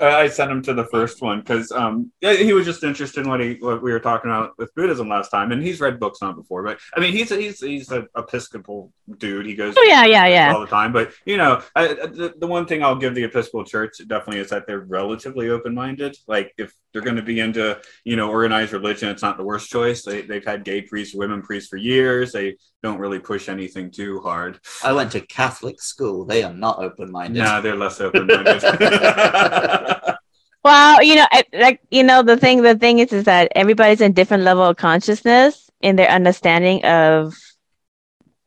Uh, 0.00 0.06
I 0.06 0.28
sent 0.28 0.50
him 0.50 0.62
to 0.62 0.74
the 0.74 0.86
first 0.86 1.20
one 1.20 1.40
because 1.40 1.70
um, 1.72 2.10
he 2.20 2.52
was 2.52 2.64
just 2.64 2.82
interested 2.84 3.24
in 3.24 3.28
what 3.28 3.40
he 3.40 3.54
what 3.54 3.82
we 3.82 3.92
were 3.92 4.00
talking 4.00 4.30
about 4.30 4.56
with 4.58 4.74
Buddhism 4.74 5.08
last 5.08 5.30
time, 5.30 5.52
and 5.52 5.62
he's 5.62 5.80
read 5.80 6.00
books 6.00 6.20
on 6.22 6.30
it 6.30 6.36
before. 6.36 6.62
But 6.62 6.78
I 6.96 7.00
mean, 7.00 7.12
he's 7.12 7.30
a, 7.30 7.36
he's 7.36 7.60
he's 7.60 7.90
an 7.90 8.08
Episcopal 8.16 8.92
dude. 9.18 9.46
He 9.46 9.54
goes 9.54 9.74
Oh 9.76 9.82
yeah, 9.82 10.04
yeah, 10.04 10.26
yeah. 10.26 10.52
all 10.52 10.60
the 10.60 10.66
time. 10.66 10.92
But 10.92 11.12
you 11.24 11.36
know, 11.36 11.62
I, 11.74 11.88
the, 11.88 12.34
the 12.38 12.46
one 12.46 12.66
thing 12.66 12.82
I'll 12.82 12.96
give 12.96 13.14
the 13.14 13.24
Episcopal 13.24 13.64
Church 13.64 13.98
definitely 14.06 14.40
is 14.40 14.50
that 14.50 14.66
they're 14.66 14.80
relatively 14.80 15.50
open 15.50 15.74
minded. 15.74 16.16
Like 16.26 16.54
if 16.58 16.72
they're 16.92 17.02
going 17.02 17.16
to 17.16 17.22
be 17.22 17.40
into 17.40 17.80
you 18.04 18.16
know 18.16 18.30
organized 18.30 18.72
religion, 18.72 19.08
it's 19.08 19.22
not 19.22 19.36
the 19.36 19.44
worst 19.44 19.70
choice. 19.70 20.02
They 20.02 20.22
they've 20.22 20.44
had 20.44 20.64
gay 20.64 20.82
priests, 20.82 21.14
women 21.14 21.42
priests 21.42 21.68
for 21.68 21.76
years. 21.76 22.32
They 22.32 22.56
don't 22.82 22.98
really 22.98 23.18
push 23.18 23.48
anything 23.48 23.90
too 23.90 24.20
hard. 24.20 24.58
I 24.82 24.92
went 24.92 25.12
to 25.12 25.20
Catholic 25.20 25.80
school. 25.80 26.24
They 26.24 26.42
are 26.42 26.52
not 26.52 26.78
open-minded. 26.78 27.38
No, 27.38 27.60
they're 27.60 27.76
less 27.76 28.00
open 28.00 28.26
minded. 28.26 28.62
Well, 30.64 31.02
you 31.02 31.16
know, 31.16 31.26
like 31.54 31.80
you 31.90 32.04
know, 32.04 32.22
the 32.22 32.36
thing, 32.36 32.62
the 32.62 32.76
thing 32.76 33.00
is, 33.00 33.12
is 33.12 33.24
that 33.24 33.50
everybody's 33.56 34.00
in 34.00 34.12
different 34.12 34.44
level 34.44 34.62
of 34.62 34.76
consciousness 34.76 35.68
in 35.80 35.96
their 35.96 36.08
understanding 36.08 36.84
of 36.84 37.34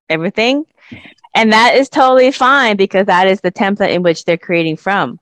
everything, 0.09 0.65
and 1.33 1.51
that 1.51 1.75
is 1.75 1.89
totally 1.89 2.31
fine 2.31 2.77
because 2.77 3.07
that 3.07 3.27
is 3.27 3.41
the 3.41 3.51
template 3.51 3.93
in 3.93 4.01
which 4.01 4.23
they're 4.23 4.38
creating 4.38 4.77
from. 4.77 5.19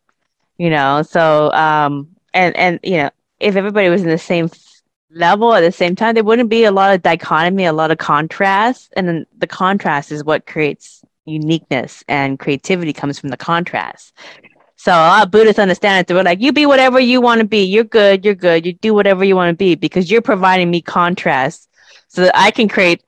You 0.58 0.70
know, 0.70 1.02
so 1.02 1.52
um, 1.54 2.10
and 2.32 2.56
and 2.56 2.80
you 2.84 2.98
know, 2.98 3.10
if 3.40 3.56
everybody 3.56 3.90
was 3.90 4.04
in 4.04 4.10
the 4.10 4.20
same 4.20 4.46
f- 4.46 4.73
level 5.14 5.54
at 5.54 5.62
the 5.62 5.72
same 5.72 5.96
time, 5.96 6.16
there 6.16 6.24
wouldn't 6.24 6.50
be 6.50 6.64
a 6.64 6.72
lot 6.72 6.94
of 6.94 7.02
dichotomy, 7.02 7.66
a 7.66 7.74
lot 7.74 7.92
of 7.92 7.98
contrast, 7.98 8.94
and 8.96 9.08
then 9.08 9.26
the 9.38 9.48
contrast 9.48 10.12
is 10.12 10.24
what 10.24 10.46
creates 10.46 11.04
uniqueness 11.26 12.04
and 12.08 12.40
creativity 12.40 12.94
comes 12.94 13.20
from 13.20 13.30
the 13.30 13.38
contrast. 13.38 14.14
So 14.76 14.92
a 14.92 14.96
lot 14.96 15.26
of 15.26 15.32
Buddhists 15.32 15.60
understand 15.60 16.02
it. 16.02 16.08
They're 16.08 16.24
like, 16.24 16.42
you 16.42 16.52
be 16.52 16.66
whatever 16.66 17.00
you 17.00 17.22
want 17.22 17.40
to 17.40 17.48
be. 17.48 17.64
You're 17.64 17.86
good. 17.86 18.26
You're 18.26 18.36
good. 18.36 18.66
You 18.66 18.74
do 18.74 18.94
whatever 18.94 19.24
you 19.24 19.36
want 19.36 19.50
to 19.50 19.56
be 19.56 19.76
because 19.76 20.12
you're 20.12 20.22
providing 20.22 20.70
me 20.70 20.82
contrast 20.82 21.70
so 22.10 22.22
that 22.24 22.38
I 22.38 22.52
can 22.52 22.68
create 22.68 23.02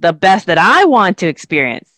the 0.00 0.14
best 0.14 0.46
that 0.46 0.56
I 0.56 0.86
want 0.86 1.18
to 1.18 1.26
experience 1.26 1.90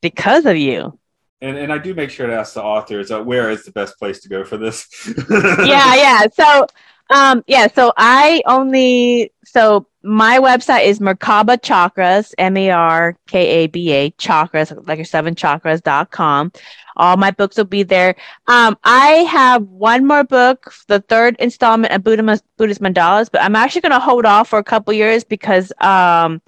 because 0.00 0.46
of 0.46 0.56
you. 0.56 0.98
and 1.40 1.56
and 1.56 1.72
I 1.72 1.78
do 1.78 1.94
make 1.94 2.10
sure 2.10 2.26
to 2.26 2.34
ask 2.34 2.54
the 2.54 2.62
authors 2.62 3.10
uh, 3.10 3.22
where 3.22 3.50
is 3.50 3.64
the 3.64 3.72
best 3.72 3.98
place 3.98 4.20
to 4.20 4.28
go 4.28 4.44
for 4.44 4.56
this. 4.56 4.88
yeah, 5.28 5.94
yeah. 5.94 6.26
So, 6.32 6.66
um, 7.10 7.44
yeah. 7.46 7.68
So 7.68 7.92
I 7.96 8.42
only 8.46 9.32
so 9.44 9.86
my 10.02 10.38
website 10.38 10.84
is 10.84 11.00
Merkaba 11.00 11.58
Chakras, 11.58 12.32
M 12.38 12.56
A 12.56 12.70
R 12.70 13.16
K 13.26 13.64
A 13.64 13.66
B 13.66 13.92
A 13.92 14.10
chakras, 14.12 14.86
like 14.86 14.98
your 14.98 15.04
seven 15.04 15.34
chakras.com. 15.34 16.52
All 16.96 17.16
my 17.16 17.30
books 17.30 17.56
will 17.56 17.64
be 17.64 17.82
there. 17.82 18.16
Um, 18.46 18.76
I 18.84 19.08
have 19.30 19.62
one 19.62 20.06
more 20.06 20.24
book, 20.24 20.72
the 20.88 21.00
third 21.00 21.36
installment 21.38 21.94
of 21.94 22.02
Buddha, 22.02 22.40
Buddhist 22.56 22.80
Mandalas, 22.80 23.30
but 23.30 23.42
I'm 23.42 23.56
actually 23.56 23.82
going 23.82 23.92
to 23.92 24.00
hold 24.00 24.24
off 24.26 24.48
for 24.48 24.58
a 24.58 24.64
couple 24.64 24.92
years 24.92 25.22
because 25.22 25.72
um, 25.80 26.42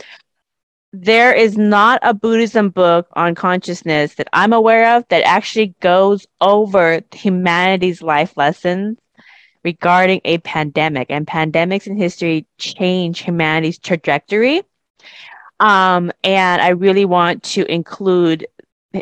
there 0.93 1.33
is 1.33 1.57
not 1.57 2.01
a 2.03 2.13
Buddhism 2.13 2.71
book 2.71 3.07
on 3.13 3.35
consciousness 3.35 4.15
that 4.15 4.29
I'm 4.33 4.53
aware 4.53 4.97
of 4.97 5.07
that 5.09 5.23
actually 5.23 5.75
goes 5.81 6.27
over 6.41 7.01
humanity's 7.13 8.03
life 8.03 8.37
lessons 8.37 8.99
regarding 9.65 10.21
a 10.25 10.39
pandemic. 10.39 11.11
And 11.11 11.27
pandemics 11.27 11.87
in 11.87 11.97
history 11.97 12.47
change 12.59 13.21
humanity's 13.21 13.79
trajectory. 13.79 14.63
Um, 15.59 16.11
and 16.25 16.63
I 16.63 16.69
really 16.69 17.05
want 17.05 17.43
to 17.45 17.71
include 17.71 18.47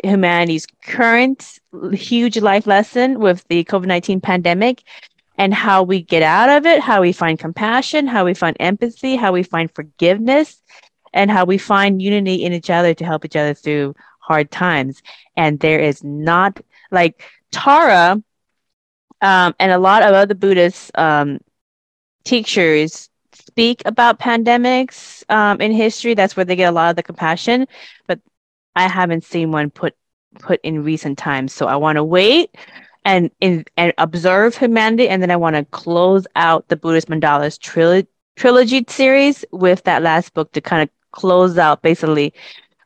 humanity's 0.03 0.67
current 0.83 1.59
huge 1.93 2.37
life 2.37 2.67
lesson 2.67 3.19
with 3.19 3.47
the 3.47 3.63
COVID 3.63 3.85
19 3.85 4.21
pandemic 4.21 4.83
and 5.37 5.53
how 5.53 5.83
we 5.83 6.01
get 6.01 6.21
out 6.21 6.49
of 6.49 6.65
it, 6.65 6.81
how 6.81 7.01
we 7.01 7.13
find 7.13 7.39
compassion, 7.39 8.07
how 8.07 8.25
we 8.25 8.33
find 8.33 8.57
empathy, 8.59 9.15
how 9.15 9.31
we 9.31 9.41
find 9.41 9.73
forgiveness, 9.73 10.61
and 11.13 11.31
how 11.31 11.45
we 11.45 11.57
find 11.57 12.01
unity 12.01 12.43
in 12.43 12.51
each 12.51 12.69
other 12.69 12.93
to 12.93 13.05
help 13.05 13.23
each 13.23 13.37
other 13.37 13.53
through 13.53 13.95
hard 14.19 14.51
times. 14.51 15.01
And 15.37 15.59
there 15.59 15.79
is 15.79 16.03
not 16.03 16.59
like 16.91 17.23
Tara 17.51 18.21
um, 19.21 19.55
and 19.59 19.71
a 19.71 19.77
lot 19.79 20.03
of 20.03 20.13
other 20.13 20.33
Buddhist 20.33 20.91
um, 20.97 21.39
teachers 22.23 23.09
speak 23.33 23.81
about 23.85 24.19
pandemics 24.19 25.23
um, 25.29 25.59
in 25.61 25.71
history. 25.71 26.13
That's 26.13 26.35
where 26.35 26.45
they 26.45 26.55
get 26.55 26.69
a 26.69 26.75
lot 26.75 26.89
of 26.89 26.95
the 26.95 27.03
compassion. 27.03 27.67
But 28.07 28.19
I 28.75 28.87
haven't 28.87 29.23
seen 29.23 29.51
one 29.51 29.69
put 29.69 29.95
put 30.39 30.59
in 30.63 30.83
recent 30.83 31.17
times. 31.17 31.53
So 31.53 31.65
I 31.65 31.75
want 31.75 31.95
to 31.95 32.03
wait 32.03 32.55
and 33.05 33.31
in, 33.39 33.65
and 33.77 33.93
observe 33.97 34.55
humanity, 34.55 35.09
and 35.09 35.21
then 35.21 35.31
I 35.31 35.35
want 35.37 35.55
to 35.55 35.65
close 35.65 36.27
out 36.35 36.67
the 36.67 36.75
Buddhist 36.75 37.09
mandalas 37.09 37.59
trilogy 37.59 38.07
trilogy 38.35 38.85
series 38.87 39.43
with 39.51 39.83
that 39.83 40.01
last 40.01 40.33
book 40.33 40.51
to 40.53 40.61
kind 40.61 40.81
of 40.81 40.89
close 41.11 41.57
out 41.57 41.81
basically 41.81 42.33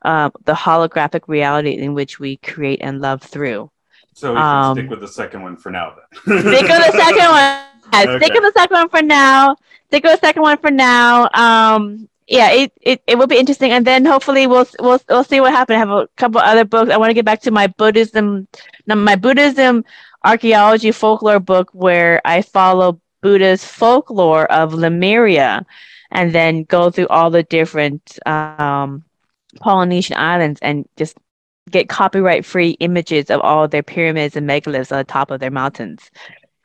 uh, 0.04 0.30
the 0.46 0.54
holographic 0.54 1.28
reality 1.28 1.72
in 1.72 1.94
which 1.94 2.20
we 2.20 2.38
create 2.38 2.80
and 2.82 3.02
love 3.02 3.22
through. 3.22 3.70
So 4.14 4.32
we 4.34 4.38
can 4.38 4.46
Um, 4.46 4.78
stick 4.78 4.90
with 4.90 5.02
the 5.02 5.08
second 5.08 5.42
one 5.42 5.58
for 5.58 5.72
now. 5.72 5.94
Then. 5.96 6.40
Stick 6.42 6.62
with 6.68 6.86
the 6.92 6.98
second 6.98 7.30
one. 7.30 7.60
Yeah, 7.94 8.18
Stick 8.18 8.34
with 8.34 8.42
the 8.54 8.60
second 8.60 8.76
one 8.78 8.90
for 8.90 9.02
now. 9.04 9.56
Stick 9.88 10.04
with 10.04 10.20
the 10.20 10.26
second 10.26 10.42
one 10.42 10.58
for 10.58 10.72
now. 10.72 11.30
Um, 11.36 12.08
yeah, 12.28 12.50
it, 12.52 12.72
it, 12.82 13.04
it 13.06 13.18
will 13.20 13.28
be 13.28 13.38
interesting, 13.38 13.72
and 13.72 13.86
then 13.86 14.06
hopefully 14.06 14.48
we'll 14.48 14.66
we'll 14.80 15.00
we'll 15.10 15.24
see 15.24 15.42
what 15.42 15.52
happens. 15.52 15.76
I 15.76 15.80
have 15.80 15.90
a 15.90 16.08
couple 16.16 16.40
other 16.42 16.64
books. 16.66 16.90
I 16.90 16.98
want 16.98 17.10
to 17.12 17.14
get 17.14 17.26
back 17.26 17.42
to 17.42 17.52
my 17.52 17.68
Buddhism, 17.68 18.48
my 18.88 19.16
Buddhism 19.16 19.84
archaeology 20.24 20.92
folklore 20.92 21.40
book 21.40 21.70
where 21.74 22.22
I 22.26 22.42
follow 22.42 23.00
Buddha's 23.22 23.64
folklore 23.66 24.50
of 24.52 24.74
Lemuria, 24.74 25.66
and 26.10 26.34
then 26.34 26.64
go 26.64 26.90
through 26.90 27.08
all 27.10 27.30
the 27.30 27.44
different 27.44 28.18
um, 28.26 29.04
Polynesian 29.60 30.18
islands 30.18 30.60
and 30.62 30.88
just 30.98 31.18
get 31.74 31.90
copyright 31.90 32.46
free 32.46 32.72
images 32.80 33.30
of 33.30 33.42
all 33.42 33.68
their 33.68 33.84
pyramids 33.84 34.38
and 34.38 34.48
megaliths 34.50 34.92
on 34.92 35.00
the 35.00 35.04
top 35.04 35.32
of 35.32 35.42
their 35.42 35.52
mountains, 35.52 36.10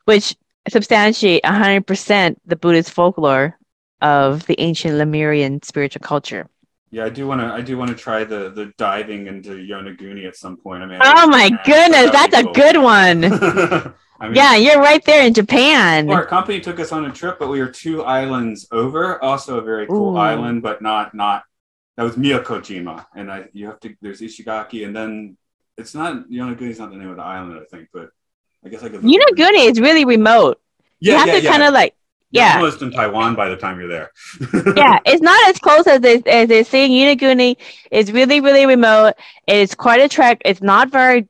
which 0.05 0.37
substantiate 0.69 1.43
100% 1.45 2.37
the 2.47 2.57
Buddhist 2.57 2.93
folklore 2.93 3.59
of 4.01 4.47
the 4.47 4.61
ancient 4.61 4.95
Lemurian 4.95 5.61
spiritual 5.63 6.01
culture. 6.01 6.49
Yeah, 6.91 7.05
I 7.05 7.11
do 7.11 7.27
want 7.27 7.43
to. 7.43 7.47
I 7.49 7.61
do 7.61 7.77
want 7.77 7.91
to 7.91 7.97
try 7.97 8.25
the 8.25 8.49
the 8.51 8.73
diving 8.79 9.27
into 9.27 9.51
Yonaguni 9.51 10.27
at 10.27 10.37
some 10.37 10.57
point. 10.57 10.83
I 10.83 10.87
mean, 10.87 11.01
Oh 11.03 11.27
my 11.27 11.51
goodness, 11.65 12.11
that's 12.11 12.35
be 12.35 12.41
a 12.41 12.45
cool. 12.45 12.53
good 12.55 12.77
one. 12.79 13.25
I 14.21 14.27
mean, 14.27 14.35
Yeah, 14.35 14.57
you're 14.57 14.81
right 14.81 15.05
there 15.05 15.25
in 15.27 15.35
Japan. 15.35 16.09
Our 16.11 16.25
company 16.25 16.61
took 16.61 16.81
us 16.81 16.91
on 16.91 17.05
a 17.05 17.13
trip, 17.13 17.39
but 17.39 17.49
we 17.49 17.61
were 17.61 17.69
two 17.69 18.05
islands 18.05 18.67
over. 18.73 19.23
Also, 19.23 19.59
a 19.59 19.63
very 19.63 19.87
cool 19.87 20.15
Ooh. 20.17 20.17
island, 20.17 20.63
but 20.63 20.81
not 20.81 21.15
not. 21.15 21.45
That 21.99 22.05
was 22.05 22.15
Miyakojima, 22.15 23.07
and 23.17 23.29
I 23.29 23.47
you 23.53 23.67
have 23.67 23.81
to. 23.81 23.93
There's 24.01 24.21
Ishigaki, 24.21 24.87
and 24.87 24.95
then 24.95 25.37
it's 25.77 25.97
not 25.97 26.29
Yonaguni's 26.29 26.79
not 26.79 26.91
the 26.91 26.97
name 26.97 27.11
of 27.11 27.17
the 27.17 27.25
island, 27.25 27.59
I 27.61 27.65
think, 27.65 27.89
but 27.93 28.11
I 28.65 28.69
guess 28.69 28.85
I 28.85 28.89
could. 28.89 29.01
Yonaguni 29.01 29.69
is 29.69 29.81
really 29.81 30.05
remote. 30.05 30.61
Yeah, 31.01 31.15
you 31.15 31.19
have 31.19 31.27
yeah, 31.27 31.35
to 31.35 31.43
yeah. 31.43 31.51
kind 31.51 31.63
of 31.65 31.75
like, 31.75 31.97
You're 32.31 32.45
yeah, 32.45 32.55
almost 32.55 32.83
in 32.83 32.93
Taiwan 32.93 33.35
by 33.35 33.49
the 33.49 33.57
time 33.57 33.81
you're 33.81 33.89
there. 33.89 34.13
yeah. 34.77 35.01
It's 35.07 35.23
not 35.23 35.49
as 35.49 35.59
close 35.59 35.89
as 35.89 36.01
they, 36.01 36.23
as 36.25 36.49
they're 36.49 36.63
saying. 36.63 36.93
Yonaguni 36.93 37.57
is 37.91 38.13
really, 38.13 38.41
really 38.41 38.65
remote. 38.65 39.15
It's 39.49 39.75
quite 39.75 40.01
a 40.01 40.09
trek. 40.09 40.41
It's 40.45 40.63
not 40.63 40.91
very 40.91 41.27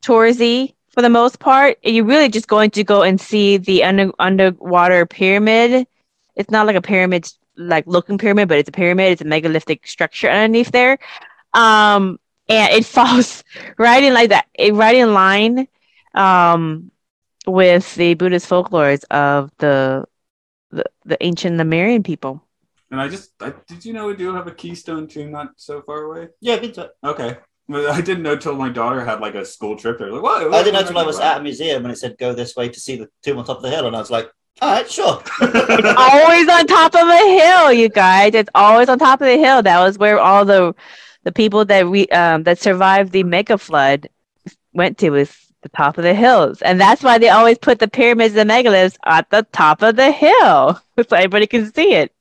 touristy 0.00 0.72
for 0.88 1.02
the 1.02 1.10
most 1.10 1.38
part. 1.38 1.76
You're 1.82 2.06
really 2.06 2.30
just 2.30 2.48
going 2.48 2.70
to 2.70 2.82
go 2.82 3.02
and 3.02 3.20
see 3.20 3.58
the 3.58 3.84
under, 3.84 4.10
underwater 4.18 5.04
pyramid. 5.04 5.86
It's 6.34 6.50
not 6.50 6.66
like 6.66 6.76
a 6.76 6.82
pyramid, 6.82 7.30
like 7.58 7.86
looking 7.86 8.18
pyramid, 8.18 8.48
but 8.48 8.58
it's 8.58 8.68
a 8.68 8.72
pyramid. 8.72 9.12
It's 9.12 9.22
a 9.22 9.26
megalithic 9.26 9.86
structure 9.86 10.30
underneath 10.30 10.70
there. 10.70 10.98
Um, 11.52 12.18
and 12.48 12.72
it 12.72 12.86
falls 12.96 13.44
right 13.76 14.02
in 14.02 14.14
like 14.14 14.30
that, 14.30 14.46
it, 14.54 14.74
right 14.74 14.96
in 14.96 15.12
line 15.12 15.68
um, 16.14 16.90
with 17.46 17.94
the 17.96 18.14
Buddhist 18.14 18.48
folklores 18.48 19.04
of 19.10 19.50
the 19.58 20.04
the, 20.70 20.84
the 21.06 21.16
ancient 21.24 21.56
Lemurian 21.56 22.02
people. 22.02 22.42
and 22.90 23.00
I 23.00 23.08
just, 23.08 23.30
I, 23.40 23.54
did 23.66 23.86
you 23.86 23.94
know 23.94 24.06
we 24.06 24.16
do 24.16 24.34
have 24.34 24.46
a 24.46 24.50
Keystone 24.50 25.08
tomb 25.08 25.30
not 25.30 25.52
so 25.56 25.80
far 25.80 26.02
away? 26.02 26.28
Yeah, 26.40 26.54
I've 26.54 26.60
been 26.60 26.72
to 26.72 26.82
it. 26.82 26.90
Okay. 27.02 27.38
I 27.70 28.00
didn't 28.00 28.22
know 28.22 28.36
till 28.36 28.54
my 28.54 28.68
daughter 28.68 29.04
had 29.04 29.20
like 29.20 29.34
a 29.34 29.44
school 29.44 29.76
trip 29.76 29.98
there. 29.98 30.10
Like, 30.10 30.22
whoa, 30.22 30.50
I 30.50 30.62
didn't 30.62 30.74
know 30.74 30.80
until 30.80 30.98
I 30.98 31.04
was 31.04 31.20
at 31.20 31.38
a 31.38 31.42
museum 31.42 31.84
and 31.84 31.92
it 31.92 31.96
said 31.96 32.16
go 32.18 32.32
this 32.32 32.56
way 32.56 32.68
to 32.68 32.80
see 32.80 32.96
the 32.96 33.08
tomb 33.22 33.38
on 33.38 33.44
top 33.44 33.58
of 33.58 33.62
the 33.62 33.70
hill, 33.70 33.86
and 33.86 33.96
I 33.96 33.98
was 33.98 34.10
like, 34.10 34.30
all 34.60 34.72
right, 34.72 34.90
sure. 34.90 35.22
always 35.96 36.48
on 36.48 36.66
top 36.66 36.94
of 36.94 37.08
a 37.08 37.38
hill, 37.38 37.72
you 37.72 37.88
guys. 37.88 38.34
It's 38.34 38.50
always 38.54 38.88
on 38.88 38.98
top 38.98 39.20
of 39.20 39.26
the 39.26 39.36
hill. 39.36 39.62
That 39.62 39.80
was 39.80 39.98
where 39.98 40.18
all 40.18 40.44
the 40.44 40.74
the 41.24 41.32
people 41.32 41.64
that 41.66 41.88
we 41.88 42.08
um 42.08 42.44
that 42.44 42.58
survived 42.58 43.12
the 43.12 43.22
mega 43.24 43.58
flood 43.58 44.08
went 44.72 44.98
to 44.98 45.10
was 45.10 45.36
the 45.62 45.68
top 45.70 45.98
of 45.98 46.04
the 46.04 46.14
hills. 46.14 46.62
And 46.62 46.80
that's 46.80 47.02
why 47.02 47.18
they 47.18 47.28
always 47.28 47.58
put 47.58 47.78
the 47.78 47.88
pyramids 47.88 48.34
and 48.36 48.48
the 48.48 48.52
megaliths 48.54 48.96
at 49.04 49.28
the 49.30 49.46
top 49.52 49.82
of 49.82 49.96
the 49.96 50.10
hill. 50.12 50.80
So 51.08 51.16
everybody 51.16 51.46
can 51.46 51.72
see 51.72 51.94
it. 51.94 52.12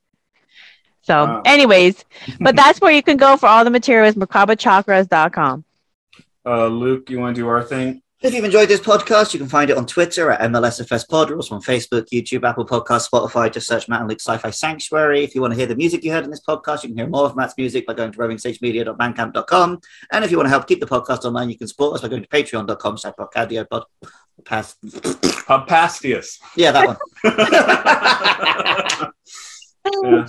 So 1.02 1.26
Wow. 1.26 1.42
anyways, 1.46 2.06
but 2.40 2.56
that's 2.56 2.80
where 2.82 2.92
you 2.92 3.02
can 3.02 3.18
go 3.18 3.38
for 3.38 3.48
all 3.48 3.64
the 3.64 3.72
materials, 3.72 4.16
macabachakras.com. 4.16 5.64
uh, 6.46 6.68
Luke, 6.68 7.10
you 7.10 7.20
want 7.20 7.36
to 7.36 7.42
do 7.42 7.48
our 7.48 7.64
thing? 7.64 8.02
If 8.20 8.34
you've 8.34 8.44
enjoyed 8.44 8.68
this 8.68 8.80
podcast, 8.80 9.34
you 9.34 9.40
can 9.40 9.48
find 9.48 9.70
it 9.70 9.78
on 9.78 9.86
Twitter 9.86 10.32
at 10.32 10.42
MLSFS 10.50 11.06
or 11.12 11.36
also 11.36 11.54
on 11.54 11.62
Facebook, 11.62 12.10
YouTube, 12.10 12.50
Apple 12.50 12.66
Podcasts, 12.66 13.08
Spotify. 13.08 13.54
Just 13.54 13.68
search 13.68 13.88
Matt 13.88 14.00
and 14.00 14.10
Luke's 14.10 14.26
Sci-Fi 14.26 14.50
Sanctuary. 14.50 15.24
If 15.24 15.36
you 15.36 15.42
want 15.42 15.54
to 15.54 15.58
hear 15.58 15.68
the 15.68 15.76
music 15.76 16.04
you 16.04 16.12
heard 16.12 16.24
in 16.24 16.32
this 16.32 16.42
podcast, 16.42 16.82
you 16.82 16.90
can 16.90 16.98
hear 16.98 17.08
more 17.08 17.26
of 17.26 17.36
Matt's 17.36 17.54
music 17.60 17.86
by 17.86 17.94
going 17.94 18.12
to 18.12 18.18
rovingsagemedia.bandcamp.com. 18.18 19.82
And 20.12 20.26
if 20.26 20.32
you 20.32 20.38
want 20.38 20.48
to 20.48 20.50
help 20.50 20.68
keep 20.68 20.80
the 20.80 20.88
podcast 20.88 21.26
online, 21.26 21.52
you 21.52 21.60
can 21.60 21.68
support 21.68 21.94
us 21.94 22.02
by 22.02 22.08
going 22.08 22.24
to 22.24 22.30
patreon.com 22.30 22.98
slash 22.98 23.14
pod. 23.16 23.86
Pass. 24.46 24.76
Papastius. 24.84 26.40
Yeah, 26.56 26.72
that 26.72 26.88
one. 26.88 26.98
Yeah. 30.04 30.28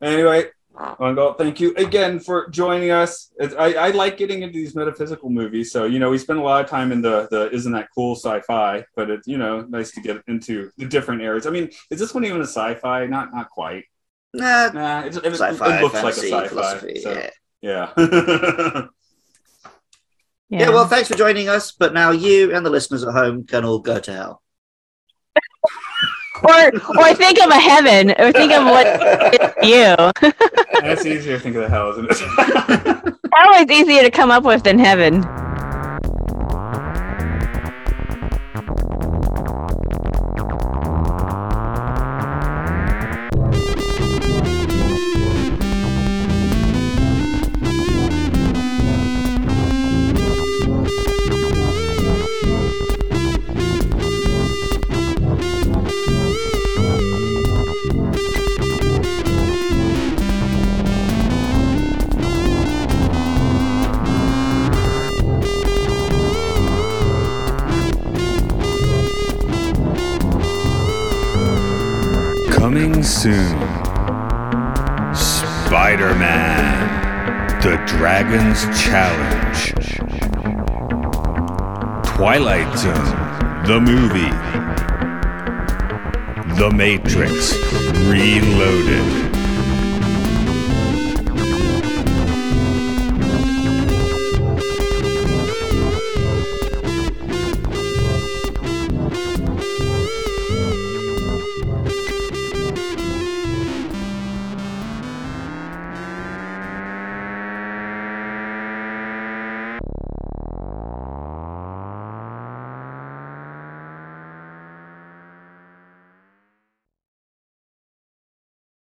Anyway, 0.00 0.46
Oh, 0.84 0.96
Mangal, 0.98 1.34
thank 1.34 1.60
you 1.60 1.72
again 1.76 2.18
for 2.18 2.48
joining 2.50 2.90
us. 2.90 3.30
It's, 3.38 3.54
I, 3.54 3.72
I 3.74 3.90
like 3.90 4.16
getting 4.16 4.42
into 4.42 4.54
these 4.54 4.74
metaphysical 4.74 5.30
movies. 5.30 5.70
So, 5.70 5.84
you 5.84 6.00
know, 6.00 6.10
we 6.10 6.18
spend 6.18 6.40
a 6.40 6.42
lot 6.42 6.64
of 6.64 6.68
time 6.68 6.90
in 6.90 7.00
the, 7.00 7.28
the 7.30 7.50
isn't 7.52 7.70
that 7.70 7.86
cool 7.94 8.16
sci-fi, 8.16 8.84
but 8.96 9.08
it's, 9.08 9.28
you 9.28 9.38
know, 9.38 9.60
nice 9.60 9.92
to 9.92 10.00
get 10.00 10.20
into 10.26 10.72
the 10.76 10.86
different 10.86 11.22
areas. 11.22 11.46
I 11.46 11.50
mean, 11.50 11.70
is 11.90 12.00
this 12.00 12.12
one 12.12 12.24
even 12.24 12.40
a 12.40 12.46
sci-fi? 12.46 13.06
Not 13.06 13.32
not 13.32 13.48
quite. 13.50 13.84
Uh, 14.36 14.40
nah, 14.40 14.70
Nah, 14.72 15.00
it, 15.04 15.16
it, 15.16 15.24
it 15.24 15.34
sci-fi, 15.34 15.80
looks 15.82 15.94
fantasy, 16.00 16.30
like 16.32 16.46
a 16.46 16.48
sci-fi. 16.48 16.48
philosophy. 16.48 17.00
so, 17.00 17.28
yeah. 17.60 17.92
yeah. 17.96 18.88
yeah, 20.48 20.68
well, 20.70 20.88
thanks 20.88 21.08
for 21.08 21.14
joining 21.14 21.48
us. 21.48 21.70
But 21.70 21.94
now 21.94 22.10
you 22.10 22.52
and 22.52 22.66
the 22.66 22.70
listeners 22.70 23.04
at 23.04 23.12
home 23.12 23.44
can 23.46 23.64
all 23.64 23.78
go 23.78 24.00
to 24.00 24.12
hell. 24.12 24.42
or 26.44 26.72
or 26.98 27.14
think 27.14 27.40
of 27.40 27.50
a 27.50 27.58
heaven 27.58 28.10
or 28.18 28.32
think 28.32 28.52
of 28.52 28.64
what 28.64 28.86
you. 29.62 29.94
That's 30.80 31.06
easier 31.06 31.36
to 31.36 31.40
think 31.40 31.56
of 31.56 31.62
the 31.62 31.68
hell, 31.68 31.90
isn't 31.90 32.08
it? 32.10 33.14
Always 33.36 33.70
easier 33.70 34.02
to 34.02 34.10
come 34.10 34.30
up 34.30 34.44
with 34.44 34.62
than 34.62 34.78
heaven. 34.78 35.22
Coming 73.02 73.08
soon. 73.20 73.58
Spider 75.14 76.14
Man. 76.14 77.60
The 77.60 77.76
Dragon's 77.86 78.62
Challenge. 78.80 79.72
Twilight 82.06 82.78
Zone. 82.78 83.64
The 83.66 83.80
movie. 83.80 84.30
The 86.60 86.70
Matrix. 86.70 87.56
Reloaded. 88.06 89.31